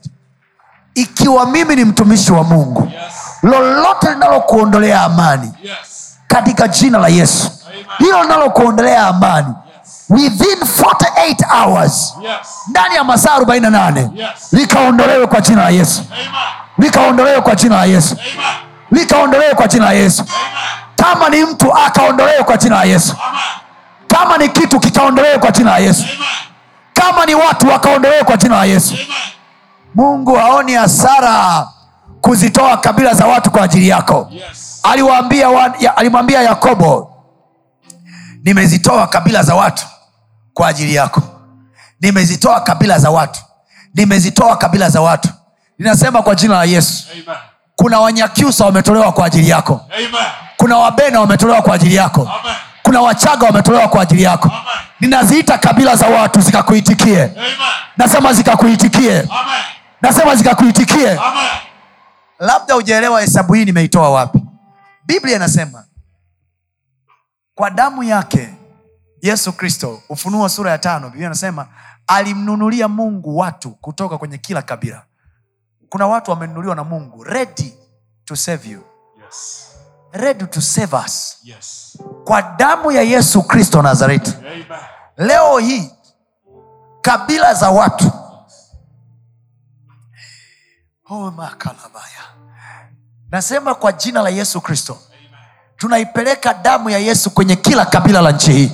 ikiwa 0.95 1.47
mimi 1.47 1.77
ni 1.77 1.85
mtumishi 1.85 2.33
wa 2.33 2.45
mungu 2.45 2.83
Yes. 2.93 3.15
lolote 3.43 4.11
linalokuondolea 4.11 5.03
amani 5.03 5.53
Yes. 5.63 6.19
katika 6.27 6.69
jina 6.69 6.99
la 6.99 7.09
yesu 7.09 7.51
Amen. 7.71 7.85
hilo 7.99 8.23
linalokuondolea 8.23 9.07
amani 9.07 9.47
Yes. 9.49 9.68
Within 10.11 10.59
48 10.59 11.45
hours. 11.65 12.15
Ndani 12.69 12.95
ya 12.95 13.05
masaa 13.05 13.39
48 13.39 14.09
likaondolewe 14.53 15.27
kwa 15.27 15.41
jina 15.41 15.63
la 15.63 15.71
yesu. 15.71 16.03
Likaondolewe 16.79 17.41
kwa 17.41 17.55
jina 17.55 17.77
la 17.77 17.85
yesu. 17.85 18.17
Likaondolewe 18.91 19.55
kwa 19.55 19.69
jina 19.69 19.85
la 19.85 19.93
yesu. 19.93 20.25
Kama 20.97 21.29
ni 21.29 21.45
mtu 21.45 21.75
akaondolewe 21.75 22.45
kwa 22.45 22.57
jina 22.57 22.77
la 22.77 22.85
yesu. 22.85 23.17
Kama 24.09 24.39
ni 24.39 24.49
kitu 24.49 24.81
kikaondolewe 24.81 25.39
kwa 25.39 25.51
jina 25.51 25.71
la 25.71 25.79
yesu. 25.79 26.05
Kama 26.95 27.27
ni 27.27 27.35
watu 27.35 27.69
wakaondolewe 27.69 28.25
kwa 28.25 28.37
jina 28.37 28.57
la 28.57 28.65
yesu. 28.65 28.95
Mungu 29.95 30.35
haoni 30.37 30.75
hasara 30.75 31.69
kuzitoa 32.21 32.77
kabila 32.77 33.15
za 33.15 33.27
watu 33.27 33.51
kwa 33.51 33.63
ajili 33.63 33.89
yako. 33.89 34.29
Yes. 34.31 34.81
aliwaambia 34.83 35.49
ya, 35.81 35.97
alimwambia 35.97 36.43
yakobo 36.43 37.15
nimezitoa 38.45 39.07
kabila 39.07 39.43
za 39.43 39.55
watu 39.55 39.87
kwa 40.59 40.69
ajili 40.69 40.95
yako 40.95 41.23
nimezitoa 42.01 42.61
kabila 42.61 42.99
za 42.99 43.11
watu 43.11 43.41
nimezitoa 43.95 44.57
kabila 44.57 44.91
za 44.91 45.01
watu 45.01 45.29
ninasema 45.79 46.23
kwa 46.23 46.35
jina 46.35 46.55
la 46.55 46.65
yesu 46.65 47.05
Amen. 47.13 47.37
kuna 47.77 48.01
wanyakyusa 48.01 48.65
wametolewa 48.65 49.13
kwa 49.13 49.27
ajili 49.27 49.49
yako 49.49 49.87
Amen. 49.97 50.11
kuna 50.57 50.79
wabena 50.79 51.21
wametolewa 51.21 51.63
kwa 51.63 51.75
ajili 51.75 51.95
yako 51.95 52.21
Amen. 52.21 52.57
kuna 52.83 53.01
wachaga 53.01 53.47
wametolewa 53.47 53.89
kwa 53.89 54.03
ajili 54.03 54.23
yako 54.23 54.49
Amen. 54.49 54.63
ninaziita 55.01 55.59
kabila 55.59 55.97
za 55.97 56.07
watu 56.07 56.41
zikakuitikie 56.41 57.23
Amen. 57.23 57.53
nasema 57.97 58.33
zikakuitikie 58.33 59.19
Amen. 59.21 59.29
nasema 60.03 60.37
zikakuitikie 60.37 61.11
Amen. 61.11 61.49
labda 62.39 62.77
ujaelewa 62.77 63.21
hesabu 63.21 63.55
hii 63.55 63.65
nimeitoa 63.65 64.11
wapi 64.11 64.43
biblia 65.07 65.37
inasema 65.37 65.85
kwa 67.55 67.71
damu 67.71 68.03
yake 68.03 68.49
yesu 69.23 69.53
kristo 69.53 70.03
ufunuo 70.09 70.49
sura 70.49 70.71
ya 70.71 70.79
tano 70.79 71.09
biblia 71.11 71.27
anasema 71.27 71.69
alimnunulia 72.07 72.89
mungu 72.89 73.37
watu 73.37 73.71
kutoka 73.71 74.19
kwenye 74.19 74.39
kila 74.39 74.63
kabila. 74.63 75.05
Kuna 75.89 76.07
watu 76.07 76.31
wamenunuliwa 76.31 76.75
na 76.75 76.85
mungu 76.85 77.25
ready 77.25 77.75
to 78.25 78.37
save 78.37 78.69
you. 78.71 78.83
Yes. 79.25 79.65
ready 80.13 80.47
to 80.47 80.61
save 80.61 80.97
us. 80.97 81.39
Yes. 81.45 81.99
kwa 82.25 82.43
damu 82.43 82.93
ya 82.93 83.03
yesu 83.03 83.43
kristo 83.43 83.83
nazareti. 83.83 84.33
Leo 85.17 85.59
hii 85.59 85.91
kabila 87.03 87.55
za 87.55 87.71
watu. 87.71 88.13
Oh, 91.11 91.31
makalabaya. 91.31 92.25
Nasema 93.31 93.75
kwa 93.75 93.93
jina 93.93 94.23
la 94.23 94.29
yesu 94.29 94.61
kristo 94.61 94.99
tunaipeleka 95.79 96.55
damu 96.55 96.91
ya 96.91 96.99
yesu 96.99 97.31
kwenye 97.31 97.57
kila 97.57 97.85
kabila 97.87 98.21
la 98.21 98.33
nchi 98.33 98.53
hii. 98.53 98.73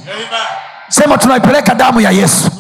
Sema 0.89 1.19
tunaipeleka 1.19 1.75
damu 1.75 2.01
ya 2.01 2.11
yesu. 2.11 2.51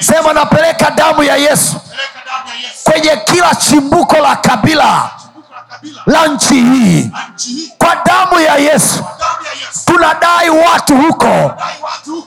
Sema 0.00 0.32
napeleka 0.32 0.90
damu 0.90 1.22
ya 1.22 1.36
yesu 1.36 1.80
Peleka 1.80 2.20
damu 2.26 2.48
ya 2.48 2.54
Yesu. 2.68 2.84
kwenye 2.84 3.16
kila 3.16 3.54
chimbuko 3.54 4.16
la 4.16 4.36
kabila 4.36 5.10
la 6.06 6.26
nchi 6.26 6.54
hii. 6.54 7.10
Kwa 7.78 7.96
damu 8.06 8.40
ya 8.40 8.56
yesu. 8.56 9.04
Tunadai 9.84 10.50
watu 10.50 10.96
huko 10.96 11.52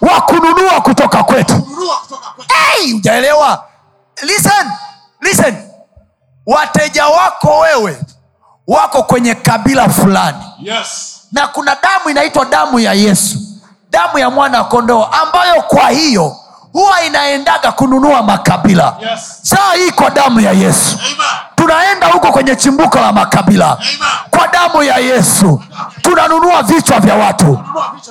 wa 0.01 0.21
kununua 0.21 0.81
kutoka 0.81 1.23
kwetu. 1.23 1.61
Kununua 1.61 1.95
kutoka 1.97 2.27
kwetu. 2.35 2.53
hey, 2.55 2.93
ujaelewa 2.93 3.63
listen 4.21 4.71
listen. 5.21 5.57
Wateja 6.45 7.07
wako 7.07 7.59
wewe 7.59 8.01
wako 8.67 9.03
kwenye 9.03 9.35
kabila 9.35 9.89
fulani. 9.89 10.43
Yes. 10.59 11.14
Na 11.35 11.47
kuna 11.47 11.75
damu 11.83 12.09
inaitwa 12.09 12.45
damu 12.45 12.79
ya 12.79 12.93
yesu 12.93 13.37
damu 13.91 14.17
ya 14.19 14.29
mwana 14.29 14.63
kondoo 14.63 15.03
ambayo 15.03 15.61
kwa 15.61 15.89
hiyo 15.89 16.35
huwa 16.73 17.01
inaendaga 17.03 17.71
kununua 17.71 18.23
makabila 18.23 18.95
Yes. 19.11 19.39
saa 19.41 19.73
hii 19.73 19.91
kwa 19.91 20.09
damu 20.09 20.39
ya 20.39 20.51
yesu 20.51 20.97
Amen. 20.99 21.15
tunaenda 21.55 22.07
huko 22.07 22.31
kwenye 22.31 22.55
chimbuko 22.55 22.99
la 22.99 23.11
makabila 23.11 23.71
Amen. 23.71 23.87
kwa 24.29 24.47
damu 24.47 24.83
ya 24.83 24.97
yesu 24.97 25.61
tunanunua 26.01 26.63
vichwa 26.63 26.99
vya 26.99 27.15
watu 27.15 27.59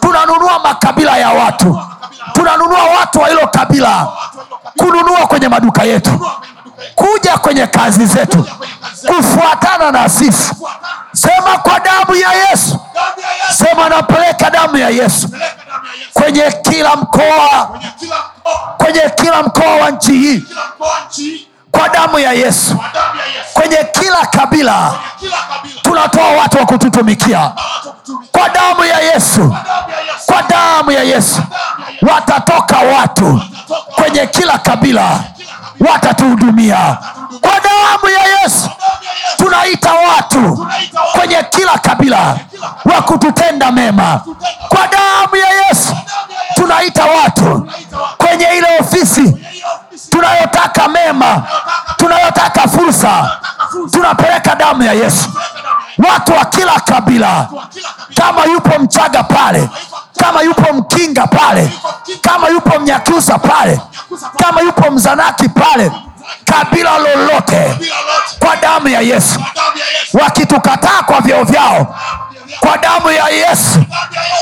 tunanunua 0.01 0.59
makabila 0.59 1.16
ya 1.18 1.30
watu 1.30 1.80
tunanunua 2.32 2.82
watu 2.84 3.20
wa 3.20 3.28
hilo 3.28 3.46
kabila 3.46 3.88
kabila. 3.88 4.09
kununua 4.76 5.26
kwenye 5.26 5.48
maduka 5.48 5.82
yetu 5.84 6.26
Kuja 6.94 7.39
kwenye 7.39 7.66
kazi 7.66 8.06
zetu 8.06 8.47
kufuatana 9.06 9.90
na 9.90 10.09
sisi 10.09 10.52
sema 11.12 11.59
kwa 11.59 11.81
damu 11.81 12.15
ya 12.15 12.32
yesu 12.32 12.78
sema 13.51 13.89
napeleka 13.89 14.51
damu 14.51 14.77
ya 14.77 14.89
yesu 14.89 15.28
kwenye 16.12 16.52
kila 16.62 16.97
mkoa 16.97 17.78
kwenye 18.77 19.01
kila 19.16 19.43
mkoa 19.43 19.77
wa 19.77 19.90
nchi 19.90 20.12
hii 20.12 20.44
kwa 21.70 21.89
damu 21.89 22.19
ya 22.19 22.32
yesu 22.32 22.77
kwenye 23.55 23.77
kila 24.01 24.27
kabila 24.27 24.94
tunatoa 25.82 26.28
watu 26.31 26.59
wa 26.59 26.66
kututumikia 26.66 27.52
kwa 28.32 28.48
damu 28.48 28.85
ya 28.85 29.01
yesu 29.01 29.40
damu 29.40 29.90
ya 29.90 30.01
Yesu 30.01 30.27
kwa 30.27 30.43
damu 30.43 30.90
ya 30.90 31.02
Yesu 31.02 31.43
watatoka 32.02 32.78
watu 32.78 33.40
kwenye 33.94 34.27
kila 34.27 34.59
kabila 34.59 35.20
watatuhudumia. 35.93 36.97
Kwa 37.40 37.52
damu 37.61 38.09
ya 38.19 38.43
yesu 38.43 38.70
tunaita 39.36 39.93
watu 39.94 40.69
kwenye 41.12 41.43
kila 41.51 41.78
kabila 41.78 42.36
wa 42.85 43.02
kututenda 43.02 43.73
mema. 43.73 44.20
Kwa 44.69 44.86
damu 44.89 45.36
ya 45.36 45.66
yesu 45.69 45.97
tunaita 46.55 47.05
watu 47.05 47.69
kwenye 48.19 48.44
ile 48.44 48.66
ofisi 48.81 49.36
tunayotaka 50.11 50.89
mema 50.89 51.43
tunayotaka 51.97 52.69
fursa. 52.69 53.31
Tunapeleka 53.93 54.55
damu 54.55 54.82
ya 54.82 54.93
yesu. 54.93 55.28
Watu 56.11 56.32
wa 56.32 56.44
kila 56.44 56.81
kabila 56.81 57.48
kama 58.15 58.44
yupo 58.44 58.78
mchaga 58.78 59.23
pale 59.23 59.69
kama 60.20 60.43
yupo 60.43 60.73
mkinga 60.73 61.27
pale 61.27 61.70
kama 62.20 62.49
yupo 62.49 62.78
mnyakusa 62.78 63.39
pale 63.39 63.81
kama 64.39 64.61
yupo 64.61 64.91
mzanaki 64.91 65.49
pale 65.49 65.93
kabila 66.45 66.99
lolote 66.99 67.77
kwa 68.39 68.57
damu 68.57 68.89
ya 68.89 69.01
yesu. 69.01 69.41
Wakitukataa 70.12 71.03
kwa 71.03 71.20
vyeo 71.20 71.45
vyao 71.45 71.97
kwa 72.61 72.78
damu 72.78 73.11
ya 73.11 73.28
yesu 73.28 73.78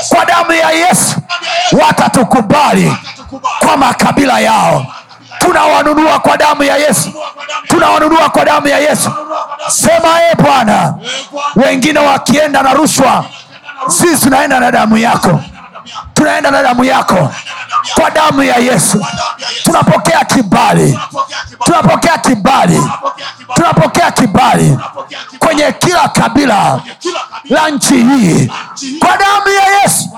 kwa 0.09 0.25
damu 0.25 0.51
ya 0.53 0.71
Yesu 0.71 1.15
watatukubali 1.85 2.97
kwa 3.59 3.77
makabila 3.77 4.39
yao. 4.39 4.85
Tunawanunua 5.39 6.19
kwa 6.19 6.37
damu 6.37 6.63
ya 6.63 6.77
yesu 6.77 7.13
tunawanunua 7.67 8.29
kwa 8.29 8.45
damu 8.45 8.67
ya 8.67 8.77
yesu. 8.79 9.11
Sema 9.67 10.21
e 10.31 10.35
Bwana 10.35 10.93
wengine 11.55 11.99
wakienda 11.99 12.61
na 12.63 12.73
rushwa 12.73 13.25
sisi 13.87 14.21
tunaenda 14.21 14.59
na 14.59 14.71
damu 14.71 14.97
yako 14.97 15.39
tunaenda 16.13 16.51
na 16.51 16.63
damu 16.63 16.83
yako 16.85 17.33
kwa 17.95 18.09
damu 18.11 18.43
ya 18.43 18.55
yesu. 18.55 19.05
Tunapokea 19.63 20.25
kibali. 20.25 20.99
Tunapokea 21.65 22.17
kibali. 22.17 22.81
Tunapokea 23.55 24.11
kibali 24.11 24.77
kwenye 25.39 25.71
kila 25.71 26.07
kabila 26.09 26.79
la 27.49 27.69
nchi 27.69 27.93
hii. 28.03 28.51
Kwa 28.99 29.17
damu 29.17 29.47
ya 29.49 29.81
yesu 29.81 30.09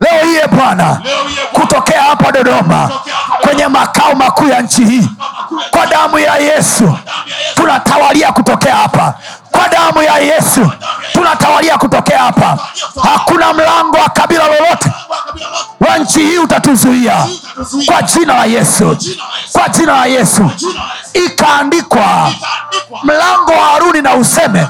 leo 0.00 0.24
hii 0.24 0.36
e 0.36 0.46
bwana 0.48 0.74
Bwana 0.74 1.00
kutokea 1.52 2.02
hapa 2.02 2.32
dodoma 2.32 2.90
kwenye 3.40 3.66
makao 3.68 4.14
makuu 4.14 4.48
ya 4.48 4.60
nchi 4.62 4.84
hii 4.84 5.08
kwa 5.70 5.86
damu 5.86 6.18
ya 6.18 6.36
yesu 6.36 6.98
tunatawalia 7.54 8.32
kutokea 8.32 8.76
hapa. 8.76 9.14
Kwa 9.50 9.68
damu 9.68 10.02
ya 10.02 10.18
yesu 10.18 10.70
tunatawalia 11.12 11.78
kutokea 11.78 12.18
hapa. 12.18 12.58
Hakuna 13.02 13.52
mlango 13.52 13.96
wa 13.96 14.08
kabila 14.08 14.44
lolote 14.46 14.92
wa 15.80 15.98
nchi 15.98 16.18
hii 16.20 16.38
utatuzuia. 16.38 17.26
Kwa 17.86 18.02
jina 18.02 18.34
la 18.34 18.44
yesu. 18.44 18.96
Kwa 19.52 19.68
jina 19.68 19.92
la 19.96 20.06
Yesu. 20.06 20.50
Ikaandikwa 21.12 22.32
mlango 23.02 23.52
wa 23.52 23.64
haruni 23.66 24.02
na 24.02 24.14
useme 24.14 24.66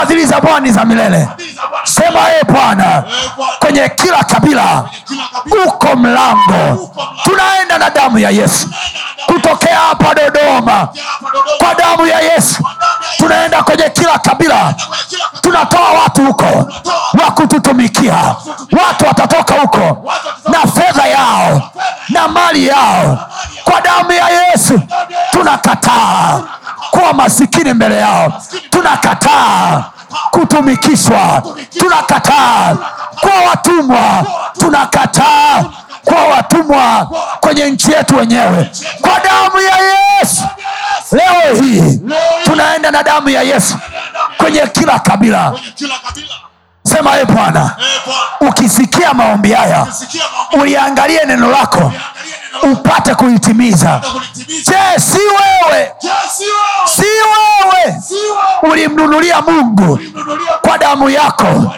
fadhili 0.00 0.26
za 0.26 0.40
bwana 0.40 0.60
ni 0.60 0.72
za 0.72 0.84
milele. 0.84 1.28
Sema 1.84 2.20
e 2.40 2.44
bwana 2.44 3.04
kwenye 3.58 3.88
kila 3.88 4.24
kabila 4.24 4.84
uko 5.66 5.96
mlango. 5.96 6.90
Tunaenda 7.24 7.78
na 7.78 7.90
damu 7.90 8.18
ya 8.18 8.30
yesu. 8.30 8.68
Kutokea 9.26 9.78
hapa 9.78 10.14
dodoma 10.14 10.88
kwa 11.58 11.74
damu 11.74 12.06
ya 12.06 12.20
yesu. 12.20 12.64
Tunaenda 13.16 13.62
kwenye 13.62 13.90
kila 13.90 14.18
kabila. 14.18 14.74
Tunatoa 15.40 15.90
watu 16.02 16.24
huko 16.26 16.68
wa 17.24 17.30
kututumikia. 17.30 18.34
Watu 18.88 19.06
watatoka 19.06 19.54
huko 19.54 20.12
na 20.48 20.58
fedha 20.72 21.06
yao 21.06 21.70
na 22.08 22.28
mali 22.28 22.66
yao. 22.66 23.18
Kwa 23.64 23.80
damu 23.80 24.12
ya 24.12 24.28
yesu 24.28 24.80
tunakataa 25.30 26.40
kuwa 26.90 27.12
masikini 27.12 27.74
mbele 27.74 27.96
yao. 27.96 28.42
Tunakataa 28.70 29.84
kutumikishwa. 30.30 31.42
Tunakataa 31.78 32.76
kuwa 33.20 33.34
watumwa. 33.50 34.24
Tunakataa 34.58 35.64
kuwa 36.04 36.24
watumwa 36.24 37.06
kwenye 37.40 37.70
nchi 37.70 37.92
yetu 37.92 38.16
wenyewe. 38.16 38.70
Kwa 39.00 39.20
damu 39.20 39.60
ya 39.60 39.76
yesu. 39.78 40.42
Leo 41.12 41.62
hii 41.62 42.00
tunaenda 42.44 42.90
na 42.90 43.02
damu 43.02 43.28
ya 43.28 43.42
yesu 43.42 43.76
kwenye 44.36 44.60
kila 44.66 44.98
kabila. 44.98 45.52
Sema 46.82 47.18
e 47.18 47.24
bwana 47.24 47.76
Eh, 47.78 48.48
ukisikia 48.48 49.14
maombi 49.14 49.52
haya 49.52 49.86
uliangalie 50.52 51.24
neno 51.26 51.50
lako 51.50 51.92
upate 52.72 53.14
kuitimiza. 53.14 54.00
Je 54.46 55.00
si 55.00 55.18
wewe? 55.18 55.92
Si 56.30 56.42
wewe? 56.42 56.86
Si 56.86 57.02
wewe? 57.02 58.00
Si 58.08 58.14
wewe? 58.14 58.72
Ulimnunulia 58.72 59.40
mungu 59.42 59.98
kwa 60.62 60.78
damu 60.78 61.10
yako. 61.10 61.74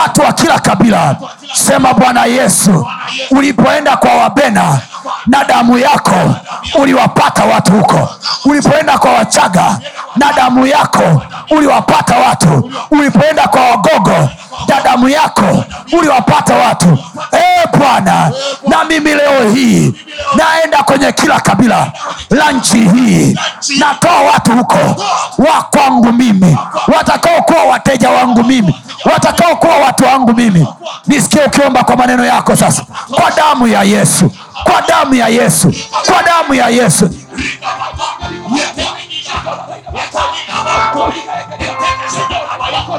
watu 0.00 0.20
wa 0.20 0.32
kila 0.32 0.58
kabila. 0.58 1.16
Sema 1.54 1.94
bwana 1.94 2.24
yesu 2.24 2.86
ulipoenda 3.30 3.96
kwa 3.96 4.14
wabena 4.14 4.78
na 5.26 5.44
damu 5.44 5.78
yako 5.78 6.34
uliwapata 6.74 7.44
watu 7.44 7.72
huko. 7.72 8.08
Ulipoenda 8.44 8.98
kwa 8.98 9.12
wachaga 9.12 9.78
na 10.16 10.32
damu 10.32 10.66
yako 10.66 11.22
uliwapata 11.50 12.16
watu. 12.18 12.70
Ulipoenda 12.90 13.48
kwa 13.48 13.60
wagogo 13.70 14.28
na 14.68 14.80
damu 14.80 15.08
yako 15.08 15.64
uliwapata 15.92 16.54
watu. 16.54 16.98
E 17.32 17.68
bwana. 17.78 18.32
na 18.68 18.84
mimi 18.84 19.14
leo 19.14 19.50
hii 19.54 19.94
naenda 20.36 20.82
kwenye 20.82 21.12
kila 21.12 21.40
kabila 21.40 21.92
la 22.30 22.52
nchi 22.52 22.76
hii. 22.88 23.38
Natoa 23.78 24.20
watu 24.20 24.52
huko. 24.52 24.78
Wa 25.38 25.62
kwangu 25.62 26.12
mimi. 26.12 26.56
Watakaokuwa 26.96 27.64
wateja 27.64 28.10
wangu 28.10 28.44
mimi. 28.44 28.74
Watakaokuwa 29.12 29.76
watu 29.76 30.04
wangu 30.04 30.32
mimi. 30.34 30.66
Nisikie 31.06 31.44
ukiomba 31.44 31.84
kwa 31.84 31.96
maneno 31.96 32.24
yako 32.24 32.56
sasa. 32.56 32.82
Kwa 33.10 33.30
damu 33.30 33.66
ya 33.68 33.82
yesu. 33.82 34.30
Kwa 34.64 34.82
damu 34.82 35.14
ya 35.14 35.28
yesu. 35.28 35.72
Kwa 36.06 36.22
damu 36.22 36.54
ya 36.54 36.68
yesu 36.68 37.10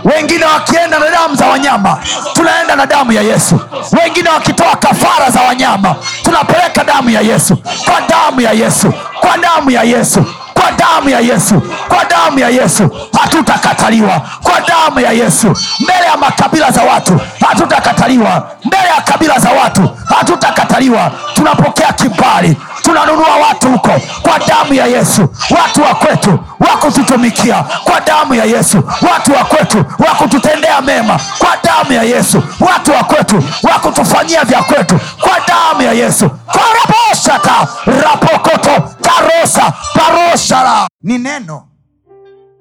wengine 0.04 0.46
wakienda 0.46 1.00
na 1.00 1.10
damu 1.10 1.36
za 1.36 1.46
wanyama 1.48 1.98
tunaenda 2.34 2.76
na 2.76 2.86
damu 2.86 3.12
ya 3.12 3.22
yesu. 3.22 3.60
Wengine 4.04 4.30
wakitoa 4.30 4.76
kafara 4.76 5.30
za 5.30 5.42
wanyama 5.42 5.96
tunapeleka 6.24 6.84
damu 6.84 7.10
ya 7.10 7.22
yesu. 7.22 7.58
Kwa 7.86 8.02
damu 8.10 8.42
ya 8.42 8.52
yesu 8.52 8.94
kwa 9.20 9.38
damu 9.38 9.72
ya 9.72 9.84
yesu 9.84 10.26
kwa 10.54 10.72
damu 10.72 11.10
ya 11.10 11.20
yesu 11.20 11.62
kwa 11.88 12.06
damu 12.06 12.40
ya 12.40 12.50
yesu. 12.50 12.90
Hatutakataliwa. 13.22 14.22
Kwa 14.44 14.62
damu 14.62 15.00
ya 15.00 15.12
yesu. 15.12 15.48
Mbele 15.80 16.06
ya 16.06 16.18
makabila 16.18 16.72
za 16.72 16.82
watu 16.84 17.20
hatutakataliwa. 17.48 18.48
Mbele 18.66 18.88
ya 18.96 19.02
kabila 19.02 19.40
za 19.40 19.50
watu 19.52 19.90
hatutakataliwa. 20.18 21.12
Tunapokea 21.34 21.94
kibali 21.94 22.58
tunanunua 22.84 23.36
watu 23.48 23.72
huko 23.72 23.92
kwa 24.22 24.40
damu 24.40 24.74
ya 24.74 24.86
yesu. 24.86 25.22
Watu 25.62 25.82
wa 25.82 25.96
kwetu 25.96 26.40
wa 26.60 26.78
kututumikia 26.78 27.64
kwa 27.84 28.00
damu 28.02 28.34
ya 28.36 28.46
yesu. 28.46 28.84
Watu 29.14 29.32
wa 29.34 29.44
kwetu 29.46 29.78
wa 29.78 30.16
kututendea 30.16 30.82
mema 30.82 31.20
kwa 31.40 31.58
damu 31.64 31.92
ya 31.94 32.04
yesu. 32.04 32.44
Watu 32.60 32.92
wa 32.92 33.04
kwetu 33.04 33.44
wakutufanyia 33.64 34.44
vya 34.46 34.64
kwetu 34.64 35.00
kwa 35.22 35.40
damu 35.48 35.82
ya 35.82 35.94
yesu. 35.94 36.30
Karaboshata 36.30 37.68
rapokoto 38.04 38.90
karosa 39.02 39.74
paroshara. 39.94 40.88
Ni 41.02 41.18
neno 41.18 41.68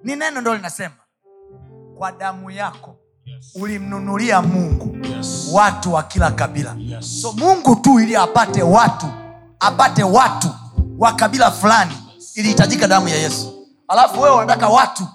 ni 0.05 0.17
neno 0.17 0.41
ndo 0.41 0.55
linasema 0.55 0.95
kwa 1.99 2.13
damu 2.13 2.51
yako 2.51 2.97
ulimnunulia 3.55 4.43
mungu 4.43 4.97
watu 5.53 5.93
wa 5.95 6.03
kila 6.03 6.31
kabila. 6.31 6.77
So 7.01 7.33
mungu 7.33 7.77
tu 7.77 8.01
ili 8.01 8.17
apate 8.17 8.63
watu 8.63 9.07
apate 9.63 10.03
watu 10.03 10.49
wa 10.99 11.13
kabila 11.13 11.51
fulani 11.51 11.97
ilihitajika 12.35 12.89
damu 12.89 13.09
ya 13.09 13.17
yesu. 13.17 13.53
Alafu 13.89 14.21
wewe 14.21 14.37
unataka 14.37 14.69
watu 14.69 15.07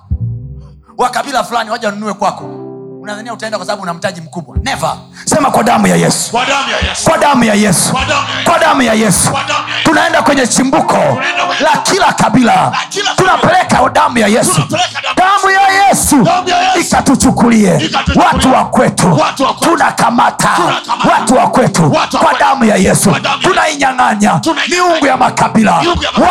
wa 0.97 1.09
kabila 1.09 1.43
fulani 1.43 1.69
waja 1.69 1.87
wanunue 1.87 2.13
kwako 2.13 2.43
unadhania 3.07 3.33
utaenda 3.33 3.57
kwa 3.57 3.65
sababu 3.67 3.83
una 3.83 3.93
mtaji 3.93 4.21
mkubwa 4.21 4.57
never 4.63 4.93
sema 5.25 5.51
kwa 5.51 5.63
damu 5.63 5.87
ya 5.87 5.95
yesu 5.95 6.31
kwa 6.31 6.45
damu 6.45 6.69
ya 6.69 6.77
yesu 6.89 7.03
kwa 7.09 7.17
damu 7.17 7.43
ya 7.43 7.53
yesu 7.53 7.91
Kwa 7.93 8.03
damu 8.03 8.21
ya 8.21 8.23
Yesu. 8.23 8.43
kwa 8.51 8.59
damu 8.59 8.81
ya 8.81 8.93
yesu 8.93 9.31
Kwa 9.31 9.43
damu 9.43 9.59
ya 9.69 9.75
Yesu. 9.75 9.83
tunaenda 9.83 10.21
kwenye 10.21 10.47
chimbuko 10.47 10.97
la 11.59 11.77
kila 11.83 12.13
kabila 12.13 12.71
tunapeleka 13.15 13.89
damu 13.93 14.17
ya 14.17 14.27
yesu 14.27 14.61
damu- 15.15 15.49
ya 15.49 15.87
yesu 15.89 16.27
ikatuchukulie 16.79 17.89
watu 18.15 18.53
wa 18.53 18.65
kwetu 18.65 19.19
tunakamata 19.59 20.49
watu 21.11 21.35
wa 21.35 21.47
kwetu 21.49 21.95
kwa 22.23 22.33
damu 22.39 22.65
ya 22.65 22.75
yesu 22.75 23.15
tunainyang'anya 23.41 24.41
miungu 24.69 25.05
ya 25.07 25.17
makabila 25.17 25.81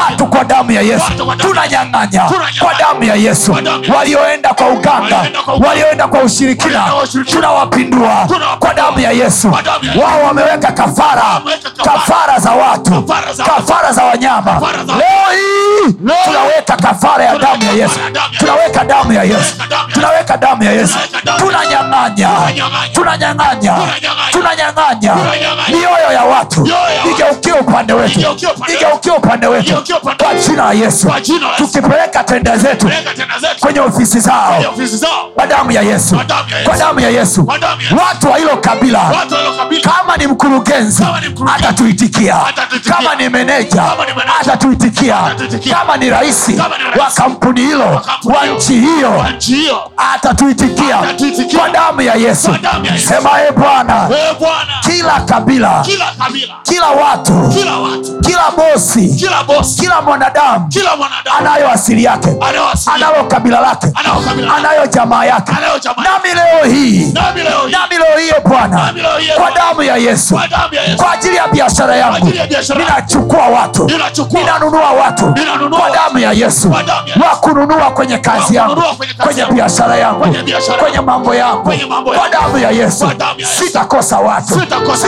watu 0.01 0.27
kwa 0.27 0.44
damu 0.44 0.73
ya 0.73 0.81
yesu 0.82 1.12
tunanyang'anya 1.39 2.23
kwa 2.59 2.74
damu 2.74 3.05
ya 3.05 3.15
yesu 3.15 3.57
walioenda 3.94 4.55
kwa 4.55 4.69
uganga 4.69 5.27
Walioenda 5.66 6.09
kwa 6.09 6.19
uganga. 6.23 6.65
Tunawapindua 7.24 8.28
kwa 8.59 8.74
damu 8.74 9.01
ya 9.01 9.10
yesu 9.10 9.52
wao 10.02 10.22
wameweka 10.26 10.72
kafara 10.72 11.22
kafara. 11.84 12.38
za 12.38 12.51
watu 12.51 13.02
Kafara 13.47 13.93
za- 13.93 14.05
wanyama 14.05 14.60
leo 14.86 15.36
hii 15.86 15.93
tunaweka 16.24 16.76
kafara 16.76 17.24
ya 17.24 17.38
damu 17.38 17.64
ya 17.64 17.72
yesu 17.72 18.01
tunaweka 18.38 18.84
damu 18.84 19.12
ya 19.12 19.22
yesu 19.22 19.55
Tunaweka 19.93 20.36
damu 20.36 20.62
ya 20.62 20.72
Yesu. 20.72 20.98
tunanyang'anya 21.38 22.30
Tunanyang'anya. 22.93 23.76
tunanyang'anya 24.32 25.14
mioyo 25.68 26.12
ya 26.12 26.24
watu 26.24 26.68
igeukie 27.10 27.52
upande 27.52 27.93
wetu 27.93 28.20
Igeukie 28.74 29.12
upande 29.12 29.47
wetu. 29.47 29.82
kwa 30.18 30.34
jina 30.34 30.64
la 30.64 30.72
yesu 30.72 31.12
tukipeleka 31.56 32.24
tenda 32.24 32.56
zetu 32.59 32.90
kwenye 33.60 33.80
ofisi 33.80 34.20
zao 34.20 34.62
kwa 35.34 35.47
damu 35.47 35.72
ya 35.72 35.82
yesu 35.82 36.20
Kwa 36.65 36.77
damu 36.77 37.01
ya 37.01 37.11
Yesu. 37.11 37.47
watu 38.09 38.31
wa 38.31 38.39
hilo 38.39 38.57
kabila. 38.57 39.01
Kama 39.83 40.16
ni 40.16 40.27
mkurugenzi 40.27 41.03
atatuitikia. 41.57 42.37
kama 42.89 43.15
ni 43.16 43.28
meneja 43.28 43.83
atatuitikia. 44.41 45.16
kama 45.70 45.97
ni 45.97 46.11
rais. 46.11 46.49
wa 47.01 47.11
kampuni 47.15 47.61
hilo 47.61 48.03
wa 48.24 48.47
nchi 48.57 48.73
hiyo 48.73 49.23
atatuitikia. 50.15 50.97
kwa 51.59 51.69
damu 51.70 52.01
ya 52.03 52.15
yesu. 52.15 52.57
Sema 53.09 53.31
e 53.49 53.53
bwana 53.53 54.09
kila 54.81 55.20
kabila 55.20 55.85
kila 56.62 56.87
watu 56.91 57.33
kila 58.20 58.51
bosi 58.51 59.09
kila 59.81 60.03
mwanadamu 60.03 60.69
anayo 61.39 61.70
asili 61.70 62.05
yake 62.05 62.28
analo 62.95 63.24
kabila 63.28 63.61
lake 63.61 63.87
anayo 64.57 64.87
jamaa 64.87 65.24
yake. 65.24 65.53
nami 66.05 66.28
leo 66.35 66.45
leo 66.47 66.64
hii 66.73 67.12
nami 67.12 67.43
leo 67.43 68.16
hii 68.18 68.28
e 68.28 68.40
bwana 68.48 68.94
kwa 69.36 69.51
damu 69.51 69.82
ya 69.82 69.97
yesu 69.97 70.40
kwa 70.97 71.12
ajili 71.12 71.36
ya 71.36 71.48
biashara 71.48 71.97
yangu 71.97 72.32
ninachukua 72.77 73.47
watu 73.47 73.85
ninanunua 74.32 74.90
watu 74.90 75.35
kwa 75.78 75.90
damu 75.90 76.18
ya 76.18 76.32
yesu 76.32 76.70
wa 77.23 77.36
kununua 77.40 77.90
kwenye 77.90 78.18
kazi 78.18 78.55
yangu 78.56 78.82
kwenye 79.23 79.44
biashara 79.44 79.97
yangu 79.97 80.20
Kwenye 80.78 81.02
mambo 81.02 81.35
yangu 81.35 81.73
kwa 82.18 82.28
damu 82.28 82.59
ya 82.59 82.70
yesu 82.70 83.12
sitakosa 83.59 84.18
watu 84.18 84.60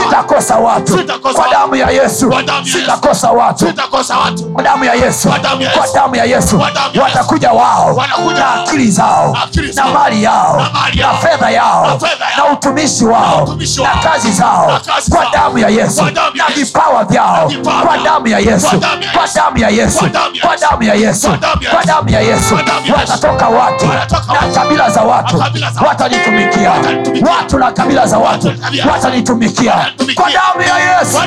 Sitakosa 0.03 0.55
watu 0.57 0.99
kwa 1.33 1.47
damu 1.51 1.75
ya 1.75 1.89
yesu 1.89 2.33
sitakosa 2.63 3.31
watu 3.31 3.65
kwa 4.53 4.63
damu 4.63 4.85
ya 4.85 4.93
yesu 4.93 5.29
Kwa 5.29 5.39
damu 5.93 6.15
ya 6.15 6.23
Yesu. 6.25 6.61
watakuja 7.01 7.51
wao 7.51 8.03
na 8.37 8.53
akili 8.53 8.91
zao 8.91 9.37
Na 9.75 9.87
mali 9.87 10.23
yao 10.23 10.57
Na 10.73 11.03
yao. 11.03 11.18
Fedha 11.21 11.49
yao 11.49 11.99
Na 12.37 12.45
utumishi 12.53 13.05
wao 13.05 13.55
na 13.83 14.09
kazi 14.11 14.31
zao 14.31 14.79
kwa 15.09 15.25
damu 15.33 15.57
ya 15.57 15.69
yesu 15.69 16.03
na 16.33 16.45
vipawa 16.55 17.03
vyao 17.03 17.51
kwa 17.85 17.97
damu 17.97 18.27
ya 18.27 18.39
yesu 18.39 18.67
Kwa 19.13 19.27
damu 19.35 19.57
ya 19.57 19.69
Yesu. 19.69 19.99
Kwa 20.41 20.57
damu 20.57 20.83
ya 20.83 20.93
Yesu. 20.93 21.27
Kwa 21.71 21.83
damu 21.85 22.09
ya 22.09 22.19
Yesu. 22.21 22.59
watatoka 22.97 23.47
watu 23.47 23.85
na 23.87 24.47
kabila 24.55 24.89
za 24.89 25.01
watu 25.01 25.43
watanitumikia 25.87 26.71
watu 27.29 27.57
na 27.59 27.71
kabila 27.71 28.07
za 28.07 28.17
watu 28.17 28.53
watanitumikia 28.91 29.73
kwa 30.15 30.31
damu 30.31 30.61
ya 30.61 30.99
yesu 30.99 31.17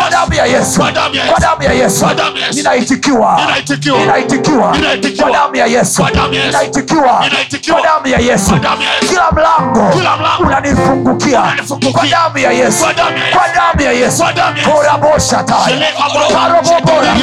Kwa 0.00 0.10
damu 0.10 0.34
ya 0.34 0.46
Yesu. 0.46 0.80
Kwa 0.80 1.40
damu 1.40 1.62
ya 1.62 1.72
Yesu. 1.72 2.06
ninaitikiwa 2.54 3.40
Ninaitikiwa. 3.40 3.98
kwa 5.20 5.30
damu 5.30 5.56
ya 5.56 5.66
yesu 5.66 6.06
ninaitikiwa 6.30 7.24
Kwa 7.72 7.82
damu 7.82 8.06
ya 8.06 8.18
Yesu. 8.18 8.54
kila 9.08 9.30
mlango 9.38 9.92
unanifungukia 10.40 11.42
kwa 11.92 12.06
damu 12.06 12.38
ya 12.38 12.52
yesu. 12.52 12.84
Kwa 13.32 13.48
damu 13.54 13.80
ya 13.82 13.92
Yesu. 13.92 14.24
koraboshataya 14.64 15.86
karobobora 16.32 17.14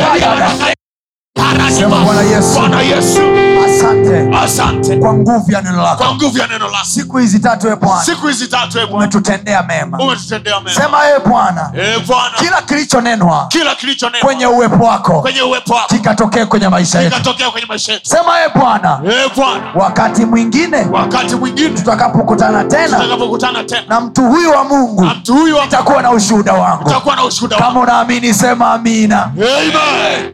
Bwana 1.40 2.22
Yesu. 2.22 2.60
Bwana 2.60 2.82
Yesu. 2.82 3.20
Asante. 3.66 4.38
Asante. 4.44 4.98
Kwa 4.98 5.14
nguvu 5.14 5.52
ya 5.52 5.62
neno 5.62 5.82
lako. 5.84 6.04
Kwa 6.04 6.16
nguvu 6.16 6.38
ya 6.38 6.48
neno 6.48 6.66
lako. 6.70 6.86
Siku 6.86 7.18
hizi 7.18 7.40
tatu 7.40 7.68
ewe 7.68 7.76
bwana. 7.76 8.02
Siku 8.04 8.28
hizi 8.28 8.48
tatu 8.48 8.78
ewe 8.78 8.88
Bwana. 8.88 8.98
Umetutendea 9.06 9.64
mema. 9.64 9.98
Umetutendea 10.00 10.60
mema. 10.60 10.76
Sema 10.82 11.10
ewe 11.10 11.20
bwana. 11.20 11.72
Ewe 11.74 12.00
Bwana. 12.00 12.32
Kila 12.38 12.62
kilichonenwa 12.62 13.46
kila 13.50 13.76
kilichonenwa 13.76 14.26
kwenye 14.26 14.46
uwepo 14.48 14.84
wako 14.84 15.22
kwenye 15.22 15.42
uwepo 15.42 15.74
wako 15.74 15.88
kikatokee 15.88 16.46
kwenye 16.46 16.70
maisha 16.70 17.02
yetu. 17.02 17.16
Kikatokee 17.16 17.50
kwenye 17.52 17.68
maisha 17.68 17.92
yetu. 17.94 18.10
Sema 18.10 18.40
ewe 18.40 18.50
bwana. 18.56 19.00
Ewe 19.04 19.30
Bwana. 19.36 19.72
Wakati 19.76 20.26
mwingine 20.26 20.88
wakati 20.92 21.36
mwingine 21.36 21.70
tutakapokutana 21.70 22.64
tena 22.64 22.98
tutakapokutana 23.00 23.64
tena 23.64 23.82
na 23.88 24.02
mtu 24.02 24.22
huyu 24.22 24.52
wa 24.52 24.64
mungu 24.64 25.06
na 25.06 25.14
mtu 25.14 25.34
huyu 25.34 25.58
wa- 25.58 25.66
itakuwa 25.66 26.02
na 26.02 26.12
ushuhuda 26.12 26.54
wangu. 26.54 26.84
utakuwa 26.90 27.16
na 27.16 27.26
ushuhuda 27.26 27.56
wangu. 27.58 27.68
kama 27.68 27.80
unaamini 27.82 28.34
sema 28.34 28.74
amina. 28.74 29.24
Amen. 29.24 30.34